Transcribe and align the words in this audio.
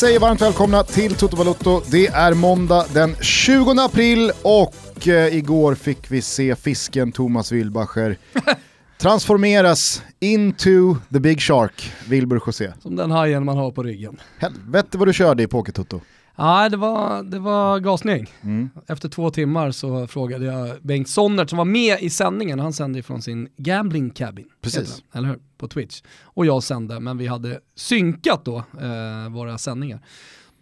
Säger 0.00 0.20
varmt 0.20 0.40
välkomna 0.40 0.82
till 0.82 1.14
Toto 1.14 1.36
Balotto. 1.36 1.82
Det 1.90 2.06
är 2.06 2.34
måndag 2.34 2.86
den 2.94 3.16
20 3.20 3.70
april 3.70 4.32
och 4.42 5.08
eh, 5.08 5.36
igår 5.36 5.74
fick 5.74 6.10
vi 6.10 6.22
se 6.22 6.56
fisken 6.56 7.12
Thomas 7.12 7.52
Wilbacher 7.52 8.16
transformeras 9.00 10.02
into 10.20 10.96
the 11.12 11.20
big 11.20 11.40
shark, 11.40 11.92
Wilbur 12.08 12.42
José. 12.46 12.72
Som 12.82 12.96
den 12.96 13.10
hajen 13.10 13.44
man 13.44 13.56
har 13.56 13.70
på 13.70 13.82
ryggen. 13.82 14.20
Helvete 14.38 14.98
vad 14.98 15.08
du 15.08 15.12
körde 15.12 15.42
i 15.42 15.46
Poker-Toto. 15.46 16.00
Ja, 16.40 16.68
det 16.68 16.76
var, 16.76 17.22
det 17.22 17.38
var 17.38 17.78
gasning. 17.80 18.26
Mm. 18.42 18.70
Efter 18.86 19.08
två 19.08 19.30
timmar 19.30 19.70
så 19.70 20.06
frågade 20.06 20.44
jag 20.44 20.82
Bengt 20.82 21.08
Sonnert 21.08 21.48
som 21.50 21.58
var 21.58 21.64
med 21.64 22.02
i 22.02 22.10
sändningen, 22.10 22.58
han 22.58 22.72
sände 22.72 22.98
ifrån 22.98 23.22
sin 23.22 23.48
gambling 23.56 24.10
cabin. 24.10 24.48
Precis. 24.60 25.02
den, 25.12 25.18
Eller 25.18 25.28
hur? 25.28 25.38
På 25.58 25.68
Twitch. 25.68 26.02
Och 26.22 26.46
jag 26.46 26.62
sände, 26.62 27.00
men 27.00 27.18
vi 27.18 27.26
hade 27.26 27.60
synkat 27.74 28.44
då 28.44 28.56
eh, 28.56 29.30
våra 29.30 29.58
sändningar. 29.58 30.00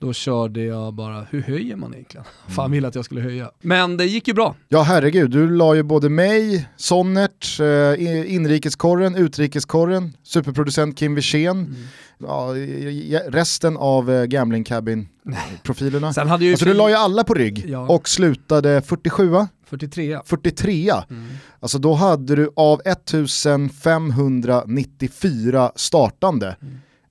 Då 0.01 0.12
körde 0.12 0.65
jag 0.65 0.95
bara, 0.95 1.27
hur 1.30 1.43
höjer 1.43 1.77
man 1.77 1.95
egentligen? 1.95 2.25
Fan 2.48 2.70
ville 2.70 2.89
att 2.89 2.95
jag 2.95 3.05
skulle 3.05 3.20
höja. 3.20 3.51
Men 3.61 3.97
det 3.97 4.05
gick 4.05 4.29
ju 4.29 4.34
bra. 4.34 4.55
Ja 4.69 4.83
herregud, 4.83 5.30
du 5.30 5.51
la 5.51 5.75
ju 5.75 5.83
både 5.83 6.09
mig, 6.09 6.69
Sonnert, 6.77 7.61
eh, 7.61 8.34
inrikeskorren, 8.34 9.17
utrikeskorren, 9.17 10.17
superproducent 10.22 10.98
Kim 10.98 11.14
Wirsén, 11.14 11.77
ja, 12.19 12.56
i- 12.56 12.61
i- 12.61 13.20
resten 13.28 13.77
av 13.77 14.11
eh, 14.11 14.25
Gambling 14.25 14.64
Cabin-profilerna. 14.64 16.12
Sen 16.12 16.28
hade 16.28 16.44
ju 16.44 16.50
Alltså 16.53 16.67
du 16.67 16.75
la 16.75 16.89
ju 16.89 16.94
alla 16.94 17.25
på 17.25 17.34
rygg 17.34 17.65
Ja. 17.69 17.78
och 17.89 18.09
slutade 18.09 18.83
47 18.83 19.31
43. 19.67 20.19
43 20.25 20.92
Mm. 21.11 21.27
Alltså 21.61 21.78
då 21.78 21.94
hade 21.94 22.37
du 22.37 22.50
av 22.56 22.81
1594 22.84 25.72
startande 25.77 26.56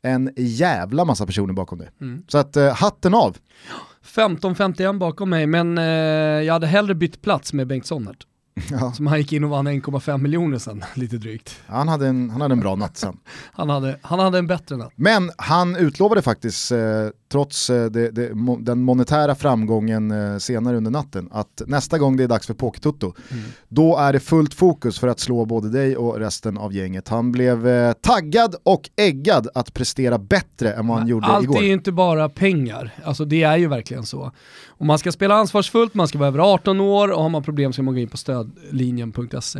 en 0.08 0.32
jävla 0.36 1.06
massa 1.06 1.26
personer 1.26 1.54
bakom 1.54 1.78
dig. 1.78 1.90
Mm. 2.02 2.24
Så 2.28 2.38
att 2.38 2.58
eh, 2.58 2.74
hatten 2.74 3.14
av. 3.14 3.38
15-51 4.16 4.98
bakom 4.98 5.30
mig, 5.30 5.48
men 5.48 5.78
eh, 5.78 5.84
jag 6.46 6.54
hade 6.54 6.68
hellre 6.68 6.96
bytt 6.96 7.22
plats 7.22 7.54
med 7.54 7.68
Bengt 7.68 7.86
Sonnert. 7.86 8.26
Ja. 8.72 8.94
Som 8.94 9.08
han 9.08 9.18
gick 9.18 9.34
in 9.34 9.44
och 9.44 9.50
vann 9.50 9.68
1,5 9.68 10.18
miljoner 10.18 10.58
sen, 10.58 10.84
lite 10.94 11.18
drygt. 11.18 11.62
Han, 11.68 11.88
hade 11.88 12.08
en, 12.08 12.30
han 12.30 12.42
hade 12.42 12.54
en 12.54 12.60
bra 12.60 12.76
natt 12.76 12.98
sen. 12.98 13.18
Han 13.52 13.70
hade, 13.70 14.00
han 14.02 14.20
hade 14.20 14.38
en 14.38 14.48
bättre 14.48 14.78
natt. 14.78 14.92
Men 14.96 15.32
han 15.38 15.76
utlovade 15.76 16.22
faktiskt, 16.22 16.72
eh, 16.72 16.80
trots 17.32 17.70
eh, 17.70 17.86
det, 17.86 18.12
det, 18.12 18.32
den 18.60 18.84
monetära 18.84 19.36
framgången 19.36 20.12
eh, 20.12 20.38
senare 20.38 20.78
under 20.78 20.92
natten, 20.92 21.30
att 21.32 21.62
nästa 21.68 21.98
gång 21.98 22.18
det 22.18 22.24
är 22.24 22.28
dags 22.28 22.48
för 22.48 22.54
Pokertutto, 22.54 23.14
då 23.68 23.98
är 23.98 24.14
det 24.14 24.20
fullt 24.20 24.54
fokus 24.54 25.00
för 25.00 25.08
att 25.08 25.20
slå 25.20 25.46
både 25.46 25.70
dig 25.70 25.98
och 25.98 26.20
resten 26.20 26.58
av 26.58 26.74
gänget. 26.74 27.08
Han 27.08 27.32
blev 27.32 27.68
eh, 27.68 27.94
taggad 27.94 28.56
och 28.64 28.90
äggad 28.96 29.48
att 29.54 29.74
prestera 29.74 30.18
bättre 30.18 30.74
än 30.74 30.88
vad 30.88 30.98
han 30.98 31.08
gjorde 31.08 31.26
Allt 31.26 31.44
igår. 31.44 31.58
är 31.58 31.64
ju 31.64 31.74
inte 31.74 31.92
bara 31.92 32.30
pengar, 32.30 32.92
alltså 33.04 33.26
det 33.26 33.44
är 33.44 33.58
ju 33.58 33.68
verkligen 33.68 34.06
så. 34.06 34.32
Och 34.68 34.86
man 34.86 35.00
ska 35.00 35.12
spela 35.12 35.36
ansvarsfullt, 35.36 35.94
man 35.94 36.08
ska 36.08 36.18
vara 36.18 36.28
över 36.28 36.40
18 36.40 36.80
år 36.80 37.12
och 37.12 37.22
har 37.22 37.30
man 37.30 37.44
problem 37.44 37.74
ska 37.74 37.84
man 37.84 37.94
gå 37.94 38.00
in 38.00 38.08
på 38.08 38.18
stödlinjen.se. 38.18 39.60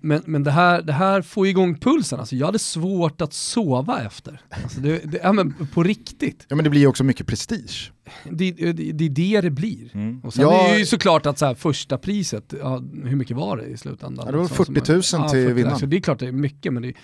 Men, 0.00 0.22
men 0.26 0.42
det, 0.44 0.50
här, 0.50 0.82
det 0.82 0.92
här 0.92 1.22
får 1.22 1.46
igång 1.46 1.78
pulsen, 1.78 2.20
alltså 2.20 2.36
jag 2.36 2.46
hade 2.46 2.58
svårt 2.58 3.20
att 3.20 3.32
sova 3.32 4.02
efter. 4.02 4.40
Alltså 4.62 4.80
det, 4.80 4.98
det, 5.04 5.20
ja, 5.22 5.32
men 5.32 5.66
på 5.74 5.82
riktigt. 5.82 6.46
Ja 6.48 6.56
men 6.56 6.64
det 6.64 6.70
blir 6.70 6.80
ju 6.80 6.86
också 7.04 7.06
mycket 7.06 7.26
prestige. 7.26 7.92
Det, 8.30 8.50
det, 8.52 8.72
det 8.72 9.04
är 9.04 9.08
det 9.08 9.40
det 9.40 9.50
blir. 9.50 10.20
Och 10.24 10.34
sen 10.34 10.42
Ja. 10.42 10.68
är 10.68 10.72
det 10.72 10.78
ju 10.78 10.86
såklart 10.86 11.26
att 11.26 11.38
så 11.38 11.46
här, 11.46 11.54
första 11.54 11.98
priset, 11.98 12.54
ja, 12.60 12.82
hur 13.04 13.16
mycket 13.16 13.36
var 13.36 13.56
det 13.56 13.66
i 13.66 13.76
slutändan? 13.76 14.24
Ja, 14.26 14.32
det 14.32 14.38
var 14.38 14.48
Så- 14.48 14.54
40 14.54 14.92
000 14.92 15.02
som- 15.02 15.28
till 15.28 15.42
40 15.42 15.52
vinnaren. 15.54 15.78
Så 15.78 15.86
det 15.86 15.96
är 15.96 16.00
klart 16.00 16.18
det 16.18 16.26
är 16.26 16.32
mycket, 16.32 16.72
men 16.72 16.82
det 16.82 16.88
är, 16.88 16.94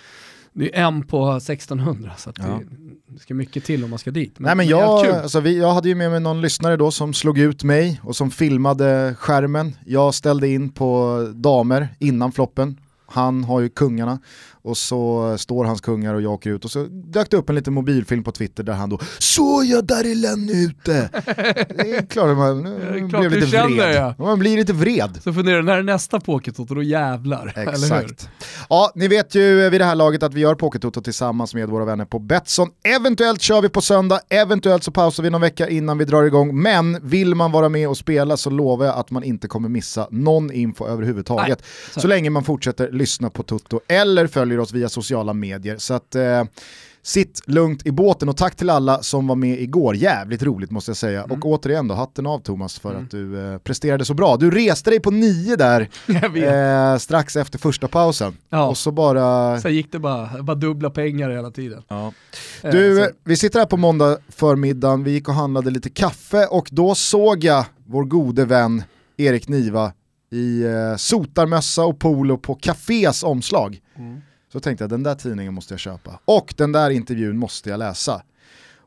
det 0.53 0.75
är 0.77 0.83
en 0.87 1.03
på 1.07 1.39
1600 1.39 2.11
så 2.17 2.29
att 2.29 2.37
Ja. 2.37 2.43
det, 2.43 3.13
det 3.13 3.19
ska 3.19 3.33
mycket 3.33 3.63
till 3.63 3.83
om 3.83 3.89
man 3.89 3.99
ska 3.99 4.11
dit. 4.11 4.39
Men, 4.39 4.43
Nej 4.47 4.55
men 4.55 4.67
jag, 4.67 5.07
alltså 5.07 5.39
vi, 5.39 5.57
jag 5.59 5.73
hade 5.73 5.89
ju 5.89 5.95
med 5.95 6.11
mig 6.11 6.19
någon 6.19 6.41
lyssnare 6.41 6.77
då 6.77 6.91
som 6.91 7.13
slog 7.13 7.39
ut 7.39 7.63
mig 7.63 7.99
och 8.03 8.15
som 8.15 8.31
filmade 8.31 9.15
skärmen. 9.19 9.75
Jag 9.85 10.13
ställde 10.13 10.47
in 10.47 10.69
på 10.69 11.17
damer 11.35 11.87
innan 11.99 12.31
floppen. 12.31 12.77
Han 13.07 13.43
har 13.43 13.59
ju 13.59 13.69
kungarna 13.69 14.19
och 14.63 14.77
så 14.77 15.35
står 15.37 15.65
hans 15.65 15.81
kungar 15.81 16.13
och 16.13 16.21
jag 16.21 16.31
åker 16.31 16.49
ut 16.49 16.65
och 16.65 16.71
så 16.71 16.83
dök 16.91 17.31
det 17.31 17.37
upp 17.37 17.49
en 17.49 17.55
liten 17.55 17.73
mobilfilm 17.73 18.23
på 18.23 18.31
Twitter 18.31 18.63
där 18.63 18.73
han 18.73 18.89
då 18.89 18.99
“Såg 19.19 19.65
jag 19.65 19.85
där 19.85 20.11
är 20.11 20.15
Lenny 20.15 20.65
ute?” 20.65 21.09
Det 21.75 21.95
är 21.97 22.05
klart 22.05 22.37
man 22.37 22.63
Det 22.63 22.69
är 22.69 22.91
blev 22.91 23.09
klart 23.09 23.31
lite 23.33 23.45
vred. 23.77 23.95
ja. 23.95 24.15
Man 24.17 24.39
blir 24.39 24.57
lite 24.57 24.73
vred. 24.73 25.19
Så 25.23 25.33
funderar 25.33 25.57
du, 25.57 25.63
när 25.63 25.77
är 25.77 25.83
nästa 25.83 26.19
pokertoto, 26.19 26.75
då 26.75 26.83
jävlar. 26.83 27.53
Exakt. 27.55 28.29
Ja, 28.69 28.91
ni 28.95 29.07
vet 29.07 29.35
ju 29.35 29.69
vid 29.69 29.81
det 29.81 29.85
här 29.85 29.95
laget 29.95 30.23
att 30.23 30.33
vi 30.33 30.39
gör 30.39 30.55
Pokertoto 30.55 31.01
tillsammans 31.01 31.53
med 31.53 31.69
våra 31.69 31.85
vänner 31.85 32.05
på 32.05 32.19
Betsson. 32.19 32.69
Eventuellt 32.83 33.41
kör 33.41 33.61
vi 33.61 33.69
på 33.69 33.81
söndag, 33.81 34.19
eventuellt 34.29 34.83
så 34.83 34.91
pausar 34.91 35.23
vi 35.23 35.29
någon 35.29 35.41
vecka 35.41 35.69
innan 35.69 35.97
vi 35.97 36.05
drar 36.05 36.23
igång. 36.23 36.61
Men 36.61 37.07
vill 37.07 37.35
man 37.35 37.51
vara 37.51 37.69
med 37.69 37.89
och 37.89 37.97
spela 37.97 38.37
så 38.37 38.49
lovar 38.49 38.85
jag 38.85 38.95
att 38.97 39.11
man 39.11 39.23
inte 39.23 39.47
kommer 39.47 39.69
missa 39.69 40.07
någon 40.11 40.51
info 40.51 40.87
överhuvudtaget. 40.87 41.59
Nej, 41.61 41.93
så. 41.93 41.99
så 41.99 42.07
länge 42.07 42.29
man 42.29 42.43
fortsätter 42.43 42.91
lyssna 42.91 43.29
på 43.29 43.43
Toto 43.43 43.79
eller 43.87 44.27
följer 44.51 44.59
oss 44.61 44.73
via 44.73 44.89
sociala 44.89 45.33
medier. 45.33 45.77
Så 45.77 45.93
att... 45.93 46.15
Eh, 46.15 46.43
Sitt 47.03 47.41
lugnt 47.45 47.85
i 47.85 47.91
båten 47.91 48.29
och 48.29 48.37
tack 48.37 48.55
till 48.55 48.69
alla 48.69 49.01
som 49.03 49.27
var 49.27 49.35
med 49.35 49.61
igår, 49.61 49.95
jävligt 49.95 50.43
roligt 50.43 50.71
måste 50.71 50.89
jag 50.91 50.97
säga. 50.97 51.23
Mm. 51.23 51.31
Och 51.37 51.45
återigen 51.45 51.87
då, 51.87 51.95
hatten 51.95 52.27
av 52.27 52.39
Thomas 52.39 52.79
för 52.79 52.95
att 52.95 53.11
du 53.11 53.53
eh, 53.53 53.57
presterade 53.57 54.05
så 54.05 54.13
bra. 54.13 54.37
Du 54.37 54.51
reste 54.51 54.89
dig 54.89 54.99
på 54.99 55.11
nio 55.11 55.55
där 55.55 55.89
eh, 56.93 56.97
strax 56.97 57.35
efter 57.35 57.59
första 57.59 57.87
pausen. 57.87 58.37
Ja. 58.49 58.67
Och 58.67 58.77
så 58.77 58.91
bara... 58.91 59.59
Sen 59.61 59.73
gick 59.75 59.91
det 59.91 59.99
bara, 59.99 60.43
bara 60.43 60.55
dubbla 60.55 60.89
pengar 60.89 61.29
hela 61.29 61.51
tiden. 61.51 61.83
Eh, 61.89 62.71
Du, 62.71 62.95
så- 62.97 63.09
vi 63.23 63.35
sitter 63.35 63.59
här 63.59 63.65
på 63.65 63.77
måndag 63.77 64.17
förmiddagen, 64.29 65.03
vi 65.03 65.11
gick 65.11 65.27
och 65.29 65.35
handlade 65.35 65.69
lite 65.71 65.89
kaffe 65.89 66.45
och 66.45 66.67
då 66.71 66.95
såg 66.95 67.43
jag 67.43 67.65
vår 67.85 68.03
gode 68.05 68.45
vän 68.45 68.83
Erik 69.17 69.47
Niva 69.47 69.93
i 70.31 70.63
eh, 70.63 70.95
sotarmössa 70.97 71.83
och 71.83 71.99
polo 71.99 72.37
på 72.37 72.55
Cafés 72.55 73.23
omslag. 73.23 73.79
Så 74.51 74.59
tänkte 74.59 74.83
jag 74.83 74.89
den 74.89 75.03
där 75.03 75.15
tidningen 75.15 75.53
måste 75.53 75.73
jag 75.73 75.79
köpa. 75.79 76.19
Och 76.25 76.53
den 76.57 76.71
där 76.71 76.89
intervjun 76.89 77.37
måste 77.37 77.69
jag 77.69 77.77
läsa. 77.77 78.23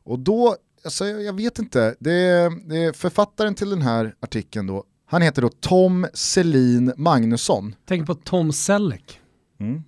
Och 0.04 0.18
då, 0.18 0.56
alltså, 0.84 1.06
jag 1.06 1.32
vet 1.32 1.58
inte, 1.58 1.94
det 1.98 2.12
är, 2.12 2.68
det 2.68 2.96
författaren 2.96 3.54
till 3.54 3.70
den 3.70 3.82
här 3.82 4.14
artikeln 4.20 4.66
då, 4.66 4.84
han 5.06 5.22
heter 5.22 5.42
då 5.42 5.50
Tom 5.60 6.06
Selin 6.14 6.92
Magnusson. 6.96 7.74
Tänk 7.86 8.06
på 8.06 8.14
Tom 8.14 8.52
Selleck. 8.52 9.20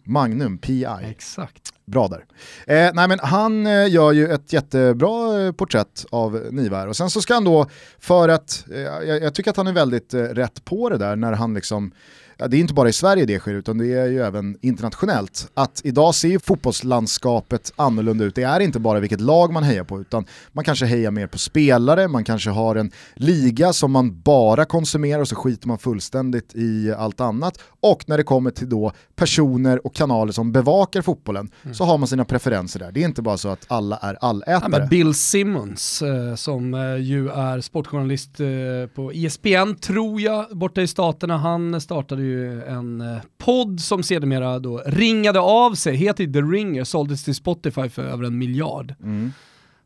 Magnum, 0.04 0.58
PI. 0.58 0.86
Exakt. 1.02 1.72
Bra 1.84 2.08
där. 2.08 2.24
Eh, 2.66 2.94
nej 2.94 3.08
men 3.08 3.18
han 3.22 3.66
eh, 3.66 3.90
gör 3.90 4.12
ju 4.12 4.28
ett 4.28 4.52
jättebra 4.52 5.42
eh, 5.42 5.52
porträtt 5.52 6.06
av 6.10 6.48
Niva 6.50 6.86
och 6.86 6.96
sen 6.96 7.10
så 7.10 7.20
ska 7.20 7.34
han 7.34 7.44
då, 7.44 7.66
för 7.98 8.28
att, 8.28 8.64
eh, 8.72 8.80
jag, 8.80 9.22
jag 9.22 9.34
tycker 9.34 9.50
att 9.50 9.56
han 9.56 9.66
är 9.66 9.72
väldigt 9.72 10.14
eh, 10.14 10.22
rätt 10.22 10.64
på 10.64 10.88
det 10.88 10.98
där 10.98 11.16
när 11.16 11.32
han 11.32 11.54
liksom, 11.54 11.92
ja, 12.36 12.48
det 12.48 12.56
är 12.56 12.60
inte 12.60 12.74
bara 12.74 12.88
i 12.88 12.92
Sverige 12.92 13.24
det 13.26 13.38
sker 13.38 13.54
utan 13.54 13.78
det 13.78 13.86
är 13.92 14.06
ju 14.06 14.20
även 14.22 14.58
internationellt, 14.60 15.50
att 15.54 15.80
idag 15.84 16.14
ser 16.14 16.28
ju 16.28 16.38
fotbollslandskapet 16.38 17.72
annorlunda 17.76 18.24
ut. 18.24 18.34
Det 18.34 18.42
är 18.42 18.60
inte 18.60 18.78
bara 18.80 19.00
vilket 19.00 19.20
lag 19.20 19.52
man 19.52 19.62
hejar 19.62 19.84
på 19.84 20.00
utan 20.00 20.24
man 20.52 20.64
kanske 20.64 20.86
hejar 20.86 21.10
mer 21.10 21.26
på 21.26 21.38
spelare, 21.38 22.08
man 22.08 22.24
kanske 22.24 22.50
har 22.50 22.76
en 22.76 22.90
liga 23.14 23.72
som 23.72 23.92
man 23.92 24.20
bara 24.20 24.64
konsumerar 24.64 25.20
och 25.20 25.28
så 25.28 25.36
skiter 25.36 25.68
man 25.68 25.78
fullständigt 25.78 26.54
i 26.54 26.92
allt 26.98 27.20
annat. 27.20 27.58
Och 27.80 28.04
när 28.06 28.16
det 28.16 28.22
kommer 28.24 28.50
till 28.50 28.68
då 28.68 28.92
personer 29.16 29.86
och 29.86 29.94
kanaler 29.94 30.32
som 30.32 30.52
bevakar 30.52 31.02
fotbollen 31.02 31.50
så 31.72 31.84
har 31.84 31.98
man 31.98 32.08
sina 32.08 32.24
preferenser 32.24 32.80
där. 32.80 32.92
Det 32.92 33.00
är 33.00 33.04
inte 33.04 33.22
bara 33.22 33.36
så 33.36 33.48
att 33.48 33.64
alla 33.68 33.96
är 33.96 34.12
Ja, 34.20 34.28
allätare. 34.28 34.68
men 34.68 34.88
Bill 34.88 35.14
Simmons 35.14 36.02
eh, 36.02 36.34
som 36.34 36.74
eh, 36.74 36.96
ju 36.96 37.28
är 37.28 37.60
sportjournalist 37.60 38.40
eh, 38.40 38.46
på 38.94 39.12
ESPN 39.12 39.74
tror 39.80 40.20
jag 40.20 40.46
borta 40.50 40.82
i 40.82 40.86
staterna. 40.86 41.36
Han 41.36 41.80
startade 41.80 42.22
ju 42.26 42.62
en 42.62 43.00
eh, 43.00 43.18
podd 43.38 43.80
som 43.80 44.02
sedermera 44.02 44.58
då 44.58 44.82
ringade 44.86 45.40
av 45.40 45.74
sig, 45.74 45.96
heter 45.96 46.26
The 46.26 46.40
Ringer, 46.40 46.84
såldes 46.84 47.24
till 47.24 47.34
Spotify 47.34 47.88
för 47.88 48.02
över 48.02 48.24
en 48.24 48.38
miljard. 48.38 48.94
Mm. 49.02 49.32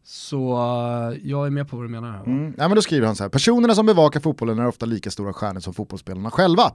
Så 0.04 0.52
eh, 0.52 1.30
jag 1.30 1.46
är 1.46 1.50
med 1.50 1.68
på 1.68 1.76
vad 1.76 1.84
du 1.84 1.88
menar 1.88 2.10
här. 2.12 2.24
Mm. 2.24 2.54
Ja, 2.58 2.68
men 2.68 2.74
då 2.74 2.82
skriver 2.82 3.06
han 3.06 3.16
så 3.16 3.24
här, 3.24 3.30
personerna 3.30 3.74
som 3.74 3.86
bevakar 3.86 4.20
fotbollen 4.20 4.58
är 4.58 4.66
ofta 4.66 4.86
lika 4.86 5.10
stora 5.10 5.32
stjärnor 5.32 5.60
som 5.60 5.74
fotbollsspelarna 5.74 6.30
själva. 6.30 6.72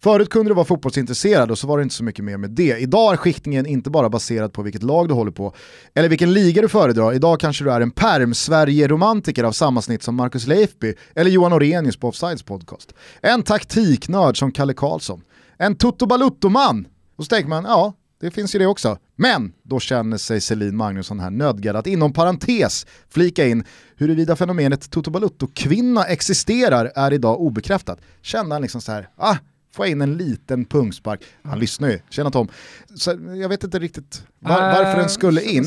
Förut 0.00 0.30
kunde 0.30 0.50
du 0.50 0.54
vara 0.54 0.64
fotbollsintresserad 0.64 1.50
och 1.50 1.58
så 1.58 1.66
var 1.66 1.78
det 1.78 1.82
inte 1.82 1.94
så 1.94 2.04
mycket 2.04 2.24
mer 2.24 2.36
med 2.36 2.50
det. 2.50 2.78
Idag 2.78 3.12
är 3.12 3.16
skiktningen 3.16 3.66
inte 3.66 3.90
bara 3.90 4.08
baserad 4.08 4.52
på 4.52 4.62
vilket 4.62 4.82
lag 4.82 5.08
du 5.08 5.14
håller 5.14 5.30
på 5.30 5.54
eller 5.94 6.08
vilken 6.08 6.32
liga 6.32 6.62
du 6.62 6.68
föredrar. 6.68 7.12
Idag 7.12 7.40
kanske 7.40 7.64
du 7.64 7.72
är 7.72 7.80
en 7.80 7.90
perm 7.90 8.34
Sverige-romantiker 8.34 9.44
av 9.44 9.52
samma 9.52 9.82
snitt 9.82 10.02
som 10.02 10.14
Marcus 10.14 10.46
Leifby 10.46 10.94
eller 11.14 11.30
Johan 11.30 11.52
Orenius 11.52 11.96
på 11.96 12.08
Offsides 12.08 12.42
podcast. 12.42 12.92
En 13.20 13.42
taktiknörd 13.42 14.38
som 14.38 14.52
Kalle 14.52 14.74
Karlsson. 14.74 15.20
En 15.58 15.76
Toto 15.76 16.06
Balutto-man. 16.06 16.86
Och 17.16 17.24
så 17.24 17.28
tänker 17.28 17.48
man, 17.48 17.64
ja, 17.64 17.94
det 18.20 18.30
finns 18.30 18.54
ju 18.54 18.58
det 18.58 18.66
också. 18.66 18.98
Men 19.16 19.52
då 19.62 19.80
känner 19.80 20.16
sig 20.16 20.40
Selin 20.40 20.76
Magnusson 20.76 21.20
här 21.20 21.30
nödgad 21.30 21.76
att 21.76 21.86
inom 21.86 22.12
parentes 22.12 22.86
flika 23.08 23.46
in 23.46 23.64
huruvida 23.96 24.36
fenomenet 24.36 24.90
Toto 24.90 25.10
Balutto-kvinna 25.10 26.04
existerar 26.04 26.92
är 26.94 27.12
idag 27.12 27.40
obekräftat. 27.40 28.00
Kände 28.22 28.54
han 28.54 28.62
liksom 28.62 28.80
så 28.80 28.92
här, 28.92 29.08
ah, 29.16 29.36
få 29.74 29.86
in 29.86 30.00
en 30.00 30.16
liten 30.16 30.64
pungspark. 30.64 31.20
Han 31.42 31.58
lyssnar 31.58 31.88
ju, 31.88 31.98
tjena 32.10 32.30
Tom. 32.30 32.48
Så 32.94 33.10
jag 33.40 33.48
vet 33.48 33.64
inte 33.64 33.78
riktigt 33.78 34.22
var, 34.38 34.60
varför 34.60 35.00
den 35.00 35.08
skulle 35.08 35.40
Äh, 35.40 35.56
in. 35.56 35.64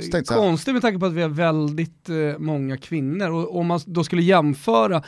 Lite 0.00 0.16
jag- 0.16 0.26
konstigt 0.26 0.72
med 0.74 0.82
tanke 0.82 0.98
på 0.98 1.06
att 1.06 1.12
vi 1.12 1.22
har 1.22 1.28
väldigt 1.28 2.08
eh, 2.08 2.38
många 2.38 2.76
kvinnor 2.76 3.30
och 3.30 3.58
om 3.58 3.66
man 3.66 3.80
då 3.86 4.04
skulle 4.04 4.22
jämföra 4.22 5.02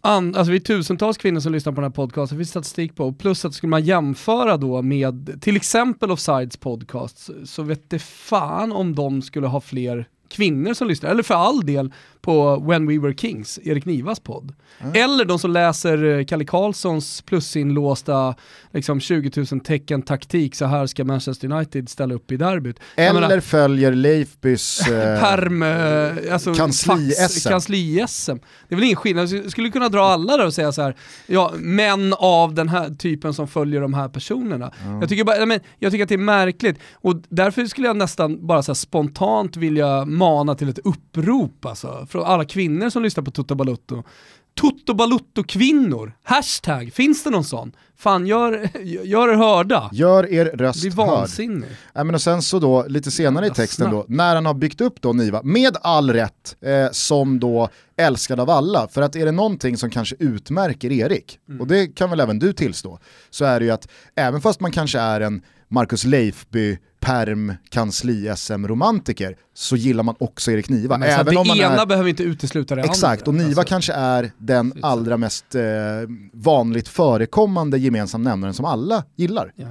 An, 0.00 0.34
alltså 0.36 0.50
vi 0.50 0.56
är 0.56 0.60
tusentals 0.60 1.18
kvinnor 1.18 1.40
som 1.40 1.52
lyssnar 1.52 1.72
på 1.72 1.80
den 1.80 1.90
här 1.90 1.94
podcasten, 1.94 2.38
det 2.38 2.40
finns 2.40 2.50
statistik 2.50 2.94
på, 2.96 3.12
plus 3.12 3.44
att 3.44 3.54
skulle 3.54 3.70
man 3.70 3.84
jämföra 3.84 4.56
då 4.56 4.82
med 4.82 5.38
till 5.42 5.56
exempel 5.56 6.10
Offsides 6.10 6.56
podcast, 6.56 7.30
så- 7.44 7.62
vet 7.62 7.90
det 7.90 7.98
fan 7.98 8.72
om 8.72 8.94
de 8.94 9.22
skulle 9.22 9.46
ha 9.46 9.60
fler 9.60 10.08
kvinnor 10.28 10.74
som 10.74 10.88
lyssnar, 10.88 11.10
eller 11.10 11.22
för 11.22 11.34
all 11.34 11.66
del 11.66 11.92
på 12.20 12.56
When 12.68 12.86
We 12.86 12.98
Were 12.98 13.14
Kings, 13.14 13.58
Erik 13.62 13.84
Nivas 13.84 14.20
podd. 14.20 14.52
Eller 14.94 15.24
de 15.24 15.38
som 15.38 15.50
läser 15.50 16.04
eh, 16.04 16.24
Kalle 16.24 16.44
Karlssons 16.44 17.22
plusinlåsta 17.22 18.34
liksom 18.72 19.00
20 19.00 19.30
000 19.52 19.60
tecken 19.60 20.02
taktik, 20.02 20.54
så 20.54 20.66
här 20.66 20.86
ska 20.86 21.04
Manchester 21.04 21.52
United 21.52 21.88
ställa 21.88 22.14
upp 22.14 22.32
i 22.32 22.36
derbyt. 22.36 22.80
Eller 22.96 23.20
menar, 23.20 23.40
följer 23.40 23.92
Leifbys... 23.92 24.88
Eh, 24.88 25.20
perm, 25.20 25.62
eh, 25.62 26.32
alltså 26.32 26.54
Kansli-SM. 26.54 27.48
Kansli-SM. 27.48 28.40
Det 28.68 28.74
är 28.74 28.76
väl 28.76 28.84
ingen 28.84 28.96
skillnad, 28.96 29.28
jag 29.28 29.50
skulle 29.50 29.70
kunna 29.70 29.88
dra 29.88 30.00
alla 30.00 30.36
där 30.36 30.46
och 30.46 30.54
säga 30.54 30.72
så 30.72 30.82
här, 30.82 30.96
ja, 31.26 31.52
män 31.56 32.14
av 32.18 32.54
den 32.54 32.68
här 32.68 32.90
typen 32.90 33.34
som 33.34 33.48
följer 33.48 33.80
de 33.80 33.94
här 33.94 34.08
personerna. 34.08 34.72
Jag, 35.00 35.08
tycker 35.08 35.24
bara, 35.24 35.46
men, 35.46 35.60
jag 35.78 35.92
tycker 35.92 36.02
att 36.02 36.08
det 36.08 36.14
är 36.14 36.18
märkligt 36.18 36.78
och 36.94 37.14
därför 37.28 37.64
skulle 37.64 37.86
jag 37.86 37.96
nästan 37.96 38.46
bara 38.46 38.62
så 38.62 38.74
spontant 38.74 39.56
vilja 39.56 40.04
mana 40.18 40.54
till 40.54 40.68
ett 40.68 40.78
upprop 40.78 41.64
alltså, 41.66 42.06
från 42.10 42.24
alla 42.24 42.44
kvinnor 42.44 42.90
som 42.90 43.02
lyssnar 43.02 43.24
på 43.24 43.30
Toto 43.30 43.54
Balutto. 43.54 44.02
Toto 44.54 44.94
Balutto-kvinnor, 44.94 46.12
hashtag, 46.22 46.92
finns 46.92 47.24
det 47.24 47.30
någon 47.30 47.44
sån? 47.44 47.72
Fan, 47.96 48.26
gör, 48.26 48.68
gör 49.04 49.28
er 49.28 49.36
hörda. 49.36 49.90
Gör 49.92 50.32
er 50.32 50.44
röst 50.44 50.84
hörd. 50.84 50.94
vansinnig. 50.94 51.68
Ja, 51.92 52.04
men 52.04 52.14
och 52.14 52.22
sen 52.22 52.42
så 52.42 52.58
då, 52.58 52.84
lite 52.88 53.10
senare 53.10 53.46
i 53.46 53.50
texten 53.50 53.90
då, 53.90 54.04
när 54.08 54.34
han 54.34 54.46
har 54.46 54.54
byggt 54.54 54.80
upp 54.80 55.00
då 55.00 55.12
Niva, 55.12 55.42
med 55.42 55.76
all 55.82 56.12
rätt, 56.12 56.56
eh, 56.60 56.88
som 56.92 57.40
då 57.40 57.68
älskad 57.96 58.40
av 58.40 58.50
alla. 58.50 58.88
För 58.88 59.02
att 59.02 59.16
är 59.16 59.24
det 59.24 59.32
någonting 59.32 59.76
som 59.76 59.90
kanske 59.90 60.16
utmärker 60.18 60.92
Erik, 60.92 61.38
Mm. 61.48 61.60
och 61.60 61.66
det 61.66 61.86
kan 61.86 62.10
väl 62.10 62.20
även 62.20 62.38
du 62.38 62.52
tillstå, 62.52 62.98
så 63.30 63.44
är 63.44 63.60
det 63.60 63.66
ju 63.66 63.72
att 63.72 63.88
även 64.14 64.40
fast 64.40 64.60
man 64.60 64.72
kanske 64.72 64.98
är 65.00 65.20
en 65.20 65.42
Marcus 65.68 66.04
Leifby, 66.04 66.78
perm, 67.00 67.54
kansli-SM-romantiker, 67.70 69.36
så 69.54 69.76
gillar 69.76 70.02
man 70.02 70.14
också 70.18 70.50
Erik 70.50 70.68
Niva. 70.68 70.98
Men 70.98 71.08
även 71.08 71.34
det 71.34 71.40
om 71.40 71.48
man 71.48 71.58
ena 71.58 71.82
är... 71.82 71.86
behöver 71.86 72.10
inte 72.10 72.22
utesluta 72.22 72.74
det 72.74 72.82
Exakt, 72.82 73.22
och 73.22 73.28
andra. 73.28 73.46
Niva 73.46 73.60
Alltså, 73.60 73.70
kanske 73.70 73.92
är 73.92 74.32
den 74.38 74.72
allra 74.82 75.16
mest 75.16 75.54
eh, 75.54 75.62
vanligt 76.32 76.88
förekommande 76.88 77.78
gemensam 77.78 78.22
nämnaren 78.22 78.54
som 78.54 78.64
alla 78.64 79.04
gillar. 79.16 79.52
ja. 79.56 79.66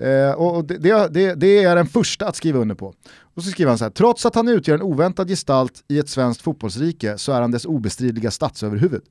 Eh, 0.00 0.32
och 0.32 0.56
och 0.56 0.64
det, 0.64 0.78
det, 0.78 1.08
det, 1.08 1.34
det 1.34 1.64
är 1.64 1.76
den 1.76 1.86
första 1.86 2.28
att 2.28 2.36
skriva 2.36 2.58
under 2.58 2.74
på. 2.74 2.94
Och 3.34 3.44
så 3.44 3.50
skriver 3.50 3.68
han 3.68 3.78
så 3.78 3.84
här, 3.84 3.90
trots 3.90 4.26
att 4.26 4.34
han 4.34 4.48
utgör 4.48 4.74
en 4.74 4.82
oväntad 4.82 5.28
gestalt 5.28 5.84
i 5.88 5.98
ett 5.98 6.08
svenskt 6.08 6.42
fotbollsrike 6.42 7.18
så 7.18 7.32
är 7.32 7.40
han 7.40 7.50
dess 7.50 7.64
obestridliga 7.64 8.30
statsöverhuvud. 8.30 9.02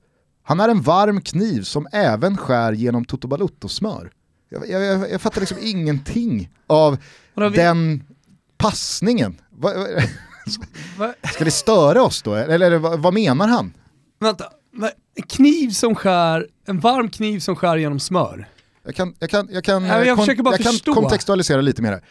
Han 0.44 0.60
är 0.60 0.70
en 0.70 0.82
varm 0.82 1.22
kniv 1.22 1.62
som 1.62 1.88
även 1.92 2.38
skär 2.38 2.72
genom 2.74 3.06
Toto 3.06 3.28
Balutto-smör. 3.28 4.12
Jag, 4.50 4.70
jag, 4.70 5.12
jag, 5.12 5.22
fattar 5.22 5.40
liksom 5.42 5.58
ingenting 5.62 6.50
av 6.68 6.98
vi- 7.36 7.50
den 7.50 8.04
passningen. 8.58 9.42
Va, 9.52 9.74
va, 9.74 9.86
Va? 10.98 11.14
ska 11.34 11.44
det 11.44 11.52
störa 11.52 12.04
oss 12.04 12.22
då? 12.22 12.36
Eller 12.36 12.78
vad, 12.78 13.00
vad 13.00 13.14
menar 13.14 13.48
han? 13.48 13.74
Vänta, 14.20 14.46
va? 14.74 14.92
en 15.16 15.24
kniv 15.24 15.70
som 15.70 15.96
skär, 15.96 16.48
en 16.68 16.80
varm 16.80 17.10
kniv 17.10 17.40
som 17.40 17.56
skär 17.56 17.78
genom 17.78 18.00
smör. 18.00 18.48
Jag 18.86 18.96
kan, 18.96 19.14
jag 19.20 19.30
kan, 19.30 19.48
jag 19.52 19.64
kan, 19.64 19.82
men 19.84 20.08
jag 20.08 20.18
kon- 20.18 20.26
jag 20.28 20.38
kan 20.60 20.72
förstå. 20.72 20.94
kontextualisera 20.94 21.62
lite 21.62 21.82
mer. 21.82 21.92
här. 21.92 22.02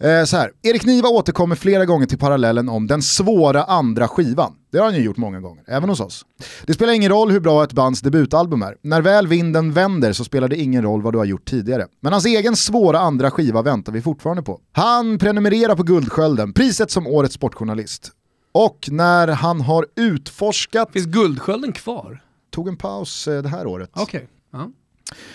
Eh, 0.00 0.24
så 0.24 0.36
här. 0.36 0.52
Erik 0.62 0.84
Niva 0.86 1.08
återkommer 1.08 1.56
flera 1.56 1.84
gånger 1.86 2.06
till 2.06 2.18
parallellen 2.18 2.68
om 2.68 2.86
den 2.86 3.02
svåra 3.02 3.64
andra 3.64 4.08
skivan. 4.08 4.54
Det 4.72 4.78
har 4.78 4.84
han 4.84 4.94
ju 4.94 5.02
gjort 5.02 5.16
många 5.16 5.40
gånger, 5.40 5.64
även 5.66 5.88
hos 5.88 6.00
oss. 6.00 6.24
Det 6.66 6.72
spelar 6.74 6.92
ingen 6.92 7.10
roll 7.10 7.30
hur 7.30 7.40
bra 7.40 7.64
ett 7.64 7.72
bands 7.72 8.00
debutalbum 8.00 8.62
är. 8.62 8.76
När 8.82 9.02
väl 9.02 9.26
vinden 9.26 9.72
vänder 9.72 10.12
så 10.12 10.24
spelar 10.24 10.48
det 10.48 10.56
ingen 10.56 10.82
roll 10.82 11.02
vad 11.02 11.14
du 11.14 11.18
har 11.18 11.24
gjort 11.24 11.44
tidigare. 11.44 11.86
Men 12.00 12.12
hans 12.12 12.26
egen 12.26 12.56
svåra 12.56 12.98
andra 12.98 13.30
skiva 13.30 13.62
väntar 13.62 13.92
vi 13.92 14.02
fortfarande 14.02 14.42
på. 14.42 14.60
Han 14.72 15.18
prenumererar 15.18 15.76
på 15.76 15.82
Guldskölden, 15.82 16.52
priset 16.52 16.90
som 16.90 17.06
årets 17.06 17.34
sportjournalist. 17.34 18.12
Och 18.52 18.88
när 18.90 19.28
han 19.28 19.60
har 19.60 19.86
utforskat, 19.96 20.92
Finns 20.92 21.06
Guldskölden 21.06 21.72
kvar? 21.72 22.22
tog 22.50 22.68
en 22.68 22.76
paus 22.76 23.28
eh, 23.28 23.42
det 23.42 23.48
här 23.48 23.66
året. 23.66 23.90
Okej. 23.92 24.28
Ja. 24.52 24.70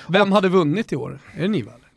Vem 0.09 0.31
hade 0.31 0.49
vunnit 0.49 0.93
i 0.93 0.95
år? 0.95 1.19
Är 1.35 1.41
det 1.41 1.47
Niva? 1.47 1.71
eller? 1.71 1.89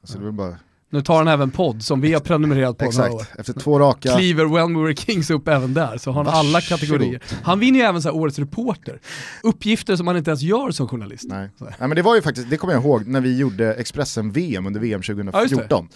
Alltså, 0.00 0.18
det 0.18 0.24
var 0.24 0.32
bara... 0.32 0.56
Nu 0.92 1.02
tar 1.02 1.16
han 1.16 1.28
även 1.28 1.50
podd 1.50 1.82
som 1.82 2.00
vi 2.00 2.12
har 2.12 2.20
prenumererat 2.20 2.78
på 2.78 2.84
några 2.84 3.12
år. 3.12 3.20
Exakt, 3.20 3.40
efter 3.40 3.52
två 3.52 3.78
raka... 3.78 4.16
Kliver 4.16 4.44
When 4.44 4.74
We 4.74 4.82
Were 4.82 4.96
Kings 4.96 5.30
upp 5.30 5.48
även 5.48 5.74
där, 5.74 5.98
så 5.98 6.10
har 6.10 6.24
han 6.24 6.34
alla 6.34 6.60
kategorier. 6.60 7.22
Han 7.42 7.60
vinner 7.60 7.80
ju 7.80 7.86
även 7.86 8.02
så 8.02 8.10
årets 8.10 8.38
reporter. 8.38 9.00
Uppgifter 9.42 9.96
som 9.96 10.06
man 10.06 10.16
inte 10.16 10.30
ens 10.30 10.42
gör 10.42 10.70
som 10.70 10.88
journalist. 10.88 11.24
Nej. 11.28 11.50
Nej 11.58 11.74
men 11.78 11.90
det 11.90 12.02
var 12.02 12.14
ju 12.14 12.22
faktiskt, 12.22 12.50
det 12.50 12.56
kommer 12.56 12.74
jag 12.74 12.82
ihåg 12.82 13.06
när 13.06 13.20
vi 13.20 13.38
gjorde 13.38 13.74
Expressen-VM 13.74 14.66
under 14.66 14.80
VM 14.80 15.02
Ja, 15.06 15.12
just 15.12 15.26
2014. 15.54 15.88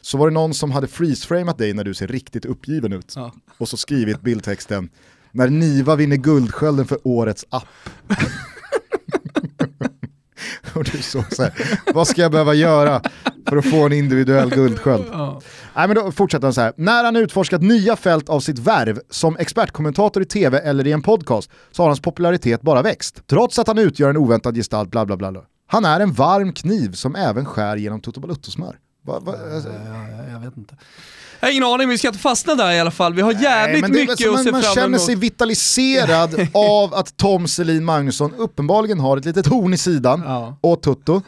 så 0.00 0.18
var 0.18 0.28
det 0.28 0.34
någon 0.34 0.54
som 0.54 0.70
hade 0.70 0.86
freeze-framat 0.86 1.58
dig 1.58 1.72
när 1.74 1.84
du 1.84 1.94
ser 1.94 2.08
riktigt 2.08 2.44
uppgiven 2.44 2.92
ut. 2.92 3.12
Ja. 3.16 3.32
Och 3.58 3.68
så 3.68 3.76
skrivit 3.76 4.20
bildtexten, 4.20 4.88
när 5.32 5.48
Niva 5.48 5.96
vinner 5.96 6.16
Guldskölden 6.16 6.86
för 6.86 6.98
årets 7.04 7.44
app. 7.50 7.68
och 10.78 10.84
du 10.84 11.02
såg 11.02 11.24
så 11.32 11.42
här, 11.42 11.52
vad 11.94 12.08
ska 12.08 12.22
jag 12.22 12.32
behöva 12.32 12.54
göra 12.54 13.02
för 13.48 13.56
att 13.56 13.70
få 13.70 13.86
en 13.86 13.92
individuell 13.92 14.50
guldsköld? 14.50 15.04
Ja. 15.12 15.40
Nej 15.74 15.88
men 15.88 15.96
då 15.96 16.12
fortsätter 16.12 16.46
han 16.46 16.54
så 16.54 16.60
här. 16.60 16.72
När 16.76 17.04
han 17.04 17.16
utforskat 17.16 17.62
nya 17.62 17.96
fält 17.96 18.28
av 18.28 18.40
sitt 18.40 18.58
värv 18.58 19.00
som 19.10 19.36
expertkommentator 19.36 20.22
i 20.22 20.26
tv 20.26 20.58
eller 20.58 20.86
i 20.86 20.92
en 20.92 21.02
podcast 21.02 21.50
så 21.70 21.82
har 21.82 21.88
hans 21.88 22.00
popularitet 22.00 22.62
bara 22.62 22.82
växt. 22.82 23.22
Trots 23.26 23.58
att 23.58 23.66
han 23.66 23.78
utgör 23.78 24.10
en 24.10 24.16
oväntad 24.16 24.56
gestalt, 24.56 24.90
bla 24.90 25.06
bla 25.06 25.16
bla. 25.16 25.32
Han 25.66 25.84
är 25.84 26.00
en 26.00 26.12
varm 26.12 26.52
kniv 26.52 26.92
som 26.92 27.16
även 27.16 27.44
skär 27.44 27.76
genom 27.76 28.00
Toto 28.00 28.20
Balutto-smör. 28.20 28.76
Va, 29.04 29.20
va, 29.20 29.34
alltså, 29.54 29.68
Ja, 29.68 30.08
ja, 30.10 30.32
jag 30.32 30.40
vet 30.40 30.56
inte. 30.56 30.76
Jag 31.42 31.48
har 31.48 31.52
ingen 31.52 31.64
aning, 31.64 31.88
vi 31.88 31.98
ska 31.98 32.08
inte 32.08 32.20
fastna 32.20 32.54
där 32.54 32.72
i 32.72 32.80
alla 32.80 32.90
fall. 32.90 33.14
Vi 33.14 33.22
har 33.22 33.32
jävligt 33.32 33.82
det 33.82 33.88
väl 33.88 34.00
mycket 34.00 34.12
att 34.12 34.18
se 34.18 34.30
man, 34.30 34.44
man 34.52 34.62
fram 34.62 34.74
känner 34.74 34.86
emot. 34.86 35.00
sig 35.00 35.14
vitaliserad 35.14 36.48
av 36.54 36.94
att 36.94 37.16
Tom 37.16 37.48
Selin 37.48 37.84
Magnusson 37.84 38.34
uppenbarligen 38.38 39.00
har 39.00 39.16
ett 39.16 39.24
litet 39.24 39.46
horn 39.46 39.74
i 39.74 39.78
sidan 39.78 40.22
Ja. 40.26 40.56
och 40.60 40.82
Tutto. 40.82 41.22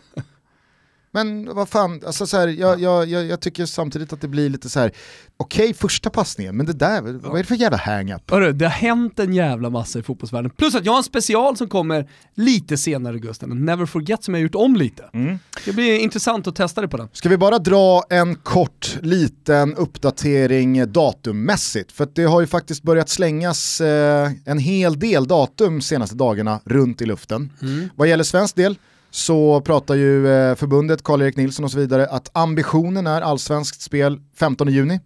Men 1.14 1.54
vad 1.54 1.68
fan, 1.68 2.00
alltså 2.06 2.26
så 2.26 2.37
här, 2.37 2.49
jag, 2.49 2.80
jag, 2.80 3.09
jag, 3.09 3.26
jag 3.26 3.40
tycker 3.40 3.66
samtidigt 3.66 4.12
att 4.12 4.21
det 4.21 4.28
blir 4.28 4.50
lite 4.50 4.68
så 4.68 4.80
här. 4.80 4.92
okej 5.37 5.75
första 5.75 6.11
passningen, 6.11 6.56
men 6.56 6.66
det 6.66 6.73
där, 6.73 7.02
vad 7.02 7.35
är 7.35 7.38
det 7.38 7.44
för 7.44 7.54
jävla 7.54 7.78
hang-up? 7.78 8.30
Hörru, 8.30 8.52
det 8.52 8.64
har 8.64 8.73
hänt 8.73 9.18
en 9.18 9.35
jävla 9.35 9.71
massa 9.71 9.99
i 9.99 10.02
fotbollsvärlden. 10.02 10.50
Plus 10.50 10.75
att 10.75 10.85
jag 10.85 10.92
har 10.92 10.99
en 10.99 11.04
special 11.04 11.56
som 11.56 11.68
kommer 11.68 12.11
lite 12.35 12.76
senare 12.76 13.18
Gusten, 13.18 13.52
en 13.52 13.64
Never 13.64 13.87
Forget 13.87 14.25
som 14.25 14.35
jag 14.35 14.38
har 14.38 14.42
gjort 14.42 14.54
om 14.54 14.76
lite. 14.76 15.04
Mm. 15.12 15.38
Det 15.64 15.73
blir 15.73 15.99
intressant 15.99 16.47
att 16.47 16.56
testa 16.56 16.80
det 16.80 16.88
på 16.88 16.97
den. 16.97 17.09
Ska 17.12 17.28
vi 17.28 17.37
bara 17.37 17.59
dra 17.59 18.02
en 18.11 18.37
kort 18.37 18.99
liten 19.02 19.75
uppdatering 19.75 20.92
datummässigt? 20.92 21.92
För 21.92 22.04
att 22.04 22.14
det 22.14 22.25
har 22.25 22.40
ju 22.40 22.47
faktiskt 22.47 22.83
börjat 22.83 23.09
slängas 23.09 23.80
eh, 23.80 24.30
en 24.44 24.59
hel 24.59 24.99
del 24.99 25.26
datum 25.26 25.80
senaste 25.80 26.16
dagarna 26.16 26.61
runt 26.64 27.02
i 27.02 27.06
luften. 27.06 27.52
Vad 27.94 28.09
gäller 28.09 28.25
svensk 28.25 28.56
del 28.56 28.76
så 29.14 29.61
pratar 29.61 29.94
ju 29.94 30.28
eh, 30.28 30.54
förbundet, 30.54 31.02
Karl-Erik 31.02 31.37
Nilsson 31.37 31.64
och 31.64 31.71
så 31.71 31.78
vidare, 31.78 32.06
att 32.06 32.30
ambitionen 32.33 33.06
är 33.06 33.21
allsvenskt 33.21 33.80
spel 33.80 34.21
15 34.37 34.68
juni 34.68 35.00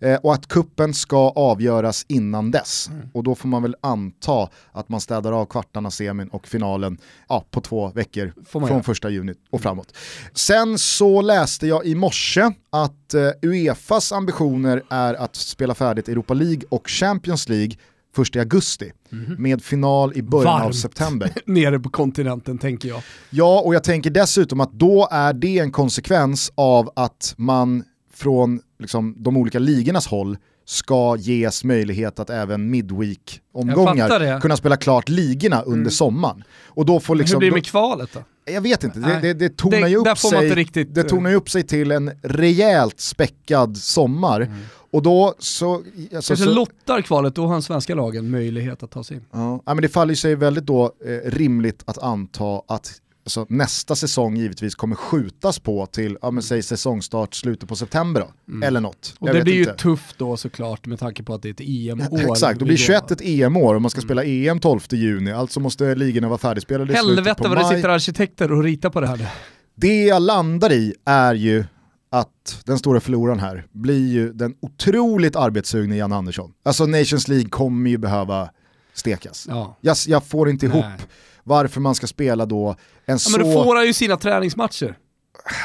eh, 0.00 0.14
och 0.14 0.34
att 0.34 0.48
kuppen 0.48 0.94
ska 0.94 1.28
avgöras 1.30 2.06
innan 2.08 2.50
dess. 2.50 2.90
Och 3.12 3.24
då 3.24 3.34
får 3.34 3.48
man 3.48 3.62
väl 3.62 3.76
anta 3.80 4.48
att 4.72 4.88
man 4.88 5.00
städar 5.00 5.32
av 5.32 5.46
kvartarna, 5.46 5.90
semin 5.90 6.28
och 6.28 6.46
finalen 6.48 6.98
ja, 7.28 7.44
på 7.50 7.60
två 7.60 7.88
veckor 7.88 8.32
från 8.48 8.68
göra. 8.68 8.82
första 8.82 9.10
juni 9.10 9.34
och 9.50 9.60
framåt. 9.60 9.96
Sen 10.34 10.78
så 10.78 11.20
läste 11.20 11.66
jag 11.66 11.86
i 11.86 11.94
morse 11.94 12.50
att 12.70 13.14
eh, 13.14 13.30
Uefas 13.42 14.12
ambitioner 14.12 14.82
är 14.90 15.14
att 15.14 15.36
spela 15.36 15.74
färdigt 15.74 16.08
Europa 16.08 16.34
League 16.34 16.62
och 16.68 16.88
Champions 16.88 17.48
League 17.48 17.76
1 18.18 18.36
augusti 18.36 18.92
med 19.38 19.62
final 19.62 20.12
i 20.16 20.22
början 20.22 20.54
av. 20.54 20.60
Varmt. 20.60 20.76
september. 20.76 21.32
Nere 21.46 21.78
på 21.80 21.88
kontinenten 21.90 22.58
tänker 22.58 22.88
jag. 22.88 23.02
Ja, 23.30 23.60
och 23.64 23.74
jag 23.74 23.84
tänker 23.84 24.10
dessutom 24.10 24.60
att 24.60 24.72
då 24.72 25.08
är 25.10 25.32
det 25.32 25.58
en 25.58 25.72
konsekvens 25.72 26.52
av 26.54 26.90
att 26.96 27.34
man 27.36 27.82
från 28.14 28.60
liksom, 28.78 29.14
de 29.18 29.36
olika 29.36 29.58
ligornas 29.58 30.06
håll 30.06 30.36
ska 30.64 31.16
ges 31.16 31.64
möjlighet 31.64 32.18
att 32.20 32.30
även 32.30 32.70
midweek-omgångar 32.70 34.40
kunna 34.40 34.56
spela 34.56 34.76
klart 34.76 35.08
ligorna 35.08 35.62
under 35.62 35.90
sommaren. 35.90 36.44
Och 36.66 36.86
då 36.86 37.00
får 37.00 37.14
liksom, 37.14 37.34
Hur 37.34 37.38
blir 37.38 37.50
det 37.50 37.54
med 37.54 37.66
kvalet 37.66 38.10
då? 38.12 38.20
jag 38.52 38.60
vet 38.60 38.84
inte, 38.84 38.98
det, 38.98 39.18
det, 39.22 39.34
det 39.34 39.56
tonar 39.56 39.80
Det- 39.80 39.88
ju 39.88 39.96
upp 39.96 40.18
sig, 40.18 40.54
riktigt, 40.54 40.94
det 40.94 41.02
tonar 41.02 41.30
ju 41.30 41.36
upp 41.36 41.50
sig 41.50 41.62
till 41.62 41.90
en 41.90 42.10
rejält 42.22 43.00
späckad 43.00 43.76
sommar. 43.76 44.40
Mm. 44.40 44.58
Och 44.92 45.02
då 45.02 45.34
så... 45.38 45.74
Alltså, 46.14 46.36
Kanske 46.36 46.54
lottar 46.54 47.02
kvalet, 47.02 47.34
då 47.34 47.46
har 47.46 47.52
den 47.52 47.62
svenska 47.62 47.94
lagen 47.94 48.30
möjlighet 48.30 48.82
att 48.82 48.90
ta 48.90 49.04
sig 49.04 49.16
in. 49.16 49.24
ja, 49.32 49.62
ja, 49.66 49.74
men 49.74 49.82
det 49.82 49.88
faller 49.88 50.14
sig 50.14 50.34
väldigt 50.34 50.66
då 50.66 50.92
eh, 51.04 51.30
rimligt 51.30 51.82
att 51.86 51.98
anta 51.98 52.62
att 52.66 53.00
alltså, 53.24 53.46
nästa 53.48 53.96
säsong 53.96 54.36
givetvis 54.36 54.74
kommer 54.74 54.96
skjutas 54.96 55.58
på 55.58 55.86
till, 55.86 56.18
ja 56.22 56.30
men 56.30 56.42
säg 56.42 56.62
säsongstart 56.62 57.34
slutet 57.34 57.68
på 57.68 57.76
september 57.76 58.20
då, 58.20 58.52
mm. 58.52 58.62
eller 58.68 58.80
något. 58.80 59.14
Och 59.18 59.26
det 59.26 59.42
blir 59.42 59.58
inte. 59.58 59.70
ju 59.70 59.76
tufft 59.76 60.18
då 60.18 60.36
såklart 60.36 60.86
med 60.86 60.98
tanke 60.98 61.22
på 61.22 61.34
att 61.34 61.42
det 61.42 61.48
är 61.48 61.52
ett 61.52 61.60
EM-år. 61.60 62.32
Exakt, 62.32 62.58
då 62.58 62.64
blir 62.64 62.76
21 62.76 63.10
ett 63.10 63.20
EM-år 63.20 63.74
och 63.74 63.82
man 63.82 63.90
ska 63.90 64.00
mm. 64.00 64.06
spela 64.06 64.24
EM 64.24 64.60
12 64.60 64.80
juni, 64.90 65.32
alltså 65.32 65.60
måste 65.60 65.94
ligorna 65.94 66.28
vara 66.28 66.38
färdigspelade 66.38 66.92
i 66.92 66.96
slutet 66.96 67.06
på 67.06 67.12
maj. 67.12 67.24
Helvete 67.24 67.48
vad 67.48 67.58
det 67.58 67.76
sitter 67.76 67.88
arkitekter 67.88 68.52
och 68.52 68.62
ritar 68.62 68.90
på 68.90 69.00
det 69.00 69.06
här. 69.06 69.28
Det 69.74 70.04
jag 70.04 70.22
landar 70.22 70.72
i 70.72 70.94
är 71.04 71.34
ju 71.34 71.64
att 72.10 72.62
den 72.64 72.78
stora 72.78 73.00
förloraren 73.00 73.40
här 73.40 73.66
blir 73.72 74.08
ju 74.08 74.32
den 74.32 74.54
otroligt 74.60 75.36
arbetssugne 75.36 75.96
Jan 75.96 76.12
Andersson. 76.12 76.52
Alltså 76.62 76.86
Nations 76.86 77.28
League 77.28 77.48
kommer 77.48 77.90
ju 77.90 77.98
behöva 77.98 78.50
stekas. 78.94 79.46
Ja. 79.48 79.76
Jag, 79.80 79.96
jag, 80.06 80.24
får 80.24 80.50
inte 80.50 80.66
ihop 80.66 80.84
Nej. 80.84 80.98
varför 81.44 81.80
man 81.80 81.94
ska 81.94 82.06
spela 82.06 82.46
då 82.46 82.68
en 82.68 82.76
ja, 83.04 83.18
så... 83.18 83.38
Men 83.38 83.40
då 83.40 83.64
får 83.64 83.76
han 83.76 83.86
ju 83.86 83.92
sina 83.92 84.16
träningsmatcher. 84.16 84.98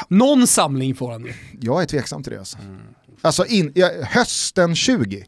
Någon 0.08 0.46
samling 0.46 0.94
får 0.94 1.12
han 1.12 1.24
ju. 1.24 1.32
Jag 1.60 1.82
är 1.82 1.86
tveksam 1.86 2.22
till 2.22 2.32
det 2.32 2.38
alltså. 2.38 2.58
Mm. 2.58 2.80
Alltså 3.22 3.46
in, 3.46 3.72
ja, 3.74 3.90
hösten 4.02 4.76
20 4.76 5.24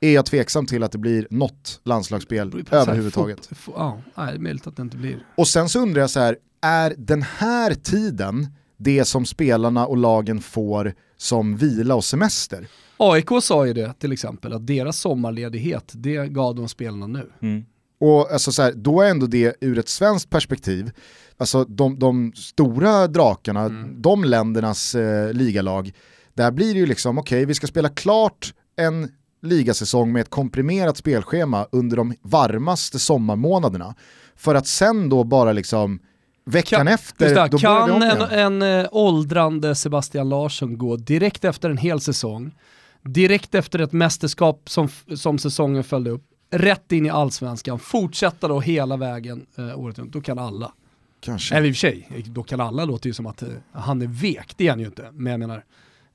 är 0.00 0.14
jag 0.14 0.26
tveksam 0.26 0.66
till 0.66 0.82
att 0.82 0.92
det 0.92 0.98
blir 0.98 1.26
något 1.30 1.80
landslagsspel 1.84 2.64
överhuvudtaget. 2.70 3.50
Ja, 3.66 4.02
det 4.14 4.22
är 4.22 4.38
möjligt 4.38 4.66
att 4.66 4.76
det 4.76 4.82
inte 4.82 4.96
blir. 4.96 5.26
Och 5.36 5.48
sen 5.48 5.68
så 5.68 5.80
undrar 5.80 6.00
jag 6.00 6.10
så 6.10 6.20
här, 6.20 6.36
är 6.60 6.94
den 6.98 7.22
här 7.22 7.74
tiden 7.74 8.48
det 8.82 9.04
som 9.04 9.26
spelarna 9.26 9.86
och 9.86 9.96
lagen 9.96 10.40
får 10.40 10.94
som 11.16 11.56
vila 11.56 11.94
och 11.94 12.04
semester. 12.04 12.66
AIK 12.96 13.28
sa 13.42 13.66
ju 13.66 13.72
det 13.72 13.92
till 13.98 14.12
exempel, 14.12 14.52
att 14.52 14.66
deras 14.66 14.98
sommarledighet, 14.98 15.92
det 15.94 16.26
gav 16.26 16.54
de 16.54 16.68
spelarna 16.68 17.06
nu. 17.06 17.30
Mm. 17.42 17.64
Och 18.00 18.32
alltså 18.32 18.52
så 18.52 18.62
här, 18.62 18.72
då 18.72 19.00
är 19.00 19.10
ändå 19.10 19.26
det 19.26 19.56
ur 19.60 19.78
ett 19.78 19.88
svenskt 19.88 20.30
perspektiv, 20.30 20.90
alltså 21.36 21.64
de, 21.64 21.98
de 21.98 22.32
stora 22.36 23.06
drakarna, 23.06 23.60
mm. 23.60 24.02
de 24.02 24.24
ländernas 24.24 24.94
eh, 24.94 25.32
ligalag, 25.32 25.92
där 26.34 26.50
blir 26.50 26.74
det 26.74 26.80
ju 26.80 26.86
liksom, 26.86 27.18
okej 27.18 27.36
okay, 27.38 27.46
vi 27.46 27.54
ska 27.54 27.66
spela 27.66 27.88
klart 27.88 28.54
en 28.76 29.08
ligasäsong 29.42 30.12
med 30.12 30.20
ett 30.20 30.30
komprimerat 30.30 30.96
spelschema 30.96 31.66
under 31.72 31.96
de 31.96 32.14
varmaste 32.22 32.98
sommarmånaderna. 32.98 33.94
För 34.36 34.54
att 34.54 34.66
sen 34.66 35.08
då 35.08 35.24
bara 35.24 35.52
liksom 35.52 36.00
Veckan 36.44 36.78
kan, 36.78 36.88
efter, 36.88 37.34
det, 37.34 37.48
då 37.48 37.58
Kan 37.58 38.02
en, 38.02 38.20
en 38.20 38.62
äh, 38.62 38.88
åldrande 38.90 39.74
Sebastian 39.74 40.28
Larsson 40.28 40.78
gå 40.78 40.96
direkt 40.96 41.44
efter 41.44 41.70
en 41.70 41.76
hel 41.76 42.00
säsong, 42.00 42.54
direkt 43.02 43.54
efter 43.54 43.78
ett 43.78 43.92
mästerskap 43.92 44.70
som, 44.70 44.88
som 45.16 45.38
säsongen 45.38 45.84
följde 45.84 46.10
upp, 46.10 46.24
rätt 46.50 46.92
in 46.92 47.06
i 47.06 47.10
allsvenskan, 47.10 47.78
fortsätta 47.78 48.48
då 48.48 48.60
hela 48.60 48.96
vägen 48.96 49.46
äh, 49.58 49.78
året 49.78 49.98
runt, 49.98 50.12
då 50.12 50.20
kan 50.20 50.38
alla. 50.38 50.72
Kanske. 51.20 51.54
Eller 51.54 51.68
i 51.68 51.70
och 51.70 51.76
för 51.76 51.80
sig, 51.80 52.24
då 52.26 52.42
kan 52.42 52.60
alla 52.60 52.84
låter 52.84 53.06
ju 53.06 53.12
som 53.12 53.26
att 53.26 53.42
äh, 53.42 53.48
han 53.72 54.02
är 54.02 54.06
vek, 54.06 54.54
det 54.56 54.66
är 54.66 54.70
han 54.70 54.80
ju 54.80 54.86
inte. 54.86 55.08
Men 55.12 55.30
jag 55.30 55.40
menar, 55.40 55.64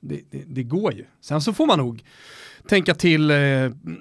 det, 0.00 0.20
det, 0.30 0.42
det, 0.46 0.62
går 0.62 0.92
ju. 0.94 1.04
Sen 1.20 1.40
så 1.40 1.52
får 1.52 1.66
man 1.66 1.78
nog 1.78 2.04
tänka 2.68 2.94
till 2.94 3.30
eh, 3.30 3.36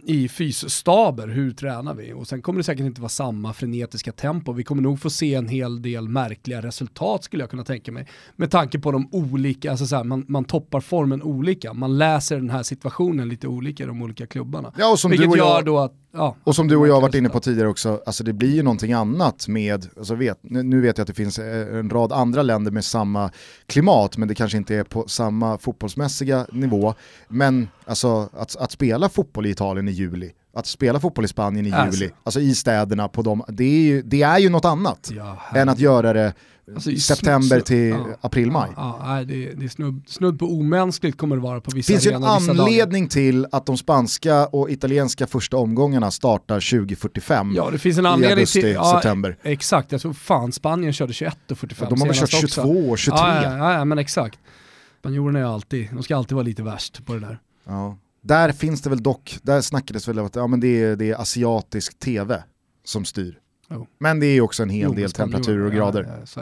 i 0.06 0.30
fysstaber, 0.32 1.28
hur 1.28 1.52
tränar 1.52 1.94
vi? 1.94 2.14
Och 2.14 2.28
sen 2.28 2.42
kommer 2.42 2.58
det 2.60 2.64
säkert 2.64 2.86
inte 2.86 3.02
vara 3.02 3.10
samma 3.10 3.54
frenetiska 3.54 4.12
tempo. 4.12 4.54
Vi 4.54 4.64
kommer 4.64 4.82
nog 4.82 5.00
få 5.00 5.10
se 5.10 5.36
en 5.36 5.48
hel 5.48 5.82
del 5.82 6.10
märkliga 6.10 6.62
resultat 6.62 7.24
skulle 7.24 7.44
jag 7.44 7.50
kunna 7.50 7.64
tänka 7.64 7.92
mig. 7.92 8.08
Med 8.36 8.52
tanke 8.52 8.80
på 8.80 8.92
de 8.92 9.10
olika, 9.12 9.72
alltså 9.72 9.86
så 9.86 9.96
här, 9.96 10.04
man, 10.04 10.26
man 10.28 10.46
toppar 10.46 10.82
formen 10.82 11.24
olika. 11.24 11.74
Man 11.74 11.98
läser 11.98 12.36
den 12.36 12.50
här 12.50 12.64
situationen 12.64 13.30
lite 13.30 13.48
olika 13.48 13.84
i 13.84 13.88
de 13.88 14.02
olika 14.02 14.28
klubbarna. 14.28 14.74
Ja, 14.78 14.92
och 14.92 15.00
som 15.00 15.12
Vilket 15.12 15.28
du 15.28 15.32
och 15.32 15.38
jag, 15.38 15.66
då 15.66 15.80
att 15.80 15.94
Ja, 16.18 16.36
och 16.44 16.56
som 16.56 16.68
du 16.68 16.76
och 16.76 16.88
jag 16.88 16.94
har 16.94 17.02
varit 17.02 17.16
inne 17.16 17.30
på 17.30 17.40
tidigare 17.40 17.70
också, 17.70 18.02
alltså 18.06 18.24
det 18.24 18.34
blir 18.34 18.56
ju 18.56 18.64
någonting 18.64 18.94
annat 18.94 19.48
med, 19.48 19.88
alltså 19.98 20.16
vet, 20.16 20.38
nu 20.42 20.82
vet 20.82 20.98
jag 20.98 21.04
att 21.04 21.08
det 21.08 21.14
finns 21.14 21.40
eh, 21.40 21.78
en 21.80 21.90
rad 21.90 22.12
andra 22.12 22.42
länder 22.42 22.72
med 22.72 22.86
samma 22.86 23.32
klimat, 23.66 24.18
men 24.18 24.28
det 24.28 24.36
kanske 24.36 24.58
inte 24.58 24.76
är 24.76 24.84
på 24.84 25.08
samma 25.08 25.58
fotbollsmässiga 25.58 26.46
nivå. 26.52 26.94
Men 27.28 27.68
alltså 27.86 28.30
att, 28.34 28.57
att 28.60 28.72
spela 28.72 29.10
fotboll 29.10 29.46
i 29.46 29.50
Italien 29.50 29.88
i 29.88 29.92
juli, 29.92 30.32
att 30.54 30.66
spela 30.66 31.00
fotboll 31.00 31.26
i 31.26 31.28
Spanien 31.28 31.66
i 31.66 31.72
alltså. 31.72 32.00
juli, 32.00 32.14
alltså 32.24 32.40
i 32.40 32.56
städerna 32.56 33.08
på 33.08 33.22
dem, 33.22 33.44
det 33.48 33.64
är 33.64 33.82
ju, 33.82 34.02
det 34.02 34.22
är 34.22 34.40
ju 34.40 34.50
något 34.50 34.66
annat 34.66 35.12
ja, 35.14 35.40
än 35.56 35.70
att 35.70 35.80
göra 35.80 36.14
det 36.14 36.34
Alltså 36.76 36.96
september 36.96 37.60
till 37.60 37.90
ja, 37.90 38.06
april-maj. 38.22 38.70
Ja, 38.76 39.00
ja, 39.02 39.24
det, 39.24 39.54
det 39.54 39.66
är 39.66 39.70
snudd, 39.70 40.04
snudd 40.08 40.40
på 40.40 40.46
omänskligt 40.46 41.18
kommer 41.18 41.36
det 41.36 41.42
vara 41.42 41.62
på 41.62 41.72
vissa 41.76 41.94
Det 41.94 41.94
finns 41.94 42.08
ju 42.08 42.12
en 42.12 42.24
anledning 42.24 43.08
till 43.08 43.48
att 43.52 43.66
de 43.66 43.78
spanska 43.78 44.48
och 44.48 44.70
italienska 44.70 45.28
första 45.28 45.58
omgångarna 45.58 46.12
startar 46.12 46.80
2045 46.80 47.54
Ja, 47.56 47.70
det 47.72 47.78
finns 47.78 47.98
en 47.98 48.06
anledning 48.06 48.30
i 48.30 48.34
augusti, 48.34 48.62
till, 48.62 48.72
ja, 48.74 48.94
september. 48.94 49.38
Exakt, 49.44 49.92
jag 49.92 50.02
tror 50.02 50.14
fan 50.14 50.52
Spanien 50.52 50.94
körde 50.94 51.14
21 51.14 51.52
och 51.52 51.58
45 51.58 51.88
ja, 51.90 51.90
De 51.90 52.02
har 52.02 52.08
väl 52.08 52.18
kört 52.18 52.30
22 52.30 52.90
och 52.90 52.98
23? 52.98 53.20
Ja, 53.20 53.74
ja, 53.74 53.86
men 53.86 53.98
exakt. 53.98 54.40
Spanjorerna 55.00 55.40
är 55.40 55.44
alltid, 55.44 55.88
de 55.92 56.04
ska 56.04 56.18
alltid 56.18 56.36
vara 56.36 56.46
lite 56.46 56.64
värst 56.64 57.06
på 57.06 57.14
det 57.14 57.20
där. 57.20 57.40
Ja. 57.66 57.98
Där 58.22 58.52
finns 58.52 58.82
det 58.82 58.90
väl 58.90 59.04
dock, 59.04 59.40
där 59.42 59.62
snackades 59.62 60.08
väl 60.08 60.20
om 60.20 60.26
att 60.26 60.36
ja, 60.36 60.48
men 60.48 60.60
det, 60.60 60.84
är, 60.84 60.96
det 60.96 61.12
är 61.12 61.22
asiatisk 61.22 62.00
tv 62.00 62.44
som 62.84 63.06
styr. 63.06 63.40
Men 64.00 64.20
det 64.20 64.26
är 64.26 64.34
ju 64.34 64.42
också 64.42 64.64
en 64.64 64.70
hel 64.70 64.90
jo, 64.90 64.94
del 64.94 65.12
temperaturer 65.12 65.66
och 65.66 65.72
grader. 65.72 66.08
Ja, 66.10 66.42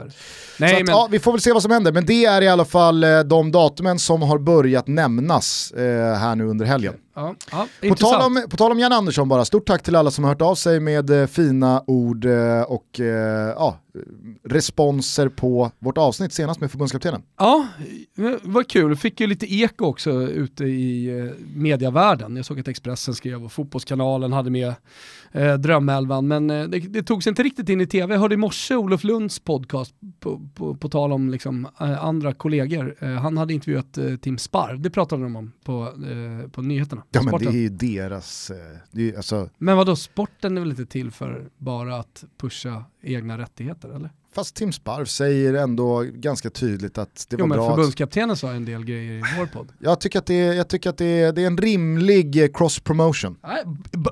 Nej, 0.58 0.74
att, 0.74 0.86
men... 0.86 0.94
ja, 0.94 1.08
vi 1.10 1.18
får 1.18 1.32
väl 1.32 1.40
se 1.40 1.52
vad 1.52 1.62
som 1.62 1.70
händer, 1.70 1.92
men 1.92 2.06
det 2.06 2.24
är 2.24 2.42
i 2.42 2.48
alla 2.48 2.64
fall 2.64 3.04
eh, 3.04 3.20
de 3.20 3.52
datumen 3.52 3.98
som 3.98 4.22
har 4.22 4.38
börjat 4.38 4.86
nämnas 4.86 5.72
eh, 5.72 6.14
här 6.14 6.34
nu 6.34 6.44
under 6.44 6.66
helgen. 6.66 6.94
Ja, 7.14 7.34
ja, 7.50 7.68
på, 7.88 7.94
tal 7.94 8.22
om, 8.22 8.46
på 8.50 8.56
tal 8.56 8.72
om 8.72 8.78
Jan 8.78 8.92
Andersson 8.92 9.28
bara, 9.28 9.44
stort 9.44 9.66
tack 9.66 9.82
till 9.82 9.96
alla 9.96 10.10
som 10.10 10.24
har 10.24 10.30
hört 10.30 10.42
av 10.42 10.54
sig 10.54 10.80
med 10.80 11.10
eh, 11.10 11.26
fina 11.26 11.84
ord 11.86 12.24
eh, 12.24 12.62
och 12.62 13.00
eh, 13.00 13.54
ja, 13.56 13.78
responser 14.44 15.28
på 15.28 15.70
vårt 15.78 15.98
avsnitt 15.98 16.32
senast 16.32 16.60
med 16.60 16.70
förbundskaptenen. 16.70 17.22
Ja, 17.38 17.66
vad 18.42 18.68
kul. 18.68 18.96
Fick 18.96 19.20
ju 19.20 19.26
lite 19.26 19.54
eko 19.54 19.84
också 19.84 20.10
ute 20.22 20.64
i 20.64 21.18
eh, 21.18 21.32
mediavärlden. 21.54 22.36
Jag 22.36 22.44
såg 22.44 22.60
att 22.60 22.68
Expressen 22.68 23.14
skrev 23.14 23.44
och 23.44 23.52
Fotbollskanalen 23.52 24.32
hade 24.32 24.50
med 24.50 24.74
eh, 25.36 25.54
Drömelvan, 25.54 26.28
men 26.28 26.50
eh, 26.50 26.64
det, 26.64 26.78
det 26.78 27.02
togs 27.02 27.26
inte 27.26 27.42
riktigt 27.42 27.68
in 27.68 27.80
i 27.80 27.86
tv. 27.86 28.14
Jag 28.14 28.20
hörde 28.20 28.34
i 28.34 28.38
morse 28.38 28.76
Olof 28.76 29.04
Lunds 29.04 29.38
podcast 29.38 29.94
på, 30.20 30.48
på, 30.54 30.74
på 30.74 30.88
tal 30.88 31.12
om 31.12 31.30
liksom, 31.30 31.68
eh, 31.80 32.04
andra 32.04 32.32
kollegor. 32.32 32.94
Eh, 32.98 33.08
han 33.08 33.36
hade 33.36 33.54
intervjuat 33.54 33.98
eh, 33.98 34.16
Tim 34.16 34.38
Sparv, 34.38 34.80
det 34.80 34.90
pratade 34.90 35.22
de 35.22 35.36
om 35.36 35.52
på, 35.64 35.92
på 36.52 36.62
nyheterna. 36.62 37.02
Ja 37.10 37.22
men 37.22 37.38
det 37.38 37.46
är 37.46 37.52
ju 37.52 37.68
deras, 37.68 38.50
det 38.90 39.10
är, 39.10 39.16
alltså... 39.16 39.48
Men 39.58 39.76
vadå, 39.76 39.96
sporten 39.96 40.56
är 40.56 40.60
väl 40.60 40.70
inte 40.70 40.86
till 40.86 41.10
för 41.10 41.48
bara 41.58 41.96
att 41.96 42.24
pusha 42.38 42.84
egna 43.02 43.38
rättigheter 43.38 43.88
eller? 43.88 44.10
Fast 44.36 44.54
Tim 44.54 44.72
Sparv 44.72 45.04
säger 45.04 45.54
ändå 45.54 46.04
ganska 46.14 46.50
tydligt 46.50 46.98
att 46.98 47.26
det 47.28 47.36
jo, 47.38 47.46
var 47.46 47.56
bra. 47.56 47.70
Förbundskaptenen 47.70 48.36
sa 48.36 48.52
en 48.52 48.64
del 48.64 48.84
grejer 48.84 49.12
i 49.12 49.22
vår 49.38 49.46
podd. 49.46 49.72
Jag 49.78 50.00
tycker 50.00 50.18
att 50.18 50.26
det 50.26 50.34
är, 50.34 50.52
jag 50.52 50.68
tycker 50.68 50.90
att 50.90 50.98
det 50.98 51.20
är, 51.20 51.32
det 51.32 51.42
är 51.42 51.46
en 51.46 51.58
rimlig 51.58 52.42
eh, 52.42 52.48
cross 52.54 52.80
promotion. 52.80 53.36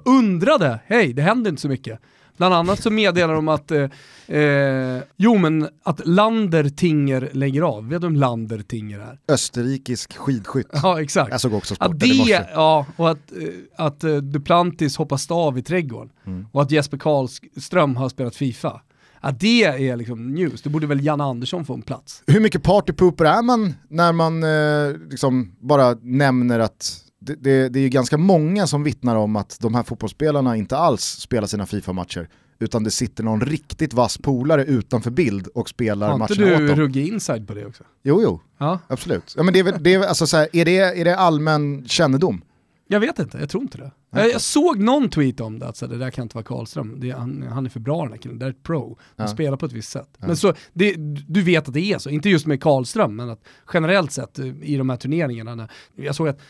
undrade, 0.04 0.81
hej 0.87 1.12
det 1.12 1.23
händer 1.23 1.50
inte 1.50 1.62
så 1.62 1.69
mycket. 1.69 2.00
Bland 2.37 2.54
annat 2.54 2.83
så 2.83 2.90
meddelar 2.90 3.35
de 3.35 3.49
att, 3.49 3.71
eh, 3.71 4.38
eh, 4.38 5.02
jo 5.16 5.38
men 5.38 5.69
att 5.83 6.07
Landertinger 6.07 7.31
lägger 7.33 7.62
av. 7.62 7.88
Vet 7.88 8.00
du 8.00 8.07
vem 8.07 8.16
Landertinger 8.16 9.00
är? 9.00 9.19
Österrikisk 9.28 10.16
skidskytt. 10.16 10.69
Ja 10.73 11.02
exakt. 11.02 11.31
Jag 11.31 11.40
såg 11.40 11.54
också 11.54 11.75
sporten 11.75 11.95
att 11.95 12.00
det, 12.00 12.49
Ja, 12.52 12.87
och 12.97 13.11
att, 13.11 13.33
eh, 13.33 13.87
att 13.87 14.04
uh, 14.04 14.16
Duplantis 14.16 14.97
hoppar 14.97 15.16
stav 15.16 15.59
i 15.59 15.62
trädgården. 15.62 16.11
Mm. 16.26 16.47
Och 16.52 16.62
att 16.62 16.71
Jesper 16.71 16.99
Karlström 16.99 17.97
har 17.97 18.09
spelat 18.09 18.37
Fifa. 18.37 18.81
Ja, 19.25 19.31
det 19.40 19.64
är 19.64 19.97
liksom 19.97 20.35
news, 20.35 20.62
det 20.62 20.71
borde 20.71 20.87
väl 20.87 21.04
Jan 21.04 21.21
Andersson 21.21 21.64
få 21.64 21.75
en 21.75 21.83
plats. 21.83 22.23
Hur 22.26 22.40
mycket 22.40 22.62
partypooper 22.62 23.25
är 23.25 23.43
man 23.43 23.75
när 23.88 24.12
man 24.12 24.43
eh, 24.43 25.11
liksom 25.11 25.52
bara 25.61 25.95
nämner 26.02 26.59
att 26.59 27.00
det, 27.21 27.35
det, 27.35 27.69
det 27.69 27.81
är 27.81 27.88
ganska 27.88 28.19
många 28.19 28.66
som 28.66 28.83
vittnar 28.83 29.16
om 29.16 29.37
att 29.37 29.59
de 29.61 29.75
här 29.75 29.83
fotbollsspelarna 29.83 30.57
inte 30.57 30.76
alls 30.76 31.02
spelar 31.02 31.47
sina 31.47 31.66
FIFA-matcher 31.66 32.28
utan 32.59 32.85
det 32.85 32.90
sitter 32.90 33.25
någon 33.25 33.40
riktigt 33.40 33.95
vass 33.95 34.19
polare 34.19 34.64
utanför 34.64 35.11
bild 35.11 35.47
och 35.47 35.69
spelar 35.69 36.09
matcherna 36.09 36.25
åt 36.25 36.38
dem. 36.38 36.49
Har 36.49 36.61
inte 36.61 36.75
du 36.75 36.83
ruggig 36.83 37.09
inside 37.09 37.49
på 37.49 37.54
det 37.54 37.66
också? 37.66 37.85
Jo, 38.02 38.21
jo, 38.23 38.40
ja. 38.59 38.78
absolut. 38.87 39.35
Ja, 39.37 39.43
men 39.43 39.54
det 39.54 39.61
är, 39.61 39.78
det 39.78 39.95
är, 39.95 40.07
alltså, 40.07 40.26
så 40.26 40.37
här, 40.37 40.49
är, 40.52 40.64
det, 40.64 40.78
är 40.78 41.04
det 41.04 41.16
allmän 41.16 41.85
kännedom? 41.88 42.43
Jag 42.87 43.00
vet 43.00 43.19
inte, 43.19 43.38
jag 43.38 43.49
tror 43.49 43.62
inte 43.62 43.79
det. 43.79 43.91
Jag, 44.11 44.31
jag, 44.31 44.41
såg 44.41 44.79
någon 44.79 45.11
tweet 45.11 45.41
om 45.41 45.59
det, 45.59 45.69
att 45.69 45.76
så, 45.76 45.87
det 45.87 45.99
där 45.99 46.11
kan 46.11 46.23
inte 46.23 46.37
vara 46.37 46.45
Karlström, 46.45 47.00
det, 47.00 47.11
han, 47.11 47.43
han, 47.43 47.67
är 47.67 47.71
för 47.71 47.81
bra 47.81 48.03
den 48.03 48.12
här 48.12 48.19
killen, 48.19 48.38
det 48.38 48.47
är 48.47 48.50
ett 48.50 48.62
pro, 48.62 48.99
han 49.17 49.26
ja. 49.26 49.33
spelar 49.33 49.57
på 49.57 49.67
ett 49.67 49.73
visst 49.73 49.91
sätt. 49.91 50.09
Ja. 50.19 50.26
Men 50.26 50.37
så, 50.37 50.55
det, 50.73 50.95
du 51.29 51.43
vet 51.43 51.69
att 51.69 51.75
det 51.75 51.93
är 51.93 51.99
så, 51.99 52.11
inte 52.11 52.29
just 52.29 52.47
med 52.47 52.62
Karlström, 52.62 53.17
men 53.17 53.31
att 53.31 53.41
generellt 53.73 54.12
sett 54.12 54.38
eh, 54.38 54.47
i 54.62 54.76
de 54.76 54.91
här 54.91 54.97
turneringarna, 54.97 55.69
jag 55.97 56.14
såg 56.14 56.29
att 56.29 56.41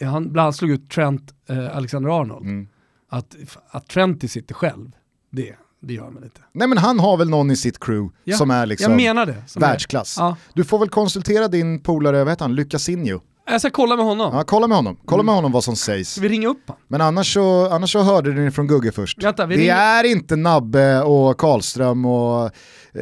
han 0.00 0.32
bland 0.32 0.44
annat 0.44 0.56
slog 0.56 0.70
ut 0.70 0.90
Trent 0.90 1.34
eh, 1.48 1.76
Alexander-Arnold, 1.76 2.46
mm. 2.46 2.68
att, 3.08 3.36
att 3.68 3.88
Trent 3.88 4.30
sitter 4.30 4.54
själv, 4.54 4.90
det, 5.30 5.56
det 5.80 5.94
gör 5.94 6.10
man 6.10 6.24
inte. 6.24 6.40
Nej 6.52 6.68
men 6.68 6.78
han 6.78 7.00
har 7.00 7.16
väl 7.16 7.30
någon 7.30 7.50
i 7.50 7.56
sitt 7.56 7.80
crew 7.80 8.16
ja, 8.24 8.36
som 8.36 8.50
är 8.50 8.66
liksom 8.66 8.92
jag 8.92 8.96
menar 8.96 9.26
det, 9.26 9.44
världsklass. 9.56 10.16
Ja. 10.18 10.36
Du 10.54 10.64
får 10.64 10.78
väl 10.78 10.88
konsultera 10.88 11.48
din 11.48 11.80
polare, 11.80 12.18
vad 12.18 12.28
heter 12.28 12.44
han, 12.44 12.54
Lucasinho 12.54 13.20
Jag 13.46 13.60
ska 13.60 13.70
kolla 13.70 13.96
med 13.96 14.04
honom. 14.04 14.34
Ja, 14.36 14.44
kolla 14.46 14.66
med 14.66 14.76
honom, 14.76 14.96
kolla 15.04 15.22
med 15.22 15.34
honom 15.34 15.52
vad 15.52 15.64
som 15.64 15.76
sägs. 15.76 16.18
Vi 16.18 16.28
ringa 16.28 16.48
upp? 16.48 16.70
Men 16.88 17.00
annars 17.00 17.34
så, 17.34 17.68
annars 17.70 17.92
så 17.92 18.00
hörde 18.02 18.30
ni 18.32 18.50
från 18.50 18.66
Gugge 18.66 18.92
först. 18.92 19.18
Vi 19.18 19.32
det 19.36 19.46
ringer- 19.46 19.76
är 19.76 20.04
inte 20.04 20.36
Nabbe 20.36 21.00
och 21.02 21.38
Karlström 21.38 22.04
och 22.04 22.44
eh, 22.44 22.50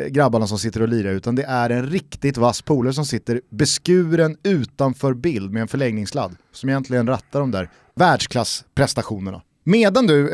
grabbarna 0.09 0.47
som 0.47 0.59
sitter 0.59 0.83
och 0.83 0.89
lirar 0.89 1.11
utan 1.13 1.35
det 1.35 1.43
är 1.43 1.71
en 1.71 1.87
riktigt 1.87 2.37
vass 2.37 2.63
polare 2.63 2.93
som 2.93 3.05
sitter 3.07 3.41
beskuren 3.51 4.37
utanför 4.43 5.15
bild 5.15 5.51
med 5.53 5.63
en 5.63 5.69
förlängningssladd 5.69 6.37
som 6.53 6.69
egentligen 6.69 7.07
rattar 7.07 7.41
de 7.41 7.51
där 7.51 7.71
världsklassprestationerna. 7.95 9.43
Medan 9.65 10.07
du 10.07 10.29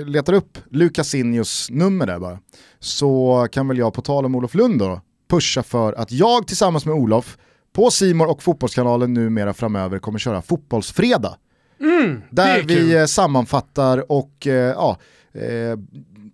eh, 0.00 0.06
letar 0.06 0.32
upp 0.32 0.58
Lucasinhos 0.70 1.70
nummer 1.70 2.06
där 2.06 2.18
bara 2.18 2.38
så 2.78 3.46
kan 3.52 3.68
väl 3.68 3.78
jag 3.78 3.94
på 3.94 4.02
tal 4.02 4.24
om 4.24 4.34
Olof 4.34 4.54
Lund 4.54 4.78
då 4.78 5.00
pusha 5.30 5.62
för 5.62 5.92
att 5.92 6.12
jag 6.12 6.46
tillsammans 6.46 6.86
med 6.86 6.94
Olof 6.94 7.38
på 7.72 7.90
Simor 7.90 8.26
och 8.30 8.42
Fotbollskanalen 8.42 9.14
numera 9.14 9.54
framöver 9.54 9.98
kommer 9.98 10.18
köra 10.18 10.42
Fotbollsfredag. 10.42 11.36
Mm, 11.80 12.22
Där 12.30 12.58
är 12.58 12.62
vi 12.62 12.96
eh, 12.96 13.04
sammanfattar 13.04 14.12
och 14.12 14.46
eh, 14.46 14.52
ja, 14.52 14.98
eh, 15.32 15.78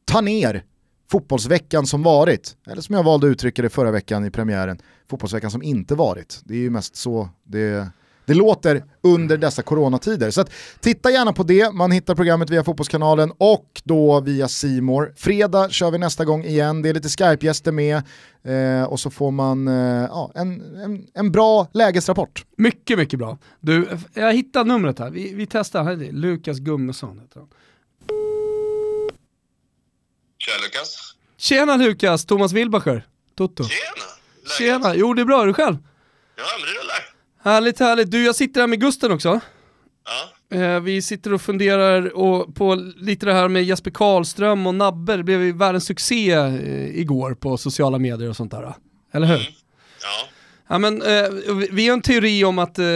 tar 0.05 0.23
ner 0.23 0.65
fotbollsveckan 1.11 1.87
som 1.87 2.03
varit. 2.03 2.57
Eller 2.67 2.83
som 2.83 2.95
jag 2.95 3.03
valde 3.03 3.27
att 3.27 3.31
uttrycka 3.31 3.63
det 3.63 3.69
förra 3.69 3.91
veckan 3.91 4.25
i 4.25 4.31
premiären, 4.31 4.79
fotbollsveckan 5.11 5.51
som 5.51 5.63
inte 5.63 5.95
varit. 5.95 6.41
Det 6.45 6.55
är 6.55 6.59
ju 6.59 6.71
mest 6.71 6.97
så 6.97 7.29
det, 7.45 7.89
det 8.27 8.35
låter 8.35 8.85
under 9.03 9.37
dessa 9.37 9.63
coronatider. 9.63 10.31
Så 10.31 10.41
att, 10.41 10.51
titta 10.81 11.11
gärna 11.11 11.33
på 11.33 11.43
det, 11.43 11.73
man 11.73 11.91
hittar 11.91 12.15
programmet 12.15 12.51
via 12.51 12.65
Fotbollskanalen 12.65 13.33
och 13.39 13.83
då 13.85 14.21
via 14.21 14.49
Simor. 14.49 15.13
Fredag 15.17 15.71
kör 15.71 15.91
vi 15.91 15.99
nästa 15.99 16.25
gång 16.25 16.45
igen, 16.45 16.83
det 16.83 16.89
är 16.89 16.95
lite 16.95 17.09
Skype-gäster 17.09 17.73
med 17.73 18.03
eh, 18.45 18.85
och 18.85 19.01
så 19.01 19.11
får 19.11 19.31
man 19.31 19.69
eh, 19.69 19.75
ja, 20.11 20.33
en, 20.35 20.77
en, 20.77 21.07
en 21.15 21.33
bra 21.33 21.69
lägesrapport. 21.73 22.45
Mycket, 22.57 22.99
mycket 22.99 23.19
bra. 23.19 23.39
Du, 23.61 23.89
jag 24.15 24.33
hittade 24.33 24.65
numret 24.65 24.99
här. 24.99 25.11
Vi, 25.11 25.35
vi 25.35 25.47
testar. 25.47 25.85
Här 25.85 25.93
är 25.93 25.97
det. 25.97 26.13
Lukas 26.13 26.59
Gummesson 26.59 27.21
heter 27.21 27.41
han. 27.41 27.49
Tja 30.39 30.53
Lukas. 30.63 31.15
Tjena 31.37 31.77
Lukas, 31.77 32.27
Thomas 32.27 32.53
Wilbacher. 32.53 33.07
Toto. 33.35 33.65
Tjena. 33.65 34.07
Läget? 34.43 34.59
Tjena, 34.59 34.95
jo 34.95 35.15
det 35.15 35.23
är 35.23 35.27
bra, 35.27 35.43
är 35.43 35.47
du 35.47 35.55
själv? 35.55 35.77
Ja 36.37 36.45
men 36.59 36.67
det. 36.75 36.76
Härligt, 37.47 37.79
härligt. 37.81 38.11
Du, 38.11 38.25
jag 38.25 38.35
sitter 38.35 38.61
här 38.61 38.67
med 38.69 38.81
Gusten 38.81 39.13
också. 39.13 39.41
Ja. 40.51 40.59
Eh, 40.59 40.81
vi 40.81 41.03
sitter 41.03 41.33
och 41.33 41.41
funderar 41.41 42.17
och 42.17 42.55
på 42.55 42.75
lite 42.97 43.27
det 43.27 43.33
här 43.33 43.49
med 43.49 43.65
Jesper 43.65 43.91
Karlström 43.91 44.67
och 44.67 44.75
Nabbe. 44.75 45.17
Det 45.17 45.23
blev 45.25 45.43
ju 45.43 45.53
världens 45.53 45.85
succé 45.85 46.33
eh, 46.33 46.99
igår 47.01 47.35
på 47.35 47.57
sociala 47.57 47.99
medier 47.99 48.29
och 48.29 48.37
sånt 48.37 48.51
där. 48.51 48.75
Eller 49.13 49.27
hur? 49.27 49.37
Ja. 50.03 50.29
Ja, 50.69 50.79
men, 50.79 51.03
eh, 51.03 51.25
vi- 51.71 51.87
har 51.89 51.95
en 51.95 52.03
teori 52.03 52.45
om 52.45 52.59
att, 52.59 52.79
eh, 52.79 52.87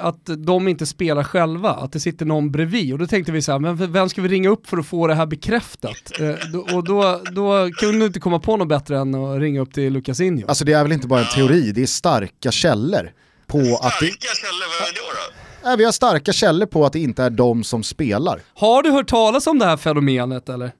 att 0.00 0.30
de 0.38 0.68
inte 0.68 0.86
spelar 0.86 1.24
själva, 1.24 1.70
att 1.70 1.92
det 1.92 2.00
sitter 2.00 2.26
någon 2.26 2.50
bredvid. 2.50 2.92
Och 2.92 2.98
då 2.98 3.06
tänkte 3.06 3.32
vi 3.32 3.42
så 3.42 3.52
här, 3.52 3.58
men 3.58 3.92
vem 3.92 4.08
ska 4.08 4.22
vi 4.22 4.28
ringa 4.28 4.48
upp 4.48 4.66
för 4.66 4.76
att 4.76 4.86
få 4.86 5.06
det 5.06 5.14
här 5.14 5.26
bekräftat? 5.26 6.20
Eh, 6.20 6.34
då, 6.52 6.76
och 6.76 6.84
då, 6.84 7.20
då 7.32 7.70
kunde 7.78 7.98
du 7.98 8.06
inte 8.06 8.20
komma 8.20 8.38
på 8.38 8.56
något 8.56 8.68
bättre 8.68 8.98
än 8.98 9.14
att 9.14 9.40
ringa 9.40 9.60
upp 9.60 9.74
till 9.74 9.92
Lucasinho. 9.92 10.46
Alltså 10.48 10.64
det 10.64 10.72
är 10.72 10.82
väl 10.82 10.92
inte 10.92 11.06
bara 11.08 11.20
en 11.20 11.26
teori, 11.34 11.72
det 11.72 11.82
är 11.82 11.86
starka 11.86 12.50
källor 12.52 13.10
på 13.48 13.58
att 13.82 13.94
det, 14.00 14.06
Starka 14.06 14.34
källor, 14.34 14.66
vad 14.80 14.88
är 14.88 14.92
det 14.92 15.00
då? 15.00 15.06
då? 15.64 15.70
äh, 15.70 15.76
vi 15.76 15.84
har 15.84 15.92
starka 15.92 16.32
källor 16.32 16.66
på 16.66 16.86
att 16.86 16.92
det 16.92 16.98
inte 16.98 17.22
är 17.22 17.30
de 17.30 17.64
som 17.64 17.82
spelar. 17.84 18.42
Har 18.54 18.82
du 18.82 18.90
hört 18.90 19.08
talas 19.08 19.46
om 19.46 19.58
det 19.58 19.64
här 19.66 19.76
fenomenet 19.76 20.48
eller? 20.48 20.72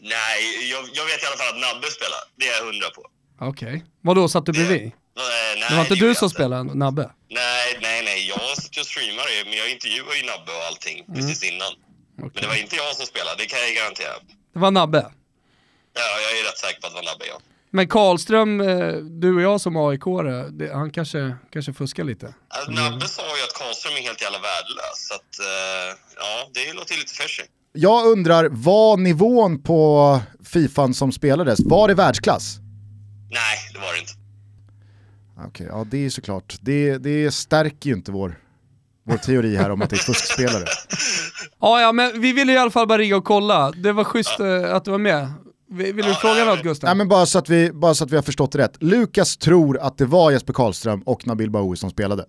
Nej, 0.00 0.70
jag, 0.70 0.80
jag 0.94 1.04
vet 1.04 1.22
i 1.22 1.26
alla 1.26 1.36
fall 1.36 1.48
att 1.54 1.60
Nabbe 1.60 1.86
spelar. 1.98 2.18
Det 2.38 2.44
är 2.48 2.52
jag 2.58 2.64
hundra 2.66 2.88
på. 2.90 3.02
Okej. 3.50 3.84
Vadå, 4.02 4.28
satt 4.28 4.46
du 4.46 4.52
bredvid? 4.52 4.80
Nej, 4.80 4.92
nej, 5.60 5.66
Det 5.68 5.74
var 5.74 5.82
inte 5.82 5.94
gjorde 5.94 6.08
du 6.08 6.14
som 6.14 6.30
spelade, 6.30 6.74
Nabbe? 6.74 7.10
Nej, 7.30 7.78
nej, 7.82 7.98
nej. 8.04 8.28
Jag 8.28 8.58
sitter 8.62 8.80
och 8.80 8.86
streamar 8.86 9.26
ju, 9.36 9.44
men 9.44 9.56
jag 9.62 9.68
intervjuar 9.70 10.14
ju 10.20 10.22
Nabbe 10.30 10.52
och 10.58 10.64
allting 10.68 11.04
precis 11.14 11.42
innan. 11.50 11.72
Men 12.16 12.30
det 12.42 12.46
var 12.46 12.56
inte 12.64 12.76
jag 12.76 12.96
som 12.96 13.06
spelade, 13.06 13.36
det 13.42 13.46
kan 13.46 13.58
jag 13.66 13.74
garantera. 13.74 14.14
Det 14.54 14.58
var 14.64 14.70
Nabbe. 14.70 15.02
Ja, 15.94 16.06
jag 16.24 16.30
är 16.38 16.44
rätt 16.48 16.58
säker 16.58 16.80
på 16.80 16.86
att 16.86 16.92
det 16.92 17.00
var 17.02 17.08
Nabbe, 17.12 17.24
ja. 17.32 17.38
Men 17.74 17.88
Karlström, 17.88 18.60
eh, 18.60 18.94
du 18.94 19.34
och 19.34 19.42
jag 19.42 19.60
som 19.60 19.76
aik 19.76 20.02
han 20.72 20.90
kanske, 20.90 21.36
kanske 21.52 21.72
fuskar 21.72 22.04
lite. 22.04 22.34
Alltså, 22.48 22.70
Nabbe 22.70 23.08
sa 23.08 23.22
ju 23.22 23.42
att 23.42 23.58
Karlström 23.58 23.92
är 23.96 24.00
helt 24.00 24.22
jävla 24.22 24.38
värdelös, 24.38 25.08
så 25.08 25.14
att 25.14 25.38
eh, 25.40 25.98
ja, 26.16 26.50
det 26.54 26.72
låter 26.72 26.94
ju 26.94 27.00
lite 27.00 27.14
fishy. 27.14 27.42
Jag 27.72 28.06
undrar, 28.06 28.48
var 28.48 28.96
nivån 28.96 29.62
på 29.62 30.20
Fifan 30.44 30.94
som 30.94 31.12
spelades, 31.12 31.58
var 31.64 31.88
det 31.88 31.94
världsklass? 31.94 32.56
Nej, 33.30 33.58
det 33.72 33.78
var 33.78 33.92
det 33.92 33.98
inte. 33.98 34.12
Okej, 35.48 35.66
ja 35.70 35.86
det 35.90 36.06
är 36.06 36.10
såklart, 36.10 36.56
det, 36.60 36.98
det 36.98 37.30
stärker 37.34 37.90
ju 37.90 37.96
inte 37.96 38.12
vår, 38.12 38.38
vår 39.06 39.16
teori 39.16 39.56
här 39.56 39.70
om 39.70 39.82
att 39.82 39.90
det 39.90 39.96
är 39.96 39.98
fuskspelare. 39.98 40.64
Ja, 41.60 41.80
ja, 41.80 41.92
men 41.92 42.20
vi 42.20 42.32
ville 42.32 42.52
i 42.52 42.58
alla 42.58 42.70
fall 42.70 42.86
bara 42.86 42.98
ringa 42.98 43.16
och 43.16 43.24
kolla. 43.24 43.70
Det 43.70 43.92
var 43.92 44.04
schysst 44.04 44.40
eh, 44.40 44.74
att 44.74 44.84
du 44.84 44.90
var 44.90 44.98
med. 44.98 45.32
Vill 45.72 45.96
du 45.96 46.02
Ja, 46.02 46.14
fråga 46.14 46.34
nej, 46.34 46.44
något 46.46 46.54
men- 46.54 46.62
Gustav? 46.64 46.88
Nej 46.88 46.94
men 46.96 47.08
bara 47.08 47.26
så, 47.26 47.38
att 47.38 47.48
vi, 47.48 47.72
bara 47.72 47.94
så 47.94 48.04
att 48.04 48.10
vi 48.10 48.16
har 48.16 48.22
förstått 48.22 48.52
det 48.52 48.58
rätt. 48.58 48.82
Lukas 48.82 49.36
tror 49.36 49.78
att 49.78 49.98
det 49.98 50.04
var 50.06 50.30
Jesper 50.30 50.52
Karlström 50.52 51.02
och 51.02 51.26
Nabil 51.26 51.50
Bahoui 51.50 51.76
som 51.76 51.90
spelade. 51.90 52.24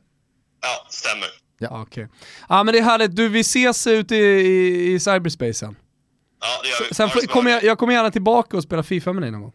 Ja, 0.62 0.88
stämmer. 0.90 1.28
Ja, 1.60 1.82
okej. 1.82 2.08
Ja 2.50 2.64
men 2.64 2.74
det 2.74 2.80
är 2.80 2.84
härligt, 2.84 3.16
du 3.16 3.30
vi 3.30 3.40
ses 3.40 3.88
ute 3.88 4.16
i, 4.16 4.20
i, 4.20 4.94
i 4.94 5.00
cyberspacen. 5.00 5.76
Ja, 6.42 6.48
det 6.64 6.70
gör 6.70 6.90
vi. 6.90 6.96
Sen 6.96 7.10
får, 7.10 7.20
kommer 7.28 7.52
jag, 7.52 7.64
jag 7.64 7.78
kommer 7.78 7.94
gärna 7.94 8.12
tillbaka 8.12 8.58
och 8.58 8.64
spela 8.64 8.84
FIFA 8.84 9.14
med 9.14 9.24
dig 9.24 9.32
någon 9.32 9.42
gång. 9.42 9.54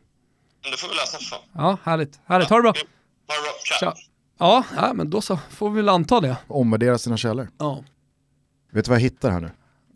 Men 0.62 0.70
Det 0.70 0.76
får 0.76 0.88
vi 0.88 0.94
lösa 0.94 1.18
för. 1.18 1.38
Ja, 1.54 1.78
härligt. 1.84 2.20
Härligt, 2.26 2.48
ha 2.48 2.56
det 2.56 2.62
bra. 2.62 2.70
Ha 2.70 2.74
det 2.76 3.42
bra. 3.42 3.52
Tja. 3.64 3.76
Tja. 3.80 3.94
Ja, 4.38 4.64
ja, 4.76 4.92
men 4.94 5.10
då 5.10 5.20
så 5.20 5.38
får 5.50 5.70
vi 5.70 5.76
väl 5.76 5.88
anta 5.88 6.20
det. 6.20 6.36
Omvärdera 6.48 6.98
sina 6.98 7.16
källor. 7.16 7.48
Ja. 7.58 7.84
Vet 8.72 8.84
du 8.84 8.88
vad 8.88 8.96
jag 8.98 9.02
hittar 9.02 9.30
här 9.30 9.40
nu? 9.40 9.50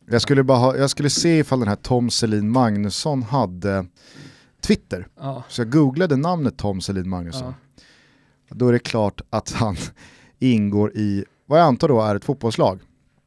Jag 0.07 0.23
skulle, 0.23 0.43
bara 0.43 0.59
ha, 0.59 0.77
jag 0.77 0.91
skulle 0.91 1.11
se 1.11 1.38
ifall 1.38 1.59
den 1.59 1.69
här 1.69 1.77
Tom 1.77 2.11
Selin 2.11 2.51
Magnusson 2.51 3.23
hade 3.23 3.87
Twitter. 4.61 5.07
Ja. 5.21 5.43
Så 5.49 5.61
jag 5.61 5.71
googlade 5.71 6.17
namnet 6.17 6.59
Tom 6.59 6.81
Selin 6.81 7.09
Magnusson. 7.09 7.55
Då 8.51 8.69
är 8.69 8.73
det 8.73 8.79
klart 8.79 9.21
att 9.31 9.53
han 9.53 9.77
ingår 10.38 10.93
i, 10.97 11.25
vad 11.47 11.61
jag 11.61 11.67
antar 11.67 11.88
då 11.88 12.03
är 12.03 12.15
ett 12.15 12.25
fotbollslag 12.25 12.81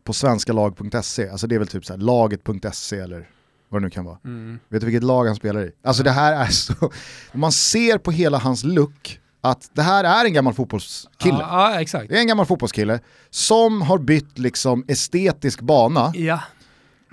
på 0.03 0.13
svenskalag.se. 0.13 1.29
Alltså 1.29 1.47
det 1.47 1.55
är 1.55 1.59
väl 1.59 1.67
typ 1.67 1.85
så 1.85 1.93
här 1.93 1.99
laget.se 1.99 2.97
eller 2.99 3.29
vad 3.69 3.81
det 3.81 3.85
nu 3.85 3.89
kan 3.89 4.05
vara. 4.05 4.17
Mm. 4.25 4.59
Vet 4.69 4.81
du 4.81 4.85
vilket 4.85 5.03
lag 5.03 5.25
han 5.25 5.35
spelar 5.35 5.65
i? 5.65 5.71
Alltså 5.83 6.03
det 6.03 6.11
här 6.11 6.33
är 6.33 6.47
så, 6.51 6.73
man 7.33 7.51
ser 7.51 7.97
på 7.97 8.11
hela 8.11 8.37
hans 8.37 8.63
look, 8.63 9.19
att 9.41 9.69
det 9.73 9.81
här 9.81 10.03
är 10.03 10.25
en 10.25 10.33
gammal 10.33 10.53
fotbollskille. 10.53 11.37
Ja, 11.39 11.73
ja, 11.73 11.81
exakt. 11.81 12.09
Det 12.09 12.15
är 12.15 12.19
en 12.19 12.27
gammal 12.27 12.45
fotbollskille 12.45 12.99
som 13.29 13.81
har 13.81 13.97
bytt 13.97 14.37
liksom 14.37 14.85
estetisk 14.87 15.61
bana, 15.61 16.11
Ja. 16.15 16.39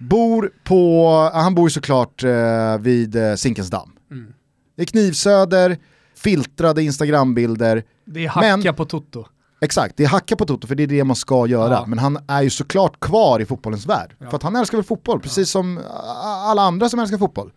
Bor 0.09 0.53
på, 0.65 1.09
han 1.35 1.55
bor 1.55 1.67
ju 1.67 1.71
såklart 1.71 2.25
eh, 2.25 2.79
vid 2.79 3.17
eh, 3.17 3.35
Zinkensdamm. 3.35 3.91
Mm. 4.11 4.33
Det 4.77 4.83
är 4.83 4.87
knivsöder, 4.87 5.79
filtrade 6.17 6.83
instagrambilder, 6.83 7.83
Det 8.05 8.25
är 8.25 8.29
hacka 8.29 8.57
Men- 8.57 8.75
på 8.75 8.85
Toto. 8.85 9.25
exakt 9.61 9.97
det 9.97 10.05
är 10.05 10.09
hacka 10.09 10.37
på 10.37 10.45
Toto 10.47 10.67
för 10.67 10.75
det 10.75 10.83
är 10.83 10.87
det 10.87 11.05
man 11.05 11.17
ska 11.17 11.47
göra. 11.47 11.73
Ja. 11.73 11.85
Men 11.87 11.99
han 11.99 12.19
är 12.29 12.43
ju 12.43 12.51
såklart 12.51 13.01
kvar 13.01 13.41
i 13.41 13.45
fotbollens 13.45 13.87
värld. 13.87 14.15
Ja. 14.19 14.31
För 14.31 14.37
att 14.37 14.43
han 14.43 14.57
älskar 14.57 14.79
väl 14.79 14.85
fotboll, 14.85 15.21
precis 15.21 15.51
som 15.51 15.81
alla 16.25 16.63
andra 16.63 16.89
som 16.89 17.01
älskar 17.01 17.19
fotboll. 17.19 17.53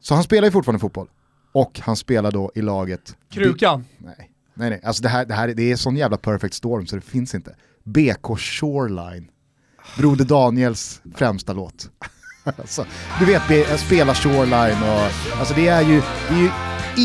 Så 0.00 0.14
han 0.14 0.24
spelar 0.24 0.48
ju 0.48 0.52
fortfarande 0.52 0.80
fotboll. 0.80 1.08
Och 1.52 1.80
han 1.82 1.96
spelar 1.96 2.30
då 2.30 2.52
i 2.54 2.62
laget 2.62 3.16
Krukan. 3.32 3.84
Nej, 3.98 4.30
nej, 4.54 4.70
nej. 4.70 4.80
Alltså 4.84 5.02
det 5.02 5.08
här, 5.08 5.24
det 5.24 5.34
här 5.34 5.48
det 5.48 5.72
är 5.72 5.76
sån 5.76 5.96
jävla 5.96 6.16
perfect 6.16 6.54
storm 6.54 6.86
så 6.86 6.96
det 6.96 7.02
finns 7.02 7.34
inte. 7.34 7.54
BK 7.84 8.38
Shoreline. 8.38 9.28
Broder 9.98 10.24
Daniels 10.24 11.00
främsta 11.14 11.52
låt. 11.52 11.90
alltså, 12.44 12.86
du 13.18 13.24
vet, 13.24 13.80
spela 13.80 14.14
Shoreline 14.14 14.82
och 14.82 15.38
alltså 15.38 15.54
det 15.54 15.68
är 15.68 15.82
ju, 15.82 16.02
det 16.28 16.34
är 16.34 16.38
ju 16.38 16.50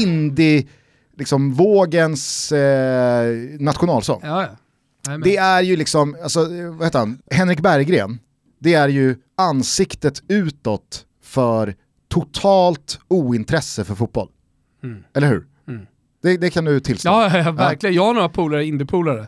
indie, 0.03 0.67
liksom 1.17 1.53
vågens 1.53 2.51
eh, 2.51 3.33
nationalsång. 3.59 4.21
Ja, 4.23 4.43
ja. 4.43 4.49
Nej. 5.07 5.19
Det 5.23 5.37
är 5.37 5.61
ju 5.61 5.75
liksom, 5.75 6.17
alltså, 6.23 6.45
vad 6.69 6.87
heter 6.87 6.99
han, 6.99 7.19
Henrik 7.31 7.59
Berggren, 7.59 8.19
det 8.59 8.73
är 8.73 8.87
ju 8.87 9.15
ansiktet 9.37 10.23
utåt 10.27 11.05
för 11.23 11.75
totalt 12.07 12.99
ointresse 13.07 13.83
för 13.85 13.95
fotboll. 13.95 14.29
Mm. 14.83 15.03
Eller 15.13 15.27
hur? 15.27 15.45
Mm. 15.67 15.85
Det, 16.21 16.37
det 16.37 16.49
kan 16.49 16.65
du 16.65 16.79
tillstå. 16.79 17.09
Ja, 17.09 17.37
ja, 17.37 17.43
ja, 17.43 17.51
verkligen. 17.51 17.95
Jag 17.95 18.05
har 18.05 18.13
några 18.13 18.29
polare, 18.29 18.65
indiepolare, 18.65 19.27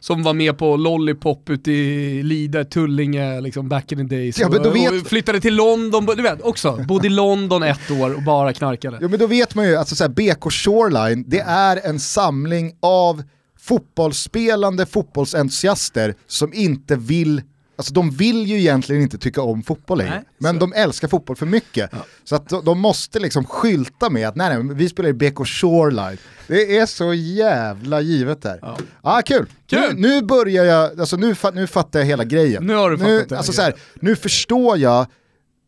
som 0.00 0.22
var 0.22 0.34
med 0.34 0.58
på 0.58 0.76
Lollipop 0.76 1.50
ute 1.50 1.72
i 1.72 2.22
Lide, 2.22 2.64
Tullinge, 2.64 3.40
liksom 3.40 3.68
back 3.68 3.92
in 3.92 4.08
the 4.08 4.16
days. 4.16 4.38
Ja, 4.38 4.48
men 4.48 4.62
då 4.62 4.70
vet- 4.70 5.08
flyttade 5.08 5.40
till 5.40 5.54
London, 5.54 6.06
du 6.06 6.22
vet 6.22 6.42
också, 6.42 6.84
bodde 6.88 7.06
i 7.06 7.10
London 7.10 7.62
ett 7.62 7.90
år 7.90 8.14
och 8.14 8.22
bara 8.22 8.52
knarkade. 8.52 8.98
Jo 9.00 9.08
men 9.08 9.18
då 9.18 9.26
vet 9.26 9.54
man 9.54 9.68
ju, 9.68 9.76
alltså 9.76 9.94
så 9.96 10.04
här, 10.04 10.08
BK 10.08 10.50
Shoreline, 10.50 11.24
det 11.26 11.40
är 11.40 11.80
en 11.88 12.00
samling 12.00 12.72
av 12.80 13.22
fotbollsspelande 13.60 14.86
fotbollsentusiaster 14.86 16.14
som 16.26 16.52
inte 16.52 16.96
vill 16.96 17.42
alltså 17.80 17.94
de 17.94 18.10
vill 18.10 18.46
ju 18.46 18.58
egentligen 18.58 19.02
inte 19.02 19.18
tycka 19.18 19.42
om 19.42 19.62
fotboll 19.62 19.98
längre, 19.98 20.14
Nej, 20.14 20.24
men 20.38 20.58
de 20.58 20.72
älskar 20.72 21.08
fotboll 21.08 21.36
för 21.36 21.46
mycket. 21.46 21.90
Så 22.24 22.36
att 22.36 22.48
de, 22.48 22.64
de 22.64 22.80
måste 22.80 23.18
liksom 23.18 23.44
skylta 23.44 24.10
med 24.10 24.28
att 24.28 24.36
nej, 24.36 24.62
nej, 24.64 24.74
vi 24.74 24.88
spelar 24.88 25.08
i 25.08 25.12
BK 25.12 25.46
Shoreline. 25.46 26.18
Det 26.46 26.78
är 26.78 26.86
så 26.86 27.14
jävla 27.14 28.00
givet 28.00 28.42
där. 28.42 28.58
Ja, 28.62 28.76
ah, 29.00 29.22
kul. 29.22 29.46
Kul. 29.66 29.80
Nu, 29.94 30.08
nu 30.08 30.22
börjar 30.22 30.64
jag, 30.64 31.00
alltså 31.00 31.16
nu, 31.16 31.34
nu 31.52 31.66
fattar 31.66 31.98
jag 31.98 32.06
hela 32.06 32.24
grejen. 32.24 32.66
Nu 32.66 32.74
har 32.74 32.90
du 32.90 32.98
fattat 32.98 33.28
det. 33.28 33.36
alltså 33.36 33.52
så 33.52 33.62
här, 33.62 33.74
nu 34.00 34.16
förstår 34.16 34.78
jag 34.78 35.06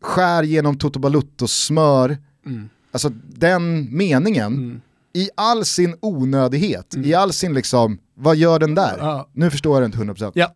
skär 0.01 0.43
genom 0.43 0.77
Toto 0.77 1.47
smör, 1.47 2.17
Mm. 2.45 2.69
alltså 2.91 3.09
den 3.27 3.87
meningen 3.97 4.81
i 5.13 5.29
all 5.35 5.65
sin 5.65 5.95
onödighet, 6.01 6.95
i 6.95 7.13
all 7.13 7.33
sin 7.33 7.53
liksom, 7.53 7.97
vad 8.15 8.35
gör 8.35 8.59
den 8.59 8.75
där? 8.75 8.93
Mm. 8.93 9.05
Ja. 9.05 9.29
Nu 9.33 9.51
förstår 9.51 9.75
jag 9.75 9.81
det 9.81 9.85
inte 9.85 10.23
100%. 10.23 10.31
Ja. 10.35 10.53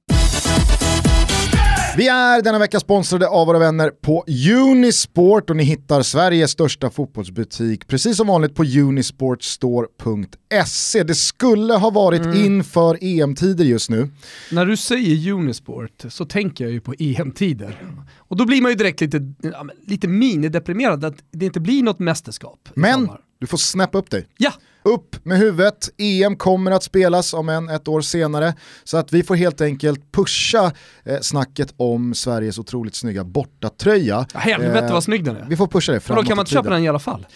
Vi 1.97 2.07
är 2.07 2.41
denna 2.41 2.59
vecka 2.59 2.79
sponsrade 2.79 3.27
av 3.27 3.47
våra 3.47 3.59
vänner 3.59 3.89
på 3.89 4.23
Unisport 4.67 5.49
och 5.49 5.55
ni 5.55 5.63
hittar 5.63 6.01
Sveriges 6.01 6.51
största 6.51 6.89
fotbollsbutik 6.89 7.87
precis 7.87 8.17
som 8.17 8.27
vanligt 8.27 8.55
på 8.55 8.63
unisportstore.se. 8.63 11.03
Det 11.03 11.15
skulle 11.15 11.73
ha 11.73 11.89
varit 11.89 12.21
Mm. 12.21 12.45
inför 12.45 12.97
EM-tider 13.01 13.65
just 13.65 13.89
nu. 13.89 14.09
När 14.51 14.65
du 14.65 14.77
säger 14.77 15.31
Unisport 15.33 16.03
så 16.09 16.25
tänker 16.25 16.63
jag 16.63 16.73
ju 16.73 16.81
på 16.81 16.93
EM-tider. 16.99 17.83
Och 18.17 18.37
då 18.37 18.45
blir 18.45 18.61
man 18.61 18.71
ju 18.71 18.75
direkt 18.77 19.01
lite, 19.01 19.33
lite 19.87 20.07
minideprimerad 20.07 21.05
att 21.05 21.15
det 21.31 21.45
inte 21.45 21.59
blir 21.59 21.83
något 21.83 21.99
mästerskap. 21.99 22.69
Men 22.73 22.93
sommar. 22.93 23.19
du 23.39 23.47
får 23.47 23.57
snappa 23.57 23.97
upp 23.97 24.09
dig. 24.09 24.27
Ja, 24.37 24.53
Upp 24.87 25.25
med 25.25 25.37
huvudet, 25.37 25.89
EM 25.97 26.35
kommer 26.35 26.71
att 26.71 26.83
spelas 26.83 27.33
om 27.33 27.49
en 27.49 27.69
ett 27.69 27.87
år 27.87 28.01
senare. 28.01 28.53
Så 28.83 28.97
att 28.97 29.13
vi 29.13 29.23
får 29.23 29.35
helt 29.35 29.61
enkelt 29.61 30.11
pusha 30.11 30.71
eh, 31.05 31.19
snacket 31.21 31.73
om 31.77 32.13
Sveriges 32.13 32.59
otroligt 32.59 32.95
snygga 32.95 33.23
bortatröja. 33.23 34.25
Ja, 34.33 34.39
helvete 34.39 34.85
Eh, 34.85 34.93
vad 34.93 35.03
snygg 35.03 35.23
den 35.23 35.35
är. 35.35 35.45
Vi 35.49 35.55
får 35.55 35.67
pusha 35.67 35.91
det 35.91 35.95
Men 35.95 36.01
framåt 36.01 36.23
då 36.25 36.27
kan 36.27 36.37
man 36.37 36.43
inte 36.43 36.51
köpa 36.51 36.69
den 36.69 36.83
i 36.83 36.89
alla 36.89 36.99
fall? 36.99 37.27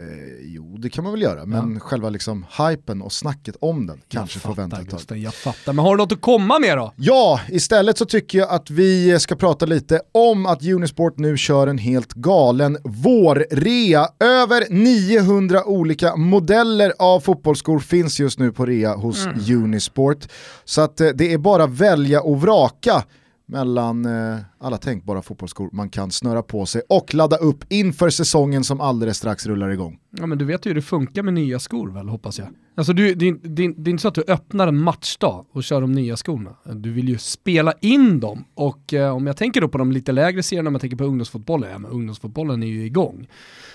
Eh, 0.00 0.06
jo, 0.42 0.76
det 0.78 0.90
kan 0.90 1.04
man 1.04 1.12
väl 1.12 1.22
göra, 1.22 1.46
men 1.46 1.80
själva 1.80 2.10
liksom 2.10 2.46
hypen 2.58 3.02
och 3.02 3.12
snacket 3.12 3.56
om 3.60 3.86
den 3.86 4.00
kanske 4.08 4.36
jag 4.36 4.42
får 4.42 4.54
vänta 4.54 4.76
fattar 4.76 4.96
ett 4.98 5.08
tag. 5.08 5.18
Jag 5.18 5.34
fattar. 5.34 5.72
Men 5.72 5.84
har 5.84 5.96
du 5.96 6.02
något 6.02 6.12
att 6.12 6.20
komma 6.20 6.58
med 6.58 6.76
då? 6.78 6.92
Ja, 6.96 7.40
istället 7.48 7.98
så 7.98 8.04
tycker 8.04 8.38
jag 8.38 8.50
att 8.50 8.70
vi 8.70 9.20
ska 9.20 9.36
prata 9.36 9.66
lite 9.66 10.00
om 10.12 10.46
att 10.46 10.64
Unisport 10.64 11.18
nu 11.18 11.36
kör 11.36 11.66
en 11.66 11.78
helt 11.78 12.12
galen 12.12 12.78
vårrea. 12.84 14.08
Över 14.20 14.64
900 14.70 15.64
olika 15.64 16.16
modeller 16.16 16.92
av 16.98 17.20
fotbollsskor 17.20 17.78
finns 17.78 18.20
just 18.20 18.38
nu 18.38 18.52
på 18.52 18.66
rea 18.66 18.94
hos 18.94 19.26
Unisport. 19.48 20.28
Så 20.64 20.80
att 20.80 21.00
eh, 21.00 21.08
det 21.14 21.32
är 21.32 21.38
bara 21.38 21.66
välja 21.66 22.20
och 22.20 22.40
vraka 22.40 23.04
mellan 23.50 24.04
eh, 24.04 24.38
alla 24.58 24.76
tänkbara 24.76 25.22
fotbollsskor 25.22 25.68
man 25.72 25.88
kan 25.88 26.10
snöra 26.10 26.42
på 26.42 26.66
sig 26.66 26.82
och 26.88 27.14
ladda 27.14 27.36
upp 27.36 27.64
inför 27.68 28.10
säsongen 28.10 28.64
som 28.64 28.80
alldeles 28.80 29.16
strax 29.16 29.46
rullar 29.46 29.68
igång. 29.68 29.98
Ja 30.10 30.26
men 30.26 30.38
du 30.38 30.44
vet 30.44 30.66
ju 30.66 30.70
hur 30.70 30.74
det 30.74 30.82
funkar 30.82 31.22
med 31.22 31.34
nya 31.34 31.58
skor 31.58 31.90
väl, 31.90 32.08
hoppas 32.08 32.38
jag. 32.38 32.48
Alltså 32.74 32.92
du, 32.92 33.14
det, 33.14 33.28
är- 33.28 33.38
det, 33.42 33.68
det 33.76 33.88
är 33.88 33.90
inte 33.90 34.02
så 34.02 34.08
att 34.08 34.14
du 34.14 34.24
öppnar 34.28 34.68
en 34.68 34.76
matchdag 34.80 35.44
och 35.52 35.64
kör 35.64 35.80
de 35.80 35.92
nya 35.92 36.16
skorna. 36.16 36.50
Du 36.74 36.92
vill 36.92 37.08
ju 37.08 37.18
spela 37.18 37.72
in 37.80 38.20
dem 38.20 38.44
och 38.54 38.94
eh, 38.94 39.16
om 39.16 39.26
jag 39.26 39.36
tänker 39.36 39.60
då 39.60 39.68
på 39.68 39.78
de 39.78 39.92
lite 39.92 40.12
lägre 40.12 40.42
serierna, 40.42 40.68
om 40.68 40.74
jag 40.74 40.80
tänker 40.80 40.96
på 40.96 41.04
ungdomsfotbollen, 41.04 41.70
ja 41.70 41.78
men 41.78 41.90
ungdomsfotbollen 41.90 42.62
är 42.62 42.66
ju 42.66 42.84
igång. 42.86 43.28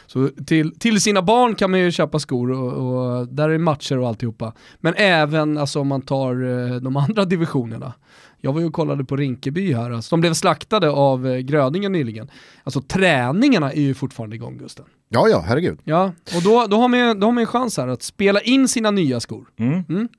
Så 0.07 0.29
till, 0.45 0.79
till 0.79 1.01
sina 1.01 1.21
barn 1.21 1.55
kan 1.55 1.71
man 1.71 1.79
ju 1.79 1.91
köpa 1.91 2.19
skor 2.19 2.51
och, 2.51 2.73
och 3.19 3.27
där 3.27 3.49
är 3.49 3.57
matcher 3.57 3.97
och 3.97 4.07
alltihopa. 4.07 4.53
Men 4.79 4.93
även 4.97 5.57
alltså, 5.57 5.79
om 5.79 5.88
man 5.88 6.01
tar 6.01 6.43
eh, 6.71 6.75
de 6.75 6.97
andra 6.97 7.25
divisionerna. 7.25 7.93
Jag 8.41 8.54
var 8.54 8.60
ju 8.62 8.67
och 8.67 8.74
kollade 8.74 9.04
på 9.06 9.15
Rinkeby 9.15 9.74
här, 9.74 9.91
alltså, 9.91 10.15
de 10.15 10.21
blev 10.21 10.34
slaktade 10.34 10.89
av 10.89 11.28
eh, 11.28 11.38
Gröningen 11.38 11.91
nyligen. 11.91 12.28
Alltså 12.63 12.82
träningarna 12.82 13.71
är 13.74 13.82
ju 13.82 13.93
fortfarande 13.93 14.36
igång 14.36 14.58
Gusten. 14.58 14.86
Ja, 15.10 15.28
ja, 15.30 15.43
herregud. 15.48 15.80
Ja, 15.84 16.12
och 16.36 16.41
då, 16.43 16.65
då, 16.69 16.78
har 16.78 16.88
man, 16.88 17.19
då 17.19 17.28
har 17.28 17.32
man 17.32 17.41
en 17.41 17.45
chans 17.48 17.78
här 17.78 17.88
att 17.88 18.04
spela 18.04 18.41
in 18.41 18.67
sina 18.67 18.91
nya 18.91 19.19
skor. 19.19 19.48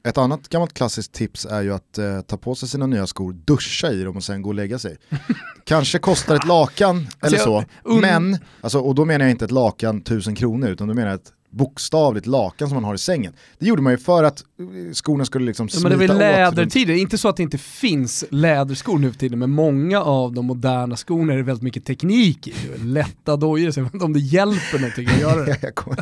Ett 0.09 0.19
annat 0.19 0.49
gammalt 0.49 0.73
klassiskt 0.75 1.13
tips 1.13 1.47
är 1.47 1.63
ju 1.63 1.75
att 1.75 1.99
eh, 1.99 2.21
ta 2.21 2.37
på 2.37 2.55
sig 2.55 2.69
sina 2.69 2.87
nya 2.87 3.07
skor, 3.07 3.33
duscha 3.33 3.91
i 3.93 4.03
dem 4.03 4.17
och 4.17 4.25
sen 4.25 4.43
gå 4.43 4.49
och 4.49 4.55
lägga 4.55 4.79
sig. 4.79 4.97
Kanske 5.65 5.99
kostar 5.99 6.37
ett 6.37 6.47
lakan 6.47 7.07
eller 7.23 7.39
så, 7.39 7.65
jag- 7.85 7.93
un- 7.97 8.01
men, 8.01 8.39
alltså, 8.61 8.79
och 8.81 8.95
då 8.95 9.05
menar 9.05 9.25
jag 9.25 9.31
inte 9.31 9.45
ett 9.45 9.51
lakan 9.51 10.01
tusen 10.01 10.35
kronor 10.35 10.69
utan 10.69 10.89
då 10.89 10.95
menar 10.95 11.09
jag 11.09 11.15
ett 11.21 11.33
bokstavligt 11.51 12.27
lakan 12.27 12.69
som 12.69 12.75
man 12.75 12.85
har 12.85 12.95
i 12.95 12.99
sängen. 12.99 13.33
Det 13.59 13.67
gjorde 13.67 13.83
man 13.83 13.93
ju 13.93 13.99
för 13.99 14.25
att 14.25 14.45
eh, 14.61 14.93
skorna 14.93 15.25
skulle 15.25 15.47
liksom 15.47 15.69
Ja, 15.73 15.81
men 15.81 15.91
det 15.93 15.99
smita 15.99 16.13
åt. 16.15 16.19
lädertider, 16.19 16.95
inte 16.95 17.19
så 17.19 17.29
att 17.29 17.37
det 17.37 17.43
inte 17.43 17.59
finns 17.59 18.25
läderskor 18.31 18.99
nu 18.99 19.13
för 19.13 19.19
tiden, 19.19 19.39
men 19.39 19.51
många 19.51 20.01
av 20.03 20.33
de 20.33 20.47
moderna 20.47 20.97
skorna 20.97 21.33
är 21.33 21.37
det 21.37 21.43
väldigt 21.43 21.63
mycket 21.63 21.85
teknik 21.85 22.49
i. 22.49 22.55
Lätta 22.77 23.37
dojor, 23.37 23.71
så 23.71 23.81
jag 23.81 23.85
vet 23.85 23.95
inte 23.95 24.05
om 24.07 24.13
det 24.13 24.21
hjälper 24.21 24.79
någonting 24.79 25.07
att 25.09 25.21
göra 25.21 25.45
det. 25.45 25.59
Jag 25.63 25.75
kommer, 25.75 25.99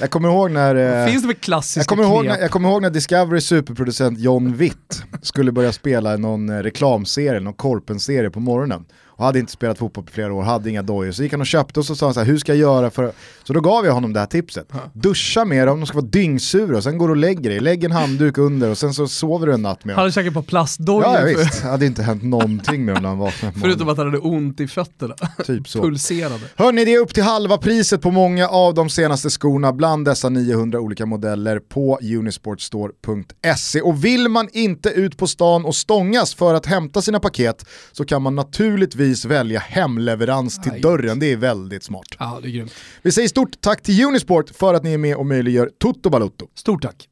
jag 0.00 0.10
kommer 0.10 0.28
ihåg 0.28 0.50
när... 0.50 1.02
eh, 1.04 1.06
Finns 1.10 1.22
det 1.22 1.26
väl 1.28 1.36
klassiska 1.36 1.80
Jag 1.80 1.86
kommer, 1.86 2.04
ihåg 2.04 2.24
när, 2.24 2.38
jag 2.38 2.50
kommer 2.50 2.68
ihåg 2.70 2.82
när 2.82 2.90
Discoverys 2.90 3.46
superproducent 3.46 4.18
John 4.18 4.54
Witt 4.56 5.02
skulle 5.22 5.52
börja 5.52 5.72
spela 5.72 6.16
någon 6.16 6.48
eh, 6.50 6.58
reklamserie, 6.58 7.40
någon 7.40 7.54
Korpen-serie 7.54 8.30
på 8.30 8.40
morgonen. 8.40 8.84
Och 9.22 9.26
hade 9.26 9.38
inte 9.38 9.52
spelat 9.52 9.78
fotboll 9.78 10.04
på 10.04 10.12
flera 10.12 10.32
år, 10.32 10.42
hade 10.42 10.70
inga 10.70 10.82
dojor. 10.82 11.12
Så 11.12 11.22
gick 11.22 11.32
han 11.32 11.40
och 11.40 11.46
köpte 11.46 11.80
och 11.80 11.86
så 11.86 11.96
sa 11.96 12.06
han 12.06 12.14
så 12.14 12.20
här, 12.20 12.26
hur 12.26 12.38
ska 12.38 12.52
jag 12.52 12.58
göra 12.58 12.90
för... 12.90 13.12
Så 13.44 13.52
då 13.52 13.60
gav 13.60 13.86
jag 13.86 13.92
honom 13.92 14.12
det 14.12 14.20
här 14.20 14.26
tipset. 14.26 14.72
Duscha 14.92 15.44
med 15.44 15.66
dem, 15.66 15.80
de 15.80 15.86
ska 15.86 15.96
vara 15.96 16.06
dyngsura 16.06 16.76
och 16.76 16.82
sen 16.82 16.98
går 16.98 17.08
du 17.08 17.12
och 17.12 17.16
lägger 17.16 17.50
dig. 17.50 17.60
Lägg 17.60 17.84
en 17.84 17.92
handduk 17.92 18.38
under 18.38 18.70
och 18.70 18.78
sen 18.78 18.94
så 18.94 19.08
sover 19.08 19.46
du 19.46 19.54
en 19.54 19.62
natt 19.62 19.84
med 19.84 19.92
dem. 19.92 19.96
Han 19.96 20.02
hade 20.02 20.12
säkert 20.12 20.34
på 20.34 20.42
plastdojor, 20.42 21.02
Ja, 21.02 21.12
ja 21.14 21.34
för, 21.34 21.44
visst, 21.44 21.62
det 21.62 21.68
hade 21.68 21.86
inte 21.86 22.02
hänt 22.02 22.22
någonting 22.22 22.84
med 22.84 22.94
dem 22.94 23.02
när 23.02 23.08
han 23.08 23.18
vaknade 23.18 23.60
förutom 23.60 23.88
att 23.88 23.96
han 23.96 24.06
hade 24.06 24.18
ont 24.18 24.60
i 24.60 24.68
fötterna. 24.68 25.14
Typ 25.46 25.68
så. 25.68 25.82
Pulserade. 25.82 26.40
Hörni, 26.56 26.84
det 26.84 26.94
är 26.94 26.98
upp 26.98 27.14
till 27.14 27.22
halva 27.22 27.58
priset 27.58 28.00
på 28.00 28.10
många 28.10 28.48
av 28.48 28.74
de 28.74 28.90
senaste 28.90 29.30
skorna 29.30 29.72
bland 29.72 30.04
dessa 30.04 30.28
900 30.28 30.80
olika 30.80 31.06
modeller 31.06 31.58
på 31.58 31.98
unisportstore.se. 32.02 33.80
Och 33.80 34.04
vill 34.04 34.28
man 34.28 34.48
inte 34.52 34.88
ut 34.88 35.16
på 35.16 35.26
stan 35.26 35.64
och 35.64 35.74
stångas 35.74 36.34
för 36.34 36.54
att 36.54 36.66
hämta 36.66 37.02
sina 37.02 37.20
paket 37.20 37.66
så 37.92 38.04
kan 38.04 38.22
man 38.22 38.34
naturligtvis 38.34 39.11
välja 39.24 39.60
hemleverans 39.60 40.58
till 40.62 40.72
Aj. 40.72 40.80
dörren. 40.80 41.18
Det 41.18 41.32
är 41.32 41.36
väldigt 41.36 41.84
smart. 41.84 42.06
Ja, 42.18 42.38
det 42.42 42.48
är 42.48 42.50
grymt. 42.50 42.72
Vi 43.02 43.12
säger 43.12 43.28
stort 43.28 43.60
tack 43.60 43.82
till 43.82 44.04
Unisport 44.04 44.50
för 44.50 44.74
att 44.74 44.82
ni 44.82 44.92
är 44.92 44.98
med 44.98 45.16
och 45.16 45.26
möjliggör 45.26 45.70
Toto 45.78 46.10
Balutto. 46.10 46.46
Stort 46.54 46.82
tack. 46.82 47.08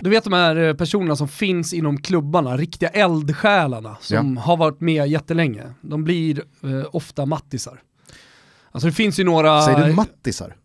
Du 0.00 0.10
vet 0.10 0.24
de 0.24 0.32
här 0.32 0.56
eh, 0.56 0.74
personerna 0.74 1.16
som 1.16 1.28
finns 1.28 1.72
inom 1.72 2.00
klubbarna, 2.00 2.56
riktiga 2.56 2.88
eldsjälarna 2.88 3.96
som 4.00 4.36
har 4.36 4.56
varit 4.56 4.80
med 4.80 5.08
jättelänge. 5.08 5.62
De 5.80 6.04
blir 6.04 6.38
eh, 6.62 6.86
ofta 6.92 7.26
mattisar. 7.26 7.80
Alltså 8.70 8.86
det 8.88 8.92
finns 8.92 9.20
ju 9.20 9.24
några... 9.24 9.62
Säger 9.62 9.86
du 9.86 9.92
mattisar? 9.94 10.56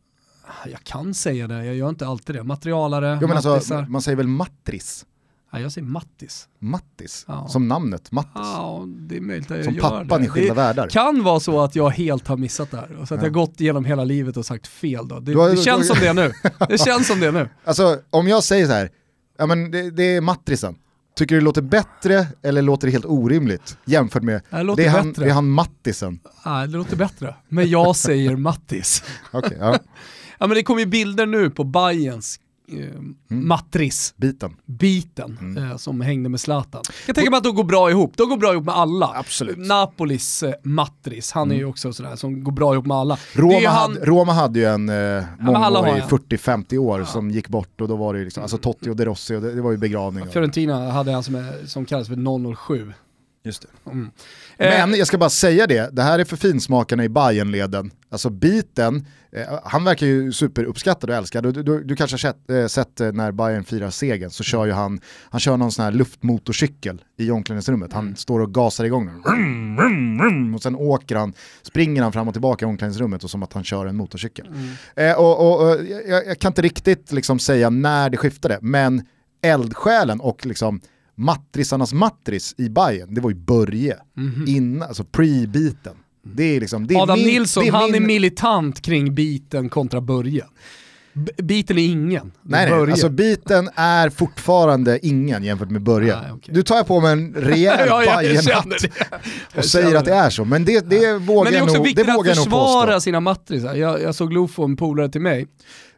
Jag 0.71 0.83
kan 0.83 1.13
säga 1.13 1.47
det, 1.47 1.65
jag 1.65 1.75
gör 1.75 1.89
inte 1.89 2.07
alltid 2.07 2.35
det. 2.35 2.43
Materialare, 2.43 3.17
Jo, 3.21 3.27
men 3.27 3.35
mattisar. 3.35 3.53
alltså, 3.55 3.85
man 3.89 4.01
säger 4.01 4.15
väl 4.15 4.27
matris? 4.27 5.05
Ja, 5.53 5.59
jag 5.59 5.71
säger 5.71 5.87
mattis. 5.87 6.47
Mattis? 6.59 7.25
Ja. 7.27 7.47
Som 7.47 7.67
namnet, 7.67 8.11
Mattis. 8.11 8.31
Ja, 8.35 8.83
det 8.87 9.17
är 9.17 9.21
möjligt 9.21 9.51
att 9.51 9.57
jag 9.57 9.65
Som 9.65 9.73
gör 9.75 9.81
pappan 9.81 10.21
det. 10.21 10.25
i 10.25 10.29
Skilda 10.29 10.53
det 10.53 10.61
världar. 10.61 10.87
kan 10.89 11.23
vara 11.23 11.39
så 11.39 11.61
att 11.61 11.75
jag 11.75 11.89
helt 11.89 12.27
har 12.27 12.37
missat 12.37 12.71
det 12.71 12.77
här. 12.77 12.95
Och 13.01 13.07
så 13.07 13.15
att 13.15 13.23
jag 13.23 13.33
gått 13.33 13.61
igenom 13.61 13.85
hela 13.85 14.03
livet 14.03 14.37
och 14.37 14.45
sagt 14.45 14.67
fel 14.67 15.07
då. 15.07 15.19
Det, 15.19 15.33
har- 15.33 15.49
det 15.49 15.57
känns 15.57 15.89
har- 15.89 15.95
som 15.95 16.05
det 16.05 16.13
nu. 16.13 16.31
Det 16.69 16.77
känns 16.77 17.07
som 17.07 17.19
det 17.19 17.31
nu. 17.31 17.49
Alltså 17.63 17.99
om 18.09 18.27
jag 18.27 18.43
säger 18.43 18.65
så 18.67 18.71
här, 18.73 18.89
ja 19.37 19.45
men 19.45 19.71
det, 19.71 19.91
det 19.91 20.03
är 20.15 20.21
matrisen. 20.21 20.75
Tycker 21.15 21.35
du 21.35 21.39
det 21.41 21.45
låter 21.45 21.61
bättre 21.61 22.27
eller 22.43 22.61
låter 22.61 22.87
det 22.87 22.91
helt 22.91 23.05
orimligt 23.05 23.77
jämfört 23.85 24.23
med, 24.23 24.41
Det 24.49 24.63
låter 24.63 24.83
det, 24.83 24.89
är 24.89 24.91
han, 24.93 25.07
bättre. 25.07 25.23
det 25.23 25.29
är 25.29 25.33
han 25.33 25.49
mattisen. 25.49 26.19
Nej, 26.45 26.67
det 26.67 26.77
låter 26.77 26.95
bättre. 26.95 27.35
Men 27.49 27.69
jag 27.69 27.95
säger 27.95 28.35
Mattis. 28.35 29.03
Okej, 29.31 29.57
ja, 29.59 29.77
Ja 30.39 30.47
men 30.47 30.55
det 30.55 30.63
kommer 30.63 30.79
ju 30.79 30.85
bilder 30.85 31.25
nu 31.25 31.49
på 31.49 31.63
Bayerns 31.63 32.39
Mm. 32.69 33.15
matris 33.29 34.13
biten. 34.17 34.55
biten 34.65 35.37
Mm. 35.41 35.63
eh, 35.71 35.77
som 35.77 36.01
hängde 36.01 36.29
med 36.29 36.39
Zlatan. 36.39 36.81
Jag 37.07 37.15
tänker 37.15 37.31
mig 37.31 37.37
att 37.37 37.43
de 37.43 37.55
går 37.55 37.63
bra 37.63 37.89
ihop, 37.89 38.17
de 38.17 38.29
går 38.29 38.37
bra 38.37 38.53
ihop 38.53 38.65
med 38.65 38.75
alla. 38.75 39.11
Absolut. 39.15 39.57
Napolis 39.57 40.43
eh, 40.43 40.53
Matris, 40.63 41.31
han 41.31 41.51
är 41.51 41.55
ju 41.55 41.65
också 41.65 41.93
sådär 41.93 42.15
som 42.15 42.43
går 42.43 42.51
bra 42.51 42.73
ihop 42.73 42.85
med 42.85 42.97
alla. 42.97 43.17
Roma, 43.33 43.53
han, 43.69 43.91
hade, 43.91 44.05
Roma 44.05 44.33
hade 44.33 44.59
ju 44.59 44.65
en 44.65 44.89
eh, 44.89 44.95
en. 44.95 46.01
40-50 46.01 46.77
år 46.77 47.03
som 47.03 47.31
gick 47.31 47.47
bort 47.47 47.81
och 47.81 47.87
då 47.87 47.95
var 47.95 48.13
det 48.13 48.19
ju 48.19 48.25
liksom, 48.25 48.43
alltså 48.43 48.57
Totti 48.57 48.89
och 48.89 48.95
De 48.95 49.05
Rossi 49.05 49.35
och 49.35 49.41
det, 49.41 49.53
det 49.55 49.61
var 49.61 49.71
ju 49.71 49.77
begravning. 49.77 50.23
och- 50.23 50.33
Fiorentina 50.33 50.91
hade 50.91 51.11
han 51.11 51.23
som, 51.23 51.51
som 51.65 51.85
kallas 51.85 52.07
för 52.07 52.55
007. 52.55 52.93
Just 53.45 53.61
det. 53.61 53.91
Mm. 53.91 54.11
Eh, 54.57 54.87
Men 54.87 54.97
jag 54.99 55.07
ska 55.07 55.17
bara 55.17 55.29
säga 55.29 55.67
det, 55.67 55.89
det 55.95 56.01
här 56.01 56.19
är 56.19 56.23
för 56.23 56.37
finsmakarna 56.37 57.03
i 57.03 57.09
Bayernleden. 57.09 57.91
Alltså 58.09 58.29
biten, 58.29 59.07
eh, 59.31 59.59
han 59.63 59.83
verkar 59.83 60.07
ju 60.07 60.31
superuppskattad 60.31 61.09
och 61.09 61.15
älskad. 61.15 61.43
Du, 61.43 61.51
du, 61.63 61.83
du 61.83 61.95
kanske 61.95 62.13
har 62.13 62.19
sett, 62.19 62.49
eh, 62.49 62.67
sett 62.67 63.15
när 63.15 63.31
Bayern 63.31 63.63
firar 63.63 63.89
segern 63.89 64.29
så 64.29 64.43
kör 64.43 64.65
ju 64.65 64.71
han, 64.71 64.99
han 65.29 65.39
kör 65.39 65.57
någon 65.57 65.71
sån 65.71 65.85
här 65.85 65.91
luftmotorcykel 65.91 67.01
i 67.17 67.31
omklädningsrummet. 67.31 67.93
Han 67.93 68.15
står 68.15 68.39
och 68.39 68.53
gasar 68.53 68.83
igång 68.83 69.05
den. 69.05 70.53
Och 70.55 70.61
sen 70.61 70.75
åker 70.75 71.15
han, 71.15 71.33
springer 71.61 72.03
han 72.03 72.11
fram 72.11 72.27
och 72.27 72.33
tillbaka 72.33 72.65
i 72.65 72.69
omklädningsrummet 72.69 73.23
och 73.23 73.29
som 73.29 73.43
att 73.43 73.53
han 73.53 73.63
kör 73.63 73.85
en 73.85 73.95
motorcykel. 73.95 74.49
Eh, 74.95 75.13
och, 75.13 75.39
och, 75.39 75.69
och 75.69 75.85
jag, 76.07 76.27
jag 76.27 76.39
kan 76.39 76.49
inte 76.49 76.61
riktigt 76.61 77.11
liksom 77.11 77.39
säga 77.39 77.69
när 77.69 78.09
det 78.09 78.17
skiftade, 78.17 78.59
men 78.61 79.05
eldsjälen 79.41 80.19
och 80.19 80.45
liksom 80.45 80.81
matrisarnas 81.15 81.93
matris 81.93 82.55
i 82.57 82.69
Bayern, 82.69 83.13
det 83.13 83.21
var 83.21 83.29
ju 83.29 83.35
Börje, 83.35 83.97
Mhm. 84.17 84.45
innan, 84.47 84.87
alltså 84.87 85.03
pre-beaten. 85.03 85.93
Det 86.25 86.43
är 86.43 86.59
liksom, 86.59 86.87
det 86.87 86.95
är 86.95 87.01
Adam 87.01 87.19
min, 87.19 87.27
Nilsson, 87.27 87.63
det 87.65 87.69
han 87.71 87.83
är 87.89 87.91
min- 87.91 88.07
militant 88.07 88.81
kring 88.81 89.15
biten 89.15 89.69
kontra 89.69 90.01
Börje. 90.01 90.45
B- 91.15 91.31
biten 91.43 91.77
är 91.77 91.85
ingen. 91.85 92.21
Är 92.25 92.31
Nej, 92.41 92.69
nej, 92.71 92.91
alltså 92.91 93.09
biten 93.09 93.69
är 93.75 94.09
fortfarande 94.09 95.05
ingen 95.07 95.43
jämfört 95.43 95.69
med 95.69 95.81
Börje. 95.83 96.15
Nej, 96.21 96.31
okej. 96.33 96.53
Du 96.55 96.63
tar 96.63 96.75
jag 96.75 96.87
på 96.87 96.99
mig 97.01 97.11
en 97.11 97.33
rejäl 97.33 97.85
ja, 97.89 98.03
jag, 98.03 98.23
jag 98.23 98.45
Bajen-hatt. 98.45 98.65
Jag 99.53 99.57
och 99.59 99.65
säger 99.65 99.95
att 99.95 100.05
det 100.05 100.13
är 100.13 100.29
så, 100.29 100.45
men 100.45 100.65
det, 100.65 100.89
det 100.89 101.13
vågar 101.17 101.43
Men 101.43 101.53
det 101.53 101.57
är 101.57 101.59
jag 101.59 101.63
också 101.63 101.77
nog, 101.77 101.85
viktigt 101.85 102.01
att 102.01 102.07
jag 102.07 102.15
nog 102.15 102.25
påstå. 102.25 102.41
försvara 102.43 102.99
sina 103.01 103.19
matrisar. 103.19 103.75
Jag, 103.75 104.01
jag 104.01 104.15
såg 104.15 104.33
Lofo, 104.33 104.63
en 104.63 104.75
polare 104.77 105.09
till 105.09 105.21
mig. 105.21 105.47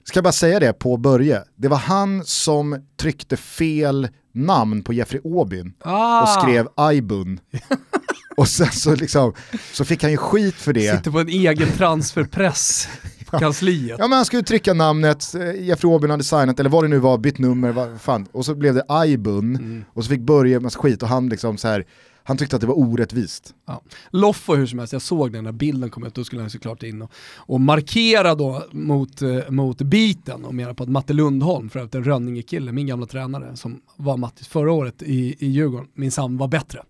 Ska 0.04 0.18
jag 0.18 0.24
bara 0.24 0.32
säga 0.32 0.60
det 0.60 0.74
på 0.74 0.98
Börje, 0.98 1.42
det 1.56 1.68
var 1.68 1.78
han 1.78 2.26
som 2.26 2.86
tryckte 3.00 3.38
fel 3.38 4.08
namn 4.36 4.84
på 4.84 4.94
Jeffrey 4.94 5.22
Aubyn 5.26 5.74
Ah, 5.84 6.22
och 6.22 6.30
skrev 6.44 6.68
Aibun. 6.76 7.40
och 8.38 8.48
sen 8.48 8.72
så, 8.72 8.96
liksom, 8.96 9.34
så 9.74 9.86
fick 9.86 10.02
han 10.04 10.12
ju 10.12 10.18
skit 10.18 10.56
för 10.56 10.74
det. 10.74 10.98
Sitter 10.98 11.12
på 11.12 11.20
en 11.20 11.30
egen 11.30 11.68
transferpress 11.78 12.88
på 13.26 13.40
kansliet. 13.40 13.96
Ja 14.00 14.08
men 14.08 14.16
han 14.18 14.26
skulle 14.26 14.44
trycka 14.44 14.74
namnet, 14.74 15.36
eh, 15.36 15.64
Jeffrey 15.66 15.94
Aubyn 15.94 16.10
hade 16.12 16.24
signat, 16.24 16.60
eller 16.60 16.70
vad 16.70 16.84
det 16.84 16.88
nu 16.88 16.98
var, 17.00 17.18
bytt 17.18 17.38
nummer, 17.40 17.72
vad 17.72 18.02
fan. 18.02 18.26
och 18.32 18.46
så 18.46 18.56
blev 18.56 18.74
det 18.76 18.84
Aibun, 18.90 19.56
Mm. 19.56 19.86
och 19.94 20.04
så 20.04 20.10
fick 20.10 20.22
Börje 20.22 20.60
massa 20.60 20.80
skit 20.80 21.04
och 21.04 21.10
han 21.10 21.30
liksom 21.30 21.58
så 21.58 21.68
här, 21.68 21.86
han 22.28 22.38
tyckte 22.38 22.56
att 22.56 22.62
det 22.62 22.68
var 22.68 22.80
orättvist. 22.80 23.54
Ja. 23.66 23.82
Loffo 24.10 24.56
hur 24.56 24.66
som 24.66 24.80
helst, 24.80 24.94
jag 24.94 25.02
såg 25.02 25.32
den 25.32 25.44
när 25.44 25.52
bilden 25.52 25.90
kom 25.90 26.06
ut, 26.06 26.16
då 26.16 26.24
skulle 26.24 26.42
han 26.42 26.50
såklart 26.50 26.84
in 26.84 27.02
och, 27.02 27.12
och 27.36 27.62
markera 27.62 28.36
då 28.36 28.66
mot, 28.72 29.22
eh, 29.22 29.50
mot 29.50 29.82
biten 29.82 30.46
och 30.46 30.56
mera 30.56 30.74
på 30.74 30.84
att 30.84 30.90
Matte 30.90 31.14
Lundholm, 31.14 31.70
för 31.70 31.80
övrigt 31.80 31.96
en 31.96 32.04
Rönninge-kille, 32.04 32.72
min 32.72 32.88
gamla 32.88 33.06
tränare 33.06 33.56
som 33.56 33.82
var 33.96 34.18
Mattis 34.18 34.48
förra 34.48 34.72
året 34.72 35.04
i, 35.04 35.36
i 35.40 35.48
Djurgården, 35.48 35.88
minsann 35.94 36.38
var 36.38 36.48
bättre. 36.48 36.84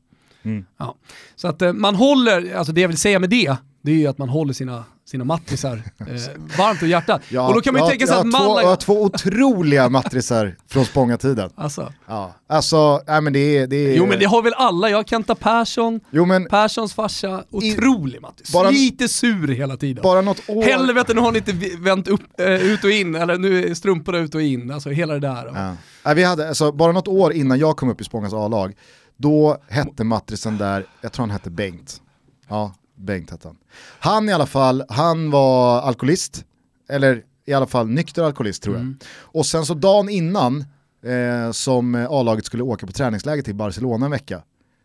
Mm. 0.43 0.65
Ja. 0.77 0.95
Så 1.35 1.47
att 1.47 1.61
eh, 1.61 1.73
man 1.73 1.95
håller, 1.95 2.55
alltså 2.55 2.73
det 2.73 2.81
jag 2.81 2.87
vill 2.87 2.97
säga 2.97 3.19
med 3.19 3.29
det, 3.29 3.55
det 3.81 3.91
är 3.91 3.95
ju 3.95 4.07
att 4.07 4.17
man 4.17 4.29
håller 4.29 4.53
sina, 4.53 4.83
sina 5.07 5.23
mattisar 5.23 5.81
eh, 5.99 6.05
varmt 6.57 6.81
och 6.81 6.87
hjärtat. 6.87 7.21
Ja, 7.29 7.47
och 7.47 7.53
då 7.53 7.61
kan 7.61 7.73
man 7.73 7.79
ju 7.79 7.83
jag, 7.83 7.89
tänka 7.89 8.07
sig 8.07 8.15
jag, 8.15 8.25
att 8.27 8.31
två, 8.31 8.37
jag 8.37 8.47
har 8.49 8.55
Malaga... 8.55 8.75
två 8.75 9.03
otroliga 9.03 9.89
matrisar 9.89 10.55
från 10.67 10.85
Spånga-tiden. 10.85 11.49
Alltså, 11.55 11.93
Ja, 12.07 12.33
alltså, 12.49 13.01
nej 13.07 13.21
men 13.21 13.33
det 13.33 13.39
är... 13.57 13.67
Det 13.67 13.75
är 13.75 13.95
jo 13.97 14.05
men 14.05 14.19
det 14.19 14.25
har 14.25 14.41
väl 14.41 14.53
alla, 14.53 14.89
jag 14.89 14.97
har 14.97 15.03
Kenta 15.03 15.35
Persson, 15.35 15.99
jo, 16.11 16.25
men 16.25 16.45
Perssons 16.45 16.93
farsa, 16.93 17.43
otrolig 17.51 18.21
Mattis. 18.21 18.53
bara- 18.53 18.69
Lite 18.69 19.07
sur 19.07 19.47
hela 19.47 19.77
tiden. 19.77 20.01
bara 20.03 20.21
något 20.21 20.41
år... 20.49 20.63
Helvete 20.63 21.13
nu 21.13 21.21
har 21.21 21.31
ni 21.31 21.37
inte 21.37 21.53
vänt 21.79 22.07
upp, 22.07 22.21
eh, 22.39 22.47
ut 22.53 22.83
och 22.83 22.91
in, 22.91 23.15
eller 23.15 23.37
nu 23.37 23.65
är 23.65 23.73
strumporna 23.73 24.17
ut 24.17 24.35
och 24.35 24.41
in, 24.41 24.71
alltså 24.71 24.89
hela 24.89 25.13
det 25.13 25.19
där. 25.19 25.51
Ja. 25.55 25.75
Nej, 26.05 26.15
vi 26.15 26.23
hade, 26.23 26.47
alltså, 26.47 26.71
bara 26.71 26.91
något 26.91 27.07
år 27.07 27.33
innan 27.33 27.59
jag 27.59 27.77
kom 27.77 27.89
upp 27.89 28.01
i 28.01 28.03
Spångas 28.03 28.33
A-lag, 28.33 28.73
då 29.17 29.57
hette 29.69 30.03
matrisen 30.03 30.57
där, 30.57 30.85
jag 31.01 31.11
tror 31.11 31.23
han 31.23 31.31
hette 31.31 31.49
Bengt. 31.49 32.01
Ja, 32.49 32.73
Bengt 32.95 33.31
hette 33.31 33.47
han. 33.47 33.57
Han 33.99 34.29
i 34.29 34.33
alla 34.33 34.45
fall, 34.45 34.83
han 34.89 35.31
var 35.31 35.81
alkoholist, 35.81 36.45
eller 36.89 37.23
i 37.45 37.53
alla 37.53 37.67
fall 37.67 37.87
nykter 37.87 38.23
alkoholist 38.23 38.63
tror 38.63 38.75
jag. 38.75 38.81
Mm. 38.81 38.97
Och 39.19 39.45
sen 39.45 39.65
så 39.65 39.73
dagen 39.73 40.09
innan 40.09 40.65
eh, 41.05 41.51
som 41.51 41.95
eh, 41.95 42.07
A-laget 42.11 42.45
skulle 42.45 42.63
åka 42.63 42.85
på 42.87 42.93
träningsläger 42.93 43.43
till 43.43 43.55
Barcelona 43.55 44.05
en 44.05 44.11
vecka, 44.11 44.41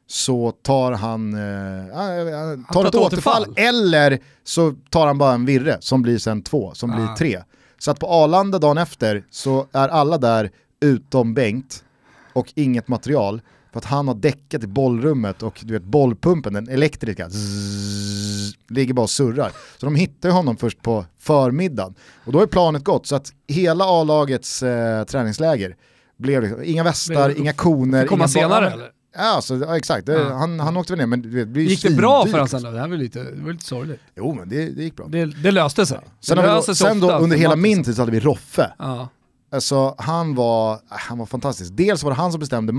så 0.06 0.50
tar 0.50 0.92
han, 0.92 1.34
eh, 1.34 1.86
ja, 1.88 2.02
han 2.36 2.64
tar 2.72 2.84
ett 2.84 2.94
återfall. 2.94 3.54
eller 3.56 4.18
så 4.44 4.74
tar 4.90 5.06
han 5.06 5.18
bara 5.18 5.32
en 5.34 5.46
virre 5.46 5.76
som 5.80 6.02
blir 6.02 6.18
sen 6.18 6.42
två, 6.42 6.74
som 6.74 6.90
Ah. 6.90 6.96
blir 6.96 7.06
tre. 7.14 7.42
Så 7.78 7.90
att 7.90 7.98
på 7.98 8.06
Arlanda 8.06 8.58
dagen 8.58 8.78
efter 8.78 9.24
så 9.30 9.66
är 9.72 9.88
alla 9.88 10.18
där 10.18 10.50
utom 10.80 11.34
Bengt 11.34 11.84
och 12.32 12.52
inget 12.54 12.88
material 12.88 13.40
för 13.72 13.78
att 13.78 13.84
han 13.84 14.08
har 14.08 14.14
däckat 14.14 14.64
i 14.64 14.66
bollrummet 14.66 15.42
och 15.42 15.60
du 15.62 15.72
vet 15.72 15.82
bollpumpen, 15.82 16.52
den 16.52 16.68
elektriska, 16.68 17.30
zzz, 17.30 18.54
ligger 18.68 18.94
bara 18.94 19.02
och 19.02 19.10
surrar. 19.10 19.52
Så 19.78 19.86
de 19.86 19.94
hittar 19.94 20.30
honom 20.30 20.56
först 20.56 20.82
på 20.82 21.04
förmiddagen 21.18 21.94
och 22.24 22.32
då 22.32 22.40
är 22.40 22.46
planet 22.46 22.84
gått 22.84 23.06
så 23.06 23.16
att 23.16 23.32
hela 23.48 23.84
A-lagets 23.84 24.62
eh, 24.62 25.04
träningsläger 25.04 25.76
blev 26.16 26.42
liksom, 26.42 26.62
inga 26.64 26.84
västar, 26.84 27.38
inga 27.38 27.52
koner. 27.52 28.06
Komma 28.06 28.28
senare 28.28 28.64
ja, 28.64 28.70
eller? 28.70 28.90
Ja, 29.16 29.40
så, 29.42 29.56
ja 29.56 29.76
exakt, 29.76 30.06
det, 30.06 30.12
Ja. 30.12 30.34
Han, 30.34 30.60
han 30.60 30.76
åkte 30.76 30.92
väl 30.92 30.98
ner 30.98 31.06
men 31.06 31.22
du 31.22 31.28
vet, 31.30 31.54
det 31.54 31.62
Gick 31.62 31.82
det 31.82 31.90
bra 31.90 32.24
för 32.24 32.32
honom 32.32 32.48
sen? 32.48 32.62
Det 32.62 32.80
här 32.80 32.88
var 32.88 32.96
lite, 32.96 33.22
det 33.22 33.42
var 33.42 33.52
lite 33.52 33.64
sorgligt. 33.64 34.00
Jo 34.16 34.34
men 34.34 34.48
det, 34.48 34.68
det 34.70 34.82
gick 34.82 34.96
bra. 34.96 35.06
Det, 35.08 35.24
det 35.24 35.50
löste 35.50 35.86
sig. 35.86 35.98
Sen, 36.20 36.36
vi 36.36 36.42
löser 36.42 36.56
då, 36.56 36.62
sig 36.62 36.74
sen 36.74 37.00
då 37.00 37.12
under 37.12 37.36
hela 37.36 37.56
min 37.56 37.84
tid 37.84 37.96
så 37.96 38.02
hade 38.02 38.12
vi 38.12 38.20
Roffe. 38.20 38.72
Ja. 38.78 39.08
Alltså 39.52 39.94
han 39.98 40.34
var, 40.34 40.78
han 40.88 41.18
var 41.18 41.26
fantastisk. 41.26 41.70
Dels 41.72 42.02
var 42.02 42.10
det 42.10 42.16
han 42.16 42.32
som 42.32 42.40
bestämde 42.40 42.72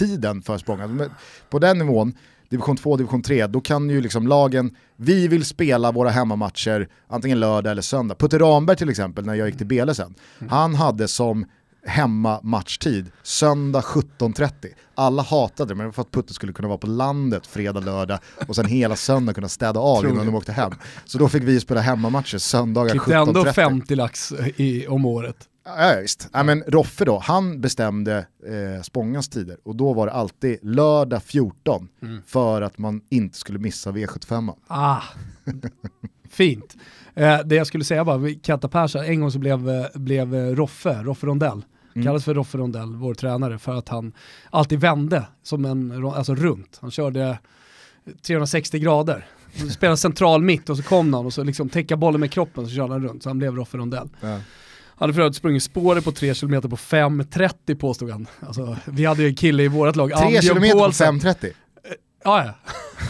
matchtiden 0.00 0.42
för 0.42 0.58
Spånga. 0.58 1.10
På 1.50 1.58
den 1.58 1.78
nivån, 1.78 2.14
division 2.48 2.76
2, 2.76 2.96
division 2.96 3.22
3, 3.22 3.46
då 3.46 3.60
kan 3.60 3.90
ju 3.90 4.00
liksom 4.00 4.28
lagen, 4.28 4.76
vi 4.96 5.28
vill 5.28 5.44
spela 5.44 5.92
våra 5.92 6.10
hemmamatcher 6.10 6.88
antingen 7.08 7.40
lördag 7.40 7.70
eller 7.70 7.82
söndag. 7.82 8.14
Putte 8.14 8.38
Ramberg 8.38 8.76
till 8.76 8.88
exempel, 8.88 9.26
när 9.26 9.34
jag 9.34 9.48
gick 9.48 9.58
till 9.58 9.66
Bele 9.66 9.94
sen, 9.94 10.14
han 10.48 10.74
hade 10.74 11.08
som 11.08 11.46
hemmamatchtid 11.86 13.10
söndag 13.22 13.80
17.30. 13.80 14.50
Alla 14.94 15.22
hatade 15.22 15.68
det, 15.68 15.74
men 15.74 15.84
det 15.84 15.88
var 15.88 15.92
för 15.92 16.02
att 16.02 16.10
Putte 16.10 16.34
skulle 16.34 16.52
kunna 16.52 16.68
vara 16.68 16.78
på 16.78 16.86
landet 16.86 17.46
fredag, 17.46 17.80
lördag 17.80 18.18
och 18.48 18.56
sen 18.56 18.66
hela 18.66 18.96
söndag 18.96 19.34
kunna 19.34 19.48
städa 19.48 19.80
av 19.80 20.00
Tror 20.00 20.12
innan 20.12 20.26
de 20.26 20.34
åkte 20.34 20.52
hem. 20.52 20.72
Så 21.04 21.18
då 21.18 21.28
fick 21.28 21.42
vi 21.42 21.60
spela 21.60 21.80
hemmamatcher 21.80 22.38
söndagar 22.38 22.90
Klippte 22.90 23.16
ändå 23.16 23.44
17.30. 23.44 23.52
50 23.52 23.94
lax 23.94 24.32
i, 24.56 24.86
om 24.86 25.04
året. 25.04 25.36
Ja, 25.78 25.98
visst. 26.02 26.28
Ja, 26.32 26.42
men 26.42 26.62
Roffe 26.66 27.04
då, 27.04 27.18
han 27.18 27.60
bestämde 27.60 28.18
eh, 28.46 28.82
Spångas 28.82 29.28
tider 29.28 29.56
och 29.64 29.76
då 29.76 29.92
var 29.92 30.06
det 30.06 30.12
alltid 30.12 30.58
lördag 30.62 31.22
14 31.22 31.88
Mm. 32.02 32.22
för 32.26 32.62
att 32.62 32.78
man 32.78 33.00
inte 33.08 33.38
skulle 33.38 33.58
missa 33.58 33.90
V75. 33.92 34.54
Ah, 34.66 35.02
fint. 36.30 36.76
Eh, 37.14 37.38
det 37.44 37.54
jag 37.54 37.66
skulle 37.66 37.84
säga 37.84 38.04
bara, 38.04 38.28
Kenta 38.42 38.68
Persson, 38.68 39.04
en 39.04 39.20
gång 39.20 39.30
så 39.30 39.38
blev, 39.38 39.70
eh, 39.70 39.86
blev 39.94 40.34
eh, 40.34 40.54
Roffe, 40.54 41.02
Roffe 41.02 41.26
Rondell, 41.26 41.62
Mm. 41.94 42.04
kallades 42.06 42.24
för 42.24 42.34
Roffe 42.34 42.58
Rondell, 42.58 42.94
vår 42.96 43.14
tränare, 43.14 43.58
för 43.58 43.74
att 43.74 43.88
han 43.88 44.12
alltid 44.50 44.80
vände 44.80 45.24
som 45.42 45.64
en, 45.64 46.04
alltså 46.06 46.34
runt. 46.34 46.78
Han 46.80 46.90
körde 46.90 47.38
360 48.26 48.78
grader. 48.78 49.26
Spelade 49.70 49.96
central 49.96 50.42
mitt 50.42 50.70
och 50.70 50.76
så 50.76 50.82
kom 50.82 51.10
någon 51.10 51.26
och 51.26 51.32
så 51.32 51.42
liksom 51.44 51.68
täcka 51.68 51.96
bollen 51.96 52.20
med 52.20 52.30
kroppen 52.32 52.66
så 52.66 52.74
körde 52.74 52.92
han 52.92 53.02
runt, 53.02 53.22
så 53.22 53.28
han 53.30 53.38
blev 53.38 53.56
Roffe 53.56 53.78
Rondell. 53.78 54.08
Ja. 54.20 54.38
Han 55.00 55.08
hade 55.08 55.14
för 55.14 55.20
övrigt 55.20 55.36
sprungit 55.36 55.62
spåret 55.62 56.04
på 56.04 56.12
3 56.12 56.34
km 56.34 56.62
på 56.62 56.76
5.30 56.76 57.74
påstod 57.74 58.10
han. 58.10 58.26
Alltså, 58.40 58.76
vi 58.84 59.04
hade 59.04 59.22
ju 59.22 59.28
en 59.28 59.34
kille 59.34 59.62
i 59.62 59.68
vårt 59.68 59.96
lag, 59.96 60.10
3 60.10 60.24
Ambjörn 60.24 60.42
km 60.42 60.72
på 60.72 60.78
Paulsen. 60.78 61.20
5.30. 61.20 61.52
Ja, 62.24 62.44
ja. 62.44 62.54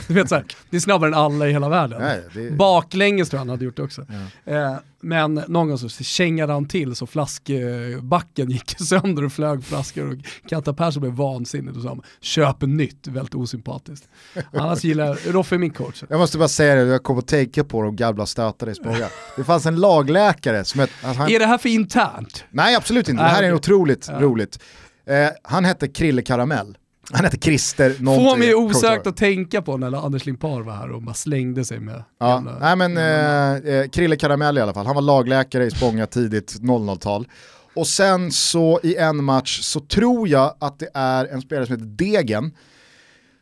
Du 0.09 0.15
vet 0.15 0.29
så 0.29 0.35
här, 0.35 0.45
det 0.71 0.77
är 0.77 0.81
snabbare 0.81 1.09
än 1.09 1.15
alla 1.15 1.49
i 1.49 1.53
hela 1.53 1.69
världen. 1.69 2.03
Nej, 2.03 2.23
det- 2.35 2.51
Baklänges 2.51 3.29
tror 3.31 3.39
jag 3.39 3.41
han 3.41 3.49
hade 3.49 3.65
gjort 3.65 3.77
det 3.77 3.83
också. 3.83 4.07
Ja. 4.45 4.53
Eh, 4.53 4.77
men 5.03 5.35
någon 5.35 5.69
gång 5.69 5.79
så 5.79 5.89
kängade 5.89 6.53
han 6.53 6.69
till 6.69 6.95
så 6.97 7.07
flaskbacken 7.07 8.51
gick 8.51 8.75
sönder 8.79 9.25
och 9.25 9.33
flög 9.33 9.65
flaskor 9.65 10.11
och 10.11 10.17
Katta 10.49 10.75
Persson 10.75 11.01
blev 11.01 11.13
vansinnig 11.15 11.77
och 11.77 11.83
sa 11.83 11.99
köp 12.21 12.61
nytt, 12.63 13.07
väldigt 13.07 13.35
osympatiskt. 13.35 14.09
Annars 14.53 14.85
gillar 14.85 15.33
Roffe 15.33 15.59
min 15.59 15.71
coach. 15.71 16.03
Jag 16.09 16.19
måste 16.19 16.39
bara 16.39 16.49
säga 16.49 16.75
det, 16.75 16.81
jag 16.83 17.03
kom 17.03 17.19
att 17.19 17.27
tänka 17.29 17.65
på 17.65 17.83
de 17.83 17.97
gamla 17.97 18.27
stötarna 18.27 18.73
i 18.73 18.75
Spånga. 18.75 19.07
Det 19.37 19.45
fanns 19.45 19.67
en 19.67 19.77
lagläkare 19.77 20.65
som 20.65 20.81
hette... 20.81 20.93
Alltså 21.03 21.23
han, 21.23 21.31
Är 21.31 21.39
det 21.39 21.47
här 21.47 21.59
för 21.59 21.69
internt? 21.69 22.45
nej 22.51 22.75
absolut 22.77 23.09
inte, 23.09 23.23
det 23.23 23.29
här 23.29 23.43
är 23.43 23.55
otroligt 23.55 24.09
Ja. 24.13 24.21
roligt. 24.21 24.59
Eh, 25.07 25.29
han 25.43 25.65
hette 25.65 25.89
Krille 25.89 26.23
Karamell. 26.23 26.77
Han 27.13 27.25
hette 27.25 27.39
Christer 27.39 27.97
någonting. 27.99 28.29
Får 28.29 28.37
mig 28.37 28.55
osökt 28.55 29.07
att 29.07 29.17
tänka 29.17 29.63
på 29.63 29.77
när 29.77 30.07
Anders 30.07 30.27
Limpar 30.27 30.61
var 30.61 30.73
här 30.73 30.93
och 30.93 31.03
bara 31.03 31.15
slängde 31.15 31.65
sig 31.65 31.81
med 31.81 32.05
Ja, 32.19 32.45
nej 32.61 32.77
men 32.77 32.97
eh, 32.97 33.75
eh, 33.75 33.89
Krille 33.89 34.17
Karamell 34.17 34.59
i 34.59 34.61
alla 34.61 34.75
fall, 34.75 34.87
han 34.87 34.95
var 34.95 35.03
lagläkare 35.03 35.65
i 35.65 35.71
Spånga 35.71 36.07
tidigt 36.07 36.61
00-tal. 36.61 37.29
Och 37.75 37.87
sen 37.87 38.33
så 38.33 38.81
i 38.83 38.97
en 38.97 39.25
match 39.25 39.61
så 39.63 39.81
tror 39.81 40.29
jag 40.29 40.55
att 40.61 40.79
det 40.79 40.89
är 40.95 41.27
en 41.27 41.43
spelare 41.43 41.67
som 41.67 41.75
heter 41.75 41.87
Degen 41.87 42.53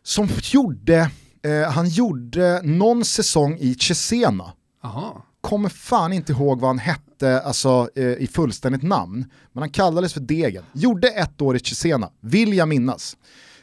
som 0.02 0.28
gjorde, 0.42 1.10
eh, 1.42 1.70
han 1.70 1.88
gjorde 1.88 2.62
någon 2.62 3.04
säsong 3.04 3.56
i 3.60 3.74
Cesena. 3.74 4.52
Aha. 4.84 5.24
Kommer 5.40 5.68
fan 5.68 6.12
inte 6.12 6.32
ihåg 6.32 6.60
vad 6.60 6.68
han 6.68 6.78
hette 6.78 7.40
alltså, 7.40 7.88
eh, 7.94 8.04
i 8.04 8.26
fullständigt 8.32 8.82
namn, 8.82 9.24
men 9.52 9.62
han 9.62 9.70
kallades 9.70 10.12
för 10.12 10.20
Degen. 10.20 10.64
Gjorde 10.72 11.08
ett 11.08 11.42
år 11.42 11.56
i 11.56 11.58
Cesena, 11.58 12.10
vill 12.20 12.54
jag 12.54 12.68
minnas. 12.68 13.16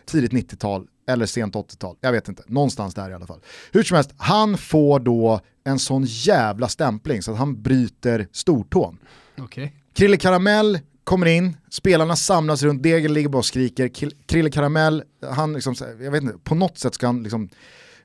Tidigt 0.05 0.31
90-tal 0.31 0.87
eller 1.07 1.25
sent 1.25 1.55
80-tal, 1.55 1.95
jag 2.01 2.11
vet 2.11 2.29
inte, 2.29 2.43
någonstans 2.47 2.93
där 2.93 3.09
i 3.09 3.13
alla 3.13 3.27
fall. 3.27 3.39
Hur 3.71 3.83
som 3.83 3.95
helst, 3.95 4.13
han 4.17 4.57
får 4.57 4.99
då 4.99 5.39
en 5.63 5.79
sån 5.79 6.03
jävla 6.05 6.67
stämpling 6.67 7.21
så 7.21 7.31
att 7.31 7.37
han 7.37 7.61
bryter 7.61 8.27
stortån. 8.31 8.97
Okej. 9.37 9.75
Krille 9.93 10.17
Karamell 10.17 10.79
kommer 11.03 11.25
in, 11.25 11.57
spelarna 11.69 12.15
samlas 12.15 12.63
runt, 12.63 12.83
Degen 12.83 13.13
ligger 13.13 13.29
bara 13.29 13.37
och 13.37 13.45
skriker. 13.45 13.91
Krille 14.25 14.51
Karamell, 14.51 15.03
han 15.31 15.53
liksom, 15.53 15.75
jag 16.01 16.11
vet 16.11 16.23
inte, 16.23 16.37
på 16.43 16.55
något 16.55 16.77
sätt 16.77 16.93
ska 16.93 17.05
han 17.05 17.23
liksom 17.23 17.49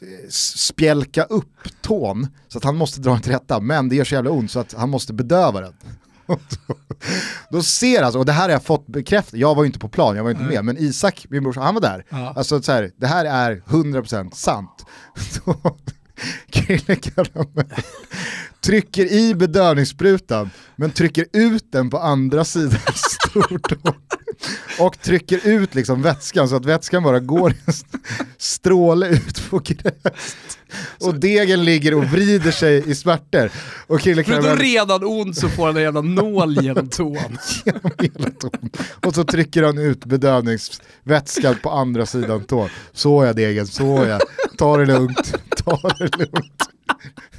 eh, 0.00 0.28
spjälka 0.30 1.24
upp 1.24 1.68
tån 1.82 2.26
så 2.48 2.58
att 2.58 2.64
han 2.64 2.76
måste 2.76 3.00
dra 3.00 3.12
den 3.12 3.22
till 3.22 3.32
rätta, 3.32 3.60
men 3.60 3.88
det 3.88 3.96
gör 3.96 4.04
så 4.04 4.14
jävla 4.14 4.30
ont 4.30 4.50
så 4.50 4.60
att 4.60 4.72
han 4.72 4.90
måste 4.90 5.12
bedöva 5.12 5.60
den. 5.60 5.74
Då 7.50 7.62
ser 7.62 8.02
alltså, 8.02 8.18
och 8.18 8.26
det 8.26 8.32
här 8.32 8.42
har 8.42 8.50
jag 8.50 8.64
fått 8.64 8.86
bekräftat, 8.86 9.34
jag 9.34 9.54
var 9.54 9.62
ju 9.62 9.66
inte 9.66 9.78
på 9.78 9.88
plan, 9.88 10.16
jag 10.16 10.24
var 10.24 10.30
inte 10.30 10.42
med, 10.42 10.64
men 10.64 10.78
Isak, 10.78 11.26
min 11.30 11.42
brorsa, 11.42 11.60
han 11.60 11.74
var 11.74 11.80
där. 11.80 12.04
Ja. 12.08 12.32
Alltså 12.36 12.62
så 12.62 12.72
här, 12.72 12.90
det 12.96 13.06
här 13.06 13.24
är 13.24 13.62
100% 13.66 14.34
sant. 14.34 14.86
Så, 15.16 15.76
Krille 16.50 16.96
Karamell 16.96 17.66
trycker 18.60 19.12
i 19.12 19.34
bedövningssprutan, 19.34 20.50
men 20.76 20.90
trycker 20.90 21.26
ut 21.32 21.72
den 21.72 21.90
på 21.90 21.98
andra 21.98 22.44
sidan 22.44 22.80
stortån. 22.94 23.94
Och 24.78 25.00
trycker 25.00 25.48
ut 25.48 25.74
liksom 25.74 26.02
vätskan 26.02 26.48
så 26.48 26.56
att 26.56 26.64
vätskan 26.64 27.02
bara 27.02 27.20
går 27.20 27.54
en 27.66 27.74
stråle 28.38 29.08
ut 29.08 29.50
på 29.50 29.58
gräs. 29.58 30.36
Och 31.00 31.14
degen 31.14 31.64
ligger 31.64 31.94
och 31.94 32.04
vrider 32.04 32.50
sig 32.50 32.90
i 32.90 32.94
smärtor. 32.94 33.50
Och 33.86 34.00
Krille 34.00 34.24
Förutom 34.24 34.44
Karamell 34.44 34.64
redan 34.64 35.04
ont 35.04 35.36
så 35.36 35.48
får 35.48 35.66
han 35.66 35.76
en 35.76 35.82
jävla 35.82 36.00
nål 36.00 36.62
genom 36.62 36.88
tån. 36.88 37.16
genom 37.64 37.90
hela 37.98 38.30
tån. 38.30 38.70
Och 39.06 39.14
så 39.14 39.24
trycker 39.24 39.62
han 39.62 39.78
ut 39.78 40.04
bedövningsvätskan 40.04 41.56
på 41.62 41.70
andra 41.70 42.06
sidan 42.06 42.44
tån. 42.44 42.68
Så 42.92 43.22
är 43.22 43.34
degen, 43.34 43.66
så 43.66 44.02
är 44.02 44.20
Ta 44.58 44.76
det 44.76 44.86
lugnt, 44.86 45.34
ta 45.56 45.80
det 45.98 46.18
lugnt. 46.18 46.70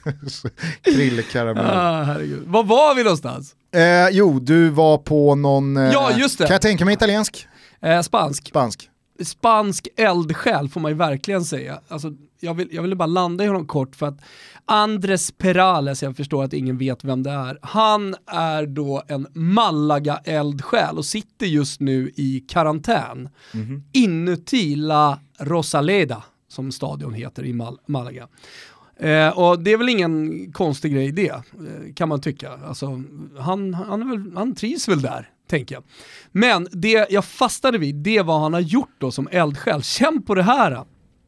Krille 0.82 1.22
Karamell. 1.22 1.66
Ah, 1.66 2.04
herregud. 2.04 2.44
Var 2.48 2.64
var 2.64 2.96
vi 2.96 3.04
någonstans? 3.04 3.56
Eh, 3.76 4.10
jo, 4.12 4.40
du 4.40 4.70
var 4.70 4.98
på 4.98 5.36
någon, 5.36 5.78
eh, 5.78 5.84
Ja, 5.94 6.12
just 6.18 6.38
det. 6.38 6.46
kan 6.46 6.54
jag 6.54 6.62
tänka 6.62 6.86
mig 6.86 6.94
italiensk? 6.94 7.48
Eh, 7.82 8.02
spansk. 8.02 8.48
Spansk. 8.48 8.88
Spansk 9.26 9.88
eldsjäl 9.98 10.70
får 10.70 10.80
man 10.82 10.92
ju 10.92 10.98
verkligen 10.98 11.46
säga. 11.46 11.80
Alltså, 11.88 12.12
jag, 12.40 12.54
vill, 12.54 12.68
jag 12.72 12.82
ville 12.82 12.96
bara 12.96 13.06
landa 13.06 13.44
i 13.44 13.48
honom 13.48 13.68
kort 13.68 13.96
för 13.96 14.08
att 14.08 14.18
Andres 14.66 15.32
Perales, 15.32 16.04
jag 16.04 16.18
förstår 16.18 16.44
att 16.44 16.54
ingen 16.54 16.78
vet 16.78 17.04
vem 17.04 17.24
det 17.24 17.30
är, 17.32 17.58
han 17.62 18.16
är 18.28 18.66
då 18.66 19.04
en 19.08 19.28
Malaga-eldsjäl 19.34 20.98
och 20.98 21.06
sitter 21.06 21.46
just 21.46 21.80
nu 21.80 22.12
i 22.16 22.40
karantän 22.48 23.30
inuti 23.94 24.76
La 24.76 25.20
Rosaleda, 25.40 26.24
som 26.48 26.72
stadion 26.72 27.14
heter 27.14 27.46
i 27.46 27.54
Mal- 27.54 27.78
Malaga. 27.86 28.28
Eh, 29.02 29.30
och 29.30 29.60
det 29.60 29.72
är 29.72 29.78
väl 29.78 29.90
ingen 29.90 30.52
konstig 30.52 30.94
grej 30.94 31.12
det, 31.12 31.30
eh, 31.30 31.94
kan 31.96 32.10
man 32.10 32.22
tycka. 32.22 32.52
Alltså, 32.66 33.04
han, 33.40 33.74
han, 33.74 34.10
väl, 34.10 34.32
han 34.36 34.56
trivs 34.56 34.88
väl 34.88 35.02
där, 35.02 35.30
tänker 35.50 35.76
jag. 35.76 35.84
Men 36.32 36.68
det 36.72 37.08
jag 37.10 37.26
fastnade 37.26 37.78
vid, 37.78 37.96
det 37.96 38.18
är 38.18 38.24
vad 38.24 38.42
han 38.42 38.54
har 38.54 38.60
gjort 38.60 38.96
då 38.98 39.12
som 39.12 39.28
eldsjäl. 39.32 39.84
Känn 39.84 40.24
på 40.24 40.36
det 40.36 40.44
här, 40.44 40.76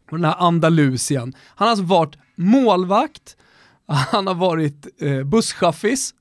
på 0.10 0.16
den 0.16 0.26
här 0.26 0.36
Andalusien. 0.38 1.34
Han 1.56 1.66
har 1.66 1.72
alltså 1.72 1.86
varit 1.86 2.18
målvakt, 2.36 3.38
han 3.88 4.28
har 4.28 4.36
varit 4.36 4.88
eh, 5.02 5.24
busschaffis, 5.24 6.14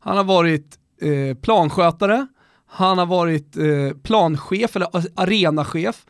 han 0.00 0.16
har 0.16 0.24
varit 0.24 0.78
eh, 1.00 1.36
planskötare, 1.36 2.26
han 2.66 2.98
har 2.98 3.06
varit 3.06 3.56
eh, 3.56 3.96
planchef 4.02 4.76
eller 4.76 4.88
arenachef. 5.14 6.06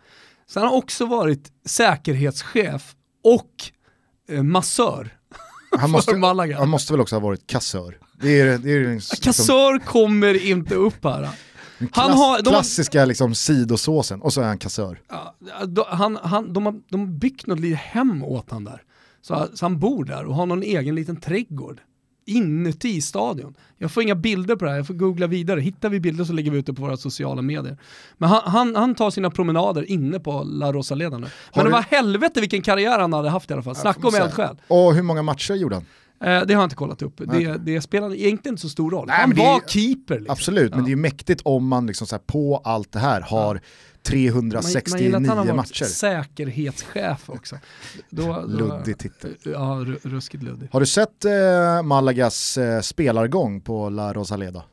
Sen 0.46 0.62
har 0.62 0.68
han 0.68 0.78
också 0.78 1.06
varit 1.06 1.52
säkerhetschef 1.64 2.94
och 3.24 3.73
massör. 4.42 5.16
Han 5.78 5.90
måste, 5.90 6.10
han 6.56 6.68
måste 6.68 6.92
väl 6.92 7.00
också 7.00 7.14
ha 7.16 7.20
varit 7.20 7.46
kassör. 7.46 7.98
Det 8.20 8.40
är, 8.40 8.58
det 8.58 8.70
är 8.72 8.94
liksom, 8.94 9.16
Kassör 9.22 9.78
kommer 9.78 10.46
inte 10.46 10.74
upp 10.74 11.04
här. 11.04 11.20
den 11.20 11.30
Han 11.78 11.88
klass, 11.88 12.16
har- 12.18 12.42
de 12.42 12.50
klassiska 12.50 13.04
liksom, 13.04 13.34
sidosåsen 13.34 14.22
och 14.22 14.32
så 14.32 14.40
är 14.40 14.44
han 14.46 14.58
kassör. 14.58 15.00
Då- 15.66 15.86
han, 15.90 16.18
han, 16.22 16.52
de, 16.52 16.66
har, 16.66 16.80
de 16.90 17.00
har 17.00 17.06
byggt 17.06 17.46
något 17.46 17.60
litet 17.60 17.78
hem 17.80 18.22
åt 18.24 18.50
han 18.50 18.64
där. 18.64 18.82
Så, 19.22 19.48
så 19.54 19.64
han 19.64 19.78
bor 19.78 20.04
där 20.04 20.24
och 20.24 20.34
har 20.34 20.46
någon 20.46 20.62
egen 20.62 20.94
liten 20.94 21.16
trädgård 21.20 21.80
inuti 22.26 23.00
stadion. 23.00 23.54
Jag 23.78 23.90
får 23.90 24.02
inga 24.02 24.14
bilder 24.14 24.56
på 24.56 24.64
det 24.64 24.70
här, 24.70 24.76
jag 24.78 24.86
får 24.86 24.94
googla 24.94 25.26
vidare. 25.26 25.60
Hittar 25.60 25.88
vi 25.88 26.00
bilder 26.00 26.24
så 26.24 26.32
lägger 26.32 26.50
vi 26.50 26.58
ut 26.58 26.66
det 26.66 26.74
på 26.74 26.82
våra 26.82 26.96
sociala 26.96 27.42
medier. 27.42 27.76
Men 28.18 28.28
han, 28.28 28.40
han, 28.44 28.76
han 28.76 28.94
tar 28.94 29.10
sina 29.10 29.30
promenader 29.30 29.90
inne 29.90 30.20
på 30.20 30.42
La 30.42 30.72
Rosaleda 30.72 31.18
nu. 31.18 31.26
Men 31.56 31.64
det 31.64 31.70
var 31.70 31.82
helvete 31.82 32.40
vilken 32.40 32.62
karriär 32.62 32.98
han 32.98 33.12
hade 33.12 33.28
haft 33.30 33.50
i 33.50 33.52
alla 33.52 33.62
fall. 33.62 33.76
Snacka 33.76 34.08
om 34.08 34.14
eldsjäl. 34.14 34.56
Och 34.68 34.94
hur 34.94 35.02
många 35.02 35.22
matcher 35.22 35.54
gjorde 35.54 35.74
han? 35.74 35.84
Eh, 36.24 36.46
det 36.46 36.54
har 36.54 36.60
jag 36.62 36.64
inte 36.64 36.76
kollat 36.76 37.02
upp. 37.02 37.14
Det, 37.16 37.56
det 37.56 37.80
spelade 37.80 38.18
egentligen 38.20 38.52
inte 38.52 38.62
så 38.62 38.68
stor 38.68 38.90
roll. 38.90 39.06
Nej, 39.06 39.16
han 39.20 39.28
men 39.28 39.38
det 39.38 39.44
är- 39.44 39.52
var 39.52 39.60
keeper. 39.68 40.14
Liksom. 40.18 40.32
Absolut, 40.32 40.70
men 40.70 40.78
Ja. 40.80 40.84
det 40.84 40.88
är 40.88 40.90
ju 40.90 40.96
mäktigt 40.96 41.40
om 41.44 41.68
man 41.68 41.86
liksom 41.86 42.18
på 42.26 42.60
allt 42.64 42.92
det 42.92 42.98
här 42.98 43.20
har 43.20 43.54
Man, 43.54 43.60
369 44.06 45.10
man 45.12 45.38
att 45.38 45.46
han 45.46 45.56
matcher. 45.56 45.84
säkerhetschef 45.84 47.30
också. 47.30 47.58
Då, 48.10 48.26
då, 48.26 48.40
Luddig 48.46 48.98
titel. 48.98 49.36
Ja, 49.44 49.50
ru- 49.86 49.98
ruskigt 50.02 50.42
luddig. 50.42 50.68
Har 50.72 50.80
du 50.80 50.86
sett 50.86 51.24
eh, 51.24 51.82
Malagas 51.82 52.58
eh, 52.58 52.80
spelargång 52.80 53.60
på 53.60 53.88
La 53.88 54.12
Rosaleda? 54.12 54.64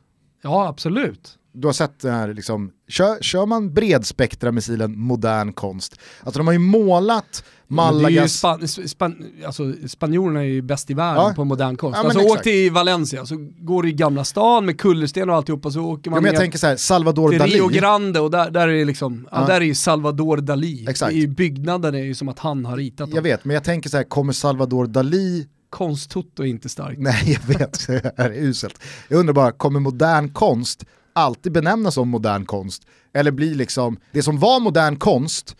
Ja, 0.42 0.68
absolut. 0.68 1.38
Du 1.54 1.68
har 1.68 1.72
sett 1.72 2.00
den 2.00 2.14
här, 2.14 2.34
liksom, 2.34 2.72
kör, 2.88 3.18
kör 3.22 3.46
man 3.46 3.74
bredspektra-missilen 3.74 4.98
modern 4.98 5.52
konst? 5.52 6.00
Alltså 6.22 6.38
de 6.38 6.46
har 6.46 6.52
ju 6.52 6.58
målat 6.58 7.44
Malagas... 7.74 8.32
span, 8.32 8.68
span, 8.68 9.24
alltså, 9.46 9.72
spanjorerna 9.88 10.40
är 10.40 10.44
ju 10.44 10.62
bäst 10.62 10.90
i 10.90 10.94
världen 10.94 11.22
Ja. 11.22 11.32
på 11.36 11.44
modern 11.44 11.76
konst. 11.76 11.98
Ja, 12.02 12.04
alltså 12.04 12.20
åk 12.20 12.42
till 12.42 12.72
Valencia, 12.72 13.26
så 13.26 13.36
går 13.58 13.82
du 13.82 13.88
i 13.88 13.92
Gamla 13.92 14.24
stan 14.24 14.66
med 14.66 14.78
kullersten 14.80 15.30
och 15.30 15.36
alltihopa, 15.36 15.70
så 15.70 15.80
åker 15.80 16.10
Ja, 16.10 16.14
man 16.14 16.22
men 16.22 16.32
jag 16.32 16.40
tänker 16.40 16.58
så 16.58 16.66
här, 16.66 16.76
Salvador 16.76 17.30
till 17.30 17.40
Dalí. 17.40 17.54
Rio 17.54 17.68
Grande 17.68 18.20
och 18.20 18.30
där, 18.30 18.50
där 18.50 18.68
är 18.68 18.72
det 18.72 18.84
liksom, 18.84 19.28
ja. 19.30 19.40
Ja. 19.40 19.46
där 19.46 19.60
är 19.60 19.64
ju 19.64 19.74
Salvador 19.74 20.36
Dalí. 20.36 20.90
Exakt. 20.90 21.12
I 21.12 21.28
byggnaden 21.28 21.94
är 21.94 22.02
ju 22.04 22.14
som 22.14 22.28
att 22.28 22.38
han 22.38 22.64
har 22.64 22.76
ritat 22.76 22.98
dem. 23.10 23.14
Jag 23.16 23.22
vet, 23.22 23.44
men 23.44 23.54
jag 23.54 23.64
tänker 23.64 23.90
så 23.90 23.96
här, 23.96 24.04
kommer 24.04 24.32
Salvador 24.32 24.86
Dalí 24.86 25.46
Konsttoto 25.70 26.42
är 26.42 26.46
inte 26.46 26.68
starkt. 26.68 27.00
Nej, 27.00 27.22
jag 27.48 27.58
vet, 27.58 27.86
det 27.86 28.12
är 28.16 28.30
uselt. 28.32 28.78
Jag 29.08 29.20
undrar 29.20 29.34
bara, 29.34 29.52
kommer 29.52 29.80
modern 29.80 30.28
konst 30.32 30.84
alltid 31.12 31.52
benämnas 31.52 31.94
som 31.94 32.08
modern 32.08 32.44
konst? 32.44 32.82
Eller 33.14 33.30
blir 33.30 33.54
liksom, 33.54 33.96
det 34.12 34.22
som 34.22 34.38
var 34.38 34.60
modern 34.60 34.96
konst, 34.96 35.56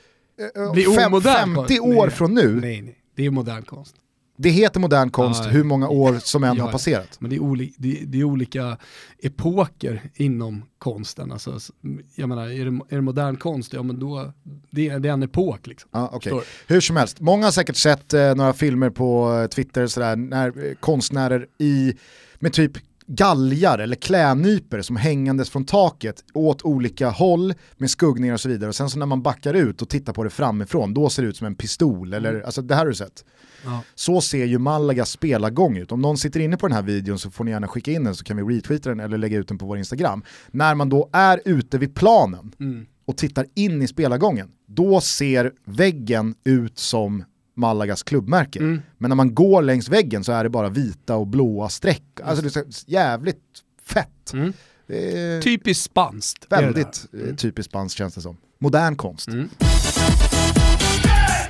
Blir 0.72 0.96
fem, 0.96 1.07
omodern 1.12 1.55
50 1.55 1.55
konst? 1.76 1.81
år 1.98 2.07
Nej. 2.07 2.14
från 2.16 2.35
nu, 2.35 2.61
Nej, 2.61 2.83
nej. 2.83 2.98
Det 3.16 3.26
är 3.26 3.31
modern 3.31 3.62
konst. 3.62 3.94
det 4.37 4.48
heter 4.50 4.81
modern 4.81 5.11
konst 5.11 5.44
Ja, 5.44 5.50
hur 5.50 5.64
många 5.64 5.88
år 5.88 6.18
som 6.18 6.44
än 6.44 6.57
Ja, 6.57 6.64
har 6.64 6.72
passerat. 6.72 7.16
Men 7.20 7.31
det 7.31 7.37
är, 7.37 7.42
oli, 7.42 7.74
det, 7.78 7.98
det 8.07 8.20
är 8.20 8.24
olika 8.24 8.76
epoker 9.22 10.02
inom 10.14 10.62
konsten. 10.78 11.33
Alltså, 11.33 11.59
jag 12.14 12.28
menar, 12.28 12.42
är 12.50 12.64
det, 12.64 12.81
är 12.88 12.94
det 12.96 13.00
modern 13.00 13.37
konst, 13.37 13.72
ja 13.72 13.83
men 13.83 13.98
då, 13.98 14.33
det, 14.70 14.88
är- 14.88 14.98
det 14.98 15.09
är 15.09 15.12
en 15.12 15.22
epok 15.22 15.66
liksom. 15.66 15.90
Ja. 15.92 16.11
Förstår 16.22 16.42
Hur 16.66 16.81
som 16.81 16.96
helst, 16.96 17.20
många 17.20 17.44
har 17.46 17.52
säkert 17.52 17.76
sett 17.76 18.14
eh, 18.14 18.35
några 18.35 18.52
filmer 18.52 18.90
på 18.90 19.33
eh, 19.42 19.46
Twitter 19.46 19.87
sådär, 19.87 20.16
när 20.16 20.46
eh, 20.66 20.74
konstnärer 20.81 21.46
i, 21.59 21.94
med 22.38 22.52
typ 22.52 22.72
galgar 23.06 23.78
eller 23.78 23.96
klädnyper 23.96 24.82
som 24.82 24.96
hängandes 24.96 25.50
från 25.50 25.64
taket 25.64 26.24
åt 26.34 26.62
olika 26.62 27.08
håll 27.10 27.54
med 27.76 27.90
skuggningar 27.90 28.34
och 28.34 28.40
så 28.40 28.48
vidare. 28.48 28.68
Och 28.68 28.74
sen 28.74 28.90
så 28.90 28.98
när 28.98 29.06
man 29.06 29.22
backar 29.22 29.54
ut 29.54 29.82
och 29.82 29.88
tittar 29.88 30.12
på 30.12 30.24
det 30.24 30.30
framifrån, 30.30 30.94
då 30.94 31.10
ser 31.10 31.22
det 31.22 31.28
ut 31.28 31.36
som 31.36 31.46
en 31.46 31.54
pistol. 31.54 32.14
Eller, 32.14 32.40
alltså 32.40 32.62
det 32.62 32.74
här 32.74 32.80
har 32.82 32.88
du 32.88 32.94
sett. 32.94 33.24
Ja. 33.64 33.82
Så 33.94 34.20
ser 34.20 34.44
ju 34.44 34.58
Malagas 34.58 35.10
spelargång 35.10 35.76
ut. 35.76 35.92
Om 35.92 36.00
någon 36.00 36.18
sitter 36.18 36.40
inne 36.40 36.56
på 36.56 36.68
den 36.68 36.74
här 36.76 36.82
videon 36.82 37.18
så 37.18 37.30
får 37.30 37.44
ni 37.44 37.50
gärna 37.50 37.68
skicka 37.68 37.90
in 37.92 38.04
den 38.04 38.14
så 38.14 38.24
kan 38.24 38.36
vi 38.46 38.56
retweeta 38.56 38.88
den 38.88 39.00
eller 39.00 39.18
lägga 39.18 39.38
ut 39.38 39.48
den 39.48 39.58
på 39.58 39.66
vår 39.66 39.78
Instagram. 39.78 40.22
När 40.50 40.74
man 40.74 40.88
då 40.88 41.08
är 41.12 41.40
ute 41.44 41.78
vid 41.78 41.94
planen 41.94 42.52
Mm. 42.60 42.86
och 43.04 43.16
tittar 43.16 43.46
in 43.54 43.82
i 43.82 43.88
spelargången, 43.88 44.48
då 44.66 45.00
ser 45.00 45.52
väggen 45.64 46.34
ut 46.44 46.78
som 46.78 47.24
Malagas 47.54 48.02
klubbmärke. 48.02 48.58
Mm. 48.58 48.82
Men 48.98 49.08
när 49.08 49.16
man 49.16 49.34
går 49.34 49.62
längs 49.62 49.88
väggen 49.88 50.24
så 50.24 50.32
är 50.32 50.44
det 50.44 50.50
bara 50.50 50.68
vita 50.68 51.16
och 51.16 51.26
blåa 51.26 51.68
streck. 51.68 52.02
Alltså 52.24 52.44
det 52.44 52.56
är 52.56 52.64
jävligt 52.86 53.42
fett. 53.84 54.32
Mm. 54.32 54.52
Är 54.88 55.42
Typiskt 55.42 55.84
spanskt. 55.84 56.46
väldigt 56.50 57.06
eh, 57.28 57.34
typiskt 57.36 57.70
spanskt 57.70 57.98
känns 57.98 58.14
det 58.14 58.20
som. 58.20 58.36
Modern 58.58 58.96
konst. 58.96 59.28
Mm. 59.28 59.48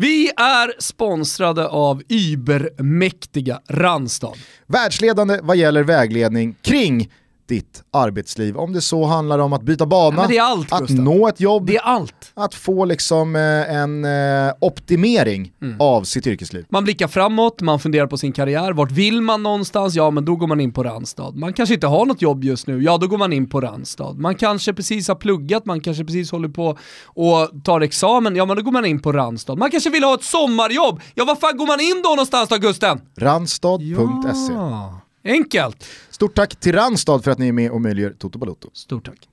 Vi 0.00 0.28
är 0.36 0.80
sponsrade 0.82 1.68
av 1.68 2.02
übermäktiga 2.08 3.60
Randstad. 3.68 4.32
Världsledande 4.66 5.38
vad 5.42 5.56
gäller 5.56 5.82
vägledning 5.82 6.54
kring 6.62 7.10
ditt 7.52 7.82
arbetsliv. 7.92 8.56
Om 8.56 8.72
det 8.72 8.80
så 8.80 9.04
handlar 9.04 9.38
om 9.38 9.52
att 9.52 9.62
byta 9.62 9.82
Ja, 9.82 9.86
bana, 9.86 10.24
är 10.24 10.40
allt, 10.40 10.72
att 10.72 10.90
nå 10.90 11.28
ett 11.28 11.40
jobb, 11.40 11.66
Det 11.66 11.76
är 11.76 11.80
allt. 11.82 12.32
att 12.34 12.54
få 12.54 12.84
liksom 12.84 13.36
eh, 13.36 13.42
en 13.76 14.04
eh, 14.04 14.52
optimering 14.60 15.52
Mm. 15.62 15.76
av 15.80 16.02
sitt 16.04 16.26
yrkesliv. 16.26 16.64
Man 16.68 16.84
blickar 16.84 17.08
framåt, 17.08 17.60
man 17.60 17.78
funderar 17.80 18.06
på 18.06 18.16
sin 18.18 18.32
karriär. 18.32 18.72
Vart 18.72 18.90
vill 18.90 19.20
man 19.20 19.42
någonstans? 19.42 19.94
Ja, 19.94 20.10
men 20.10 20.24
då 20.24 20.36
går 20.36 20.46
man 20.46 20.60
in 20.60 20.72
på 20.72 20.82
Randstad. 20.84 21.30
Man 21.30 21.52
kanske 21.52 21.74
inte 21.74 21.86
har 21.86 22.06
något 22.06 22.22
jobb 22.22 22.44
just 22.44 22.66
nu. 22.66 22.82
Ja, 22.82 22.98
då 22.98 23.06
går 23.06 23.18
man 23.18 23.32
in 23.32 23.48
på 23.48 23.60
Randstad. 23.60 24.12
Man 24.12 24.34
kanske 24.34 24.72
precis 24.74 25.08
har 25.08 25.14
pluggat, 25.14 25.66
man 25.66 25.80
kanske 25.80 26.04
precis 26.04 26.30
håller 26.32 26.48
på 26.48 26.78
och 27.06 27.64
tar 27.64 27.80
examen. 27.80 28.36
Ja, 28.36 28.44
men 28.46 28.56
då 28.56 28.62
går 28.62 28.72
man 28.72 28.84
in 28.84 29.02
på 29.02 29.12
Randstad. 29.12 29.54
Man 29.54 29.70
kanske 29.70 29.90
vill 29.90 30.04
ha 30.04 30.14
ett 30.14 30.24
sommarjobb. 30.24 31.00
Ja, 31.14 31.24
var 31.24 31.34
fan 31.36 31.56
går 31.56 31.66
man 31.66 31.80
in 31.80 32.02
då 32.04 32.08
någonstans 32.08 32.48
då, 32.48 32.56
Gusten? 32.56 33.00
Randstad.se. 33.18 34.52
Ja. 34.52 34.98
Enkelt. 35.24 35.86
Stort 36.10 36.34
tack 36.34 36.56
till 36.56 36.72
Randstad 36.72 37.18
för 37.18 37.30
att 37.30 37.38
ni 37.38 37.48
är 37.48 37.52
med 37.52 37.70
och 37.70 37.80
möjliggör 37.80 38.10
Toto 38.10 38.38
Balotto. 38.38 38.70
Stort 38.72 39.06
tack. 39.06 39.28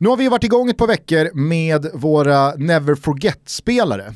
Nu 0.00 0.08
har 0.08 0.16
vi 0.16 0.28
varit 0.28 0.44
igång 0.44 0.70
ett 0.70 0.76
par 0.76 0.86
veckor 0.86 1.30
med 1.34 1.86
våra 1.94 2.54
Never 2.54 2.94
Forget-spelare. 2.94 4.14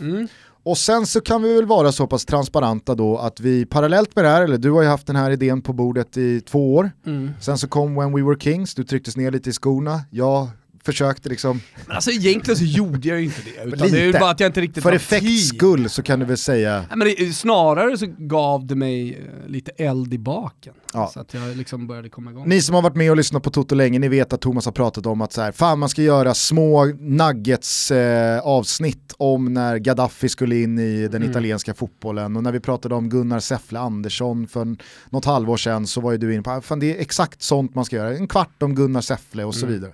Och 0.62 0.79
sen 0.79 1.07
så 1.07 1.20
kan 1.20 1.43
vi 1.43 1.55
väl 1.55 1.66
vara 1.66 1.93
så 1.93 2.07
pass 2.07 2.26
transparenta 2.26 2.95
då 2.95 3.18
att 3.18 3.41
vi 3.41 3.66
parallellt 3.66 4.16
med 4.16 4.24
det 4.24 4.29
här, 4.29 4.43
eller 4.43 4.59
du 4.59 4.70
har 4.70 4.83
ju 4.83 4.89
haft 4.89 5.07
den 5.07 5.16
här 5.16 5.31
idén 5.31 5.62
på 5.62 5.72
bordet 5.72 6.16
i 6.16 6.41
två 6.41 6.74
år, 6.74 6.91
mm. 7.07 7.31
sen 7.41 7.59
så 7.59 7.68
kom 7.68 7.95
When 7.95 8.14
We 8.14 8.22
Were 8.22 8.41
Kings, 8.41 8.74
du 8.74 8.85
trycktes 8.85 9.16
ner 9.16 9.31
lite 9.31 9.51
i 9.51 9.53
skorna, 9.53 10.01
jag 10.11 10.49
försökte 10.93 11.28
liksom... 11.28 11.61
Men 11.86 11.97
alltså 11.97 12.11
egentligen 12.11 12.59
så 12.59 12.64
gjorde 12.64 13.09
jag 13.09 13.18
ju 13.18 13.24
inte 13.24 13.41
det. 13.45 13.64
Utan 13.64 13.91
det 13.91 14.01
är 14.01 14.20
bara 14.20 14.30
att 14.30 14.41
jag 14.41 14.49
inte 14.49 14.61
riktigt 14.61 14.82
För 14.82 14.93
effekts 14.93 15.49
skull 15.49 15.91
så 15.91 16.03
kan 16.03 16.18
du 16.18 16.24
väl 16.24 16.36
säga... 16.36 16.84
Nej, 16.89 16.99
men 16.99 17.09
det, 17.09 17.32
snarare 17.32 17.99
så 17.99 18.07
gav 18.18 18.66
det 18.66 18.74
mig 18.74 19.12
eh, 19.14 19.49
lite 19.49 19.70
eld 19.70 20.14
i 20.14 20.18
baken. 20.18 20.74
Ja. 20.93 21.11
Så 21.14 21.20
att 21.20 21.34
jag 21.34 21.57
liksom 21.57 21.86
började 21.86 22.09
komma 22.09 22.30
igång. 22.30 22.49
Ni 22.49 22.62
som 22.62 22.74
har 22.74 22.82
varit 22.82 22.97
med 22.97 23.11
och 23.11 23.16
lyssnat 23.16 23.43
på 23.43 23.51
Toto 23.51 23.74
länge, 23.74 23.99
ni 23.99 24.09
vet 24.09 24.32
att 24.32 24.41
Thomas 24.41 24.64
har 24.64 24.72
pratat 24.72 25.07
om 25.07 25.20
att 25.20 25.32
så 25.32 25.41
här, 25.41 25.53
fan 25.53 25.78
man 25.78 25.89
ska 25.89 26.03
göra 26.03 26.34
små 26.34 26.84
nuggets 26.99 27.91
eh, 27.91 28.41
avsnitt 28.41 29.14
om 29.16 29.55
när 29.55 29.76
Gaddafi 29.76 30.28
skulle 30.28 30.57
in 30.57 30.78
i 30.78 31.09
den 31.09 31.22
mm. 31.22 31.30
italienska 31.30 31.74
fotbollen 31.74 32.36
och 32.36 32.43
när 32.43 32.53
vi 32.53 32.61
pratade 32.61 32.95
om 32.95 33.09
Gunnar 33.09 33.41
Säffle 33.41 33.78
Andersson 33.78 34.47
för 34.47 34.76
något 35.11 35.24
halvår 35.24 35.57
sedan 35.57 35.86
så 35.86 36.01
var 36.01 36.12
ju 36.12 36.18
du 36.18 36.34
inne 36.34 36.43
på, 36.43 36.61
fan 36.61 36.80
det 36.80 36.97
är 36.97 37.01
exakt 37.01 37.43
sånt 37.43 37.74
man 37.74 37.84
ska 37.84 37.97
göra, 37.97 38.16
en 38.16 38.28
kvart 38.28 38.62
om 38.62 38.74
Gunnar 38.74 39.01
Säffle 39.01 39.45
och 39.45 39.55
så 39.55 39.66
mm. 39.66 39.74
vidare. 39.74 39.93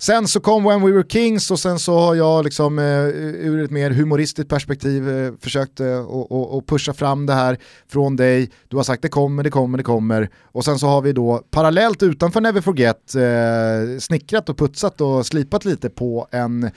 Sen 0.00 0.28
så 0.28 0.40
kom 0.40 0.64
When 0.64 0.82
We 0.82 0.92
Were 0.92 1.04
Kings 1.08 1.50
och 1.50 1.58
sen 1.58 1.78
så 1.78 1.98
har 1.98 2.14
jag 2.14 2.44
liksom 2.44 2.78
eh, 2.78 2.84
ur 2.84 3.64
ett 3.64 3.70
mer 3.70 3.90
humoristiskt 3.90 4.50
perspektiv 4.50 5.08
eh, 5.08 5.32
försökt 5.40 5.80
eh, 5.80 6.60
pusha 6.66 6.92
fram 6.92 7.26
det 7.26 7.34
här 7.34 7.58
från 7.88 8.16
dig. 8.16 8.50
Du 8.68 8.76
har 8.76 8.84
sagt 8.84 9.02
det 9.02 9.08
kommer, 9.08 9.42
det 9.42 9.50
kommer, 9.50 9.78
det 9.78 9.84
kommer. 9.84 10.30
Och 10.42 10.64
sen 10.64 10.78
så 10.78 10.86
har 10.86 11.02
vi 11.02 11.12
då 11.12 11.42
parallellt 11.50 12.02
utanför 12.02 12.40
Never 12.40 12.60
Forget 12.60 13.14
eh, 13.14 13.98
snickrat 13.98 14.48
och 14.48 14.58
putsat 14.58 15.00
och 15.00 15.26
slipat 15.26 15.64
lite 15.64 15.90
på 15.90 16.28
en, 16.30 16.64
eh, 16.64 16.70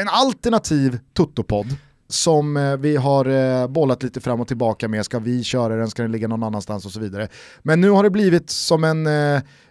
en 0.00 0.08
alternativ 0.08 0.98
Toto-podd 1.12 1.76
som 2.08 2.56
eh, 2.56 2.76
vi 2.76 2.96
har 2.96 3.26
eh, 3.26 3.68
bollat 3.68 4.02
lite 4.02 4.20
fram 4.20 4.40
och 4.40 4.48
tillbaka 4.48 4.88
med. 4.88 5.04
Ska 5.04 5.18
vi 5.18 5.44
köra 5.44 5.76
den, 5.76 5.90
ska 5.90 6.02
den 6.02 6.12
ligga 6.12 6.28
någon 6.28 6.42
annanstans 6.42 6.86
och 6.86 6.92
så 6.92 7.00
vidare. 7.00 7.28
Men 7.62 7.80
nu 7.80 7.90
har 7.90 8.02
det 8.02 8.10
blivit 8.10 8.50
som 8.50 8.84
en, 8.84 9.06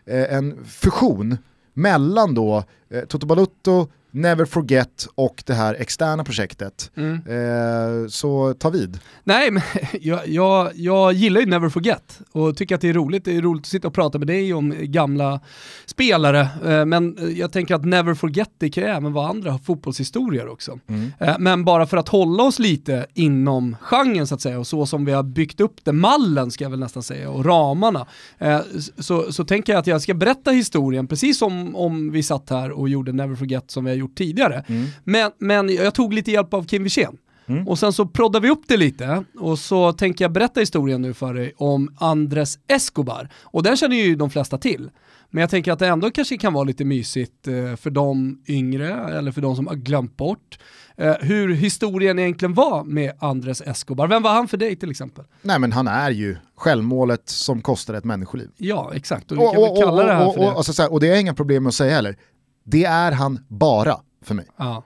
en 0.05 0.65
fusion 0.65 1.37
mellan 1.73 2.33
då 2.33 2.63
eh, 2.89 3.05
Toto 3.05 3.25
Balutto, 3.25 3.87
Never 4.15 4.45
Forget 4.45 5.07
och 5.15 5.43
det 5.45 5.53
här 5.53 5.75
externa 5.75 6.23
projektet. 6.23 6.91
Mm. 6.95 7.13
Eh, 7.15 8.07
så 8.07 8.53
ta 8.53 8.69
vid. 8.69 8.99
Nej, 9.23 9.51
men 9.51 9.63
jag, 10.01 10.27
jag, 10.27 10.71
jag 10.75 11.13
gillar 11.13 11.41
ju 11.41 11.47
Never 11.47 11.69
Forget 11.69 12.19
och 12.31 12.57
tycker 12.57 12.75
att 12.75 12.81
det 12.81 12.89
är 12.89 12.93
roligt. 12.93 13.25
Det 13.25 13.37
är 13.37 13.41
roligt 13.41 13.61
att 13.61 13.67
sitta 13.67 13.87
och 13.87 13.93
prata 13.93 14.17
med 14.17 14.27
dig 14.27 14.53
om 14.53 14.75
gamla 14.79 15.39
spelare. 15.85 16.47
Eh, 16.65 16.85
men 16.85 17.17
jag 17.35 17.51
tänker 17.51 17.75
att 17.75 17.85
Never 17.85 18.13
Forget 18.13 18.49
det 18.57 18.69
kan 18.69 18.83
ju 18.83 18.89
även 18.89 19.13
vara 19.13 19.27
andra 19.27 19.57
fotbollshistorier 19.57 20.47
också. 20.47 20.79
Mm. 20.87 21.11
Eh, 21.19 21.35
men 21.39 21.65
bara 21.65 21.85
för 21.85 21.97
att 21.97 22.09
hålla 22.09 22.43
oss 22.43 22.59
lite 22.59 23.05
inom 23.13 23.75
genren 23.81 24.27
så 24.27 24.35
att 24.35 24.41
säga 24.41 24.59
och 24.59 24.67
så 24.67 24.85
som 24.85 25.05
vi 25.05 25.11
har 25.11 25.23
byggt 25.23 25.59
upp 25.59 25.75
det, 25.83 25.91
mallen 25.91 26.51
ska 26.51 26.63
jag 26.63 26.69
väl 26.69 26.79
nästan 26.79 27.03
säga, 27.03 27.29
och 27.29 27.45
ramarna. 27.45 28.07
Eh, 28.37 28.59
så, 28.97 29.31
så 29.31 29.45
tänker 29.45 29.73
jag 29.73 29.79
att 29.79 29.87
jag 29.87 30.01
ska 30.01 30.13
berätta 30.13 30.51
historien 30.51 31.07
precis 31.07 31.37
som 31.37 31.75
om 31.75 32.11
vi 32.11 32.23
satt 32.23 32.49
här 32.49 32.71
och 32.71 32.89
gjorde 32.89 33.11
Never 33.11 33.35
Forget 33.35 33.71
som 33.71 33.85
vi 33.85 33.91
har 33.91 33.97
gjort 33.97 34.02
tidigare. 34.07 34.63
Mm. 34.67 34.87
Men, 35.03 35.31
men 35.37 35.75
jag 35.75 35.93
tog 35.93 36.13
lite 36.13 36.31
hjälp 36.31 36.53
av 36.53 36.63
Kim 36.63 36.83
Wirsén. 36.83 37.17
Mm. 37.45 37.67
Och 37.67 37.79
sen 37.79 37.93
så 37.93 38.05
proddar 38.05 38.39
vi 38.39 38.49
upp 38.49 38.63
det 38.67 38.77
lite 38.77 39.23
och 39.39 39.59
så 39.59 39.93
tänker 39.93 40.25
jag 40.25 40.31
berätta 40.31 40.59
historien 40.59 41.01
nu 41.01 41.13
för 41.13 41.33
dig 41.33 41.53
om 41.57 41.95
Andres 41.97 42.59
Escobar. 42.67 43.29
Och 43.43 43.63
den 43.63 43.77
känner 43.77 43.95
ju 43.95 44.15
de 44.15 44.29
flesta 44.29 44.57
till. 44.57 44.89
Men 45.29 45.41
jag 45.41 45.49
tänker 45.49 45.71
att 45.71 45.79
det 45.79 45.87
ändå 45.87 46.11
kanske 46.11 46.37
kan 46.37 46.53
vara 46.53 46.63
lite 46.63 46.85
mysigt 46.85 47.47
eh, 47.47 47.75
för 47.75 47.89
de 47.89 48.41
yngre 48.47 49.17
eller 49.17 49.31
för 49.31 49.41
de 49.41 49.55
som 49.55 49.67
har 49.67 49.75
glömt 49.75 50.17
bort 50.17 50.59
eh, 50.97 51.13
hur 51.19 51.53
historien 51.53 52.19
egentligen 52.19 52.53
var 52.53 52.83
med 52.83 53.11
Andres 53.19 53.61
Escobar. 53.61 54.07
Vem 54.07 54.23
var 54.23 54.33
han 54.33 54.47
för 54.47 54.57
dig 54.57 54.75
till 54.75 54.91
exempel? 54.91 55.25
Nej 55.41 55.59
men 55.59 55.71
han 55.71 55.87
är 55.87 56.11
ju 56.11 56.37
självmålet 56.55 57.29
som 57.29 57.61
kostade 57.61 57.97
ett 57.97 58.03
människoliv. 58.03 58.49
Ja 58.57 58.91
exakt, 58.95 59.31
och, 59.31 59.37
och, 59.37 59.71
och, 59.71 59.77
kalla 59.83 60.03
det 60.03 60.13
här 60.13 60.31
för 60.31 60.39
det. 60.39 60.45
Och, 60.47 60.57
alltså, 60.57 60.85
och 60.85 60.99
det 60.99 61.07
är 61.07 61.19
inga 61.19 61.33
problem 61.33 61.63
med 61.63 61.69
att 61.69 61.75
säga 61.75 61.95
heller. 61.95 62.15
Det 62.63 62.85
är 62.85 63.11
han 63.11 63.39
bara 63.47 63.99
för 64.21 64.35
mig. 64.35 64.47
Ja. 64.57 64.83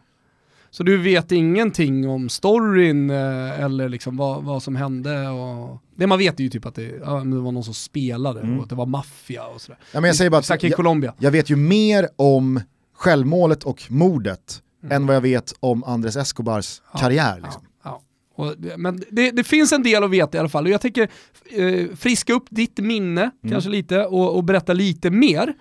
Så 0.70 0.84
du 0.84 0.98
vet 0.98 1.32
ingenting 1.32 2.10
om 2.10 2.30
storyn 2.30 3.10
eh, 3.10 3.64
eller 3.64 3.90
liksom 3.90 4.18
vad, 4.18 4.44
vad 4.44 4.64
som 4.64 4.76
hände? 4.76 5.28
Och... 5.28 5.78
Det 5.96 6.08
man 6.08 6.18
vet 6.18 6.40
är 6.40 6.44
ju 6.44 6.50
typ 6.50 6.66
att 6.66 6.76
det, 6.76 7.02
ja, 7.06 7.12
det 7.12 7.40
var 7.40 7.52
någon 7.52 7.64
som 7.64 7.74
spelade 7.74 8.40
mm. 8.40 8.58
och 8.58 8.64
att 8.64 8.70
det 8.70 8.76
var 8.76 8.86
maffia 8.86 9.48
och 9.48 9.62
sådär. 9.62 9.80
Ja, 9.94 10.02
men 10.02 10.08
jag 10.08 10.16
säger 10.16 10.32
bara 10.32 10.38
att 10.38 10.64
jag, 10.64 10.74
Colombia. 10.74 11.14
jag 11.20 11.32
vet 11.32 11.50
ju 11.50 11.56
mer 11.56 12.10
om 12.16 12.62
självmålet 12.96 13.64
och 13.64 13.84
mordet 13.90 14.62
mm. 14.84 14.96
än 14.96 15.08
vad 15.08 15.16
jag 15.16 15.22
vet 15.22 15.54
om 15.60 15.84
Andres 15.84 16.16
Escobars 16.16 16.82
ja, 16.94 17.00
karriär. 17.00 17.40
Liksom. 17.44 17.62
Ja, 17.84 18.02
och, 18.36 18.56
men 18.78 19.04
det, 19.12 19.32
det, 19.32 19.44
finns 19.44 19.72
en 19.72 19.84
del 19.84 20.04
att 20.04 20.10
veta 20.12 20.38
i 20.38 20.40
alla 20.40 20.50
fall 20.50 20.66
och 20.66 20.72
jag 20.72 20.82
tänker 20.82 21.10
eh, 21.52 21.86
friska 21.96 22.34
upp 22.34 22.46
ditt 22.50 22.78
minne 22.78 23.22
mm. 23.22 23.52
kanske 23.52 23.70
lite 23.70 24.06
och, 24.06 24.36
och 24.36 24.44
berätta 24.44 24.74
lite 24.74 25.10
mer. 25.10 25.54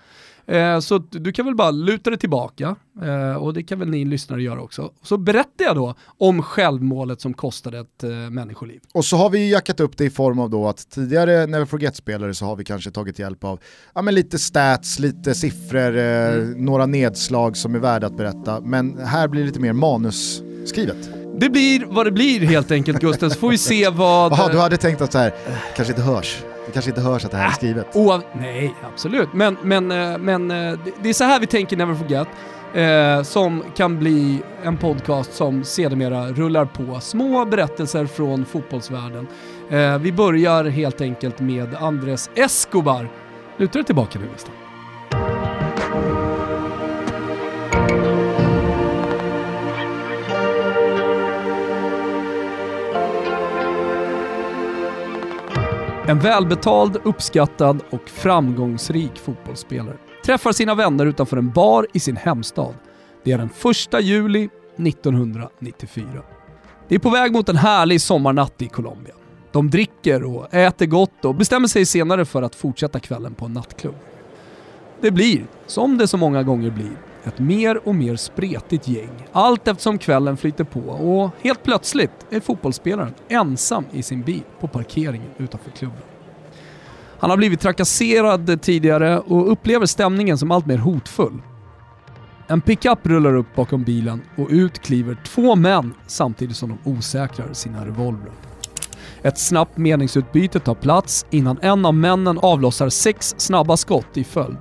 Eh, 0.49 0.81
så 0.81 0.99
du 0.99 1.33
kan 1.33 1.45
väl 1.45 1.55
bara 1.55 1.71
luta 1.71 2.11
dig 2.11 2.19
tillbaka, 2.19 2.77
eh, 3.03 3.37
och 3.37 3.55
det 3.55 3.63
kan 3.63 3.79
väl 3.79 3.89
ni 3.89 4.05
lyssnare 4.05 4.43
göra 4.43 4.61
också. 4.61 4.91
Så 5.03 5.17
berättar 5.17 5.65
jag 5.65 5.77
då 5.77 5.95
om 6.19 6.43
självmålet 6.43 7.21
som 7.21 7.35
kostade 7.35 7.79
ett 7.79 8.05
eh, 8.05 8.11
människoliv. 8.11 8.81
Och 8.95 9.05
så 9.05 9.17
har 9.17 9.31
vi 9.31 9.51
jackat 9.51 9.81
upp 9.81 9.97
det 9.97 10.05
i 10.05 10.11
form 10.11 10.39
av 10.39 10.51
då 10.51 10.69
att 10.69 10.91
tidigare 10.91 11.47
Never 11.47 11.65
Forget-spelare 11.65 12.35
så 12.35 12.45
har 12.45 12.57
vi 12.57 12.65
kanske 12.65 12.91
tagit 12.91 13.19
hjälp 13.19 13.45
av 13.45 13.61
ja, 13.95 14.03
men 14.03 14.15
lite 14.15 14.39
stats, 14.39 14.99
lite 14.99 15.35
siffror, 15.35 15.97
eh, 15.97 16.35
mm. 16.35 16.65
några 16.65 16.87
nedslag 16.87 17.57
som 17.57 17.75
är 17.75 17.79
värda 17.79 18.07
att 18.07 18.17
berätta. 18.17 18.61
Men 18.61 18.99
här 18.99 19.29
blir 19.29 19.41
det 19.41 19.47
lite 19.47 19.61
mer 19.61 19.73
manusskrivet. 19.73 21.11
Det 21.41 21.51
blir 21.51 21.87
vad 21.87 22.07
det 22.07 22.13
blir 22.13 22.41
helt 22.41 22.71
enkelt 22.71 23.01
Gusten, 23.01 23.31
så 23.31 23.39
får 23.39 23.51
vi 23.51 23.59
se 23.59 23.89
vad... 23.89 24.33
Jaha, 24.39 24.53
du 24.53 24.59
hade 24.59 24.77
tänkt 24.77 25.01
att 25.01 25.13
så 25.13 25.19
här, 25.19 25.35
kanske 25.77 25.93
inte 25.93 26.03
hörs. 26.03 26.43
Det 26.67 26.73
kanske 26.73 26.91
inte 26.91 27.01
hörs 27.01 27.25
att 27.25 27.31
det 27.31 27.37
här 27.37 27.45
är 27.45 27.49
äh, 27.49 27.55
skrivet. 27.55 27.87
Oav 27.97 28.23
nej, 28.33 28.75
absolut. 28.93 29.29
Men, 29.33 29.57
men, 29.63 29.91
eh, 29.91 30.19
men 30.19 30.51
eh, 30.51 30.79
det 31.03 31.09
är 31.09 31.13
så 31.13 31.25
här 31.25 31.41
vi 31.41 31.47
tänker 31.47 31.77
Never 31.77 31.95
Forget. 31.95 32.29
Eh, 32.75 33.23
som 33.23 33.65
kan 33.77 33.99
bli 33.99 34.43
en 34.63 34.77
podcast 34.77 35.35
som 35.35 35.65
sedermera 35.65 36.27
rullar 36.29 36.65
på 36.65 37.01
små 37.01 37.45
berättelser 37.45 38.07
från 38.07 38.45
fotbollsvärlden. 38.45 39.27
Eh, 39.71 39.99
vi 39.99 40.13
börjar 40.13 40.65
helt 40.65 41.01
enkelt 41.01 41.41
med 41.41 41.75
Andres 41.75 42.31
Escobar. 42.35 43.09
Lutar 43.57 43.81
du 43.81 43.85
tillbaka 43.85 44.19
nu 44.19 44.27
Gustav? 44.33 44.55
En 56.09 56.19
välbetald, 56.19 56.97
uppskattad 57.05 57.83
och 57.91 58.09
framgångsrik 58.09 59.19
fotbollsspelare 59.19 59.97
träffar 60.25 60.53
sina 60.53 60.75
vänner 60.75 61.07
utanför 61.07 61.37
en 61.37 61.51
bar 61.51 61.87
i 61.93 62.01
sin 62.01 62.17
hemstad. 62.17 62.75
Det 63.25 63.33
är 63.33 63.39
den 63.39 63.51
1 63.95 64.05
juli 64.05 64.49
1994. 64.77 66.07
Det 66.89 66.95
är 66.95 66.99
på 66.99 67.11
väg 67.11 67.33
mot 67.33 67.49
en 67.49 67.57
härlig 67.57 68.01
sommarnatt 68.01 68.63
i 68.63 68.69
Colombia. 68.69 69.15
De 69.53 69.71
dricker 69.71 70.25
och 70.25 70.55
äter 70.55 70.87
gott 70.87 71.25
och 71.25 71.35
bestämmer 71.35 71.69
sig 71.69 71.87
senare 71.87 72.25
för 72.25 72.43
att 72.43 72.55
fortsätta 72.55 73.01
kvällen 73.01 73.35
på 73.35 73.45
en 73.45 73.53
nattklubb. 73.53 73.97
Det 75.01 75.11
blir, 75.11 75.47
som 75.67 75.99
det 75.99 76.09
så 76.09 76.17
många 76.17 76.43
gånger 76.43 76.71
blir, 76.71 76.97
ett 77.27 77.39
mer 77.39 77.89
och 77.89 77.95
mer 77.95 78.17
spretigt 78.17 78.89
gäng 78.89 79.27
allt 79.33 79.69
eftersom 79.69 79.99
kvällen 79.99 80.37
flyter 80.37 80.65
på 80.65 80.81
och 80.81 81.31
helt 81.41 81.63
plötsligt 81.63 82.27
är 82.31 82.41
fotbollsspelaren 82.41 83.15
ensam 83.29 83.85
i 83.93 84.03
sin 84.03 84.23
bil 84.23 84.43
på 84.61 84.69
parkeringen 84.69 85.31
utanför 85.39 85.71
klubben. 85.71 86.03
Han 87.19 87.31
har 87.31 87.37
blivit 87.37 87.61
trakasserad 87.61 88.63
tidigare 88.63 89.19
och 89.19 89.53
upplever 89.53 89.87
stämningen 89.87 90.39
som 90.39 90.51
allt 90.51 90.67
mer 90.67 90.79
hotfull. 90.79 91.43
En 92.47 92.61
pickup 92.61 93.07
rullar 93.07 93.35
upp 93.35 93.55
bakom 93.57 93.85
bilen 93.85 94.23
och 94.37 94.49
ut 94.51 94.79
kliver 94.79 95.17
två 95.25 95.57
män 95.57 95.95
samtidigt 96.07 96.57
som 96.57 96.69
de 96.69 96.91
osäkrar 96.91 97.53
sina 97.53 97.87
revolvrar. 97.87 98.33
Ett 99.23 99.39
snabbt 99.39 99.77
meningsutbyte 99.77 100.61
tar 100.61 100.75
plats 100.75 101.27
innan 101.31 101.59
en 101.63 101.87
av 101.87 101.95
männen 101.95 102.39
avlossar 102.39 102.89
sex 102.89 103.35
snabba 103.39 103.77
skott 103.77 104.17
i 104.17 104.25
följd 104.25 104.59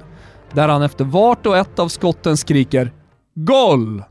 där 0.56 0.68
han 0.68 0.82
efter 0.82 1.06
vart 1.06 1.46
och 1.46 1.58
ett 1.58 1.80
av 1.80 1.88
skotten 1.88 2.38
skriker 2.38 2.94
“Goal!” 3.34 4.04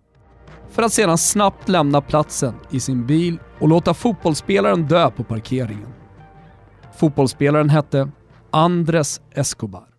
för 0.71 0.83
att 0.83 0.93
sedan 0.93 1.19
snabbt 1.19 1.69
lämna 1.69 2.01
platsen 2.01 2.55
i 2.71 2.81
sin 2.81 3.07
bil 3.07 3.39
och 3.61 3.69
låta 3.69 3.95
fotbollsspelaren 3.95 4.87
dö 4.89 5.11
på 5.11 5.25
parkeringen. 5.25 5.95
Fotbollsspelaren 6.97 7.71
hette 7.71 8.11
Andres 8.51 9.21
Escobar. 9.31 9.94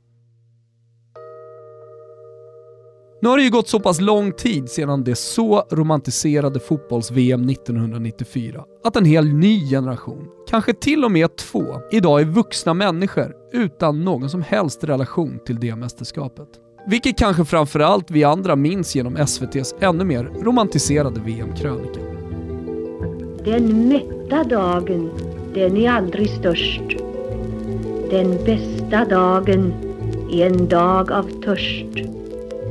Nu 3.26 3.30
har 3.30 3.38
det 3.38 3.44
ju 3.44 3.50
gått 3.50 3.68
så 3.68 3.80
pass 3.80 4.02
lång 4.02 4.32
tid 4.32 4.70
sedan 4.70 5.04
det 5.04 5.16
så 5.16 5.64
romantiserade 5.72 6.60
fotbolls-VM 6.60 7.50
1994 7.50 8.64
att 8.84 8.96
en 8.96 9.06
hel 9.06 9.34
ny 9.34 9.70
generation, 9.70 10.28
kanske 10.50 10.74
till 10.74 11.06
och 11.06 11.12
med 11.12 11.36
två, 11.36 11.64
idag 11.92 12.22
är 12.22 12.26
vuxna 12.26 12.74
människor 12.74 13.34
utan 13.54 14.04
någon 14.04 14.30
som 14.30 14.42
helst 14.42 14.84
relation 14.84 15.40
till 15.46 15.60
det 15.60 15.76
mästerskapet. 15.76 16.48
Vilket 16.88 17.18
kanske 17.18 17.46
framförallt 17.46 18.12
vi 18.12 18.24
andra 18.24 18.56
minns 18.56 18.96
genom 18.96 19.18
SVTs 19.18 19.76
ännu 19.80 20.04
mer 20.04 20.24
romantiserade 20.24 21.20
VM-krönika. 21.20 22.00
Den 23.46 23.88
mätta 23.88 24.44
dagen, 24.44 25.12
den 25.54 25.78
är 25.78 25.90
aldrig 25.90 26.30
störst. 26.30 26.98
Den 28.12 28.46
bästa 28.46 29.06
dagen 29.06 29.74
är 30.32 30.46
en 30.46 30.68
dag 30.68 31.12
av 31.12 31.42
törst. 31.44 32.25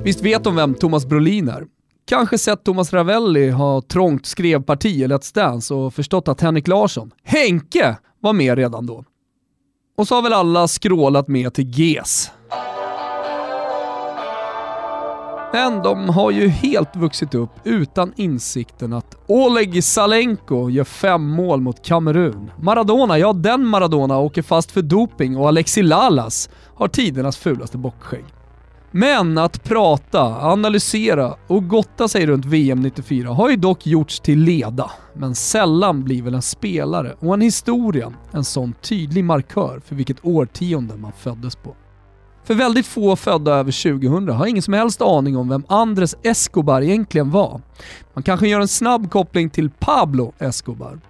Visst 0.04 0.22
vet 0.22 0.44
de 0.44 0.56
vem 0.56 0.74
Thomas 0.74 1.06
Brolin 1.06 1.48
är? 1.48 1.64
Kanske 2.06 2.38
sett 2.38 2.64
Thomas 2.64 2.92
Ravelli 2.92 3.50
ha 3.50 3.82
trångt 3.82 4.26
skrevparti 4.26 4.88
i 4.88 5.06
Let's 5.06 5.34
Dance 5.34 5.74
och 5.74 5.94
förstått 5.94 6.28
att 6.28 6.40
Henrik 6.40 6.68
Larsson, 6.68 7.10
Henke, 7.22 7.96
var 8.20 8.32
med 8.32 8.58
redan 8.58 8.86
då. 8.86 9.04
Och 9.96 10.08
så 10.08 10.14
har 10.14 10.22
väl 10.22 10.32
alla 10.32 10.68
skrålat 10.68 11.28
med 11.28 11.54
till 11.54 11.70
GES. 11.70 12.30
Men 15.52 15.82
de 15.82 16.08
har 16.08 16.30
ju 16.30 16.48
helt 16.48 16.96
vuxit 16.96 17.34
upp 17.34 17.50
utan 17.64 18.12
insikten 18.16 18.92
att 18.92 19.16
Oleg 19.26 19.84
Salenko 19.84 20.70
gör 20.70 20.84
fem 20.84 21.22
mål 21.22 21.60
mot 21.60 21.86
Kamerun. 21.86 22.50
Maradona, 22.60 23.18
ja 23.18 23.32
den 23.32 23.66
Maradona 23.66 24.18
åker 24.18 24.42
fast 24.42 24.70
för 24.70 24.82
doping 24.82 25.36
och 25.36 25.48
Alexi 25.48 25.82
Lalas 25.82 26.50
har 26.74 26.88
tidernas 26.88 27.36
fulaste 27.36 27.78
bockskägg. 27.78 28.24
Men 28.96 29.38
att 29.38 29.64
prata, 29.64 30.22
analysera 30.22 31.34
och 31.46 31.68
gotta 31.68 32.08
sig 32.08 32.26
runt 32.26 32.44
VM 32.44 32.80
94 32.80 33.28
har 33.28 33.50
ju 33.50 33.56
dock 33.56 33.86
gjorts 33.86 34.20
till 34.20 34.38
leda. 34.38 34.90
Men 35.14 35.34
sällan 35.34 36.04
blir 36.04 36.22
väl 36.22 36.34
en 36.34 36.42
spelare 36.42 37.14
och 37.18 37.34
en 37.34 37.40
historia 37.40 38.12
en 38.32 38.44
sån 38.44 38.72
tydlig 38.72 39.24
markör 39.24 39.80
för 39.84 39.94
vilket 39.94 40.24
årtionde 40.24 40.96
man 40.96 41.12
föddes 41.12 41.56
på. 41.56 41.74
För 42.44 42.54
väldigt 42.54 42.86
få 42.86 43.16
födda 43.16 43.52
över 43.52 44.00
2000 44.00 44.28
har 44.28 44.46
ingen 44.46 44.62
som 44.62 44.74
helst 44.74 45.02
aning 45.02 45.36
om 45.36 45.48
vem 45.48 45.64
Andres 45.68 46.16
Escobar 46.22 46.82
egentligen 46.82 47.30
var. 47.30 47.60
Man 48.14 48.22
kanske 48.22 48.48
gör 48.48 48.60
en 48.60 48.68
snabb 48.68 49.10
koppling 49.10 49.50
till 49.50 49.70
Pablo 49.70 50.32
Escobar. 50.38 51.00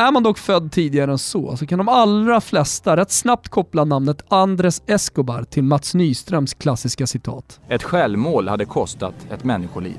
Är 0.00 0.12
man 0.12 0.22
dock 0.22 0.38
född 0.38 0.72
tidigare 0.72 1.10
än 1.10 1.18
så, 1.18 1.56
så 1.56 1.66
kan 1.66 1.78
de 1.78 1.88
allra 1.88 2.40
flesta 2.40 2.96
rätt 2.96 3.10
snabbt 3.10 3.48
koppla 3.48 3.84
namnet 3.84 4.24
Andres 4.28 4.82
Escobar 4.86 5.44
till 5.44 5.62
Mats 5.62 5.94
Nyströms 5.94 6.54
klassiska 6.54 7.06
citat. 7.06 7.60
Ett 7.68 7.82
självmål 7.82 8.48
hade 8.48 8.64
kostat 8.64 9.14
ett 9.30 9.44
människoliv. 9.44 9.98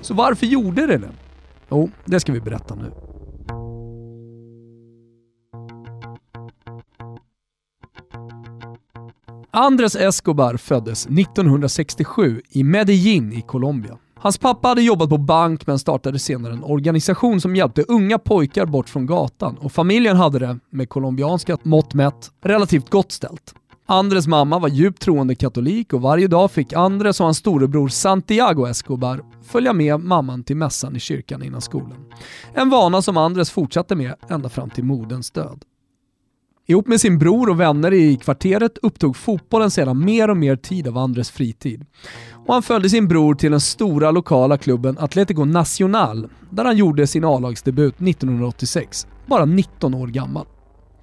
Så 0.00 0.14
varför 0.14 0.46
gjorde 0.46 0.86
det 0.86 0.98
det? 0.98 1.10
Jo, 1.68 1.90
det 2.04 2.20
ska 2.20 2.32
vi 2.32 2.40
berätta 2.40 2.74
nu. 2.74 2.92
Andres 9.50 9.96
Escobar 9.96 10.56
föddes 10.56 11.06
1967 11.06 12.42
i 12.50 12.64
Medellin 12.64 13.32
i 13.32 13.42
Colombia. 13.42 13.98
Hans 14.18 14.38
pappa 14.38 14.68
hade 14.68 14.82
jobbat 14.82 15.08
på 15.08 15.18
bank 15.18 15.66
men 15.66 15.78
startade 15.78 16.18
senare 16.18 16.52
en 16.52 16.64
organisation 16.64 17.40
som 17.40 17.56
hjälpte 17.56 17.82
unga 17.82 18.18
pojkar 18.18 18.66
bort 18.66 18.88
från 18.88 19.06
gatan 19.06 19.58
och 19.58 19.72
familjen 19.72 20.16
hade 20.16 20.38
det, 20.38 20.58
med 20.70 20.88
colombianska 20.88 21.58
mått 21.62 21.94
mätt, 21.94 22.30
relativt 22.42 22.90
gott 22.90 23.12
ställt. 23.12 23.54
Andres 23.86 24.26
mamma 24.26 24.58
var 24.58 24.68
djupt 24.68 25.02
troende 25.02 25.34
katolik 25.34 25.92
och 25.92 26.00
varje 26.00 26.28
dag 26.28 26.50
fick 26.50 26.72
Andres 26.72 27.20
och 27.20 27.24
hans 27.26 27.38
storebror 27.38 27.88
Santiago 27.88 28.66
Escobar 28.66 29.22
följa 29.42 29.72
med 29.72 30.00
mamman 30.00 30.44
till 30.44 30.56
mässan 30.56 30.96
i 30.96 31.00
kyrkan 31.00 31.42
innan 31.42 31.60
skolan. 31.60 32.04
En 32.54 32.70
vana 32.70 33.02
som 33.02 33.16
Andres 33.16 33.50
fortsatte 33.50 33.96
med 33.96 34.14
ända 34.28 34.48
fram 34.48 34.70
till 34.70 34.84
moderns 34.84 35.30
död. 35.30 35.64
Ihop 36.68 36.86
med 36.86 37.00
sin 37.00 37.18
bror 37.18 37.50
och 37.50 37.60
vänner 37.60 37.92
i 37.92 38.16
kvarteret 38.16 38.78
upptog 38.82 39.16
fotbollen 39.16 39.70
sedan 39.70 40.04
mer 40.04 40.30
och 40.30 40.36
mer 40.36 40.56
tid 40.56 40.88
av 40.88 40.98
Andres 40.98 41.30
fritid. 41.30 41.84
Och 42.46 42.54
han 42.54 42.62
följde 42.62 42.90
sin 42.90 43.08
bror 43.08 43.34
till 43.34 43.50
den 43.50 43.60
stora 43.60 44.10
lokala 44.10 44.58
klubben 44.58 44.98
Atletico 44.98 45.44
Nacional, 45.44 46.28
där 46.50 46.64
han 46.64 46.76
gjorde 46.76 47.06
sin 47.06 47.24
A-lagsdebut 47.24 47.94
1986, 47.94 49.06
bara 49.26 49.44
19 49.44 49.94
år 49.94 50.06
gammal. 50.06 50.46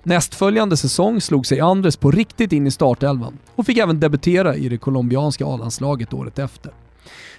Nästföljande 0.03 0.77
säsong 0.77 1.21
slog 1.21 1.45
sig 1.45 1.59
Andres 1.59 1.97
på 1.97 2.11
riktigt 2.11 2.53
in 2.53 2.67
i 2.67 2.71
startelvan 2.71 3.37
och 3.55 3.65
fick 3.65 3.77
även 3.77 3.99
debutera 3.99 4.55
i 4.55 4.69
det 4.69 4.77
colombianska 4.77 5.45
A-landslaget 5.45 6.13
året 6.13 6.39
efter. 6.39 6.73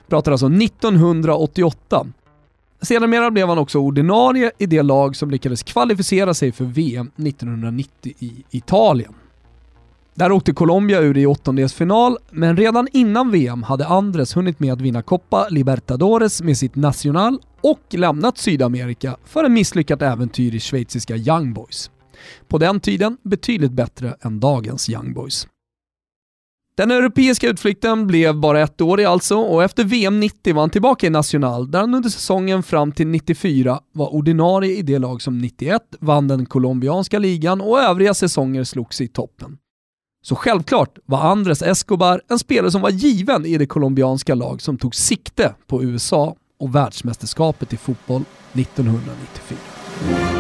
Pratar 0.09 0.33
alltså 0.33 0.47
1988 0.47 2.07
Sedermera 2.83 3.31
blev 3.31 3.49
han 3.49 3.59
också 3.59 3.79
ordinarie 3.79 4.51
i 4.59 4.67
det 4.67 4.83
lag 4.83 5.17
som 5.17 5.31
lyckades 5.31 5.63
kvalificera 5.63 6.35
sig 6.35 6.53
för 6.53 6.65
VM 6.65 7.11
1990 7.17 8.15
i 8.19 8.45
Italien. 8.51 9.15
Där 10.15 10.33
åkte 10.33 10.53
Colombia 10.53 11.01
ur 11.01 11.19
i 11.19 11.27
åttondelsfinal, 11.27 12.19
men 12.31 12.57
redan 12.57 12.89
innan 12.93 13.31
VM 13.31 13.63
hade 13.63 13.87
Andres 13.87 14.37
hunnit 14.37 14.61
med 14.61 14.73
att 14.73 14.81
vinna 14.81 15.03
Copa 15.03 15.49
Libertadores 15.51 16.43
med 16.43 16.57
sitt 16.57 16.77
Nacional 16.77 17.39
och 17.61 17.81
lämnat 17.91 18.39
Sydamerika 18.39 19.17
för 19.25 19.45
en 19.45 19.53
misslyckat 19.53 20.03
äventyr 20.03 20.55
i 20.55 20.61
schweiziska 20.61 21.17
Young 21.17 21.53
Boys. 21.53 21.91
På 22.49 22.59
den 22.59 22.81
tiden 22.81 23.17
betydligt 23.23 23.73
bättre 23.73 24.17
än 24.21 24.41
dagens 24.41 24.91
Young 24.91 25.15
Boys. 25.15 25.47
Den 26.77 26.91
europeiska 26.91 27.49
utflykten 27.49 28.07
blev 28.07 28.35
bara 28.35 28.61
ett 28.61 28.81
år 28.81 29.01
i 29.01 29.05
alltså 29.05 29.37
och 29.37 29.65
efter 29.65 29.85
VM 29.85 30.21
90 30.21 30.55
var 30.55 30.63
han 30.63 30.71
tillbaka 30.71 31.07
i 31.07 31.11
National 31.11 31.71
där 31.71 31.81
han 31.81 31.95
under 31.95 32.11
säsongen 32.11 32.63
fram 32.63 32.93
till 32.93 33.07
94 33.07 33.81
var 33.93 34.15
ordinarie 34.15 34.77
i 34.77 34.83
det 34.83 34.99
lag 34.99 35.23
som 35.23 35.39
91 35.39 35.83
vann 36.01 36.29
den 36.29 36.47
colombianska 36.47 37.19
ligan 37.19 37.61
och 37.61 37.81
övriga 37.81 38.15
säsonger 38.15 38.65
slogs 38.65 39.01
i 39.01 39.09
toppen. 39.09 39.59
Så 40.23 40.37
självklart 40.37 40.99
var 41.05 41.21
Andres 41.21 41.63
Escobar 41.63 42.21
en 42.29 42.39
spelare 42.39 42.71
som 42.71 42.81
var 42.81 42.91
given 42.91 43.47
i 43.47 43.59
det 43.59 43.67
colombianska 43.67 44.35
lag 44.35 44.63
som 44.63 44.79
tog 44.79 44.95
sikte 44.95 45.55
på 45.67 45.83
USA 45.83 46.37
och 46.61 46.75
världsmästerskapet 46.75 47.73
i 47.73 47.77
fotboll 47.77 48.25
1994. 48.53 50.34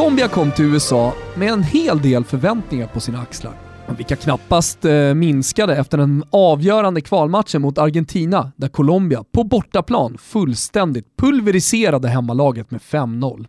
Colombia 0.00 0.28
kom 0.28 0.52
till 0.52 0.64
USA 0.64 1.14
med 1.34 1.52
en 1.52 1.62
hel 1.62 2.02
del 2.02 2.24
förväntningar 2.24 2.86
på 2.86 3.00
sina 3.00 3.20
axlar. 3.20 3.54
Vilka 3.96 4.16
knappast 4.16 4.84
eh, 4.84 5.14
minskade 5.14 5.76
efter 5.76 5.98
den 5.98 6.24
avgörande 6.30 7.00
kvalmatchen 7.00 7.62
mot 7.62 7.78
Argentina 7.78 8.52
där 8.56 8.68
Colombia 8.68 9.24
på 9.32 9.44
bortaplan 9.44 10.18
fullständigt 10.18 11.16
pulveriserade 11.16 12.08
hemmalaget 12.08 12.70
med 12.70 12.80
5-0. 12.80 13.46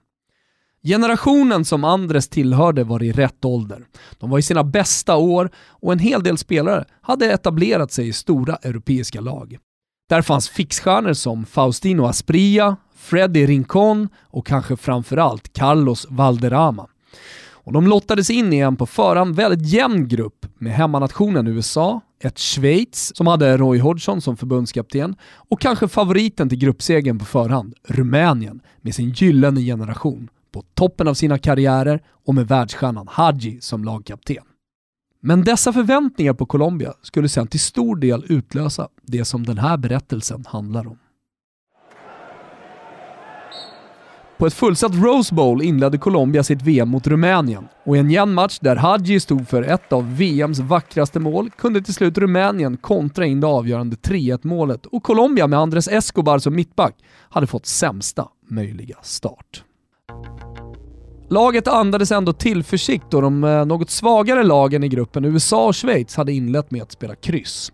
Generationen 0.84 1.66
som 1.66 1.84
Andres 1.84 2.28
tillhörde 2.28 2.84
var 2.84 3.04
i 3.04 3.12
rätt 3.12 3.46
ålder. 3.46 3.86
De 4.20 4.30
var 4.30 4.40
i 4.40 4.42
sina 4.42 4.64
bästa 4.64 5.16
år 5.16 5.50
och 5.68 5.92
en 5.92 6.00
hel 6.00 6.24
del 6.24 6.38
spelare 6.38 6.86
hade 7.02 7.32
etablerat 7.32 7.92
sig 7.92 8.08
i 8.08 8.14
stora 8.14 8.56
europeiska 8.56 9.22
lag. 9.22 9.58
Där 10.10 10.22
fanns 10.22 10.50
fixstjärnor 10.50 11.14
som 11.14 11.46
Faustino 11.46 12.06
Asprilla, 12.06 12.78
Freddy 13.02 13.46
Rincon 13.46 14.10
och 14.22 14.48
kanske 14.48 14.78
framförallt 14.78 15.54
Carlos 15.54 16.08
Valderrama. 16.10 16.88
Och 17.64 17.74
de 17.74 17.88
lottades 17.88 18.30
in 18.30 18.54
i 18.54 18.58
en 18.58 18.76
på 18.76 18.86
förhand 18.86 19.36
väldigt 19.36 19.68
jämn 19.68 20.08
grupp 20.08 20.46
med 20.58 20.74
hemmanationen 20.74 21.48
USA, 21.48 22.02
ett 22.20 22.40
Schweiz 22.40 23.12
som 23.16 23.28
hade 23.28 23.58
Roy 23.58 23.80
Hodgson 23.80 24.22
som 24.22 24.38
förbundskapten 24.38 25.16
och 25.36 25.62
kanske 25.62 25.88
favoriten 25.88 26.50
till 26.50 26.58
gruppsegern 26.58 27.20
på 27.20 27.26
förhand, 27.26 27.74
Rumänien 27.88 28.60
med 28.82 28.96
sin 28.96 29.10
gyllene 29.10 29.62
generation 29.62 30.30
på 30.52 30.64
toppen 30.74 31.08
av 31.08 31.14
sina 31.14 31.38
karriärer 31.38 32.02
och 32.26 32.36
med 32.36 32.48
världsstjärnan 32.48 33.08
Hadji 33.12 33.62
som 33.62 33.84
lagkapten. 33.84 34.44
Men 35.22 35.44
dessa 35.44 35.74
förväntningar 35.74 36.34
på 36.34 36.46
Colombia 36.46 36.94
skulle 37.02 37.30
sedan 37.30 37.48
till 37.48 37.60
stor 37.60 37.96
del 37.96 38.26
utlösa 38.30 38.88
det 39.02 39.26
som 39.26 39.46
den 39.46 39.58
här 39.58 39.78
berättelsen 39.78 40.46
handlar 40.48 40.88
om. 40.88 40.98
På 44.42 44.48
ett 44.48 44.54
fullsatt 44.54 44.96
Rose 44.96 45.36
Bowl 45.36 45.62
inledde 45.62 45.98
Colombia 45.98 46.44
sitt 46.44 46.62
VM 46.62 46.90
mot 46.90 47.08
Rumänien 47.08 47.68
och 47.84 47.96
i 47.96 48.00
en 48.00 48.12
jämn 48.12 48.34
match 48.34 48.60
där 48.62 48.76
Hadji 48.76 49.20
stod 49.20 49.48
för 49.48 49.64
ett 49.64 49.94
av 49.94 50.18
VMs 50.18 50.60
vackraste 50.60 51.20
mål 51.20 51.50
kunde 51.50 51.82
till 51.82 51.94
slut 51.94 52.18
Rumänien 52.18 52.78
kontra 52.78 53.26
in 53.26 53.40
det 53.40 53.48
avgörande 53.48 53.96
3-1 53.96 54.40
målet 54.44 54.86
och 54.86 55.04
Colombia 55.04 55.48
med 55.48 55.60
Andres 55.60 55.88
Escobar 55.88 56.40
som 56.40 56.56
mittback 56.56 56.96
hade 57.30 57.48
fått 57.48 57.66
sämsta 57.66 58.28
möjliga 58.50 58.98
start. 59.02 59.64
Laget 61.30 61.68
andades 61.68 62.12
ändå 62.12 62.34
tillförsikt 62.34 63.06
då 63.10 63.22
de 63.22 63.44
eh, 63.44 63.66
något 63.66 63.90
svagare 63.90 64.44
lagen 64.44 64.84
i 64.84 64.88
gruppen 64.88 65.26
USA 65.26 65.68
och 65.68 65.76
Schweiz 65.76 66.16
hade 66.16 66.34
inlett 66.34 66.72
med 66.72 66.82
att 66.82 66.92
spela 66.92 67.16
kryss. 67.16 67.72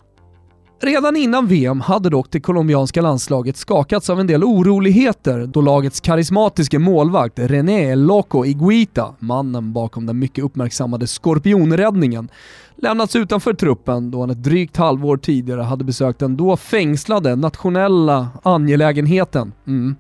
Redan 0.80 1.16
innan 1.16 1.48
VM 1.48 1.82
hade 1.82 2.10
dock 2.10 2.32
det 2.32 2.40
colombianska 2.40 3.02
landslaget 3.02 3.58
skakats 3.58 4.10
av 4.10 4.20
en 4.20 4.28
del 4.28 4.44
oroligheter 4.44 5.46
då 5.46 5.62
lagets 5.62 6.00
karismatiske 6.00 6.80
målvakt 6.80 7.40
René 7.40 7.96
Loco 7.96 8.46
Iguita, 8.46 9.16
mannen 9.20 9.74
bakom 9.74 10.06
den 10.06 10.20
mycket 10.20 10.44
uppmärksammade 10.44 11.08
skorpionräddningen, 11.08 12.30
lämnats 12.76 13.16
utanför 13.16 13.54
truppen 13.54 14.12
då 14.12 14.20
han 14.20 14.30
ett 14.30 14.44
drygt 14.44 14.78
halvår 14.78 15.18
tidigare 15.18 15.62
hade 15.62 15.84
besökt 15.84 16.20
den 16.20 16.38
då 16.38 16.58
fängslade 16.58 17.36
nationella 17.36 18.30
angelägenheten, 18.44 19.54
mm, 19.68 19.96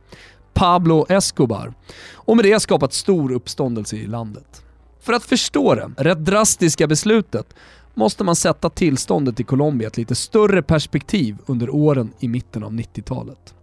Pablo 0.53 1.05
Escobar, 1.09 1.73
och 2.13 2.35
med 2.35 2.45
det 2.45 2.59
skapat 2.59 2.93
stor 2.93 3.31
uppståndelse 3.31 3.95
i 3.95 4.07
landet. 4.07 4.63
För 5.01 5.13
att 5.13 5.23
förstå 5.23 5.75
det 5.75 5.91
rätt 5.97 6.25
drastiska 6.25 6.87
beslutet 6.87 7.55
måste 7.97 8.23
man 8.23 8.35
sätta 8.35 8.69
tillståndet 8.69 9.39
i 9.39 9.43
Colombia 9.43 9.87
ett 9.87 9.97
lite 9.97 10.15
större 10.15 10.61
perspektiv 10.61 11.37
under 11.45 11.69
åren 11.69 12.11
i 12.19 12.27
mitten 12.27 12.63
av 12.63 12.71
90-talet. 12.71 13.53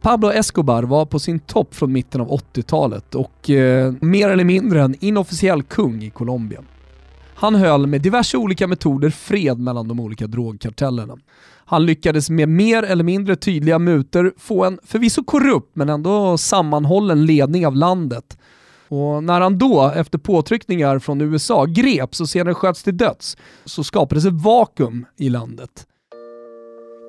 Pablo 0.00 0.32
Escobar 0.32 0.82
var 0.82 1.06
på 1.06 1.18
sin 1.18 1.38
topp 1.38 1.74
från 1.74 1.92
mitten 1.92 2.20
av 2.20 2.28
80-talet 2.28 3.14
och 3.14 3.50
eh, 3.50 3.94
mer 4.00 4.28
eller 4.28 4.44
mindre 4.44 4.82
en 4.82 4.94
inofficiell 5.00 5.62
kung 5.62 6.02
i 6.02 6.10
Colombia. 6.10 6.62
Han 7.34 7.54
höll 7.54 7.86
med 7.86 8.00
diverse 8.00 8.36
olika 8.36 8.66
metoder 8.66 9.10
fred 9.10 9.58
mellan 9.58 9.88
de 9.88 10.00
olika 10.00 10.26
drogkartellerna. 10.26 11.16
Han 11.64 11.86
lyckades 11.86 12.30
med 12.30 12.48
mer 12.48 12.82
eller 12.82 13.04
mindre 13.04 13.36
tydliga 13.36 13.78
muter 13.78 14.32
få 14.36 14.64
en 14.64 14.78
förvisso 14.84 15.24
korrupt 15.24 15.76
men 15.76 15.88
ändå 15.88 16.38
sammanhållen 16.38 17.26
ledning 17.26 17.66
av 17.66 17.76
landet. 17.76 18.38
Och 18.88 19.24
när 19.24 19.40
han 19.40 19.58
då, 19.58 19.92
efter 19.94 20.18
påtryckningar 20.18 20.98
från 20.98 21.20
USA, 21.20 21.64
greps 21.64 22.20
och 22.20 22.28
senare 22.28 22.54
sköts 22.54 22.82
till 22.82 22.96
döds, 22.96 23.36
så 23.64 23.84
skapades 23.84 24.24
ett 24.24 24.42
vakuum 24.42 25.06
i 25.16 25.28
landet. 25.28 25.86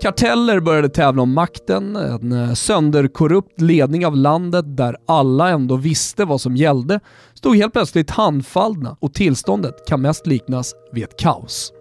Karteller 0.02 0.60
började 0.60 0.90
tävla 0.90 1.22
om 1.22 1.34
makten, 1.34 1.96
en 1.96 2.32
eh, 2.32 2.54
sönderkorrupt 2.54 3.62
ledning 3.62 4.06
av 4.06 4.16
landet 4.16 4.78
där 4.78 4.98
alla 5.06 5.50
ändå 5.50 5.76
visste 5.76 6.26
vad 6.26 6.42
som 6.42 6.56
gällde 6.56 7.00
stod 7.34 7.56
helt 7.56 7.74
plötsligt 7.74 8.10
handfallna 8.10 8.98
och 9.00 9.14
tillståndet 9.14 9.88
kan 9.88 10.02
mest 10.02 10.28
liknas 10.28 10.74
vid 10.92 11.04
ett 11.04 11.20
kaos. 11.20 11.74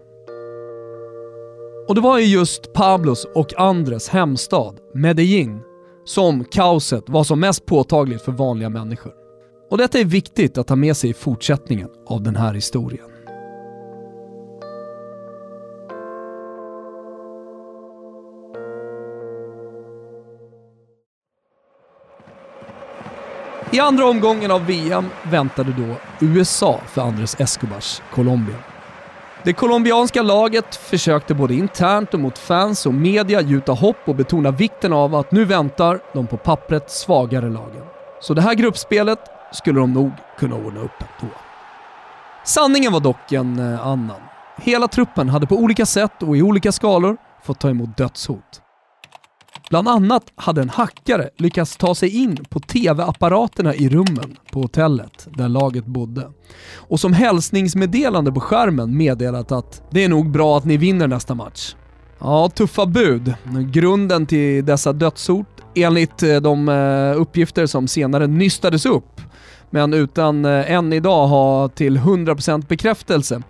Och 1.87 1.95
det 1.95 2.01
var 2.01 2.19
i 2.19 2.31
just 2.31 2.73
Pablos 2.73 3.27
och 3.35 3.59
Andres 3.59 4.09
hemstad, 4.09 4.75
Medellin, 4.93 5.61
som 6.05 6.43
kaoset 6.43 7.03
var 7.09 7.23
som 7.23 7.39
mest 7.39 7.65
påtagligt 7.65 8.21
för 8.21 8.31
vanliga 8.31 8.69
människor. 8.69 9.18
Och 9.69 9.77
detta 9.77 9.99
är 9.99 10.05
viktigt 10.05 10.57
att 10.57 10.67
ta 10.67 10.75
med 10.75 10.97
sig 10.97 11.09
i 11.09 11.13
fortsättningen 11.13 11.89
av 12.05 12.23
den 12.23 12.35
här 12.35 12.53
historien. 12.53 13.05
I 23.71 23.79
andra 23.79 24.05
omgången 24.05 24.51
av 24.51 24.65
VM 24.65 25.05
väntade 25.23 25.73
då 25.77 25.95
USA 26.25 26.79
för 26.87 27.01
Andres 27.01 27.39
Escobars 27.39 28.01
Colombia. 28.11 28.55
Det 29.43 29.53
colombianska 29.53 30.21
laget 30.21 30.75
försökte 30.75 31.33
både 31.33 31.53
internt 31.53 32.13
och 32.13 32.19
mot 32.19 32.37
fans 32.37 32.85
och 32.85 32.93
media 32.93 33.41
gjuta 33.41 33.71
hopp 33.71 33.97
och 34.05 34.15
betona 34.15 34.51
vikten 34.51 34.93
av 34.93 35.15
att 35.15 35.31
nu 35.31 35.45
väntar 35.45 35.99
de 36.13 36.27
på 36.27 36.37
pappret 36.37 36.91
svagare 36.91 37.49
lagen. 37.49 37.83
Så 38.21 38.33
det 38.33 38.41
här 38.41 38.53
gruppspelet 38.53 39.19
skulle 39.51 39.79
de 39.79 39.93
nog 39.93 40.11
kunna 40.37 40.55
ordna 40.55 40.79
upp 40.79 41.03
ändå. 41.21 41.33
Sanningen 42.45 42.93
var 42.93 42.99
dock 42.99 43.31
en 43.31 43.59
eh, 43.59 43.87
annan. 43.87 44.21
Hela 44.57 44.87
truppen 44.87 45.29
hade 45.29 45.47
på 45.47 45.55
olika 45.55 45.85
sätt 45.85 46.23
och 46.23 46.37
i 46.37 46.41
olika 46.41 46.71
skalor 46.71 47.17
fått 47.43 47.59
ta 47.59 47.69
emot 47.69 47.97
dödshot. 47.97 48.61
Bland 49.69 49.87
annat 49.87 50.23
hade 50.35 50.61
en 50.61 50.69
hackare 50.69 51.29
lyckats 51.37 51.77
ta 51.77 51.95
sig 51.95 52.17
in 52.17 52.45
på 52.49 52.59
TV-apparaterna 52.59 53.75
i 53.75 53.89
rummen 53.89 54.37
på 54.51 54.61
hotellet 54.61 55.27
där 55.37 55.49
laget 55.49 55.85
bodde. 55.85 56.31
Och 56.75 56.99
som 56.99 57.13
hälsningsmeddelande 57.13 58.31
på 58.31 58.39
skärmen 58.39 58.97
meddelat 58.97 59.51
att 59.51 59.83
det 59.91 60.03
är 60.03 60.09
nog 60.09 60.31
bra 60.31 60.57
att 60.57 60.65
ni 60.65 60.77
vinner 60.77 61.07
nästa 61.07 61.35
match. 61.35 61.75
Ja, 62.19 62.49
tuffa 62.49 62.85
bud. 62.85 63.33
Grunden 63.71 64.25
till 64.25 64.65
dessa 64.65 64.93
dödshot, 64.93 65.47
enligt 65.75 66.23
eh, 66.23 66.35
de 66.35 66.69
eh, 66.69 67.21
uppgifter 67.21 67.65
som 67.65 67.87
senare 67.87 68.27
nystades 68.27 68.85
upp, 68.85 69.18
men 69.69 69.93
utan 69.93 70.45
eh, 70.45 70.71
än 70.71 70.93
idag 70.93 71.27
ha 71.27 71.69
till 71.69 71.97
100% 71.97 72.67
bekräftelse, 72.67 73.41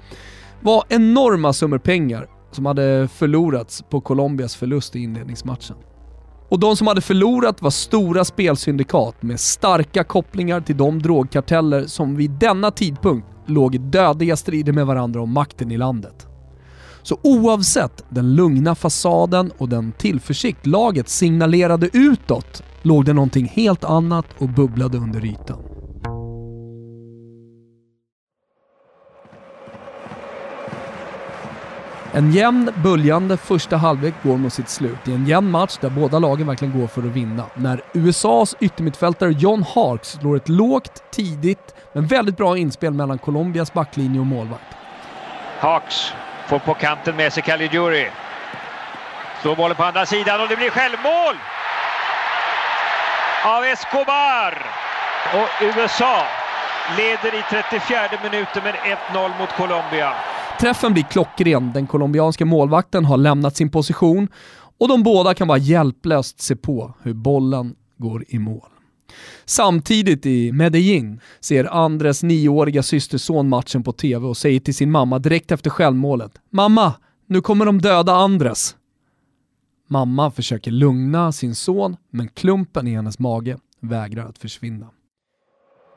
var 0.61 0.83
enorma 0.89 1.53
summor 1.53 1.77
pengar 1.77 2.27
som 2.51 2.65
hade 2.65 3.07
förlorats 3.07 3.83
på 3.89 4.01
Colombias 4.01 4.55
förlust 4.55 4.95
i 4.95 4.99
inledningsmatchen. 4.99 5.75
Och 6.49 6.59
de 6.59 6.77
som 6.77 6.87
hade 6.87 7.01
förlorat 7.01 7.61
var 7.61 7.69
stora 7.69 8.25
spelsyndikat 8.25 9.23
med 9.23 9.39
starka 9.39 10.03
kopplingar 10.03 10.61
till 10.61 10.77
de 10.77 11.01
drogkarteller 11.01 11.85
som 11.85 12.15
vid 12.15 12.31
denna 12.31 12.71
tidpunkt 12.71 13.27
låg 13.45 13.75
i 13.75 13.77
dödliga 13.77 14.35
strider 14.35 14.73
med 14.73 14.85
varandra 14.85 15.21
om 15.21 15.33
makten 15.33 15.71
i 15.71 15.77
landet. 15.77 16.27
Så 17.03 17.17
oavsett 17.23 18.05
den 18.09 18.35
lugna 18.35 18.75
fasaden 18.75 19.51
och 19.57 19.69
den 19.69 19.91
tillförsikt 19.91 20.65
laget 20.65 21.09
signalerade 21.09 21.89
utåt 21.93 22.63
låg 22.81 23.05
det 23.05 23.13
någonting 23.13 23.45
helt 23.45 23.83
annat 23.83 24.25
och 24.37 24.49
bubblade 24.49 24.97
under 24.97 25.25
ytan. 25.25 25.68
En 32.13 32.31
jämn, 32.31 32.69
böljande 32.75 33.37
första 33.37 33.77
halvlek 33.77 34.13
går 34.23 34.37
mot 34.37 34.53
sitt 34.53 34.69
slut 34.69 35.07
i 35.07 35.13
en 35.13 35.25
jämn 35.25 35.51
match 35.51 35.77
där 35.81 35.89
båda 35.89 36.19
lagen 36.19 36.47
verkligen 36.47 36.79
går 36.79 36.87
för 36.87 37.01
att 37.01 37.07
vinna. 37.07 37.45
När 37.55 37.81
USAs 37.93 38.55
yttermittfältare 38.59 39.31
John 39.31 39.63
Harks 39.75 40.09
slår 40.09 40.37
ett 40.37 40.49
lågt, 40.49 41.11
tidigt, 41.11 41.75
men 41.91 42.07
väldigt 42.07 42.37
bra 42.37 42.57
inspel 42.57 42.93
mellan 42.93 43.19
Colombias 43.19 43.73
backlinje 43.73 44.19
och 44.19 44.25
målvakt. 44.25 44.75
Harks 45.59 46.13
får 46.47 46.59
på 46.59 46.73
kanten 46.73 47.15
med 47.15 47.33
sig 47.33 47.43
Caligiuri. 47.43 48.07
Slår 49.41 49.55
bollen 49.55 49.77
på 49.77 49.83
andra 49.83 50.05
sidan 50.05 50.41
och 50.41 50.47
det 50.47 50.55
blir 50.55 50.69
självmål! 50.69 51.35
Av 53.45 53.63
Escobar! 53.63 54.65
Och 55.33 55.63
USA 55.63 56.23
leder 56.97 57.39
i 57.39 57.43
34 57.49 58.01
minuten 58.23 58.63
med 58.63 58.75
1-0 59.13 59.39
mot 59.39 59.49
Colombia. 59.49 60.13
Träffen 60.59 60.93
blir 60.93 61.03
klockren, 61.03 61.73
den 61.73 61.87
colombianska 61.87 62.45
målvakten 62.45 63.05
har 63.05 63.17
lämnat 63.17 63.55
sin 63.55 63.69
position 63.69 64.27
och 64.77 64.87
de 64.87 65.03
båda 65.03 65.33
kan 65.33 65.47
bara 65.47 65.57
hjälplöst 65.57 66.41
se 66.41 66.55
på 66.55 66.93
hur 67.01 67.13
bollen 67.13 67.75
går 67.97 68.25
i 68.27 68.39
mål. 68.39 68.69
Samtidigt 69.45 70.25
i 70.25 70.51
Medellin 70.51 71.19
ser 71.39 71.65
Andres 71.65 72.23
nioåriga 72.23 72.83
systerson 72.83 73.49
matchen 73.49 73.83
på 73.83 73.91
TV 73.91 74.27
och 74.27 74.37
säger 74.37 74.59
till 74.59 74.75
sin 74.75 74.91
mamma 74.91 75.19
direkt 75.19 75.51
efter 75.51 75.69
självmålet 75.69 76.31
“Mamma, 76.49 76.93
nu 77.27 77.41
kommer 77.41 77.65
de 77.65 77.81
döda 77.81 78.13
Andres”. 78.13 78.75
Mamma 79.87 80.31
försöker 80.31 80.71
lugna 80.71 81.31
sin 81.31 81.55
son, 81.55 81.97
men 82.11 82.27
klumpen 82.27 82.87
i 82.87 82.95
hennes 82.95 83.19
mage 83.19 83.57
vägrar 83.79 84.25
att 84.25 84.37
försvinna. 84.37 84.87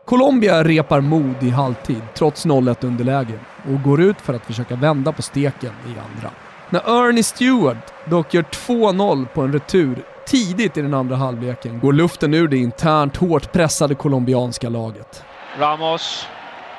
Colombia 0.04 0.64
repar 0.64 1.00
mod 1.00 1.42
i 1.42 1.50
halvtid, 1.50 2.02
trots 2.14 2.46
0-1 2.46 2.86
underläge, 2.86 3.38
och 3.68 3.82
går 3.82 4.00
ut 4.00 4.20
för 4.20 4.34
att 4.34 4.46
försöka 4.46 4.76
vända 4.76 5.12
på 5.12 5.22
steken 5.22 5.72
i 5.86 5.90
andra. 5.90 6.30
När 6.70 6.80
Ernie 6.80 7.22
Stewart 7.22 7.92
dock 8.04 8.34
gör 8.34 8.42
2-0 8.42 9.26
på 9.26 9.42
en 9.42 9.52
retur 9.52 10.04
tidigt 10.26 10.76
i 10.76 10.82
den 10.82 10.94
andra 10.94 11.16
halvleken 11.16 11.80
går 11.80 11.92
luften 11.92 12.34
ur 12.34 12.48
det 12.48 12.56
internt 12.56 13.16
hårt 13.16 13.52
pressade 13.52 13.94
colombianska 13.94 14.68
laget. 14.68 15.24
Ramos 15.58 16.26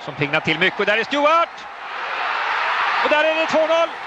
som 0.05 0.13
pingnar 0.13 0.39
till 0.39 0.59
mycket 0.59 0.79
och 0.79 0.85
där 0.85 0.97
är 0.97 1.03
Stewart! 1.03 1.49
Och 3.03 3.09
där 3.09 3.23
är 3.23 3.35
det 3.35 3.45
2-0! 3.45 4.02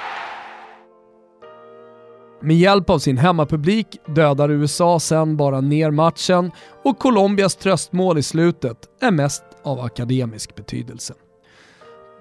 Med 2.46 2.56
hjälp 2.56 2.90
av 2.90 2.98
sin 2.98 3.18
hemmapublik 3.18 3.86
dödar 4.06 4.50
USA 4.50 5.00
sen 5.00 5.36
bara 5.36 5.60
ner 5.60 5.90
matchen 5.90 6.50
och 6.84 6.98
Colombias 6.98 7.56
tröstmål 7.56 8.18
i 8.18 8.22
slutet 8.22 8.76
är 9.00 9.10
mest 9.10 9.44
av 9.62 9.80
akademisk 9.80 10.54
betydelse. 10.54 11.14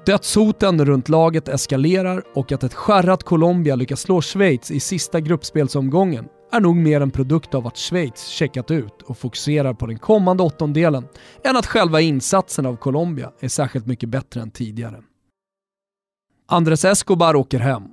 Dödshoten 0.06 0.86
runt 0.86 1.10
laget 1.10 1.48
eskalerar 1.48 2.24
och 2.36 2.52
att 2.52 2.64
ett 2.64 2.74
skärrat 2.74 3.24
Colombia 3.24 3.76
lyckas 3.76 4.02
slå 4.02 4.22
Schweiz 4.22 4.72
i 4.72 4.80
sista 4.80 5.20
gruppspelsomgången 5.20 6.26
är 6.52 6.60
nog 6.60 6.76
mer 6.76 7.02
en 7.02 7.12
produkt 7.12 7.56
av 7.56 7.68
att 7.68 7.78
Schweiz 7.78 8.28
checkat 8.28 8.72
ut 8.72 9.02
och 9.02 9.18
fokuserar 9.18 9.74
på 9.74 9.88
den 9.88 10.00
kommande 10.00 10.44
åttondelen 10.44 11.08
än 11.44 11.58
att 11.58 11.66
själva 11.66 12.02
insatsen 12.02 12.66
av 12.66 12.76
Colombia 12.76 13.32
är 13.40 13.48
särskilt 13.48 13.86
mycket 13.86 14.10
bättre 14.10 14.42
än 14.42 14.52
tidigare. 14.52 15.04
Andres 16.48 16.86
Escobar 16.86 17.36
åker 17.36 17.60
hem 17.60 17.84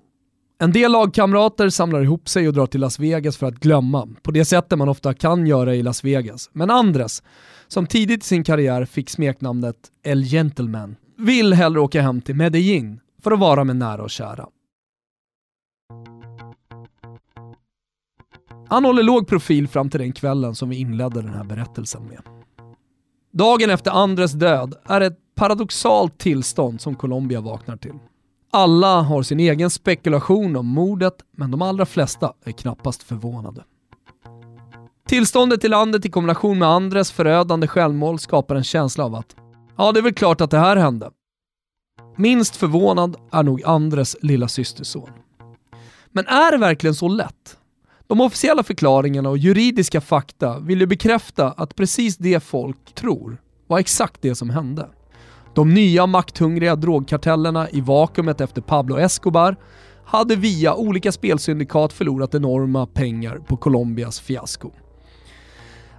en 0.63 0.73
del 0.73 0.93
lagkamrater 0.93 1.69
samlar 1.69 2.03
ihop 2.03 2.29
sig 2.29 2.49
och 2.49 2.55
drar 2.55 2.67
till 2.67 2.81
Las 2.81 2.99
Vegas 2.99 3.37
för 3.37 3.47
att 3.47 3.55
glömma, 3.55 4.09
på 4.23 4.31
det 4.31 4.45
sättet 4.45 4.79
man 4.79 4.89
ofta 4.89 5.15
kan 5.15 5.47
göra 5.47 5.75
i 5.75 5.83
Las 5.83 6.05
Vegas. 6.05 6.51
Men 6.53 6.71
Andres, 6.71 7.23
som 7.69 7.87
tidigt 7.87 8.25
i 8.25 8.27
sin 8.27 8.45
karriär 8.45 8.85
fick 8.85 9.11
smeknamnet 9.11 9.77
El 10.03 10.25
Gentleman, 10.25 10.97
vill 11.19 11.53
hellre 11.53 11.81
åka 11.81 12.03
hem 12.03 12.21
till 12.21 12.35
Medellin 12.35 13.01
för 13.23 13.31
att 13.31 13.39
vara 13.39 13.65
med 13.65 13.77
nära 13.77 14.03
och 14.03 14.11
kära. 14.11 14.47
Han 18.69 18.85
håller 18.85 19.03
låg 19.03 19.27
profil 19.29 19.69
fram 19.69 19.91
till 19.91 20.01
den 20.01 20.13
kvällen 20.13 20.55
som 20.55 20.69
vi 20.69 20.77
inledde 20.77 21.23
den 21.23 21.35
här 21.35 21.45
berättelsen 21.45 22.03
med. 22.07 22.23
Dagen 23.33 23.71
efter 23.71 23.91
Andres 23.91 24.33
död 24.33 24.75
är 24.85 25.01
ett 25.01 25.19
paradoxalt 25.35 26.19
tillstånd 26.19 26.81
som 26.81 26.95
Colombia 26.95 27.41
vaknar 27.41 27.77
till. 27.77 27.99
Alla 28.55 29.03
har 29.03 29.23
sin 29.23 29.41
egen 29.41 29.71
spekulation 29.71 30.57
om 30.57 30.67
mordet, 30.67 31.15
men 31.37 31.51
de 31.51 31.63
allra 31.63 31.87
flesta 31.87 32.33
är 32.45 32.53
knappast 32.53 33.03
förvånade. 33.03 33.65
Tillståndet 35.09 35.65
i 35.65 35.69
landet 35.69 36.05
i 36.05 36.11
kombination 36.11 36.59
med 36.59 36.69
Andres 36.69 37.13
förödande 37.13 37.67
självmål 37.67 38.19
skapar 38.19 38.55
en 38.55 38.65
känsla 38.65 39.05
av 39.05 39.15
att 39.15 39.37
ja, 39.77 39.93
det 39.93 40.01
är 40.01 40.03
väl 40.03 40.15
klart 40.15 40.41
att 40.41 40.51
det 40.51 40.59
här 40.59 40.77
hände. 40.77 41.11
Minst 42.17 42.57
förvånad 42.57 43.17
är 43.33 43.43
nog 43.43 43.63
Andres 43.65 44.17
lilla 44.23 44.49
systerson. 44.49 45.11
Men 46.11 46.27
är 46.27 46.53
det 46.53 46.59
verkligen 46.59 46.95
så 46.95 47.09
lätt? 47.09 47.59
De 48.07 48.21
officiella 48.21 48.63
förklaringarna 48.63 49.29
och 49.29 49.39
juridiska 49.39 50.01
fakta 50.01 50.59
vill 50.59 50.81
ju 50.81 50.87
bekräfta 50.87 51.51
att 51.51 51.77
precis 51.77 52.17
det 52.17 52.41
folk 52.41 52.95
tror 52.95 53.43
var 53.67 53.79
exakt 53.79 54.23
det 54.23 54.35
som 54.35 54.51
hände. 54.51 54.89
De 55.55 55.75
nya 55.75 56.07
makthungriga 56.07 56.77
drogkartellerna 56.77 57.71
i 57.71 57.81
vakuumet 57.81 58.41
efter 58.41 58.63
Pablo 58.63 58.99
Escobar 58.99 59.57
hade 60.05 60.37
via 60.37 60.75
olika 60.75 61.13
spelsyndikat 61.13 61.93
förlorat 61.93 62.35
enorma 62.35 62.87
pengar 62.87 63.39
på 63.39 63.57
Colombias 63.57 64.21
fiasko. 64.21 64.71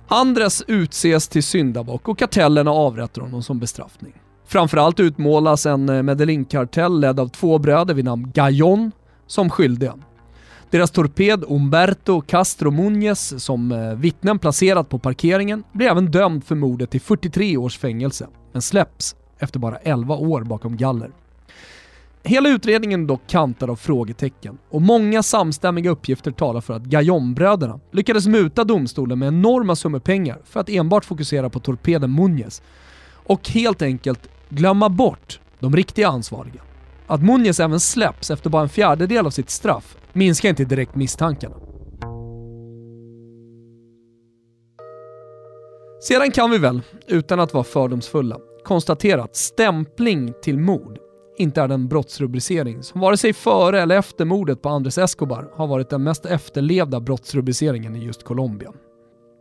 Andres 0.08 0.64
utses 0.68 1.28
till 1.28 1.44
syndabock 1.44 2.08
och 2.08 2.20
kartellerna 2.20 2.72
avrättar 2.72 3.22
honom 3.22 3.44
som 3.44 3.60
bestraffning. 3.60 4.14
Framförallt 4.46 5.00
utmålas 5.00 5.66
en 5.66 5.90
eh, 5.90 6.04
Medellin-kartell 6.04 7.00
ledd 7.00 7.20
av 7.20 7.28
två 7.28 7.58
bröder 7.58 7.94
vid 7.94 8.06
namn 8.06 8.32
Gajon 8.34 8.92
som 9.28 9.50
skyldiga. 9.50 9.96
Deras 10.70 10.92
torped 10.92 11.44
Umberto 11.48 12.22
Castro 12.22 12.72
Muñez, 12.72 13.38
som 13.38 13.72
eh, 13.72 13.96
vittnen 13.96 14.40
placerat 14.40 14.90
på 14.90 15.00
parkeringen, 15.00 15.64
blir 15.72 15.88
även 15.88 16.12
dömd 16.12 16.44
för 16.44 16.56
mordet 16.56 16.92
till 16.92 17.02
43 17.02 17.58
års 17.58 17.78
fängelse, 17.78 18.28
men 18.52 18.62
släpps 18.62 19.16
efter 19.40 19.60
bara 19.60 19.78
11 19.78 20.16
år 20.16 20.42
bakom 20.42 20.78
galler. 20.78 21.12
Hela 22.24 22.50
utredningen 22.50 23.04
är 23.04 23.08
dock 23.08 23.28
kantad 23.28 23.70
av 23.70 23.76
frågetecken 23.76 24.58
och 24.70 24.82
många 24.82 25.24
samstämmiga 25.24 25.92
uppgifter 25.92 26.32
talar 26.32 26.62
för 26.62 26.74
att 26.74 26.84
Gajonbröderna 26.84 27.80
lyckades 27.92 28.28
muta 28.28 28.64
domstolen 28.64 29.20
med 29.20 29.28
enorma 29.28 29.76
summor 29.76 30.00
pengar 30.00 30.40
för 30.46 30.60
att 30.60 30.70
enbart 30.70 31.06
fokusera 31.06 31.50
på 31.50 31.60
torpeden 31.60 32.16
Munez 32.16 32.62
och 33.14 33.50
helt 33.50 33.82
enkelt 33.82 34.30
glömma 34.50 34.90
bort 34.90 35.40
de 35.60 35.76
riktiga 35.76 36.08
ansvariga. 36.08 36.62
Att 37.08 37.24
Munez 37.24 37.60
även 37.60 37.80
släpps 37.80 38.32
efter 38.32 38.50
bara 38.50 38.62
en 38.62 38.70
fjärdedel 38.70 39.26
av 39.26 39.30
sitt 39.30 39.50
straff 39.50 39.98
minskar 40.14 40.50
inte 40.50 40.66
direkt 40.66 40.96
misstankarna. 40.96 41.56
Sedan 46.08 46.32
kan 46.32 46.52
vi 46.52 46.58
väl, 46.58 46.82
utan 47.08 47.40
att 47.40 47.54
vara 47.54 47.64
fördomsfulla, 47.64 48.38
konstatera 48.64 49.24
att 49.24 49.36
stämpling 49.36 50.34
till 50.42 50.58
mord 50.58 51.00
inte 51.38 51.62
är 51.62 51.68
den 51.68 51.88
brottsrubricering 51.88 52.84
som 52.84 53.02
vare 53.02 53.18
sig 53.18 53.34
före 53.34 53.82
eller 53.82 53.98
efter 53.98 54.26
mordet 54.26 54.62
på 54.62 54.70
Andres 54.70 54.98
Escobar 54.98 55.50
har 55.56 55.68
varit 55.68 55.90
den 55.90 56.04
mest 56.04 56.26
efterlevda 56.26 57.00
brottsrubriceringen 57.00 57.96
i 57.96 58.06
just 58.06 58.24
Colombia. 58.24 58.72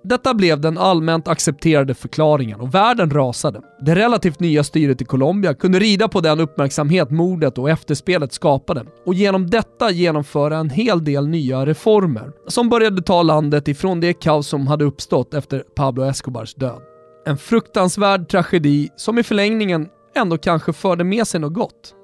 Detta 0.05 0.35
blev 0.35 0.61
den 0.61 0.79
allmänt 0.79 1.29
accepterade 1.29 1.95
förklaringen 1.95 2.61
och 2.61 2.75
världen 2.75 3.11
rasade. 3.11 3.61
Det 3.81 3.95
relativt 3.95 4.41
nya 4.41 4.65
styret 4.65 5.03
i 5.03 5.05
Colombia 5.05 5.55
kunde 5.55 5.79
rida 5.79 6.09
på 6.09 6.21
den 6.21 6.41
uppmärksamhet 6.41 7.11
mordet 7.11 7.59
och 7.59 7.71
efterspelet 7.71 8.33
skapade 8.33 8.85
och 9.07 9.15
genom 9.15 9.51
detta 9.51 9.91
genomföra 9.91 10.57
en 10.57 10.71
hel 10.71 11.05
del 11.05 11.29
nya 11.29 11.67
reformer 11.67 12.33
som 12.47 12.69
började 12.69 13.03
ta 13.03 13.23
landet 13.23 13.69
ifrån 13.69 14.01
det 14.01 14.13
kaos 14.13 14.47
som 14.47 14.67
hade 14.67 14.85
uppstått 14.85 15.35
efter 15.35 15.65
Pablo 15.75 16.05
Escobars 16.05 16.55
död. 16.55 16.92
En 17.25 17.39
fruktansvärd 17.39 18.29
tragedi 18.29 18.91
som 18.97 19.19
i 19.19 19.23
förlängningen 19.23 19.89
ändå 20.15 20.39
kanske 20.39 20.73
förde 20.73 21.05
med 21.05 21.27
sig 21.27 21.41
något 21.41 21.55
gott. 21.55 21.95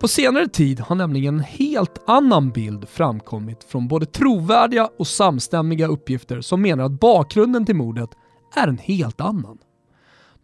På 0.00 0.08
senare 0.08 0.48
tid 0.48 0.80
har 0.80 0.96
nämligen 0.96 1.34
en 1.34 1.44
helt 1.44 2.02
annan 2.06 2.50
bild 2.50 2.88
framkommit 2.88 3.64
från 3.64 3.88
både 3.88 4.06
trovärdiga 4.06 4.88
och 4.98 5.06
samstämmiga 5.06 5.86
uppgifter 5.86 6.40
som 6.40 6.62
menar 6.62 6.84
att 6.84 7.00
bakgrunden 7.00 7.66
till 7.66 7.76
mordet 7.76 8.10
är 8.56 8.68
en 8.68 8.78
helt 8.78 9.20
annan. 9.20 9.58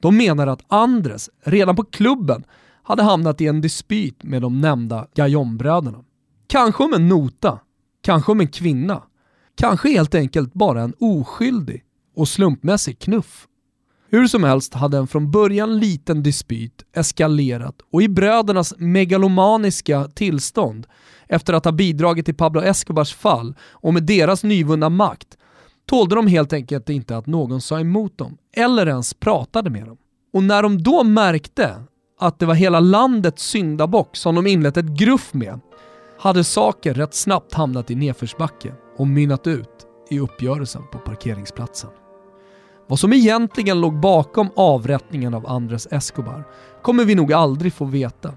De 0.01 0.17
menar 0.17 0.47
att 0.47 0.65
Andres 0.69 1.31
redan 1.45 1.77
på 1.77 1.85
klubben 1.85 2.45
hade 2.83 3.03
hamnat 3.03 3.41
i 3.41 3.47
en 3.47 3.61
dispyt 3.61 4.23
med 4.23 4.43
de 4.43 4.61
nämnda 4.61 5.07
Gajonbröderna. 5.15 6.05
Kanske 6.47 6.85
om 6.85 6.95
en 6.95 7.09
nota, 7.09 7.59
kanske 8.03 8.33
om 8.33 8.41
en 8.41 8.49
kvinna, 8.49 9.03
kanske 9.57 9.89
helt 9.89 10.15
enkelt 10.15 10.55
bara 10.55 10.83
en 10.83 10.95
oskyldig 10.99 11.85
och 12.17 12.29
slumpmässig 12.29 12.99
knuff. 12.99 13.48
Hur 14.11 14.27
som 14.27 14.45
helst 14.45 14.75
hade 14.75 14.99
en 14.99 15.07
från 15.07 15.31
början 15.31 15.79
liten 15.79 16.23
dispyt 16.23 16.85
eskalerat 16.93 17.75
och 17.93 18.03
i 18.03 18.09
brödernas 18.09 18.75
megalomaniska 18.79 20.05
tillstånd 20.05 20.87
efter 21.27 21.53
att 21.53 21.65
ha 21.65 21.73
bidragit 21.73 22.25
till 22.25 22.35
Pablo 22.35 22.63
Escobars 22.63 23.15
fall 23.15 23.55
och 23.61 23.95
med 23.95 24.03
deras 24.03 24.45
nyvunna 24.45 24.89
makt 24.89 25.39
tålde 25.87 26.15
de 26.15 26.27
helt 26.27 26.53
enkelt 26.53 26.89
inte 26.89 27.17
att 27.17 27.27
någon 27.27 27.61
sa 27.61 27.81
emot 27.81 28.19
dem 28.19 28.37
eller 28.57 28.87
ens 28.87 29.15
pratade 29.15 29.71
med 29.71 29.87
dem. 29.87 29.97
Och 30.33 30.43
när 30.43 30.63
de 30.63 30.83
då 30.83 31.05
märkte 31.05 31.83
att 32.21 32.39
det 32.39 32.47
var 32.47 32.55
hela 32.55 32.81
landets 32.81 33.43
syndabock 33.43 34.17
som 34.17 34.35
de 34.35 34.47
inlett 34.47 34.77
ett 34.77 34.99
gruff 34.99 35.35
med 35.35 35.61
hade 36.19 36.45
saker 36.45 36.95
rätt 36.95 37.15
snabbt 37.15 37.55
hamnat 37.55 37.91
i 37.91 37.95
nedförsbacke 37.95 38.73
och 38.97 39.07
mynnat 39.07 39.47
ut 39.47 39.87
i 40.11 40.21
uppgörelsen 40.21 40.83
på 40.93 40.99
parkeringsplatsen. 40.99 41.91
Vad 42.89 42.99
som 42.99 43.13
egentligen 43.13 43.81
låg 43.81 44.01
bakom 44.01 44.51
avrättningen 44.57 45.35
av 45.35 45.47
Andres 45.47 45.89
Escobar 45.91 46.45
kommer 46.83 47.05
vi 47.05 47.15
nog 47.15 47.33
aldrig 47.33 47.73
få 47.73 47.85
veta. 47.85 48.33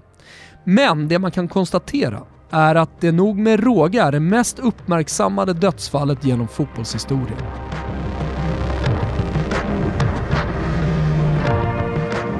Men 0.64 1.08
det 1.08 1.18
man 1.18 1.30
kan 1.30 1.48
konstatera 1.48 2.22
är 2.50 2.74
att 2.74 3.00
det 3.00 3.12
nog 3.12 3.38
med 3.38 3.64
råga 3.64 4.04
är 4.04 4.12
det 4.12 4.20
mest 4.20 4.58
uppmärksammade 4.58 5.52
dödsfallet 5.52 6.24
genom 6.24 6.48
fotbollshistorien. 6.48 7.38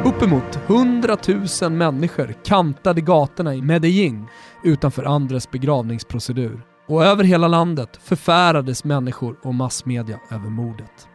Uppemot 0.05 0.59
100 0.67 1.17
000 1.63 1.73
människor 1.73 2.35
kantade 2.45 3.01
gatorna 3.01 3.55
i 3.55 3.63
Medellin 3.63 4.27
utanför 4.65 5.05
Andres 5.05 5.51
begravningsprocedur. 5.51 6.63
Och 6.89 7.05
över 7.05 7.25
hela 7.25 7.49
landet 7.49 8.01
förfärades 8.03 8.85
människor 8.85 9.37
och 9.43 9.55
massmedia 9.55 10.19
över 10.31 10.51
mordet. 10.51 11.09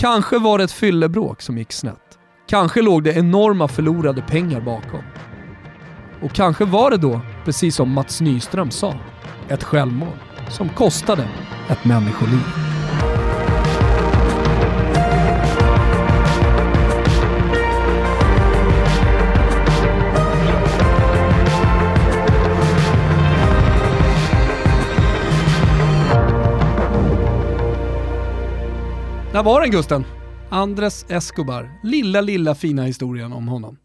Kanske 0.00 0.38
var 0.38 0.58
det 0.58 0.64
ett 0.64 0.72
fyllebråk 0.72 1.42
som 1.42 1.58
gick 1.58 1.72
snett. 1.72 2.18
Kanske 2.48 2.82
låg 2.82 3.04
det 3.04 3.12
enorma 3.12 3.68
förlorade 3.68 4.22
pengar 4.22 4.60
bakom. 4.60 5.02
Och 6.22 6.32
kanske 6.32 6.64
var 6.64 6.90
det 6.90 6.96
då, 6.96 7.20
precis 7.44 7.76
som 7.76 7.90
Mats 7.90 8.20
Nyström 8.20 8.70
sa, 8.70 8.94
ett 9.48 9.64
självmål 9.64 10.16
som 10.50 10.68
kostade 10.68 11.28
ett 11.68 11.84
människoliv. 11.84 12.69
Där 29.32 29.42
var 29.42 29.60
den 29.60 29.70
Gusten. 29.70 30.04
Andres 30.48 31.06
Escobar. 31.08 31.80
Lilla, 31.82 32.20
lilla 32.20 32.54
fina 32.54 32.84
historien 32.84 33.32
om 33.32 33.48
honom. 33.48 33.76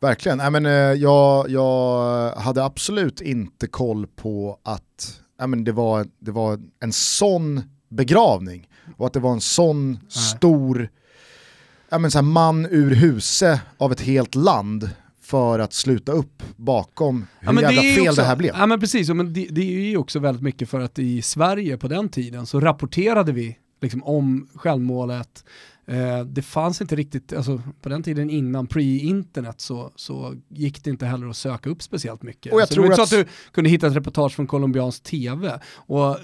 Verkligen, 0.00 0.40
äh, 0.40 0.50
men, 0.50 0.66
eh, 0.66 0.72
jag, 0.72 1.50
jag 1.50 2.32
hade 2.32 2.64
absolut 2.64 3.20
inte 3.20 3.66
koll 3.66 4.06
på 4.06 4.58
att 4.62 5.20
äh, 5.40 5.46
men, 5.46 5.64
det, 5.64 5.72
var, 5.72 6.06
det 6.18 6.30
var 6.30 6.60
en 6.80 6.92
sån 6.92 7.62
begravning 7.88 8.68
och 8.96 9.06
att 9.06 9.12
det 9.12 9.20
var 9.20 9.32
en 9.32 9.40
sån 9.40 9.92
Nej. 9.92 10.00
stor 10.10 10.88
äh, 11.92 11.98
men, 11.98 12.10
så 12.10 12.22
man 12.22 12.66
ur 12.66 12.94
huse 12.94 13.60
av 13.78 13.92
ett 13.92 14.00
helt 14.00 14.34
land 14.34 14.90
för 15.22 15.58
att 15.58 15.72
sluta 15.72 16.12
upp 16.12 16.42
bakom 16.56 17.26
hur 17.40 17.52
ja, 17.52 17.62
jävla 17.62 17.82
fel 17.82 18.08
också, 18.08 18.20
det 18.20 18.26
här 18.26 18.36
blev. 18.36 18.54
Ja 18.58 18.66
men 18.66 18.80
precis, 18.80 19.08
men 19.08 19.32
det, 19.32 19.46
det 19.50 19.60
är 19.60 19.90
ju 19.90 19.96
också 19.96 20.18
väldigt 20.18 20.42
mycket 20.42 20.68
för 20.68 20.80
att 20.80 20.98
i 20.98 21.22
Sverige 21.22 21.76
på 21.76 21.88
den 21.88 22.08
tiden 22.08 22.46
så 22.46 22.60
rapporterade 22.60 23.32
vi 23.32 23.58
liksom, 23.80 24.04
om 24.04 24.48
självmålet. 24.54 25.44
Eh, 25.86 26.20
det 26.24 26.42
fanns 26.42 26.80
inte 26.80 26.96
riktigt, 26.96 27.32
alltså, 27.32 27.62
på 27.82 27.88
den 27.88 28.02
tiden 28.02 28.30
innan 28.30 28.66
pre-internet 28.66 29.60
så, 29.60 29.92
så 29.96 30.34
gick 30.48 30.84
det 30.84 30.90
inte 30.90 31.06
heller 31.06 31.28
att 31.28 31.36
söka 31.36 31.70
upp 31.70 31.82
speciellt 31.82 32.22
mycket. 32.22 32.52
Och 32.52 32.60
jag 32.60 32.68
så 32.68 32.74
tror 32.74 32.84
det 32.84 32.88
var 32.88 32.94
att... 32.94 32.98
inte 32.98 33.16
så 33.16 33.20
att 33.20 33.26
du 33.26 33.52
kunde 33.52 33.70
hitta 33.70 33.86
ett 33.86 33.96
reportage 33.96 34.32
från 34.32 34.46
colombiansk 34.46 35.02
tv. 35.02 35.60
Och 35.70 36.16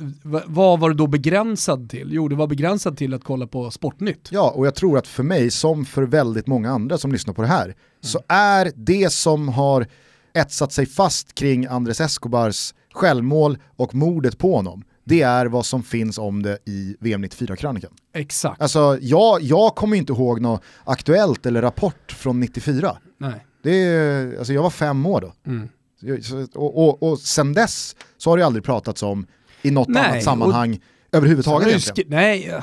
vad 0.47 0.81
var 0.81 0.91
det 0.91 0.97
då 0.97 1.07
begränsad 1.07 1.91
till? 1.91 2.09
Jo, 2.13 2.29
det 2.29 2.35
var 2.35 2.47
begränsad 2.47 2.97
till 2.97 3.15
att 3.15 3.25
kolla 3.25 3.47
på 3.47 3.71
Sportnytt. 3.71 4.29
Ja, 4.31 4.51
och 4.51 4.67
jag 4.67 4.75
tror 4.75 4.99
att 4.99 5.07
för 5.07 5.23
mig, 5.23 5.51
som 5.51 5.85
för 5.85 6.03
väldigt 6.03 6.47
många 6.47 6.71
andra 6.71 6.99
som 6.99 7.13
lyssnar 7.13 7.35
på 7.35 7.43
det 7.43 7.49
här, 7.49 7.65
mm. 7.65 7.77
så 8.01 8.21
är 8.29 8.73
det 8.77 9.13
som 9.13 9.49
har 9.49 9.87
etsat 10.33 10.73
sig 10.73 10.87
fast 10.87 11.35
kring 11.35 11.67
Andres 11.67 12.01
Escobars 12.01 12.75
självmål 12.93 13.59
och 13.77 13.95
mordet 13.95 14.39
på 14.39 14.57
honom, 14.57 14.85
det 15.05 15.23
är 15.23 15.47
vad 15.47 15.67
som 15.67 15.83
finns 15.83 16.19
om 16.19 16.43
det 16.43 16.59
i 16.65 16.97
VM 17.01 17.25
94-krönikan. 17.25 17.91
Exakt. 18.15 18.61
Alltså 18.61 18.99
jag, 19.01 19.43
jag 19.43 19.75
kommer 19.75 19.97
inte 19.97 20.13
ihåg 20.13 20.41
något 20.41 20.63
aktuellt 20.85 21.47
eller 21.47 21.63
rapport 21.63 22.13
från 22.13 22.41
94. 22.41 22.97
Nej. 23.19 23.47
Det 23.63 23.71
är, 23.71 24.39
alltså 24.39 24.53
jag 24.53 24.63
var 24.63 24.71
fem 24.71 25.07
år 25.07 25.21
då. 25.21 25.33
Mm. 25.47 25.69
Och, 26.55 26.89
och, 26.89 27.03
och 27.03 27.19
sen 27.19 27.53
dess 27.53 27.97
så 28.17 28.31
har 28.31 28.39
det 28.39 28.47
aldrig 28.47 28.65
pratats 28.65 29.03
om 29.03 29.27
i 29.63 29.71
något 29.71 29.89
Nej, 29.89 30.11
annat 30.11 30.25
sammanhang 30.25 30.81
överhuvudtaget 31.15 32.07
Nej, 32.07 32.61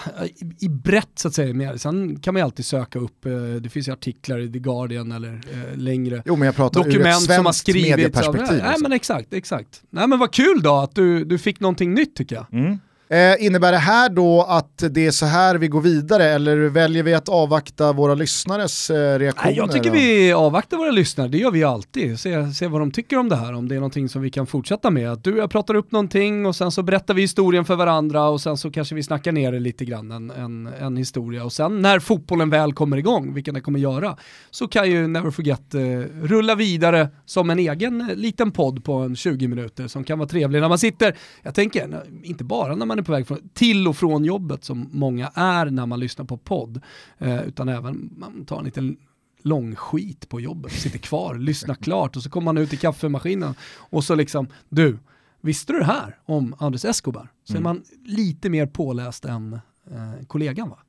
i, 0.59 0.69
brett 0.69 1.09
så 1.15 1.27
att 1.27 1.33
säga. 1.33 1.53
Mer. 1.53 1.77
Sen 1.77 2.19
kan 2.19 2.33
man 2.33 2.39
ju 2.39 2.43
alltid 2.43 2.65
söka 2.65 2.99
upp, 2.99 3.25
eh, 3.25 3.31
det 3.33 3.69
finns 3.69 3.87
ju 3.87 3.91
artiklar 3.91 4.39
i 4.39 4.51
The 4.51 4.59
Guardian 4.59 5.11
eller 5.11 5.33
eh, 5.33 5.77
längre 5.77 6.23
jo, 6.25 6.35
men 6.35 6.45
jag 6.45 6.55
pratar 6.55 6.83
dokument 6.83 7.21
ur 7.21 7.31
ett 7.31 7.35
som 7.35 7.45
har 7.45 7.53
skrivits. 7.53 8.27
Av, 8.27 8.35
nej, 8.35 8.45
nej 8.49 8.75
men 8.79 8.91
exakt, 8.91 9.33
exakt. 9.33 9.81
Nej 9.89 10.07
men 10.07 10.19
vad 10.19 10.33
kul 10.33 10.61
då 10.63 10.75
att 10.75 10.95
du, 10.95 11.25
du 11.25 11.37
fick 11.37 11.59
någonting 11.59 11.93
nytt 11.93 12.15
tycker 12.15 12.35
jag. 12.35 12.45
Mm. 12.51 12.79
Eh, 13.11 13.45
innebär 13.45 13.71
det 13.71 13.77
här 13.77 14.09
då 14.09 14.41
att 14.41 14.83
det 14.89 15.07
är 15.07 15.11
så 15.11 15.25
här 15.25 15.55
vi 15.55 15.67
går 15.67 15.81
vidare 15.81 16.25
eller 16.25 16.57
väljer 16.57 17.03
vi 17.03 17.13
att 17.13 17.29
avvakta 17.29 17.93
våra 17.93 18.15
lyssnares 18.15 18.89
eh, 18.89 19.19
reaktioner? 19.19 19.51
Nej, 19.51 19.57
jag 19.57 19.71
tycker 19.71 19.89
då? 19.89 19.95
vi 19.95 20.33
avvaktar 20.33 20.77
våra 20.77 20.91
lyssnare, 20.91 21.27
det 21.27 21.37
gör 21.37 21.51
vi 21.51 21.63
alltid. 21.63 22.19
Se, 22.19 22.53
se 22.53 22.67
vad 22.67 22.81
de 22.81 22.91
tycker 22.91 23.17
om 23.17 23.29
det 23.29 23.35
här, 23.35 23.53
om 23.53 23.67
det 23.67 23.75
är 23.75 23.79
någonting 23.79 24.09
som 24.09 24.21
vi 24.21 24.29
kan 24.29 24.47
fortsätta 24.47 24.89
med. 24.89 25.11
Att 25.11 25.23
du 25.23 25.31
och 25.33 25.37
jag 25.37 25.51
pratar 25.51 25.73
upp 25.73 25.91
någonting 25.91 26.45
och 26.45 26.55
sen 26.55 26.71
så 26.71 26.83
berättar 26.83 27.13
vi 27.13 27.21
historien 27.21 27.65
för 27.65 27.75
varandra 27.75 28.29
och 28.29 28.41
sen 28.41 28.57
så 28.57 28.71
kanske 28.71 28.95
vi 28.95 29.03
snackar 29.03 29.31
ner 29.31 29.51
det 29.51 29.59
lite 29.59 29.85
grann, 29.85 30.11
en, 30.11 30.31
en, 30.31 30.67
en 30.67 30.97
historia. 30.97 31.43
Och 31.43 31.53
sen 31.53 31.81
när 31.81 31.99
fotbollen 31.99 32.49
väl 32.49 32.73
kommer 32.73 32.97
igång, 32.97 33.33
vilken 33.33 33.53
det 33.53 33.61
kommer 33.61 33.79
göra, 33.79 34.17
så 34.51 34.67
kan 34.67 34.91
ju 34.91 35.07
Never 35.07 35.31
Forget 35.31 35.73
eh, 35.73 35.81
rulla 36.21 36.55
vidare 36.55 37.09
som 37.25 37.49
en 37.49 37.59
egen 37.59 38.01
eh, 38.01 38.15
liten 38.15 38.51
podd 38.51 38.83
på 38.83 38.93
en 38.93 39.15
20 39.15 39.47
minuter 39.47 39.87
som 39.87 40.03
kan 40.03 40.19
vara 40.19 40.29
trevlig 40.29 40.61
när 40.61 40.69
man 40.69 40.79
sitter, 40.79 41.15
jag 41.41 41.55
tänker, 41.55 42.03
inte 42.23 42.43
bara 42.43 42.75
när 42.75 42.85
man 42.85 43.00
är 43.01 43.05
på 43.05 43.11
väg 43.11 43.27
från, 43.27 43.49
till 43.53 43.87
och 43.87 43.97
från 43.97 44.25
jobbet 44.25 44.63
som 44.63 44.89
många 44.91 45.27
är 45.35 45.65
när 45.65 45.85
man 45.85 45.99
lyssnar 45.99 46.25
på 46.25 46.37
podd, 46.37 46.81
eh, 47.17 47.41
utan 47.43 47.69
även 47.69 48.13
man 48.17 48.45
tar 48.45 48.59
en 48.59 48.65
liten 48.65 48.97
lång 49.43 49.75
skit 49.75 50.29
på 50.29 50.41
jobbet, 50.41 50.71
sitter 50.71 50.99
kvar, 50.99 51.35
lyssnar 51.35 51.75
klart 51.81 52.15
och 52.15 52.23
så 52.23 52.29
kommer 52.29 52.45
man 52.45 52.57
ut 52.57 52.73
i 52.73 52.77
kaffemaskinen 52.77 53.55
och 53.77 54.03
så 54.03 54.15
liksom, 54.15 54.47
du, 54.69 54.97
visste 55.41 55.73
du 55.73 55.79
det 55.79 55.85
här 55.85 56.17
om 56.25 56.55
Andres 56.59 56.85
Escobar? 56.85 57.31
Så 57.43 57.53
Mm. 57.53 57.61
är 57.61 57.63
man 57.63 57.83
lite 58.05 58.49
mer 58.49 58.65
påläst 58.65 59.25
än 59.25 59.53
eh, 59.91 60.25
kollegan 60.27 60.69
va? 60.69 60.79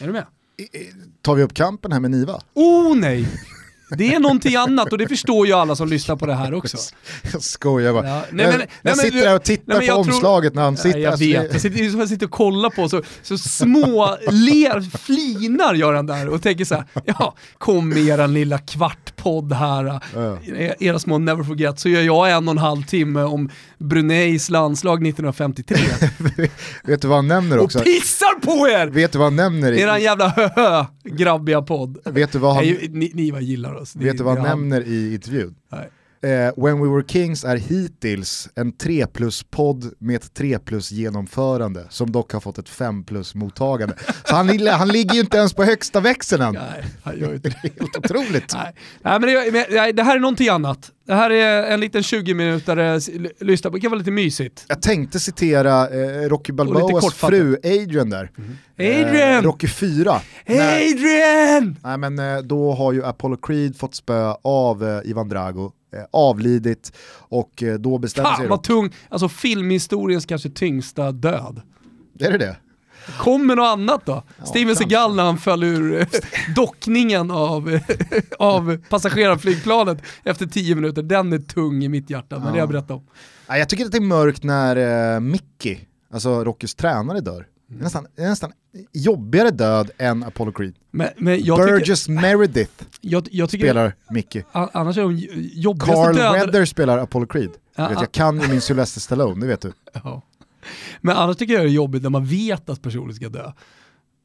Är 0.00 0.06
du 0.06 0.12
med? 0.12 0.26
Tar 1.22 1.34
vi 1.34 1.42
upp 1.42 1.54
kampen 1.54 1.92
här 1.92 2.00
med 2.00 2.10
Niva? 2.10 2.40
Oh 2.54 2.96
nej! 2.96 3.28
Det 3.98 4.14
är 4.14 4.20
någonting 4.20 4.56
annat 4.56 4.92
och 4.92 4.98
det 4.98 5.08
förstår 5.08 5.46
ju 5.46 5.52
alla 5.52 5.76
som 5.76 5.88
lyssnar 5.88 6.16
på 6.16 6.26
det 6.26 6.34
här 6.34 6.54
också. 6.54 6.76
Jag 7.32 7.42
skojar 7.42 7.92
bara. 7.92 8.08
Ja, 8.08 8.22
nej, 8.30 8.44
jag 8.46 8.50
men- 8.50 8.58
nej, 8.58 8.68
jag 8.82 8.96
sitter 8.98 9.20
där 9.20 9.34
och 9.34 9.42
tittar 9.42 9.64
nej, 9.66 9.78
på 9.78 9.84
jag 9.84 10.04
tror- 10.04 10.14
omslaget 10.14 10.54
när 10.54 10.62
han 10.62 10.76
sitter. 10.76 10.90
Nej, 10.90 11.00
jag 11.02 11.10
alltså, 11.12 11.26
vet, 11.26 11.52
jag 11.52 11.60
sitter, 11.60 11.84
är 11.84 11.90
som 11.90 12.00
jag 12.00 12.08
sitter 12.08 12.26
och 12.26 12.32
kollar 12.32 12.70
på 12.70 12.88
så, 12.88 13.02
så 13.22 13.38
små 13.38 14.16
ler, 14.30 14.98
flinar 14.98 15.74
gör 15.74 15.94
han 15.94 16.06
där 16.06 16.28
och 16.28 16.42
tänker 16.42 16.64
så 16.64 16.74
här, 16.74 16.84
ja, 17.04 17.34
kom 17.58 17.88
med 17.88 17.98
eran 17.98 18.34
lilla 18.34 18.58
kvartpodd 19.20 19.52
här, 19.52 20.00
Ja. 20.14 20.38
era 20.80 20.98
små 20.98 21.18
never 21.18 21.42
forget, 21.44 21.78
så 21.78 21.88
gör 21.88 22.02
jag 22.02 22.30
en 22.30 22.48
och 22.48 22.52
en 22.52 22.58
halv 22.58 22.82
timme 22.82 23.22
om 23.22 23.50
Bruneis 23.78 24.50
landslag 24.50 25.06
1953 25.06 25.76
Vet 26.84 27.02
du 27.02 27.08
vad 27.08 27.18
han 27.18 27.28
nämner 27.28 27.58
och 27.58 27.64
också? 27.64 27.78
pissar 27.80 28.40
på 28.40 28.68
er! 28.68 28.86
Vet 28.86 29.12
du 29.12 29.18
vad 29.18 29.26
han 29.26 29.36
nämner? 29.36 29.72
I, 29.72 29.80
Eran 29.80 30.02
jävla 30.02 30.28
höhö 30.28 30.84
grabbiga 31.04 31.62
podd. 31.62 31.98
vet 32.04 32.32
du 32.32 32.38
vad 32.38 32.54
han, 32.54 32.64
Nej, 32.64 32.88
ni, 32.90 33.10
ni 33.14 33.30
vad 33.30 33.42
gillar 33.42 33.74
oss. 33.74 33.94
Ni- 33.96 34.04
vet 34.04 34.18
du 34.18 34.24
vad 34.24 34.38
han 34.38 34.46
nämner 34.48 34.80
i 34.88 35.14
intervjun? 35.14 35.54
Nej. 35.72 35.88
Eh, 36.22 36.52
When 36.64 36.80
We 36.82 36.88
Were 36.88 37.04
Kings 37.08 37.44
är 37.44 37.56
hittills 37.56 38.48
en 38.54 38.72
3 38.72 39.06
plus-podd 39.06 39.92
med 39.98 40.16
ett 40.16 40.34
3 40.34 40.58
plus-genomförande 40.58 41.86
som 41.90 42.12
dock 42.12 42.32
har 42.32 42.40
fått 42.40 42.58
ett 42.58 42.68
5 42.68 43.04
plus-mottagande. 43.04 43.94
Så 44.24 44.34
han, 44.34 44.66
han 44.66 44.88
ligger 44.88 45.14
ju 45.14 45.20
inte 45.20 45.36
ens 45.36 45.52
på 45.54 45.64
högsta 45.64 46.00
växeln 46.00 46.42
än. 46.42 46.54
Nej, 46.54 46.84
han 47.02 47.18
gör 47.18 47.34
inte 47.34 47.48
det. 47.48 47.56
Helt 47.80 47.96
otroligt. 47.96 48.54
Nej, 48.54 48.74
nej 49.02 49.20
men, 49.20 49.22
det, 49.28 49.66
men 49.76 49.96
det 49.96 50.02
här 50.02 50.16
är 50.16 50.20
någonting 50.20 50.48
annat. 50.48 50.90
Det 51.06 51.14
här 51.14 51.30
är 51.30 51.62
en 51.62 51.80
liten 51.80 52.02
20-minutare, 52.02 53.00
lyssna 53.40 53.70
på, 53.70 53.76
det 53.76 53.80
kan 53.80 53.90
vara 53.90 53.98
lite 53.98 54.10
mysigt. 54.10 54.64
Jag 54.68 54.82
tänkte 54.82 55.20
citera 55.20 55.88
eh, 55.88 56.28
Rocky 56.28 56.52
Balboas 56.52 57.14
fru 57.14 57.56
Adrian 57.64 58.10
där. 58.10 58.30
Adrian! 58.78 59.38
Eh, 59.38 59.42
Rocky 59.42 59.68
4. 59.68 60.20
När- 60.46 60.76
Adrian! 60.76 61.76
Nej 61.84 61.98
men 61.98 62.18
eh, 62.18 62.38
då 62.38 62.72
har 62.72 62.92
ju 62.92 63.04
Apollo 63.04 63.36
Creed 63.36 63.76
fått 63.76 63.94
spö 63.94 64.34
av 64.42 64.84
eh, 64.88 65.10
Ivan 65.10 65.28
Drago, 65.28 65.72
avlidit 66.10 66.92
och 67.12 67.62
eh, 67.62 67.74
då 67.74 67.98
bestämmer 67.98 68.28
sig 68.28 68.36
Fan 68.36 68.48
vad 68.48 68.62
tung, 68.62 68.94
alltså 69.08 69.28
filmhistoriens 69.28 70.26
kanske 70.26 70.50
tyngsta 70.50 71.12
död. 71.12 71.62
Är 72.18 72.30
det 72.32 72.38
det? 72.38 72.56
Kommer 73.18 73.56
något 73.56 73.66
annat 73.66 74.06
då? 74.06 74.22
Steven 74.44 74.66
kanske. 74.66 74.74
Seagal 74.84 75.14
när 75.14 75.22
han 75.22 75.38
föll 75.38 75.62
ur 75.62 76.00
eh, 76.00 76.06
dockningen 76.56 77.30
av, 77.30 77.78
av 78.38 78.78
passagerarflygplanet 78.88 79.98
efter 80.24 80.46
10 80.46 80.74
minuter, 80.74 81.02
den 81.02 81.32
är 81.32 81.38
tung 81.38 81.84
i 81.84 81.88
mitt 81.88 82.10
hjärta, 82.10 82.36
men 82.36 82.44
det 82.44 82.50
har 82.50 82.58
jag 82.58 82.68
berättat 82.68 82.90
om. 82.90 83.06
Jag 83.48 83.68
tycker 83.68 83.84
att 83.84 83.92
det 83.92 83.98
är 83.98 84.02
mörkt 84.02 84.42
när 84.42 85.14
eh, 85.14 85.20
Mickey, 85.20 85.78
alltså 86.12 86.44
Rockys 86.44 86.74
tränare, 86.74 87.20
dör. 87.20 87.46
Det 87.68 87.78
är 87.78 87.82
nästan, 87.82 88.06
det 88.16 88.22
är 88.22 88.28
nästan 88.28 88.52
jobbigare 88.92 89.50
död 89.50 89.90
än 89.98 90.22
Apollo 90.22 90.52
Creed. 90.52 90.74
Men, 90.90 91.08
men 91.16 91.44
jag, 91.44 91.58
tycker, 91.58 91.72
Burgess 91.72 92.08
Meredith 92.08 92.84
jag, 93.00 93.28
jag 93.30 93.50
tycker, 93.50 93.64
spelar 93.64 93.94
Mickey. 94.10 94.42
annars 94.52 94.98
är 94.98 95.02
de 95.02 95.16
jobbigaste 95.54 95.94
Carl 95.94 96.14
dödare... 96.14 96.46
Weather 96.46 96.64
spelar 96.64 96.98
Apollo 96.98 97.26
Creed. 97.26 97.50
Ja, 97.74 97.88
vet, 97.88 97.94
ja. 97.96 98.02
jag 98.02 98.12
kan 98.12 98.40
ju 98.40 98.48
min 98.48 98.60
Sylvester 98.60 99.00
Stallone, 99.00 99.40
det 99.40 99.46
vet 99.46 99.60
du. 99.60 99.72
Ja. 100.04 100.22
Men 101.00 101.16
annars 101.16 101.36
tycker 101.36 101.54
jag 101.54 101.62
det 101.62 101.68
är 101.68 101.72
jobbigt 101.72 102.02
när 102.02 102.10
man 102.10 102.24
vet 102.24 102.70
att 102.70 102.82
personen 102.82 103.14
ska 103.14 103.28
dö. 103.28 103.52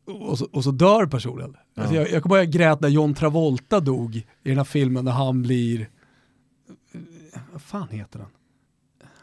Och 0.08 0.38
så, 0.38 0.48
och 0.52 0.64
så 0.64 0.72
dör 0.72 1.06
personen. 1.06 1.56
Alltså 1.78 1.96
jag, 1.96 2.12
jag 2.12 2.24
kommer 2.24 2.36
ihåg 2.36 2.46
jag 2.46 2.52
grät 2.52 2.82
när 2.82 2.90
John 2.90 3.14
Travolta 3.14 3.80
dog 3.80 4.16
i 4.16 4.24
den 4.44 4.58
här 4.58 4.64
filmen 4.64 5.06
när 5.06 5.12
han 5.12 5.42
blir... 5.42 5.90
Vad 7.52 7.62
fan 7.62 7.90
heter 7.90 8.20
den? 8.20 8.28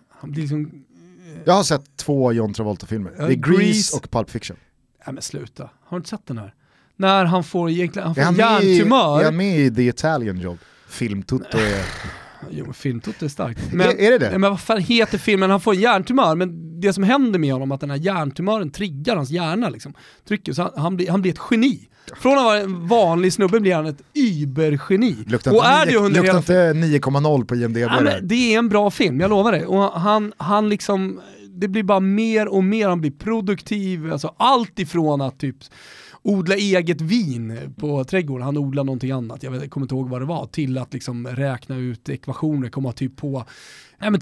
Han 0.08 0.30
blir 0.30 0.42
liksom... 0.42 0.84
Jag 1.44 1.54
har 1.54 1.62
sett 1.62 1.96
två 1.96 2.32
John 2.32 2.54
Travolta-filmer. 2.54 3.12
Ja, 3.18 3.26
Det 3.26 3.32
är 3.32 3.36
Grease. 3.36 3.96
och 3.96 4.10
Pulp 4.10 4.30
Fiction. 4.30 4.56
Nej 5.06 5.14
men 5.14 5.22
sluta, 5.22 5.62
har 5.62 5.70
du 5.90 5.96
inte 5.96 6.08
sett 6.08 6.26
den 6.26 6.38
här? 6.38 6.54
När 6.96 7.24
han 7.24 7.44
får 7.44 7.70
egentligen, 7.70 8.06
han 8.06 8.14
får 8.14 8.22
med 8.32 8.64
i, 8.64 8.72
hjärntumör. 8.72 9.22
är 9.22 9.32
med 9.32 9.58
i 9.58 9.74
The 9.74 9.88
Italian 9.88 10.40
Job? 10.40 10.58
Filmtutto 10.88 11.58
är... 11.58 11.84
Jo 12.50 12.64
men 12.64 12.74
filmtot 12.74 13.22
är 13.22 13.28
starkt. 13.28 13.72
Är- 13.74 14.00
är 14.00 14.10
det 14.10 14.18
det? 14.18 14.38
Men 14.38 14.50
vad 14.50 14.60
fan 14.60 14.78
heter 14.78 15.18
filmen? 15.18 15.50
Han 15.50 15.60
får 15.60 15.74
en 15.74 15.80
hjärntumör, 15.80 16.34
men 16.34 16.80
det 16.80 16.92
som 16.92 17.04
händer 17.04 17.38
med 17.38 17.52
honom 17.52 17.70
är 17.70 17.74
att 17.74 17.80
den 17.80 17.90
här 17.90 17.96
hjärntumören 17.96 18.70
triggar 18.70 19.16
hans 19.16 19.30
hjärna. 19.30 19.68
Liksom. 19.68 19.94
Trycker, 20.28 20.52
så 20.52 20.62
han, 20.62 20.70
han, 20.76 20.96
blir, 20.96 21.10
han 21.10 21.22
blir 21.22 21.32
ett 21.32 21.40
geni. 21.50 21.88
Från 22.20 22.38
att 22.38 22.44
vara 22.44 22.58
en 22.58 22.88
vanlig 22.88 23.32
snubbe 23.32 23.60
blir 23.60 23.74
han 23.74 23.86
ett 23.86 24.02
übergeni. 24.14 25.24
Luktar 25.26 25.54
Och 25.56 25.64
är 25.66 25.80
inte, 25.80 25.92
det 25.92 25.98
under 25.98 26.22
luktar 26.22 26.54
hela 26.54 26.70
inte 26.86 26.98
9,0 27.08 27.44
på 27.44 27.54
IMDB 27.56 27.76
Ja, 27.76 28.00
men 28.00 28.28
det 28.28 28.54
är 28.54 28.58
en 28.58 28.68
bra 28.68 28.90
film, 28.90 29.20
jag 29.20 29.30
lovar 29.30 29.52
det. 29.52 29.66
Och 29.66 30.00
han, 30.00 30.32
han 30.36 30.68
liksom, 30.68 31.20
det 31.54 31.68
blir 31.68 31.82
bara 31.82 32.00
mer 32.00 32.48
och 32.48 32.64
mer, 32.64 32.88
han 32.88 33.00
blir 33.00 33.10
produktiv, 33.10 34.12
alltså 34.12 34.34
allt 34.36 34.78
ifrån 34.78 35.20
att 35.20 35.38
typ 35.38 35.56
odla 36.22 36.54
eget 36.54 37.00
vin 37.00 37.74
på 37.76 38.04
trädgården, 38.04 38.44
han 38.44 38.58
odlar 38.58 38.84
någonting 38.84 39.10
annat, 39.10 39.42
jag, 39.42 39.50
vet, 39.50 39.60
jag 39.60 39.70
kommer 39.70 39.84
inte 39.84 39.94
ihåg 39.94 40.08
vad 40.08 40.20
det 40.20 40.26
var, 40.26 40.46
till 40.46 40.78
att 40.78 40.92
liksom 40.92 41.26
räkna 41.26 41.76
ut 41.76 42.08
ekvationer, 42.08 42.68
komma 42.68 42.92
typ 42.92 43.16
på 43.16 43.44
Nej, 44.02 44.10
men 44.10 44.20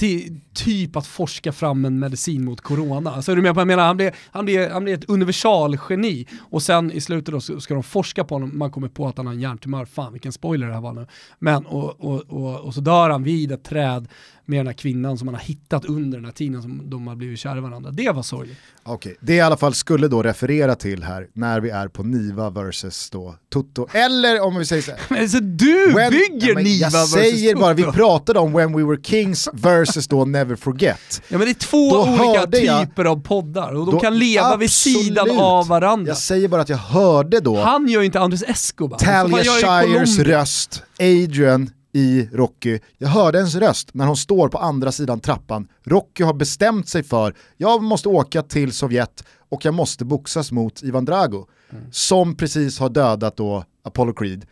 typ 0.54 0.96
att 0.96 1.06
forska 1.06 1.52
fram 1.52 1.84
en 1.84 1.98
medicin 1.98 2.44
mot 2.44 2.60
corona. 2.60 3.10
Alltså, 3.10 3.32
är 3.32 3.36
du 3.36 3.42
med 3.42 3.54
på 3.54 3.60
jag 3.60 3.66
menar? 3.66 3.86
Han 3.86 3.96
blir, 3.96 4.12
han, 4.30 4.44
blir, 4.44 4.70
han 4.70 4.84
blir 4.84 4.94
ett 4.94 5.04
universalgeni 5.10 6.26
och 6.50 6.62
sen 6.62 6.92
i 6.92 7.00
slutet 7.00 7.32
då 7.34 7.40
så 7.40 7.60
ska 7.60 7.74
de 7.74 7.82
forska 7.82 8.24
på 8.24 8.34
honom, 8.34 8.58
man 8.58 8.70
kommer 8.70 8.88
på 8.88 9.08
att 9.08 9.16
han 9.16 9.26
har 9.26 9.34
en 9.34 9.40
hjärntumör, 9.40 9.84
fan 9.84 10.12
vilken 10.12 10.32
spoiler 10.32 10.66
det 10.66 10.74
här 10.74 10.80
var 10.80 10.92
nu. 10.92 11.06
Men, 11.38 11.66
och, 11.66 12.00
och, 12.00 12.20
och, 12.28 12.60
och 12.60 12.74
så 12.74 12.80
dör 12.80 13.10
han 13.10 13.22
vid 13.22 13.52
ett 13.52 13.64
träd 13.64 14.08
med 14.44 14.58
den 14.58 14.66
här 14.66 14.74
kvinnan 14.74 15.18
som 15.18 15.28
han 15.28 15.34
har 15.34 15.42
hittat 15.42 15.84
under 15.84 16.18
den 16.18 16.24
här 16.24 16.32
tiden 16.32 16.62
som 16.62 16.90
de 16.90 17.06
har 17.06 17.16
blivit 17.16 17.38
kära 17.38 17.58
i 17.58 17.60
varandra. 17.60 17.90
Det 17.90 18.10
var 18.10 18.22
sorgligt. 18.22 18.58
Okej, 18.82 19.16
det 19.20 19.34
i 19.34 19.40
alla 19.40 19.56
fall 19.56 19.74
skulle 19.74 20.08
då 20.08 20.22
referera 20.22 20.74
till 20.74 21.02
här 21.02 21.28
när 21.32 21.60
vi 21.60 21.70
är 21.70 21.88
på 21.88 22.02
Niva 22.02 22.50
versus 22.50 23.10
då 23.10 23.34
Tutto. 23.52 23.86
Eller 23.92 24.40
om 24.42 24.56
vi 24.56 24.66
säger 24.66 24.82
så 24.82 24.90
här. 24.90 25.00
Men 25.08 25.28
så 25.28 25.38
du 25.40 25.92
When- 25.94 26.10
bygger 26.10 26.48
Ja, 26.48 26.54
men 26.54 26.64
Niva 26.64 26.84
Jag 26.86 26.90
versus 26.90 27.10
säger 27.10 27.54
bara, 27.56 27.74
vi 27.74 27.82
Toto. 27.82 27.92
pratade 27.94 28.38
om 28.38 28.52
When 28.52 28.72
We 28.76 28.84
Were 28.84 29.02
Kings 29.02 29.48
versus 29.70 30.08
då 30.08 30.24
Never 30.24 30.56
Forget. 30.56 31.22
Ja 31.28 31.38
men 31.38 31.46
det 31.46 31.50
är 31.50 31.54
två 31.54 31.90
Då 31.90 32.02
olika 32.02 32.58
jag- 32.64 32.80
typer 32.86 33.04
av 33.04 33.22
poddar 33.22 33.72
och 33.74 33.86
de 33.86 33.90
Då- 33.94 34.00
kan 34.00 34.18
leva 34.18 34.56
vid 34.56 34.70
sidan 34.70 35.22
absolut. 35.22 35.40
av 35.42 35.68
varandra. 35.68 36.08
Jag 36.08 36.16
säger 36.18 36.48
bara 36.48 36.62
att 36.62 36.68
jag 36.68 36.76
hörde 36.76 37.40
då 37.40 37.56
Han 37.60 37.88
gör 37.88 38.00
ju 38.00 38.06
inte 38.06 38.20
Andres 38.20 38.42
Escobar. 38.42 38.98
Talia 38.98 39.44
Shires 39.44 40.18
röst, 40.18 40.82
Adrian 41.00 41.70
i 41.92 42.28
Rocky. 42.32 42.78
Jag 42.98 43.08
hörde 43.08 43.38
ens 43.38 43.54
röst 43.54 43.88
när 43.94 44.06
hon 44.06 44.16
står 44.16 44.48
på 44.48 44.58
andra 44.58 44.92
sidan 44.92 45.20
trappan. 45.20 45.68
Rocky 45.86 46.22
har 46.24 46.34
bestämt 46.34 46.88
sig 46.88 47.02
för, 47.02 47.34
jag 47.56 47.82
måste 47.82 48.08
åka 48.08 48.42
till 48.42 48.72
Sovjet 48.72 49.24
och 49.50 49.64
jag 49.64 49.74
måste 49.74 50.04
boxas 50.04 50.52
mot 50.52 50.82
Ivan 50.82 51.04
Drago. 51.04 51.46
Mm. 51.72 51.84
Som 51.92 52.36
precis 52.36 52.78
har 52.78 52.88
dödat 52.88 53.36
då 53.36 53.64
Apollo 53.84 54.12
Creed. 54.12 54.44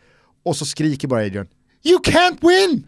Och 0.45 0.57
så 0.57 0.64
skriker 0.66 1.09
bara 1.09 1.21
Adrian, 1.21 1.47
You 1.85 1.99
can't 1.99 2.39
win! 2.41 2.85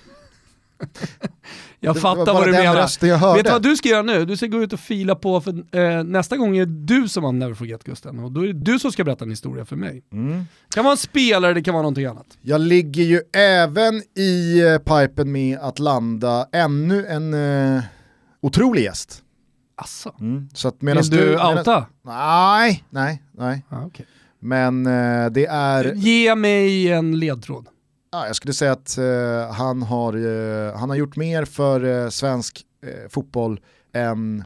Jag 1.83 1.95
Det 1.95 2.01
fattar 2.01 2.33
vad 2.33 2.47
du 2.47 2.53
menar. 2.53 2.89
jag 3.01 3.17
hörde. 3.17 3.37
Vet 3.37 3.47
du 3.47 3.53
vad 3.53 3.63
du 3.63 3.77
ska 3.77 3.89
göra 3.89 4.03
nu? 4.03 4.25
Du 4.25 4.37
ska 4.37 4.47
gå 4.47 4.63
ut 4.63 4.73
och 4.73 4.81
fila 4.81 5.15
på, 5.15 5.41
för 5.41 5.77
eh, 5.77 6.05
nästa 6.05 6.37
gång 6.37 6.57
är 6.57 6.67
det 6.67 6.73
du 6.95 7.09
som 7.09 7.25
har 7.25 7.33
Never 7.33 7.55
Forget 7.55 7.85
Gusten. 7.85 8.19
Och 8.19 8.33
då 8.33 8.43
är 8.43 8.47
det 8.47 8.53
du 8.73 8.79
som 8.79 8.93
ska 8.93 9.05
berätta 9.05 9.25
en 9.25 9.31
historia 9.31 9.65
för 9.65 9.77
mig. 9.77 10.03
Mm. 10.13 10.45
kan 10.75 10.85
vara 10.85 10.93
en 10.93 10.99
spelare, 10.99 11.55
det 11.55 11.63
kan 11.63 11.75
vara 11.75 11.83
någonting 11.83 12.05
annat. 12.07 12.27
Jag 12.43 12.61
ligger 12.61 13.03
ju 13.03 13.21
även 13.37 14.03
i 14.17 14.61
eh, 14.61 14.79
pipen 14.79 15.33
med 15.33 15.59
att 15.59 15.79
landa 15.79 16.47
ännu 16.53 17.07
en 17.07 17.35
eh, 17.77 17.83
otrolig 18.41 18.83
gäst. 18.83 19.23
Asså. 19.77 20.15
Mm. 20.21 20.49
Så 20.55 20.69
att 20.69 20.83
medan 20.83 21.03
Vill 21.03 21.11
du 21.11 21.27
medan- 21.31 21.59
outa? 21.59 21.87
Nej, 22.03 22.85
nej, 22.91 23.23
nej. 23.33 23.65
Ah, 23.69 23.85
okay. 23.85 24.07
Men 24.41 24.87
eh, 24.87 25.31
det 25.31 25.47
är, 25.47 25.93
Ge 25.95 26.35
mig 26.35 26.89
en 26.93 27.19
ledtråd. 27.19 27.67
Ja, 28.13 28.27
jag 28.27 28.37
skulle 28.37 28.55
säga 28.55 28.73
att 28.73 28.99
eh, 28.99 29.53
han, 29.53 29.83
har, 29.83 30.13
eh, 30.69 30.77
han 30.79 30.91
har 30.91 30.97
gjort 30.97 31.17
mer 31.17 31.45
för 31.45 32.05
eh, 32.05 32.09
svensk 32.09 32.63
eh, 32.87 33.09
fotboll 33.11 33.61
än, 33.95 34.45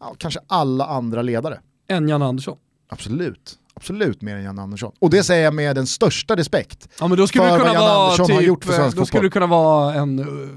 ja, 0.00 0.14
kanske 0.18 0.40
alla 0.46 0.86
andra 0.86 1.22
ledare. 1.22 1.60
Än 1.88 2.08
Jan 2.08 2.22
Andersson. 2.22 2.56
Absolut. 2.88 3.58
Absolut 3.74 4.22
mer 4.22 4.36
än 4.36 4.42
Jan 4.42 4.58
Andersson. 4.58 4.92
Och 4.98 5.10
det 5.10 5.22
säger 5.22 5.44
jag 5.44 5.54
med 5.54 5.76
den 5.76 5.86
största 5.86 6.36
respekt. 6.36 6.88
Ja 7.00 7.08
men 7.08 7.18
då 7.18 7.26
skulle 7.26 7.44
För 7.44 7.50
det 7.50 7.58
kunna 7.58 7.72
vad 7.72 7.74
Jan 7.74 7.82
vara 7.82 8.02
Andersson 8.04 8.26
typ, 8.26 8.34
har 8.34 8.42
gjort 8.42 8.64
för 8.64 8.72
svensk 8.72 8.96
då 8.96 9.00
fotboll. 9.00 9.06
skulle 9.06 9.22
det 9.22 9.30
kunna 9.30 9.46
vara 9.46 9.94
en 9.94 10.18
uh, 10.18 10.48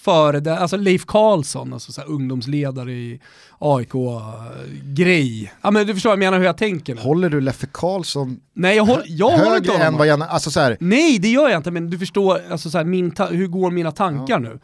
före 0.00 0.40
det, 0.40 0.58
alltså 0.58 0.76
Leif 0.76 1.04
Karlsson, 1.06 1.72
alltså 1.72 1.92
så 1.92 2.02
ungdomsledare 2.02 2.92
i 2.92 3.20
AIK-grej. 3.58 5.52
Ja 5.62 5.70
men 5.70 5.86
du 5.86 5.94
förstår 5.94 6.12
jag 6.12 6.18
menar 6.18 6.38
hur 6.38 6.44
jag 6.44 6.56
tänker 6.56 6.94
nu. 6.94 7.00
Håller 7.00 7.30
du 7.30 7.40
Leffe 7.40 7.66
Karlsson 7.72 8.40
Nej 8.54 8.76
jag, 8.76 8.84
håll, 8.84 9.02
jag 9.06 9.30
håller 9.30 9.56
inte 9.56 9.70
högre 9.72 9.84
än 9.84 9.96
vad 9.96 10.06
Jan... 10.06 10.22
Alltså 10.22 10.50
så 10.50 10.60
här, 10.60 10.76
Nej 10.80 11.18
det 11.18 11.28
gör 11.28 11.48
jag 11.48 11.56
inte, 11.56 11.70
men 11.70 11.90
du 11.90 11.98
förstår 11.98 12.40
alltså, 12.50 12.70
så 12.70 12.78
här, 12.78 12.84
min 12.84 13.14
hur 13.30 13.46
går 13.46 13.70
mina 13.70 13.92
tankar 13.92 14.38
nu? 14.38 14.58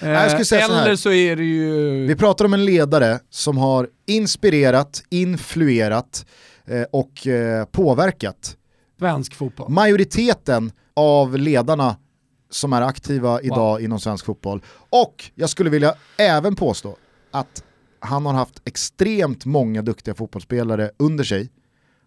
Eh, 0.00 0.10
jag 0.10 0.30
skulle 0.30 0.44
säga 0.44 0.66
så 0.66 0.72
här. 0.72 0.84
eller 0.84 0.96
så 0.96 1.12
är 1.12 1.36
det 1.36 1.44
ju... 1.44 2.06
Vi 2.06 2.16
pratar 2.16 2.44
om 2.44 2.54
en 2.54 2.64
ledare 2.64 3.18
som 3.30 3.58
har 3.58 3.88
inspirerat, 4.06 5.02
influerat 5.10 6.26
eh, 6.66 6.82
och 6.92 7.26
eh, 7.26 7.64
påverkat 7.64 8.56
Svensk 8.98 9.34
fotboll. 9.34 9.70
majoriteten 9.70 10.72
av 10.96 11.38
ledarna 11.38 11.96
som 12.50 12.72
är 12.72 12.82
aktiva 12.82 13.40
idag 13.40 13.80
inom 13.80 14.00
svensk 14.00 14.24
fotboll. 14.24 14.62
Och 14.90 15.30
jag 15.34 15.50
skulle 15.50 15.70
vilja 15.70 15.94
även 16.16 16.56
påstå 16.56 16.96
att 17.30 17.62
han 18.00 18.26
har 18.26 18.32
haft 18.32 18.62
extremt 18.64 19.44
många 19.44 19.82
duktiga 19.82 20.14
fotbollsspelare 20.14 20.90
under 20.96 21.24
sig 21.24 21.50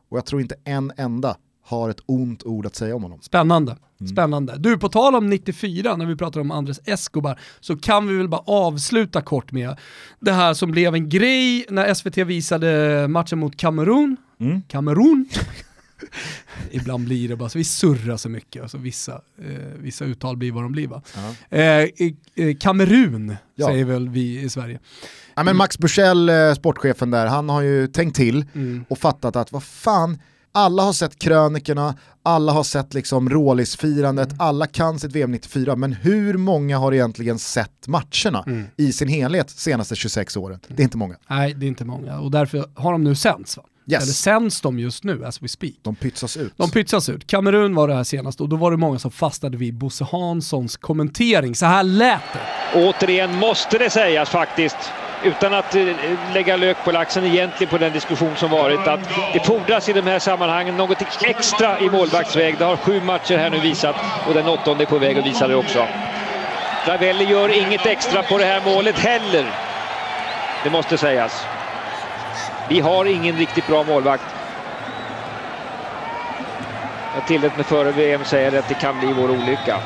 och 0.09 0.17
jag 0.17 0.25
tror 0.25 0.41
inte 0.41 0.55
en 0.63 0.91
enda 0.97 1.37
har 1.69 1.89
ett 1.89 1.99
ont 2.05 2.43
ord 2.43 2.65
att 2.65 2.75
säga 2.75 2.95
om 2.95 3.03
honom. 3.03 3.21
Spännande. 3.21 3.71
Mm. 3.71 4.07
Spännande. 4.07 4.55
Du, 4.57 4.77
på 4.77 4.89
tal 4.89 5.15
om 5.15 5.29
94, 5.29 5.95
när 5.95 6.05
vi 6.05 6.15
pratar 6.15 6.41
om 6.41 6.51
Andres 6.51 6.79
Escobar, 6.85 7.39
så 7.59 7.77
kan 7.77 8.07
vi 8.07 8.17
väl 8.17 8.27
bara 8.27 8.41
avsluta 8.45 9.21
kort 9.21 9.51
med 9.51 9.77
det 10.19 10.31
här 10.31 10.53
som 10.53 10.71
blev 10.71 10.95
en 10.95 11.09
grej 11.09 11.65
när 11.69 11.93
SVT 11.93 12.17
visade 12.17 13.07
matchen 13.07 13.39
mot 13.39 13.57
Kamerun. 13.57 14.17
Mm. 14.39 14.61
Ibland 16.71 17.05
blir 17.05 17.29
det 17.29 17.35
bara 17.35 17.49
så, 17.49 17.57
vi 17.57 17.63
surrar 17.63 18.17
så 18.17 18.29
mycket, 18.29 18.61
alltså 18.61 18.77
vissa, 18.77 19.21
eh, 19.41 19.53
vissa 19.79 20.05
uttal 20.05 20.37
blir 20.37 20.51
vad 20.51 20.63
de 20.63 20.71
blir 20.71 20.87
va. 20.87 21.01
Eh, 21.49 21.85
Kamerun 22.59 23.35
Ja. 23.55 23.67
säger 23.67 23.85
väl 23.85 24.09
vi 24.09 24.41
i 24.41 24.49
Sverige. 24.49 24.79
Ja, 25.35 25.43
men 25.43 25.55
Max 25.57 25.77
Bursell, 25.77 26.29
eh, 26.29 26.53
sportchefen 26.53 27.11
där, 27.11 27.25
han 27.27 27.49
har 27.49 27.61
ju 27.61 27.87
tänkt 27.87 28.15
till 28.15 28.45
Mm. 28.55 28.85
och 28.89 28.97
fattat 28.97 29.35
att 29.35 29.51
vad 29.51 29.63
fan, 29.63 30.19
alla 30.51 30.83
har 30.83 30.93
sett 30.93 31.19
krönikorna, 31.19 31.95
alla 32.23 32.51
har 32.51 32.63
sett 32.63 32.93
liksom 32.93 33.29
rålisfirandet, 33.29 34.27
Mm. 34.31 34.41
alla 34.41 34.67
kan 34.67 34.99
sitt 34.99 35.11
VM 35.15 35.31
94, 35.31 35.75
men 35.75 35.93
hur 35.93 36.37
många 36.37 36.77
har 36.77 36.93
egentligen 36.93 37.39
sett 37.39 37.87
matcherna 37.87 38.43
Mm. 38.47 38.65
i 38.77 38.91
sin 38.93 39.07
helhet 39.07 39.49
senaste 39.49 39.95
26 39.95 40.37
åren? 40.37 40.59
Det 40.67 40.81
är 40.81 40.83
inte 40.83 40.97
många. 40.97 41.15
Nej, 41.29 41.53
det 41.53 41.65
är 41.65 41.67
inte 41.67 41.85
många 41.85 42.19
och 42.19 42.31
därför 42.31 42.65
har 42.75 42.91
de 42.91 43.03
nu 43.03 43.15
sänds 43.15 43.57
va? 43.57 43.63
Yes. 43.91 44.03
Eller 44.03 44.13
sänds 44.13 44.61
de 44.61 44.79
just 44.79 45.03
nu 45.03 45.25
as 45.25 45.41
we 45.41 45.47
speak? 45.47 45.73
De 45.81 45.95
pytsas 45.95 46.37
ut. 46.37 46.53
De 46.57 46.71
pytsas 46.71 47.09
ut. 47.09 47.27
Kamerun 47.27 47.75
var 47.75 47.87
det 47.87 47.93
här 47.95 48.03
senast 48.03 48.41
och 48.41 48.49
då 48.49 48.55
var 48.55 48.71
det 48.71 48.77
många 48.77 48.99
som 48.99 49.11
fastnade 49.11 49.57
vid 49.57 49.73
Bosse 49.77 50.03
Hanssons 50.11 50.77
kommentering. 50.77 51.55
Så 51.55 51.65
här 51.65 51.83
lät 51.83 52.21
det. 52.33 52.79
Återigen 52.89 53.35
måste 53.35 53.77
det 53.77 53.89
sägas 53.89 54.29
faktiskt, 54.29 54.75
utan 55.23 55.53
att 55.53 55.75
eh, 55.75 55.81
lägga 56.33 56.55
lök 56.55 56.83
på 56.83 56.91
laxen 56.91 57.25
egentligen 57.25 57.69
på 57.69 57.77
den 57.77 57.93
diskussion 57.93 58.35
som 58.35 58.51
varit, 58.51 58.87
att 58.87 58.99
det 59.33 59.39
fordras 59.39 59.89
i 59.89 59.93
de 59.93 60.07
här 60.07 60.19
sammanhangen 60.19 60.77
något 60.77 61.01
extra 61.23 61.79
i 61.79 61.89
målvaktsväg. 61.89 62.57
Det 62.57 62.65
har 62.65 62.77
sju 62.77 63.01
matcher 63.01 63.37
här 63.37 63.49
nu 63.49 63.59
visat 63.59 63.95
och 64.27 64.33
den 64.33 64.47
åttonde 64.47 64.83
är 64.83 64.85
på 64.85 64.97
väg 64.97 65.17
att 65.17 65.25
visa 65.25 65.47
det 65.47 65.55
också. 65.55 65.87
Ravelli 66.85 67.23
gör 67.23 67.49
inget 67.49 67.85
extra 67.85 68.23
på 68.23 68.37
det 68.37 68.45
här 68.45 68.61
målet 68.61 68.99
heller. 68.99 69.45
Det 70.63 70.69
måste 70.69 70.97
sägas. 70.97 71.47
Vi 72.67 72.79
har 72.79 73.05
ingen 73.05 73.37
riktigt 73.37 73.67
bra 73.67 73.83
målvakt. 73.83 74.35
Jag 77.13 77.25
tillät 77.25 77.55
mig 77.55 77.65
före 77.65 77.91
VM 77.91 78.25
säga 78.25 78.59
att 78.59 78.67
det 78.67 78.75
kan 78.75 78.99
bli 78.99 79.13
vår 79.13 79.31
olycka. 79.31 79.81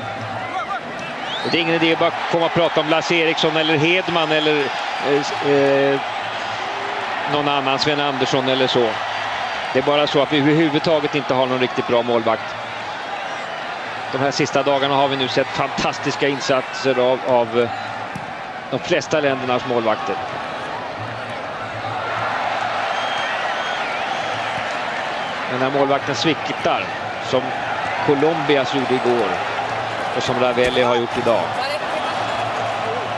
Det 1.51 1.57
är 1.57 1.61
ingen 1.61 1.75
idé 1.75 1.93
att 1.93 1.99
bara 1.99 2.11
komma 2.31 2.45
och 2.45 2.53
prata 2.53 2.81
om 2.81 2.89
Lasse 2.89 3.15
Eriksson 3.15 3.57
eller 3.57 3.77
Hedman 3.77 4.31
eller 4.31 4.63
eh, 5.07 5.51
eh, 5.51 5.99
någon 7.33 7.47
annan, 7.47 7.79
Sven 7.79 7.99
Andersson 7.99 8.49
eller 8.49 8.67
så. 8.67 8.89
Det 9.73 9.79
är 9.79 9.83
bara 9.83 10.07
så 10.07 10.21
att 10.21 10.33
vi 10.33 10.37
överhuvudtaget 10.37 11.15
inte 11.15 11.33
har 11.33 11.45
någon 11.47 11.59
riktigt 11.59 11.87
bra 11.87 12.03
målvakt. 12.03 12.55
De 14.11 14.17
här 14.17 14.31
sista 14.31 14.63
dagarna 14.63 14.95
har 14.95 15.07
vi 15.07 15.17
nu 15.17 15.27
sett 15.27 15.47
fantastiska 15.47 16.27
insatser 16.27 16.99
av, 16.99 17.19
av 17.27 17.59
eh, 17.59 17.69
de 18.69 18.79
flesta 18.79 19.19
ländernas 19.19 19.67
målvakter. 19.69 20.15
Men 25.51 25.59
när 25.59 25.79
målvakten 25.79 26.15
sviktar, 26.15 26.85
som 27.29 27.41
Colombias 28.05 28.75
gjorde 28.75 28.93
igår 28.93 29.52
och 30.17 30.23
som 30.23 30.39
Ravelli 30.39 30.81
har 30.81 30.95
gjort 30.95 31.17
idag, 31.17 31.43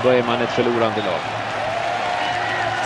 då 0.04 0.10
är 0.10 0.24
man 0.24 0.42
ett 0.42 0.52
förlorande 0.52 1.02
lag. 1.02 1.20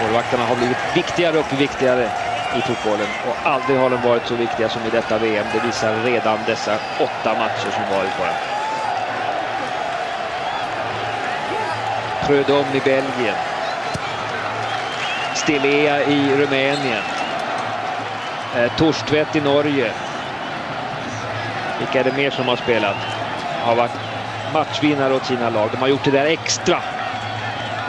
Målvakterna 0.02 0.46
har 0.46 0.56
blivit 0.56 0.78
viktigare 0.96 1.38
och 1.40 1.62
viktigare 1.62 2.10
i 2.58 2.62
fotbollen 2.62 3.08
och 3.28 3.50
aldrig 3.52 3.80
har 3.80 3.90
de 3.90 4.02
varit 4.02 4.28
så 4.28 4.36
viktiga 4.36 4.70
som 4.70 4.82
i 4.86 4.90
detta 4.90 5.18
VM. 5.18 5.46
Det 5.54 5.60
visar 5.60 5.96
redan 5.96 6.40
dessa 6.46 6.76
åtta 7.00 7.34
matcher 7.34 7.72
som 7.72 7.98
varit 7.98 8.18
bara. 8.20 8.34
Prödom 12.26 12.66
i 12.74 12.80
Belgien. 12.80 13.36
Stilea 15.36 16.04
i 16.04 16.36
Rumänien. 16.36 17.04
Eh, 18.56 18.72
Torstvedt 18.78 19.36
i 19.36 19.42
Norge. 19.42 19.92
Vilka 21.80 22.00
är 22.00 22.04
det 22.04 22.18
mer 22.18 22.32
som 22.32 22.48
har 22.48 22.56
spelat? 22.56 23.19
Har 23.60 23.76
varit 23.76 23.92
matchvinnare 24.54 25.14
åt 25.14 25.26
sina 25.26 25.50
lag. 25.50 25.70
De 25.72 25.78
har 25.78 25.88
gjort 25.88 26.04
det 26.04 26.12
där 26.12 26.26
extra 26.26 26.82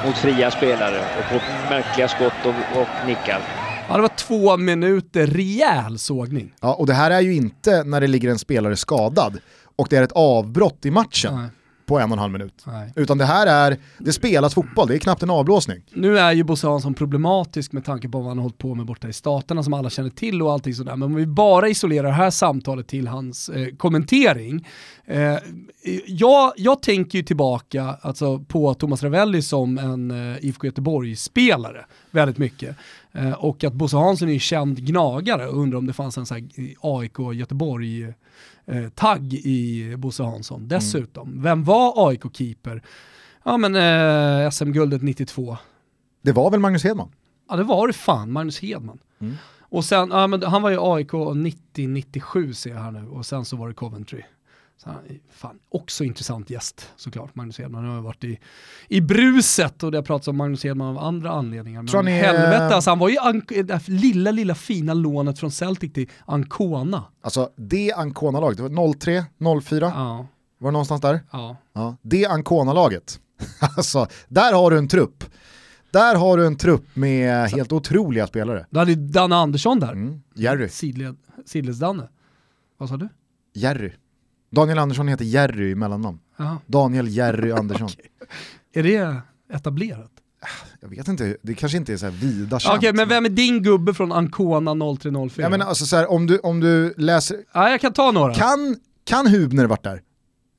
mot 0.07 0.17
fria 0.17 0.51
spelare 0.51 1.05
och 1.19 1.29
på 1.29 1.41
märkliga 1.71 2.09
skott 2.09 2.33
och, 2.45 2.81
och 2.81 2.89
nickar. 3.07 3.41
Ja, 3.89 3.97
det 3.97 4.03
var 4.03 4.09
två 4.09 4.57
minuter 4.57 5.27
rejäl 5.27 5.99
sågning. 5.99 6.53
Ja, 6.61 6.75
och 6.75 6.87
det 6.87 6.95
här 6.95 7.11
är 7.11 7.21
ju 7.21 7.35
inte 7.35 7.85
när 7.85 8.01
det 8.01 8.07
ligger 8.07 8.31
en 8.31 8.39
spelare 8.39 8.77
skadad 8.77 9.39
och 9.77 9.87
det 9.91 9.97
är 9.97 10.03
ett 10.03 10.13
avbrott 10.13 10.87
i 10.87 10.91
matchen 10.91 11.35
Nej. 11.35 11.49
På 11.91 11.99
en 11.99 12.11
och 12.11 12.13
en 12.13 12.19
halv 12.19 12.33
minut. 12.33 12.63
Nej. 12.67 12.93
Utan 12.97 13.19
det 13.19 13.25
här 13.25 13.47
är, 13.47 13.79
det 13.99 14.13
spelas 14.13 14.55
fotboll, 14.55 14.89
det 14.89 14.95
är 14.95 14.99
knappt 14.99 15.23
en 15.23 15.31
avblåsning. 15.31 15.83
Nu 15.93 16.19
är 16.19 16.33
ju 16.33 16.45
Bosse 16.45 16.67
Hansson 16.67 16.95
problematisk 16.95 17.73
med 17.73 17.85
tanke 17.85 18.09
på 18.09 18.19
vad 18.19 18.29
han 18.29 18.39
har 18.39 18.43
hållit 18.43 18.59
på 18.59 18.75
med 18.75 18.87
borta 18.87 19.09
i 19.09 19.13
staterna 19.13 19.63
som 19.63 19.75
alla 19.75 19.91
känner 19.91 20.11
till 20.11 20.43
och 20.43 20.53
allting 20.53 20.75
sådär. 20.75 20.97
Men 20.97 21.03
om 21.03 21.15
vi 21.15 21.27
bara 21.27 21.69
isolerar 21.69 22.07
det 22.07 22.13
här 22.13 22.31
samtalet 22.31 22.89
till 22.89 23.09
hans 23.09 23.49
eh, 23.49 23.69
kommentering. 23.77 24.67
Eh, 25.05 25.37
jag, 26.07 26.53
jag 26.57 26.83
tänker 26.83 27.19
ju 27.19 27.25
tillbaka 27.25 27.97
alltså, 28.01 28.39
på 28.39 28.75
Thomas 28.75 29.03
Ravelli 29.03 29.43
som 29.43 29.79
en 29.79 30.11
eh, 30.11 30.45
IFK 30.45 30.67
Göteborg-spelare 30.67 31.85
väldigt 32.11 32.39
mycket. 32.39 32.77
Eh, 33.13 33.33
och 33.33 33.65
att 33.65 33.73
Bosse 33.73 33.97
Hansson 33.97 34.29
är 34.29 34.33
ju 34.33 34.39
känd 34.39 34.87
gnagare 34.87 35.47
och 35.47 35.59
undrar 35.59 35.79
om 35.79 35.87
det 35.87 35.93
fanns 35.93 36.19
en 36.19 36.27
sån 36.27 36.37
här 36.37 36.75
AIK 36.81 37.19
Göteborg 37.35 38.15
eh, 38.71 38.89
tagg 38.89 39.35
i 39.35 39.95
Bosse 39.97 40.23
Hansson. 40.23 40.69
Dessutom, 40.69 41.43
vem 41.43 41.65
var 41.65 42.09
AIK-keeper? 42.09 42.83
Ja 43.45 43.57
men 43.57 43.77
eh, 43.77 44.51
SM-guldet 44.51 45.03
92. 45.03 45.57
Det 46.23 46.33
var 46.33 46.51
väl 46.51 46.61
Magnus 46.61 46.85
Hedman? 46.85 47.09
Ja 47.49 47.57
det 47.57 47.63
var 47.63 47.87
det 47.87 47.93
fan, 47.93 48.33
Magnus 48.33 48.61
Hedman. 48.61 48.99
Mm. 49.21 49.37
Och 49.61 49.85
sen, 49.85 50.09
ja, 50.13 50.27
men 50.27 50.43
han 50.43 50.63
var 50.63 50.71
ju 50.71 50.79
AIK 50.81 51.13
90-97 51.13 52.53
ser 52.53 52.71
jag 52.71 52.79
här 52.79 52.91
nu 52.91 53.09
och 53.09 53.27
sen 53.27 53.45
så 53.45 53.57
var 53.57 53.69
det 53.69 53.75
Coventry. 53.75 54.23
Så 54.85 54.91
fan, 55.31 55.59
också 55.69 56.05
intressant 56.05 56.51
gäst 56.51 56.91
såklart, 56.97 57.35
Magnus 57.35 57.59
Hedman. 57.59 57.85
Han 57.85 57.95
har 57.95 58.03
varit 58.03 58.25
i, 58.25 58.39
i 58.89 59.01
bruset 59.01 59.83
och 59.83 59.91
det 59.91 59.99
har 59.99 60.03
pratats 60.03 60.29
om 60.29 60.37
Magnus 60.37 60.65
Hedman 60.65 60.97
av 60.97 61.05
andra 61.05 61.31
anledningar. 61.31 61.83
Men 61.93 62.05
ni, 62.05 62.11
helvete 62.11 62.57
eh, 62.57 62.75
alltså, 62.75 62.91
han 62.91 62.99
var 62.99 63.09
ju 63.09 63.15
det 63.63 63.73
här 63.73 63.91
lilla, 63.91 64.31
lilla 64.31 64.55
fina 64.55 64.95
lånet 64.95 65.39
från 65.39 65.51
Celtic 65.51 65.93
till 65.93 66.11
Ancona. 66.27 67.05
Alltså 67.21 67.51
det 67.57 67.93
Ancona-laget, 67.93 68.57
det 68.57 68.63
var 68.63 68.95
03, 68.95 69.25
04, 69.63 69.93
Ja, 69.95 70.27
var 70.59 70.71
det 70.71 70.73
någonstans 70.73 71.01
där? 71.01 71.21
ja. 71.33 71.57
Ja, 71.73 71.97
det 72.03 72.27
Ancona-laget. 72.27 73.21
alltså, 73.77 74.07
där 74.29 74.53
har 74.53 74.71
du 74.71 74.79
en 74.79 74.89
trupp. 74.89 75.25
Där 75.91 76.15
har 76.15 76.37
du 76.37 76.47
en 76.47 76.57
trupp 76.57 76.97
med 76.97 77.51
helt 77.51 77.73
otroliga 77.73 78.27
spelare. 78.27 78.67
Då 78.71 78.79
hade 78.79 78.93
ju 78.93 78.97
Danne 78.97 79.37
Andersson 79.37 79.81
där. 79.81 79.93
Mm. 79.93 80.23
Jerry, 80.35 80.69
Sidled, 80.69 81.17
Sidledsdanne. 81.47 82.09
Vad 82.77 82.89
sa 82.89 82.97
du? 82.97 83.09
Jerry. 83.55 83.93
Daniel 84.51 84.79
Andersson 84.79 85.09
heter 85.09 85.25
Jerry 85.25 85.71
i 85.71 85.75
mellannamn. 85.75 86.19
Daniel 86.67 87.09
Jerry 87.09 87.53
Andersson. 87.59 87.89
Är 88.75 88.83
det 88.83 89.17
etablerat? 89.53 90.11
Jag 90.81 90.89
vet 90.89 91.09
inte, 91.09 91.37
det 91.43 91.55
kanske 91.55 91.79
inte 91.79 91.93
är 91.93 91.97
så 91.97 92.07
här 92.07 92.13
vida 92.13 92.57
Okej, 92.57 92.81
känt. 92.83 92.97
men 92.97 93.09
vem 93.09 93.25
är 93.25 93.29
din 93.29 93.63
gubbe 93.63 93.95
från 93.95 94.13
Ancona 94.13 94.75
0304? 94.99 95.43
Jag 95.45 95.51
menar 95.51 95.67
alltså 95.67 95.87
så 95.87 95.97
här, 95.97 96.11
om 96.11 96.27
du, 96.27 96.39
om 96.39 96.61
du 96.61 96.95
läser, 96.97 97.37
ja, 97.55 97.71
jag 97.71 97.81
kan 97.81 97.93
ta 97.93 98.11
några. 98.11 98.35
kan, 98.35 98.77
kan 99.05 99.27
Hubner 99.27 99.67
varit 99.67 99.83
där? 99.83 100.03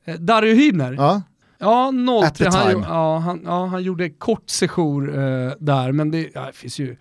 Eh, 0.06 0.16
Dario 0.16 0.56
Hübner? 0.56 0.94
Ja. 0.98 1.22
Ja, 1.58 1.92
0 1.92 2.24
At 2.24 2.36
the 2.36 2.44
han, 2.44 2.52
time. 2.54 2.74
gjo- 2.74 2.86
ja, 2.90 3.18
han, 3.18 3.42
ja, 3.46 3.66
han 3.66 3.84
gjorde 3.84 4.10
kort 4.10 4.50
sejour 4.50 5.10
eh, 5.20 5.52
där, 5.60 5.92
men 5.92 6.12
det, 6.12 6.30
ja, 6.34 6.46
det 6.46 6.54
finns 6.54 6.80
ju, 6.80 6.98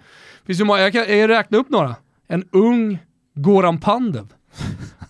finns 0.47 0.61
ju 0.61 0.65
jag 0.65 0.93
kan 0.93 1.19
jag 1.19 1.29
räkna 1.31 1.59
upp 1.59 1.69
några. 1.71 1.97
En 2.29 2.45
ung 2.53 2.99
Goran 3.35 3.79
Pandev. 3.81 4.27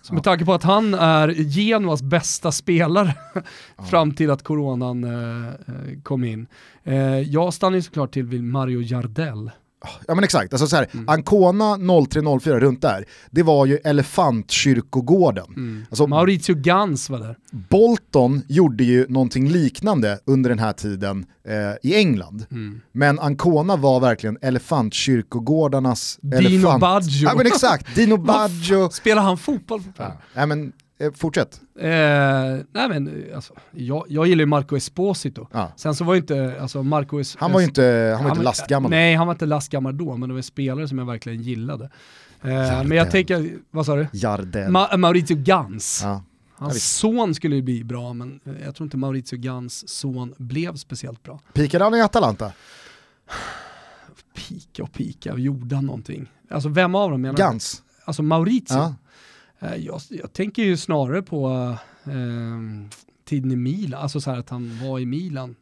Så 0.01 0.13
med 0.13 0.23
tanke 0.23 0.45
på 0.45 0.53
att 0.53 0.63
han 0.63 0.93
är 0.93 1.33
Genuas 1.33 2.01
bästa 2.01 2.51
spelare 2.51 3.15
fram 3.89 4.13
till 4.13 4.31
att 4.31 4.43
coronan 4.43 5.03
eh, 5.03 5.47
eh, 5.47 6.01
kom 6.03 6.23
in. 6.23 6.47
Eh, 6.83 7.19
jag 7.19 7.53
stannar 7.53 7.75
ju 7.75 7.81
såklart 7.81 8.13
till 8.13 8.23
vid 8.25 8.43
Mario 8.43 8.81
Jardel. 8.81 9.51
Ja 10.07 10.15
men 10.15 10.23
exakt, 10.23 10.53
alltså 10.53 10.67
så 10.67 10.75
här, 10.75 10.87
Mm. 10.93 11.09
Ancona 11.09 11.77
0304 12.09 12.59
runt 12.59 12.81
där, 12.81 13.05
det 13.31 13.43
var 13.43 13.65
ju 13.65 13.77
Elefantkyrkogården. 13.83 15.45
Mm. 15.47 15.85
Alltså, 15.89 16.07
Mauricio 16.07 16.55
Gans 16.55 17.09
var 17.09 17.19
där. 17.19 17.37
Bolton 17.51 18.41
gjorde 18.47 18.83
ju 18.83 19.07
någonting 19.09 19.49
liknande 19.49 20.19
under 20.25 20.49
den 20.49 20.59
här 20.59 20.73
tiden 20.73 21.25
eh, 21.47 21.89
i 21.89 21.95
England. 21.95 22.45
Mm. 22.51 22.81
Men 22.91 23.19
Ancona 23.19 23.75
var 23.75 23.99
verkligen 23.99 24.37
elefantkyrkogårdarnas 24.41 26.19
Dino 26.21 26.37
elefant. 26.37 26.81
Baggio. 26.81 27.23
Ja 27.27 27.35
men 27.35 27.47
exakt, 27.47 27.95
Dino 27.95 28.17
Baggio. 28.25 28.89
Spelar 28.89 29.21
han 29.21 29.37
fotboll 29.37 29.81
fortfarande? 29.81 30.17
Nej 30.35 30.47
men 30.47 30.71
eh, 31.05 31.11
fortsätt. 31.11 31.61
Eh, 31.79 31.89
nej 32.71 32.89
men 32.89 33.25
alltså, 33.35 33.53
jag, 33.71 34.05
jag 34.09 34.27
gillar 34.27 34.41
ju 34.41 34.45
Marco 34.45 34.75
Esposito. 34.77 35.47
Ja. 35.51 35.71
Sen 35.75 35.95
så 35.95 36.03
var 36.03 36.13
ju 36.13 36.19
inte, 36.19 36.57
alltså 36.61 36.83
Marco 36.83 37.19
Es- 37.19 37.35
Han 37.39 37.51
var 37.51 37.59
ju 37.59 37.65
inte, 37.65 37.83
han 38.15 38.23
var 38.23 38.29
inte 38.31 38.39
var- 38.39 38.43
lastgammal. 38.43 38.91
Nej, 38.91 39.15
han 39.15 39.27
var 39.27 39.33
inte 39.33 39.45
lastgammal 39.45 39.97
då, 39.97 40.17
men 40.17 40.29
det 40.29 40.33
var 40.33 40.39
en 40.39 40.43
spelare 40.43 40.87
som 40.87 40.97
jag 40.97 41.05
verkligen 41.05 41.41
gillade. 41.41 41.89
Eh, 42.43 42.83
men 42.83 42.91
jag 42.97 43.11
tänker, 43.11 43.49
vad 43.71 43.85
sa 43.85 43.95
du? 43.95 44.07
Jardel. 44.13 44.71
Ma- 44.71 44.97
Mauricio 44.97 45.37
Gans. 45.39 45.99
Ja, 46.03 46.23
Hans 46.55 46.97
son 46.97 47.35
skulle 47.35 47.55
ju 47.55 47.61
bli 47.61 47.83
bra, 47.83 48.13
men 48.13 48.39
eh, 48.45 48.51
jag 48.65 48.75
tror 48.75 48.85
inte 48.85 48.97
Mauricio 48.97 49.39
Gans 49.39 49.89
son 49.89 50.33
blev 50.37 50.75
speciellt 50.75 51.23
bra. 51.23 51.39
Pikade 51.53 51.83
han 51.83 51.95
i 51.95 52.01
Atalanta? 52.01 52.51
Pika 54.35 54.83
och 54.83 54.93
pika, 54.93 55.37
gjorde 55.37 55.75
han 55.75 55.85
någonting? 55.85 56.31
Alltså 56.49 56.69
vem 56.69 56.95
av 56.95 57.11
dem 57.11 57.21
menar 57.21 57.33
du? 57.37 57.43
Gans? 57.43 57.83
Alltså 58.05 58.23
Mauricio? 58.23 58.73
Ja. 58.77 58.95
Eh, 59.61 59.75
jag, 59.75 60.01
jag 60.09 60.33
tänker 60.33 60.63
ju 60.63 60.77
snarare 60.77 61.21
på 61.21 61.49
eh, 62.03 62.91
tiden 63.23 63.51
i 63.51 63.55
Milan, 63.55 64.01
alltså 64.01 64.21
så 64.21 64.31
här 64.31 64.39
att 64.39 64.49
han 64.49 64.79
var 64.83 64.99
i 64.99 65.05
Milan. 65.05 65.55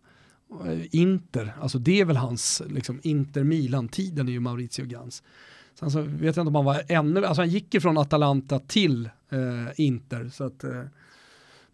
Eh, 0.66 0.96
Inter, 0.96 1.54
alltså 1.62 1.80
det 1.80 2.00
är 2.02 2.06
väl 2.06 2.18
hans 2.18 2.62
liksom, 2.70 3.00
Inter-Milan-tiden 3.04 4.28
är 4.28 4.32
ju 4.32 4.40
Maurizio 4.40 4.86
Gans. 4.86 5.24
Sen 5.80 5.92
så 5.92 6.00
alltså, 6.00 6.16
vet 6.16 6.36
jag 6.36 6.44
inte 6.44 6.48
om 6.48 6.56
han 6.56 6.66
var 6.66 6.84
ännu, 6.88 7.26
alltså 7.26 7.42
han 7.42 7.50
gick 7.50 7.74
ju 7.74 7.82
från 7.82 7.98
Atalanta 7.98 8.60
till 8.60 9.10
eh, 9.30 9.86
Inter. 9.86 10.30
Så 10.30 10.44
att, 10.44 10.64
eh, 10.64 10.84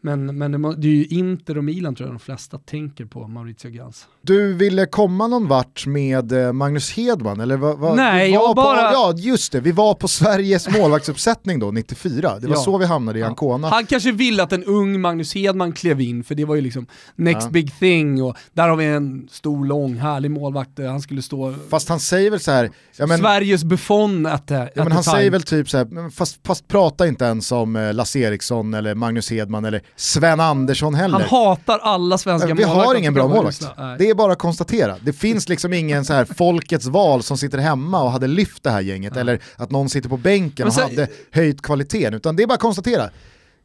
men 0.05 0.37
men 0.37 0.51
det, 0.51 0.57
må- 0.57 0.73
det 0.73 0.87
är 0.87 0.91
ju 0.91 1.05
Inter 1.05 1.57
och 1.57 1.63
Milan 1.63 1.95
tror 1.95 2.09
jag 2.09 2.15
de 2.15 2.19
flesta 2.19 2.57
tänker 2.57 3.05
på, 3.05 3.27
Mauricio 3.27 3.71
Gans. 3.71 4.05
Du 4.21 4.53
ville 4.53 4.85
komma 4.85 5.27
någon 5.27 5.47
vart 5.47 5.85
med 5.85 6.31
eh, 6.31 6.53
Magnus 6.53 6.91
Hedman 6.91 7.39
eller 7.39 7.57
vad? 7.57 7.77
vad 7.77 7.95
Nej, 7.95 8.31
jag 8.31 8.47
på, 8.47 8.53
bara- 8.53 8.91
Ja 8.91 9.13
just 9.17 9.51
det, 9.51 9.59
vi 9.59 9.71
var 9.71 9.93
på 9.93 10.07
Sveriges 10.07 10.69
målvaktsuppsättning 10.79 11.59
då, 11.59 11.71
94. 11.71 12.39
Det 12.39 12.47
var 12.47 12.55
Ja. 12.55 12.61
så 12.61 12.77
vi 12.77 12.85
hamnade 12.85 13.19
i 13.19 13.21
Ja. 13.21 13.27
Ancona. 13.27 13.67
Han 13.69 13.85
kanske 13.85 14.11
ville 14.11 14.43
att 14.43 14.53
en 14.53 14.63
ung 14.63 15.01
Magnus 15.01 15.35
Hedman 15.35 15.71
klev 15.73 16.01
in, 16.01 16.23
för 16.23 16.35
det 16.35 16.45
var 16.45 16.55
ju 16.55 16.61
liksom 16.61 16.85
next 17.15 17.43
Ja. 17.45 17.49
big 17.51 17.79
thing 17.79 18.23
och 18.23 18.35
där 18.53 18.69
har 18.69 18.75
vi 18.75 18.85
en 18.85 19.27
stor, 19.31 19.65
lång, 19.65 19.95
härlig 19.95 20.31
målvakt. 20.31 20.79
Han 20.79 21.01
skulle 21.01 21.21
stå 21.21 21.53
Fast 21.69 21.89
han 21.89 21.99
säger 21.99 22.31
väl 22.31 22.39
så 22.39 22.51
här, 22.51 22.69
men, 23.07 23.17
Sveriges 23.19 23.63
Buffon 23.63 24.25
at 24.25 24.47
the, 24.47 24.53
ja, 24.53 24.69
men 24.75 24.91
han 24.91 25.03
time. 25.03 25.17
säger 25.17 25.31
väl 25.31 25.43
typ 25.43 25.69
så 25.69 25.77
här, 25.77 26.09
fast, 26.09 26.39
fast 26.47 26.67
prata 26.67 27.07
inte 27.07 27.25
ens 27.25 27.51
om 27.51 27.75
eh, 27.75 27.93
Lasse 27.93 28.19
Eriksson 28.19 28.73
eller 28.73 28.95
Magnus 28.95 29.29
Hedman 29.31 29.65
eller 29.65 29.81
Sven 29.97 30.39
Andersson 30.39 30.95
heller. 30.95 31.19
Han 31.19 31.29
hatar 31.29 31.79
alla 31.79 32.17
svenska 32.17 32.47
vi 32.47 32.53
målvakter. 32.53 32.85
har 32.85 32.95
ingen 32.95 33.13
bra 33.13 33.27
målvakt. 33.27 33.67
Nej. 33.77 33.95
Det 33.99 34.09
är 34.09 34.13
bara 34.15 34.31
att 34.31 34.39
konstatera. 34.39 34.95
Det 35.01 35.13
finns 35.13 35.49
liksom 35.49 35.73
ingen 35.73 36.05
så 36.05 36.13
här 36.13 36.25
folkets 36.25 36.85
val 36.85 37.23
som 37.23 37.37
sitter 37.37 37.57
hemma 37.57 38.03
och 38.03 38.11
hade 38.11 38.27
lyft 38.27 38.63
det 38.63 38.69
här 38.69 38.81
gänget 38.81 39.17
eller 39.17 39.39
att 39.55 39.71
någon 39.71 39.89
sitter 39.89 40.09
på 40.09 40.17
bänken 40.17 40.67
och 40.67 40.73
så- 40.73 40.81
hade 40.81 41.07
höjt 41.31 41.61
kvaliteten. 41.61 42.13
Utan 42.13 42.35
det 42.35 42.43
är 42.43 42.47
bara 42.47 42.53
att 42.53 42.59
konstatera. 42.59 43.09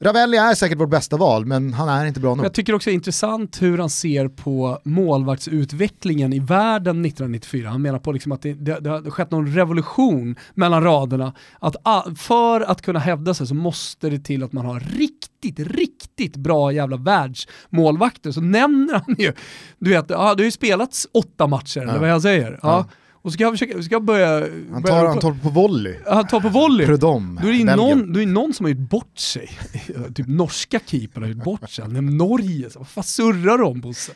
Ravelli 0.05 0.37
är 0.37 0.55
säkert 0.55 0.81
vårt 0.81 0.91
bästa 0.91 1.17
val 1.17 1.47
men 1.47 1.73
han 1.73 1.89
är 1.89 2.07
inte 2.07 2.21
bra 2.21 2.35
nog. 2.35 2.45
Jag 2.45 2.55
tycker 2.55 2.75
också 2.75 2.91
det 2.91 2.93
är 2.93 2.95
intressant 2.95 3.63
hur 3.63 3.79
han 3.79 3.91
ser 3.91 4.29
på 4.29 4.81
målvaktsutvecklingen 4.85 6.33
i 6.33 6.39
världen 6.39 7.05
1994. 7.05 7.69
Han 7.69 7.83
menar 7.83 7.99
på 7.99 8.13
liksom 8.13 8.33
att 8.33 8.43
det, 8.43 8.53
det, 8.53 8.81
det 8.81 8.91
har 8.91 9.11
skett 9.11 9.31
någon 9.31 9.55
revolution 9.55 10.37
mellan 10.55 10.85
raderna. 10.85 11.35
Att 11.59 11.77
för 12.19 12.61
att 12.61 12.83
kunna 12.83 12.99
hävda 12.99 13.35
sig 13.35 13.47
så 13.47 13.55
måste 13.55 14.11
det 14.11 14.19
till 14.19 14.43
att 14.43 14.53
man 14.53 14.67
har 14.67 14.81
riktigt, 14.81 15.59
riktigt 15.59 16.37
bra 16.37 16.73
jävla 16.73 16.97
världsmålvakter. 16.97 18.33
Så 18.33 18.41
nämner 18.41 18.95
han 18.95 19.17
ju, 19.19 19.33
du 19.79 19.91
vet, 19.91 20.11
ja, 20.11 20.35
det 20.35 20.43
har 20.43 20.45
ju 20.45 20.51
spelats 20.51 21.07
åtta 21.13 21.47
matcher, 21.47 21.81
eller 21.81 21.99
vad 21.99 22.11
jag 22.11 22.23
säger. 22.23 22.59
Ja. 22.63 22.69
Ja. 22.69 22.87
Och 23.23 23.31
så 23.31 23.35
ska 23.35 23.45
jag, 23.45 23.53
försöka, 23.53 23.83
ska 23.83 23.95
jag 23.95 24.05
börja... 24.05 24.41
Han 24.73 24.83
börja 24.83 25.01
tar, 25.01 25.07
han 25.07 25.19
tar 25.19 25.33
på 25.33 25.49
volley. 25.49 25.97
han 26.07 26.27
tar 26.27 26.41
på 26.41 26.49
volley. 26.49 26.87
Prudhomme, 26.87 27.41
Då 27.43 27.49
är 27.49 27.65
det 27.65 27.77
någon, 27.77 28.13
då 28.13 28.21
är 28.21 28.27
det 28.27 28.33
någon 28.33 28.55
som 28.55 28.65
har 28.65 28.71
gjort 28.71 28.91
bort 28.91 29.19
sig. 29.19 29.51
typ 30.15 30.27
norska 30.29 30.81
keepern 30.87 31.23
har 31.23 31.31
gjort 31.31 31.45
bort 31.45 31.71
sig. 31.71 31.89
Norge, 32.03 32.71
så, 32.71 32.79
vad 32.79 32.89
fan 32.89 33.05
surrar 33.05 33.59
du 33.59 33.65
om 33.65 33.81
Bosse? 33.81 34.13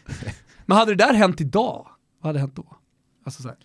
Men 0.67 0.77
hade 0.77 0.95
det 0.95 1.05
där 1.05 1.15
hänt 1.15 1.41
idag, 1.41 1.87
vad 2.21 2.29
hade 2.29 2.39
hänt 2.39 2.57
då? 2.57 2.77
Alltså 3.25 3.43
så 3.43 3.49
här, 3.49 3.57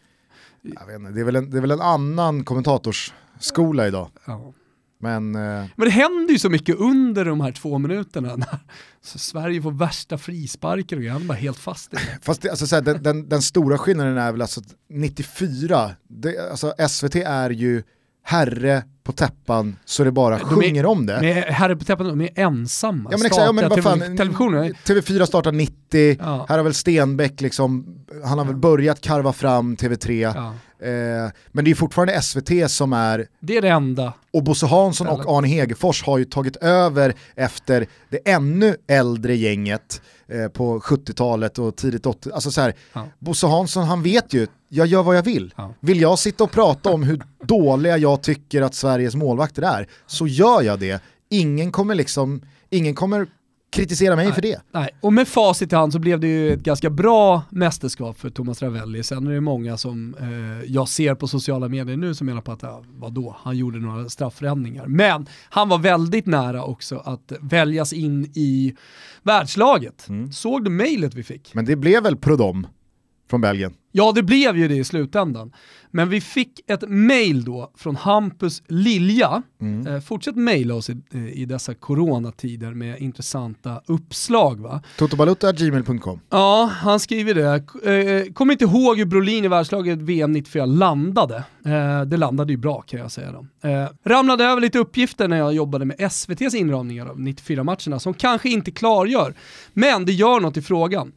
Jag 0.62 0.86
vet 0.88 0.96
inte, 0.96 1.12
det, 1.12 1.20
är 1.20 1.26
väl 1.26 1.36
en, 1.36 1.50
det 1.50 1.58
är 1.58 1.62
väl 1.62 1.72
en 1.72 1.82
annan 1.82 2.44
kommentatorsskola 2.44 3.88
idag. 3.88 4.10
ja. 4.26 4.54
Men 5.02 5.36
eh, 5.36 5.66
Men 5.76 5.86
det 5.86 5.90
händer 5.90 6.32
ju 6.34 6.40
så 6.40 6.50
mycket 6.50 6.76
under 6.76 7.26
de 7.26 7.42
här 7.42 7.52
två 7.52 7.78
minuterna. 7.78 8.36
När 8.36 8.60
Sverige 9.02 9.62
får 9.62 9.72
värsta 9.72 10.18
frisparker 10.18 10.98
och 10.98 11.04
han 11.04 11.22
är 11.22 11.26
bara 11.26 11.38
helt 11.38 11.58
fast 11.58 11.94
i 11.94 11.96
det. 11.96 12.20
Fast 12.22 12.42
det, 12.42 12.50
alltså, 12.50 12.68
så 12.68 12.76
här, 12.76 12.82
den, 12.82 13.04
den, 13.04 13.30
den 13.30 13.42
stora 13.42 13.78
skillnaden 13.78 14.18
är 14.18 14.32
väl 14.32 14.42
alltså 14.42 14.60
att 14.60 14.76
94, 14.90 15.92
det, 16.08 16.52
alltså, 16.52 16.74
SVT 16.90 17.16
är 17.16 17.50
ju 17.50 17.84
herre 18.24 18.84
på 19.10 19.14
täppan 19.16 19.76
så 19.86 20.04
det 20.04 20.12
bara 20.12 20.38
De 20.38 20.42
är- 20.42 20.48
sjunger 20.68 20.86
om 20.86 21.06
det. 21.06 21.20
Men 21.22 21.54
Herre 21.54 21.76
på 21.76 21.86
täppan, 21.86 22.08
de 22.08 22.22
är 22.22 22.30
ensamma. 22.36 23.10
Ja 23.12 23.18
men 23.18 23.26
exakt, 23.26 23.46
ja, 23.46 23.52
men 23.52 23.70
vad 23.70 23.84
fan, 23.84 24.00
televisionen. 24.18 24.74
TV4 24.86 25.26
startar 25.26 25.52
90, 25.52 26.18
Ja. 26.20 26.46
här 26.50 26.58
har 26.58 26.64
väl 26.64 26.74
Stenbeck 26.74 27.42
liksom, 27.42 27.86
han 28.26 28.38
har 28.38 28.46
väl 28.46 28.56
börjat 28.56 29.02
karva 29.02 29.34
fram 29.34 29.76
TV3. 29.78 30.22
Ja. 30.36 30.54
Eh, 30.88 31.32
men 31.52 31.66
det 31.66 31.72
är 31.72 31.76
fortfarande 31.76 32.22
SVT 32.22 32.68
som 32.72 32.94
är, 32.94 33.26
Det 33.40 33.58
är 33.58 33.62
det 33.62 33.70
enda. 33.70 34.14
och 34.34 34.44
Bosse 34.44 34.66
Hansson 34.66 35.08
och. 35.08 35.38
Arne 35.38 35.48
Hegerfors 35.48 36.04
har 36.04 36.18
ju 36.18 36.26
tagit 36.26 36.56
över 36.56 37.14
efter 37.36 37.88
det 38.10 38.18
ännu 38.30 38.76
äldre 38.88 39.36
gänget 39.36 40.02
eh, 40.30 40.48
på 40.48 40.80
70-talet 40.80 41.60
och 41.60 41.76
tidigt 41.76 42.06
80 42.06 42.32
Alltså 42.34 42.52
så 42.52 42.62
här, 42.62 42.74
Ja. 42.94 43.08
Bosse 43.20 43.48
Hansson 43.48 43.84
han 43.84 44.04
vet 44.04 44.34
ju, 44.34 44.48
jag 44.70 44.88
gör 44.88 45.04
vad 45.04 45.18
jag 45.18 45.24
vill. 45.24 45.54
Ja. 45.58 45.74
Vill 45.80 46.02
jag 46.02 46.20
sitta 46.20 46.44
och 46.44 46.52
prata 46.52 46.90
om 46.90 47.04
hur 47.04 47.24
dåliga 47.44 47.98
jag 47.98 48.22
tycker 48.24 48.62
att 48.62 48.76
Sveriges 48.76 49.16
målvakter 49.16 49.62
är, 49.62 49.88
så 50.08 50.28
gör 50.28 50.62
jag 50.62 50.80
det. 50.80 51.02
Ingen 51.30 51.72
kommer 51.72 51.96
liksom, 51.96 52.42
ingen 52.70 52.96
kommer 52.96 53.28
kritisera 53.70 54.16
mig 54.16 54.34
för 54.34 54.42
det. 54.42 54.62
Nej, 54.72 54.90
och 55.02 55.14
med 55.14 55.28
facit 55.28 55.74
i 55.74 55.76
hand 55.76 55.94
så 55.94 56.00
blev 56.00 56.20
det 56.20 56.28
ju 56.28 56.54
ett 56.54 56.60
ganska 56.60 56.90
bra 56.90 57.42
mästerskap 57.50 58.20
för 58.20 58.30
Thomas 58.30 58.62
Ravelli. 58.62 59.04
Sen 59.04 59.28
är 59.28 59.32
det 59.32 59.42
många 59.42 59.78
som 59.78 60.16
eh, 60.20 60.72
jag 60.72 60.88
ser 60.88 61.16
på 61.16 61.28
sociala 61.28 61.68
medier 61.68 61.98
nu 61.98 62.16
som 62.16 62.28
menar 62.28 62.42
på 62.42 62.52
att, 62.52 62.64
ja, 62.64 62.84
vadå, 62.88 63.36
han 63.40 63.58
gjorde 63.58 63.80
några 63.80 64.10
straffräddningar. 64.10 64.88
Men 64.88 65.28
han 65.50 65.70
var 65.70 65.78
väldigt 65.78 66.26
nära 66.26 66.64
också 66.64 66.98
att 66.98 67.32
väljas 67.42 67.94
in 67.94 68.32
i 68.34 68.76
världslaget. 69.24 70.08
Såg 70.34 70.64
du 70.64 70.70
mejlet 70.70 71.14
vi 71.14 71.24
fick? 71.24 71.54
Men 71.54 71.66
det 71.66 71.76
blev 71.76 72.04
väl 72.04 72.18
Prudhomme 72.18 72.68
från 73.30 73.42
Belgien. 73.42 73.74
Ja, 73.92 74.12
det 74.16 74.24
blev 74.24 74.58
ju 74.58 74.68
det 74.68 74.76
i 74.76 74.84
slutändan. 74.84 75.52
Men 75.92 76.10
vi 76.10 76.22
fick 76.22 76.60
ett 76.68 76.84
mail 76.90 77.44
då 77.44 77.72
från 77.78 77.96
Hampus 77.96 78.64
Lilja. 78.68 79.44
Eh, 79.88 80.00
fortsätt 80.02 80.36
mejla 80.36 80.76
oss 80.76 80.90
i, 80.90 81.02
eh, 81.14 81.28
i 81.28 81.46
dessa 81.46 81.74
coronatider 81.74 82.74
med 82.74 83.00
intressanta 83.00 83.82
uppslag 83.86 84.60
va. 84.60 84.82
Totobalutta.gmail.com 84.98 86.20
Ja, 86.30 86.72
han 86.74 87.00
skriver 87.00 87.34
det. 87.34 87.56
Eh, 88.26 88.34
Kommer 88.34 88.54
inte 88.54 88.66
ihåg 88.66 88.98
hur 88.98 89.06
Brolin 89.06 89.46
i 89.46 89.48
världslaget 89.48 90.00
VM 90.00 90.32
94 90.32 90.66
landade. 90.66 91.44
Eh, 91.66 92.02
det 92.06 92.18
landade 92.18 92.54
ju 92.54 92.58
bra 92.58 92.82
kan 92.82 93.00
jag 93.00 93.12
säga 93.12 93.32
då. 93.32 93.70
Eh, 93.70 93.88
ramlade 94.06 94.44
över 94.46 94.62
lite 94.62 94.80
uppgifter 94.80 95.28
när 95.28 95.38
jag 95.38 95.54
jobbade 95.54 95.86
med 95.86 95.96
SVTs 96.00 96.54
inramningar 96.56 97.06
av 97.06 97.20
94-matcherna 97.20 98.00
som 98.00 98.14
kanske 98.14 98.50
inte 98.50 98.72
klargör, 98.72 99.34
men 99.74 100.06
det 100.06 100.14
gör 100.14 100.40
något 100.40 100.58
i 100.58 100.62
frågan. 100.62 101.12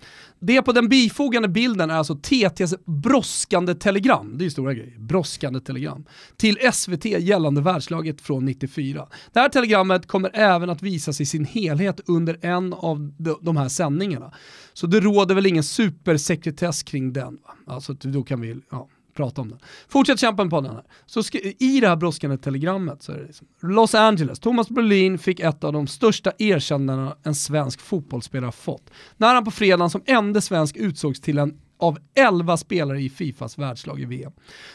Det 0.44 0.62
på 0.62 0.72
den 0.72 0.88
bifogande 0.88 1.48
bilden 1.48 1.90
är 1.90 1.94
alltså 1.94 2.14
TTs 2.14 2.74
brådskande 2.84 3.74
telegram, 3.74 4.38
det 4.38 4.42
är 4.42 4.44
ju 4.44 4.50
stora 4.50 4.74
grejer, 4.74 4.98
brådskande 4.98 5.60
telegram, 5.60 6.04
till 6.36 6.58
SVT 6.72 7.04
gällande 7.04 7.60
världslaget 7.60 8.20
från 8.20 8.44
94. 8.44 9.08
Det 9.32 9.40
här 9.40 9.48
telegrammet 9.48 10.06
kommer 10.06 10.30
även 10.34 10.70
att 10.70 10.82
visas 10.82 11.20
i 11.20 11.26
sin 11.26 11.44
helhet 11.44 12.00
under 12.06 12.38
en 12.40 12.72
av 12.72 13.12
de, 13.40 13.56
här 13.56 13.68
sändningarna. 13.68 14.32
Så 14.72 14.86
det 14.86 15.00
råder 15.00 15.34
väl 15.34 15.46
ingen 15.46 15.64
supersekretess 15.64 16.82
kring 16.82 17.12
den. 17.12 17.34
Va? 17.34 17.74
Alltså 17.74 17.92
då 17.92 18.22
kan 18.22 18.40
vi 18.40 18.56
ja, 18.70 18.88
prata 19.14 19.40
om 19.40 19.48
den. 19.48 19.58
Fortsätt 19.88 20.20
kämpa 20.20 20.48
på 20.48 20.60
den 20.60 20.70
här. 20.70 20.82
Så 21.06 21.22
I 21.58 21.80
det 21.80 21.88
här 21.88 21.96
brådskande 21.96 22.36
telegrammet 22.36 23.02
så 23.02 23.12
är 23.12 23.16
det 23.16 23.26
liksom, 23.26 23.46
Los 23.60 23.94
Angeles, 23.94 24.40
Thomas 24.40 24.68
Brolin 24.68 25.18
fick 25.18 25.40
ett 25.40 25.64
av 25.64 25.72
de 25.72 25.86
största 25.86 26.32
erkännandena 26.38 27.16
en 27.22 27.34
svensk 27.34 27.80
fotbollsspelare 27.80 28.52
fått. 28.52 28.90
När 29.16 29.34
han 29.34 29.44
på 29.44 29.50
fredagen 29.50 29.90
som 29.90 30.02
enda 30.06 30.40
svensk 30.40 30.76
utsågs 30.76 31.20
till 31.20 31.38
en 31.38 31.60
av 31.78 31.98
11 32.14 32.56
spelare 32.56 33.00
i 33.00 33.10
Fifas 33.10 33.58
världslag 33.58 34.00
i 34.00 34.04
VM. 34.04 34.32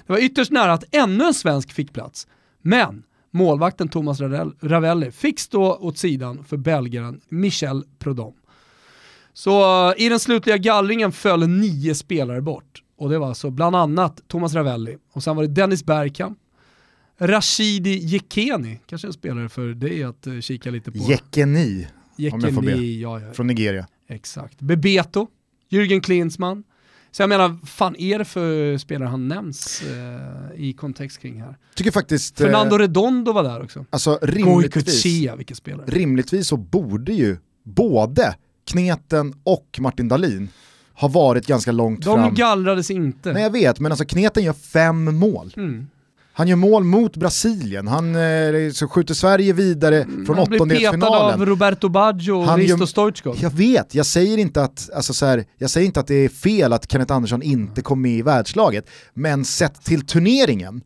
Det 0.08 0.14
var 0.14 0.20
ytterst 0.20 0.52
nära 0.52 0.74
att 0.74 0.96
ännu 0.96 1.24
en 1.24 1.34
svensk 1.34 1.72
fick 1.72 1.94
plats, 1.94 2.28
men 2.62 3.04
målvakten 3.32 3.88
Thomas 3.88 4.22
Ravelli 4.62 5.12
fick 5.12 5.40
stå 5.40 5.76
åt 5.76 5.98
sidan 5.98 6.44
för 6.44 6.58
belgaren 6.58 7.22
Michel 7.30 7.84
Prodom. 8.00 8.34
Så 9.34 9.90
eh, 9.90 10.06
i 10.06 10.10
den 10.10 10.20
slutliga 10.20 10.58
gallringen 10.58 11.12
föll 11.12 11.48
nio 11.48 11.96
spelare 11.96 12.42
bort. 12.42 12.84
Och 12.98 13.10
det 13.10 13.20
var 13.20 13.28
alltså 13.28 13.50
bland 13.50 13.76
annat 13.76 14.22
Thomas 14.28 14.54
Ravelli, 14.54 14.98
och 15.12 15.24
sen 15.24 15.36
var 15.36 15.44
det 15.44 15.50
Dennis 15.50 15.86
Bergkamp, 15.86 16.38
Rashidi 17.20 17.98
Jekeni, 17.98 18.80
kanske 18.86 19.08
en 19.08 19.14
spelare 19.14 19.50
för 19.50 19.68
dig 19.68 20.04
att 20.04 20.28
uh, 20.28 20.40
kika 20.42 20.72
lite 20.72 20.92
på. 20.92 20.98
Jekeni, 20.98 21.88
Jekeni 22.16 22.34
om 22.34 22.42
jag 22.42 22.54
får 22.54 22.62
be. 22.62 22.86
Ja, 22.86 23.20
ja. 23.20 23.34
Från 23.34 23.48
Nigeria. 23.48 23.88
Exakt. 24.08 24.62
Bebeto, 24.62 25.28
Jürgen 25.70 26.02
Klinsmann. 26.02 26.64
Så 27.12 27.22
jag 27.24 27.30
menar, 27.30 27.66
fan 27.66 27.96
är 27.96 28.20
det 28.20 28.26
för 28.26 28.78
spelare 28.78 29.10
han 29.10 29.28
nämns 29.28 29.82
eh, 29.82 30.62
i 30.62 30.74
kontext 30.74 31.18
kring 31.18 31.42
här? 31.42 31.58
Tycker 31.76 31.92
faktiskt... 31.92 32.38
Fernando 32.38 32.76
eh, 32.76 32.80
Redondo 32.80 33.34
var 33.34 33.44
där 33.44 33.64
också. 33.64 33.86
Alltså 33.90 34.20
rimligtvis, 34.22 35.06
vilken 35.38 35.56
spelare. 35.56 35.86
rimligtvis 35.88 36.48
så 36.48 36.58
borde 36.58 37.14
ju 37.14 37.38
både 37.64 38.36
Kneten 38.66 39.34
och 39.44 39.78
Martin 39.80 40.08
Dahlin 40.08 40.50
har 40.98 41.10
varit 41.10 41.48
ganska 41.48 41.72
långt 41.72 42.06
De 42.06 42.16
fram. 42.16 42.30
De 42.30 42.36
gallrades 42.36 42.92
inte. 42.92 43.34
Nej 43.34 43.44
jag 43.44 43.50
vet, 43.50 43.80
men 43.80 43.92
alltså 43.92 44.06
Kneten 44.06 44.44
gör 44.44 44.54
fem 44.54 45.18
mål. 45.18 45.54
Mm. 45.58 45.88
Han 46.34 46.48
gör 46.48 46.56
mål 46.56 46.84
mot 46.84 47.18
Brasilien, 47.18 47.88
han 47.88 48.16
eh, 48.16 48.72
så 48.74 48.88
skjuter 48.88 49.14
Sverige 49.14 49.54
vidare 49.54 50.04
mm, 50.04 50.26
från 50.26 50.40
åttondelsfinalen. 50.40 50.92
Han 50.92 51.00
blir 51.00 51.08
petad 51.08 51.34
av 51.34 51.46
Roberto 51.46 51.90
Baggio 51.90 52.32
och 52.32 52.58
Risto 52.58 52.88
Stoichkov. 52.88 53.38
Jag 53.42 53.50
vet, 53.50 53.96
jag 53.96 54.06
säger, 54.06 54.38
inte 54.38 54.64
att, 54.64 54.90
alltså 54.96 55.14
så 55.14 55.26
här, 55.26 55.46
jag 55.58 55.70
säger 55.70 55.88
inte 55.88 56.00
att 56.00 56.08
det 56.08 56.16
är 56.16 56.30
fel 56.30 56.74
att 56.74 56.92
Kenneth 56.92 57.14
Andersson 57.14 57.42
inte 57.42 57.82
kom 57.82 58.02
med 58.02 58.12
i 58.12 58.22
världslaget, 58.22 58.90
men 59.14 59.46
sett 59.46 59.84
till 59.84 60.06
turneringen, 60.06 60.82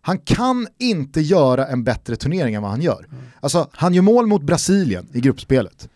han 0.00 0.18
kan 0.18 0.66
inte 0.78 1.20
göra 1.20 1.66
en 1.66 1.84
bättre 1.84 2.16
turnering 2.16 2.54
än 2.54 2.62
vad 2.62 2.70
han 2.70 2.82
gör. 2.82 3.06
Mm. 3.10 3.24
Alltså, 3.40 3.68
han 3.72 3.94
gör 3.94 4.02
mål 4.02 4.26
mot 4.26 4.42
Brasilien 4.42 5.08
i 5.12 5.20
gruppspelet. 5.20 5.88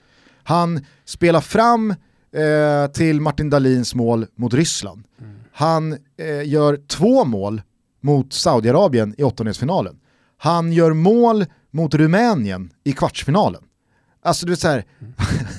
Han 0.43 0.85
spelar 1.05 1.41
fram 1.41 1.95
eh, 2.33 2.93
till 2.93 3.21
Martin 3.21 3.51
Dahlins 3.51 3.95
mål 3.95 4.27
mot 4.35 4.55
Ryssland. 4.55 5.05
Mm. 5.21 5.33
Han 5.53 5.93
eh, 5.93 6.49
gör 6.49 6.77
två 6.87 7.25
mål 7.25 7.63
mot 8.01 8.33
Saudiarabien 8.33 9.15
i 9.19 9.23
åttondelsfinalen. 9.23 9.97
Han 10.39 10.73
gör 10.73 10.93
mål 10.93 11.47
mot 11.71 11.95
Rumänien 11.95 12.73
i 12.85 12.93
kvartsfinalen. 12.93 13.63
Alltså 14.23 14.47
du 14.47 14.53
vet 14.53 14.61
såhär, 14.61 14.85
mm. 15.01 15.13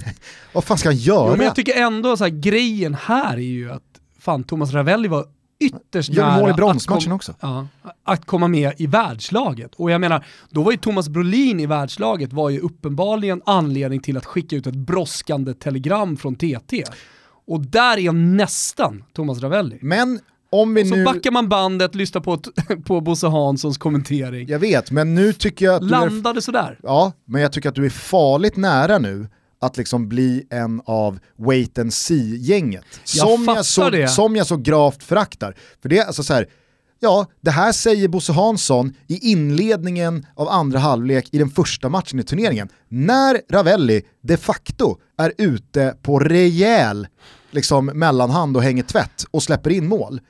vad 0.54 0.64
fan 0.64 0.78
ska 0.78 0.90
han 0.90 0.96
göra? 0.96 1.30
Jo, 1.30 1.36
men 1.38 1.46
jag 1.46 1.56
tycker 1.56 1.82
ändå 1.82 2.18
så 2.18 2.24
här, 2.24 2.32
grejen 2.32 2.94
här 2.94 3.34
är 3.34 3.38
ju 3.38 3.72
att 3.72 3.84
fan 4.20 4.44
Thomas 4.44 4.74
Ravelli 4.74 5.08
var 5.08 5.26
ytterst 5.60 6.10
Gör 6.10 6.26
nära 6.26 6.40
mål 6.40 6.50
i 6.50 6.54
bronsmatchen 6.54 7.12
också. 7.12 7.34
Ja, 7.40 7.68
att 8.04 8.26
komma 8.26 8.48
med 8.48 8.74
i 8.78 8.88
världslaget. 8.88 9.76
Och 9.76 9.92
jag 9.92 10.02
menar, 10.02 10.26
då 10.50 10.64
var 10.64 10.72
ju 10.72 10.78
Thomas 10.78 11.10
Brolin 11.10 11.60
i 11.60 11.66
världslaget 11.66 12.34
var 12.34 12.50
ju 12.50 12.60
uppenbarligen 12.60 13.42
anledning 13.46 14.00
till 14.00 14.18
att 14.18 14.26
skicka 14.26 14.56
ut 14.56 14.68
ett 14.68 14.76
brådskande 14.76 15.54
telegram 15.54 16.18
från 16.18 16.36
TT. 16.36 16.84
Och 17.48 17.62
där 17.62 17.98
är 17.98 18.12
nästan 18.12 19.04
Thomas 19.14 19.42
Ravelli. 19.42 19.80
Men 19.82 20.20
om 20.50 20.74
vi 20.74 20.86
så 20.86 20.96
nu... 20.96 21.06
backar 21.06 21.32
man 21.32 21.50
bandet, 21.50 21.96
lyssnar 21.96 22.22
på, 22.22 22.40
på 22.86 23.02
Bosse 23.02 23.28
Hanssons 23.28 23.78
kommentering. 23.78 24.48
Jag 24.48 24.60
vet, 24.60 24.92
men 24.92 25.16
nu 25.16 25.34
tycker 25.34 25.66
jag 25.66 25.76
att 25.76 25.84
Landade 25.84 26.40
är... 26.40 26.42
sådär. 26.42 26.80
Ja, 26.84 27.12
men 27.26 27.42
jag 27.42 27.52
tycker 27.52 27.70
att 27.70 27.76
du 27.76 27.86
är 27.86 27.90
farligt 27.90 28.56
nära 28.58 28.98
nu 28.98 29.28
att 29.62 29.78
liksom 29.78 30.10
bli 30.10 30.48
en 30.50 30.82
av 30.86 31.20
wait 31.38 31.80
and 31.80 31.94
see-gänget. 31.94 32.86
Som, 33.04 33.46
jag 33.46 33.66
så, 33.66 33.90
det. 33.90 34.08
som 34.08 34.36
jag 34.36 34.48
så 34.48 34.58
gravt 34.58 35.04
föraktar. 35.04 35.56
För 35.82 35.90
det 35.90 35.98
är 35.98 36.06
alltså 36.06 36.24
så 36.24 36.34
här, 36.34 36.48
ja, 37.00 37.28
det 37.42 37.52
här 37.52 37.72
säger 37.72 38.08
Bosse 38.08 38.34
Hansson 38.34 38.94
i 39.08 39.32
inledningen 39.32 40.26
av 40.36 40.50
andra 40.50 40.80
halvlek 40.80 41.30
i 41.32 41.38
den 41.38 41.50
första 41.50 41.90
matchen 41.90 42.20
i 42.20 42.24
turneringen. 42.24 42.70
När 42.88 43.42
Ravelli 43.50 44.04
de 44.22 44.38
facto 44.38 44.98
är 45.18 45.34
ute 45.38 45.96
på 46.02 46.20
rejäl 46.20 47.08
liksom, 47.52 47.86
mellanhand 47.86 48.58
och 48.58 48.64
hänger 48.64 48.84
tvätt 48.84 49.26
och 49.32 49.44
släpper 49.44 49.70
in 49.70 49.88
mål. 49.88 50.22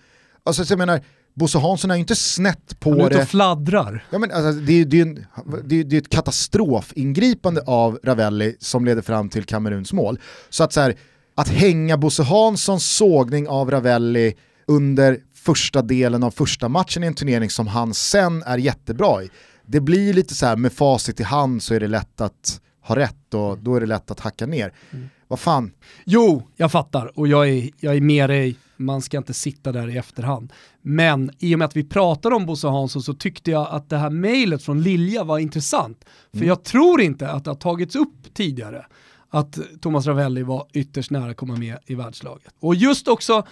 Alltså 0.44 0.64
jag 0.70 0.78
menar, 0.78 1.02
Bosse 1.40 1.57
Hansson 1.57 1.91
är 1.91 1.95
ju 1.95 1.99
inte 1.99 2.16
snett 2.16 2.80
på 2.80 2.90
det. 2.90 3.02
Han 3.02 3.11
är 3.11 3.16
ute 3.16 3.22
och 3.22 3.28
fladdrar. 3.28 4.06
Ja, 4.10 4.20
men 4.20 4.32
alltså, 4.32 4.52
det, 4.52 4.74
är, 4.74 4.86
det, 4.86 4.98
är 4.98 5.02
en, 5.02 5.26
det, 5.64 5.80
är, 5.80 5.84
det 5.84 5.95
är 5.95 6.02
ett 6.02 6.10
katastrofingripande 6.10 7.61
av 7.66 7.99
Ravelli 8.03 8.56
som 8.60 8.86
leder 8.86 9.02
fram 9.02 9.30
till 9.30 9.44
Kameruns 9.44 9.94
mål. 9.94 10.20
Så 10.49 10.64
att, 10.64 10.74
så 10.74 10.82
här, 10.82 10.95
att 11.36 11.48
hänga 11.48 11.98
Bosse 11.98 12.24
Hanssons 12.24 12.86
sågning 12.86 13.48
av 13.48 13.72
Ravelli 13.72 14.36
under 14.68 15.18
första 15.36 15.82
delen 15.82 16.24
av 16.24 16.32
första 16.32 16.70
matchen 16.70 17.03
i 17.03 17.07
en 17.07 17.14
turnering 17.14 17.49
som 17.49 17.68
han 17.68 17.94
sen 17.94 18.44
är 18.44 18.57
jättebra 18.57 19.24
i. 19.24 19.30
Det 19.66 19.80
blir 19.80 20.14
lite 20.14 20.36
så 20.36 20.45
här 20.45 20.56
med 20.56 20.74
facit 20.74 21.20
i 21.20 21.24
hand 21.24 21.64
så 21.64 21.74
är 21.74 21.80
det 21.80 21.88
lätt 21.88 22.22
att 22.22 22.61
ha 22.82 22.95
rätt 22.95 23.34
och 23.34 23.57
då 23.57 23.76
är 23.76 23.80
det 23.80 23.86
lätt 23.86 24.11
att 24.11 24.20
hacka 24.20 24.45
ner. 24.45 24.74
Mm. 24.91 25.10
Vad 25.28 25.40
fan? 25.40 25.72
Jo, 26.06 26.48
jag 26.56 26.72
fattar 26.72 27.20
och 27.20 27.28
jag 27.28 27.49
är, 27.49 27.70
jag 27.80 27.95
är 27.95 28.02
med 28.02 28.30
dig 28.30 28.56
man 28.80 29.02
ska 29.02 29.18
inte 29.18 29.34
sitta 29.34 29.72
där 29.72 29.90
i 29.90 29.98
efterhand. 29.98 30.54
Men 30.82 31.32
i 31.40 31.56
och 31.56 31.60
med 31.60 31.66
att 31.66 31.76
vi 31.76 31.84
pratade 31.84 32.36
om 32.36 32.46
Bosse 32.46 32.68
Hansson 32.68 33.02
så 33.02 33.14
tyckte 33.14 33.52
jag 33.52 33.68
att 33.72 33.90
det 33.90 33.98
här 33.98 34.10
mejlet 34.10 34.64
från 34.64 34.82
Lilja 34.82 35.24
var 35.24 35.40
intressant. 35.40 36.06
För 36.32 36.38
mm. 36.38 36.48
jag 36.48 36.64
tror 36.64 37.02
inte 37.02 37.32
att 37.32 37.44
det 37.44 37.52
har 37.52 37.56
tagits 37.56 37.96
upp 37.96 38.34
tidigare 38.34 38.86
att 39.30 39.60
Thomas 39.82 40.06
Ravelli 40.06 40.44
var 40.44 40.68
ytterst 40.74 41.12
nära 41.12 41.32
att 41.32 41.38
komma 41.38 41.56
med 41.56 41.78
i 41.86 41.96
världslaget. 41.96 42.54
Och 42.60 42.76
just 42.76 43.08
också 43.08 43.48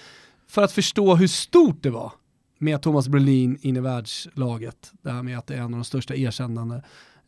för 0.48 0.64
att 0.64 0.72
förstå 0.72 1.16
hur 1.16 1.28
stort 1.28 1.84
det 1.84 1.90
var 1.90 2.12
med 2.58 2.82
Thomas 2.82 3.08
Brolin 3.08 3.58
in 3.62 3.78
i 3.78 3.80
världslaget. 3.80 4.92
Det 5.02 5.12
här 5.12 5.24
med 5.24 5.38
att 5.38 5.48
det 5.48 5.54
är 5.54 5.58
en 5.58 5.64
av 5.64 5.72
de 5.72 5.84
största 5.84 6.16
erkännande, 6.16 6.84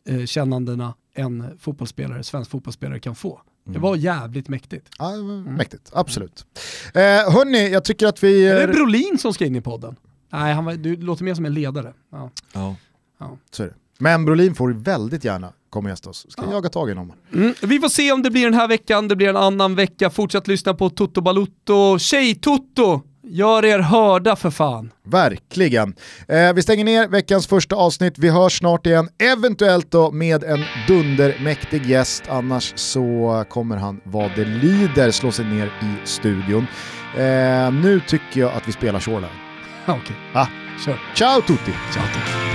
eh, 0.08 0.92
en 1.14 1.58
fotbollsspelare, 1.58 2.22
svensk 2.22 2.50
fotbollsspelare 2.50 3.00
kan 3.00 3.14
få. 3.14 3.40
Det 3.72 3.78
var 3.78 3.96
jävligt 3.96 4.48
mäktigt. 4.48 4.88
Ja, 4.98 5.16
mäktigt, 5.46 5.90
absolut. 5.92 6.44
Eh, 6.94 7.00
hörni, 7.32 7.70
jag 7.72 7.84
tycker 7.84 8.06
att 8.06 8.24
vi... 8.24 8.46
Är 8.48 8.66
det 8.66 8.72
Brolin 8.72 9.18
som 9.18 9.34
ska 9.34 9.46
in 9.46 9.56
i 9.56 9.60
podden? 9.60 9.96
Nej, 10.32 10.54
han 10.54 10.64
var, 10.64 10.72
du 10.72 10.96
låter 10.96 11.24
mer 11.24 11.34
som 11.34 11.46
en 11.46 11.54
ledare. 11.54 11.92
Ja. 12.12 12.30
ja. 12.52 12.76
ja. 13.18 13.38
Så 13.50 13.62
är 13.62 13.66
det. 13.66 13.74
Men 13.98 14.24
Brolin 14.24 14.54
får 14.54 14.70
väldigt 14.70 15.24
gärna 15.24 15.52
komma 15.70 15.86
och 15.86 15.90
gästa 15.90 16.10
oss. 16.10 16.26
Ska 16.28 16.42
ja. 16.42 16.52
jaga 16.52 16.68
tag 16.68 16.90
i 16.90 16.92
honom. 16.92 17.12
Mm. 17.34 17.54
Vi 17.62 17.78
får 17.78 17.88
se 17.88 18.12
om 18.12 18.22
det 18.22 18.30
blir 18.30 18.44
den 18.44 18.54
här 18.54 18.68
veckan, 18.68 19.08
det 19.08 19.16
blir 19.16 19.28
en 19.28 19.36
annan 19.36 19.74
vecka. 19.74 20.10
Fortsätt 20.10 20.48
lyssna 20.48 20.74
på 20.74 20.90
Toto 20.90 21.20
Balutto, 21.20 21.98
Tjej-Toto 21.98 23.02
Gör 23.32 23.64
er 23.64 23.78
hörda 23.78 24.36
för 24.36 24.50
fan. 24.50 24.92
Verkligen. 25.04 25.94
Eh, 26.28 26.52
vi 26.52 26.62
stänger 26.62 26.84
ner 26.84 27.08
veckans 27.08 27.46
första 27.46 27.76
avsnitt. 27.76 28.18
Vi 28.18 28.28
hörs 28.28 28.58
snart 28.58 28.86
igen, 28.86 29.08
eventuellt 29.18 29.90
då 29.90 30.10
med 30.10 30.44
en 30.44 30.64
dundermäktig 30.88 31.86
gäst. 31.86 32.22
Annars 32.28 32.72
så 32.76 33.44
kommer 33.48 33.76
han 33.76 34.00
vad 34.04 34.30
det 34.36 34.44
lider 34.44 35.10
slå 35.10 35.32
sig 35.32 35.44
ner 35.44 35.66
i 35.66 36.06
studion. 36.06 36.66
Eh, 37.16 37.72
nu 37.72 38.00
tycker 38.06 38.40
jag 38.40 38.52
att 38.52 38.68
vi 38.68 38.72
spelar 38.72 39.00
Shoreline. 39.00 39.30
Okej, 39.86 40.00
okay. 40.02 40.16
ah. 40.34 40.46
kör. 40.84 40.98
Ciao 41.14 41.40
tutti! 41.40 41.72
Ciao 41.92 42.04
tutti. 42.04 42.49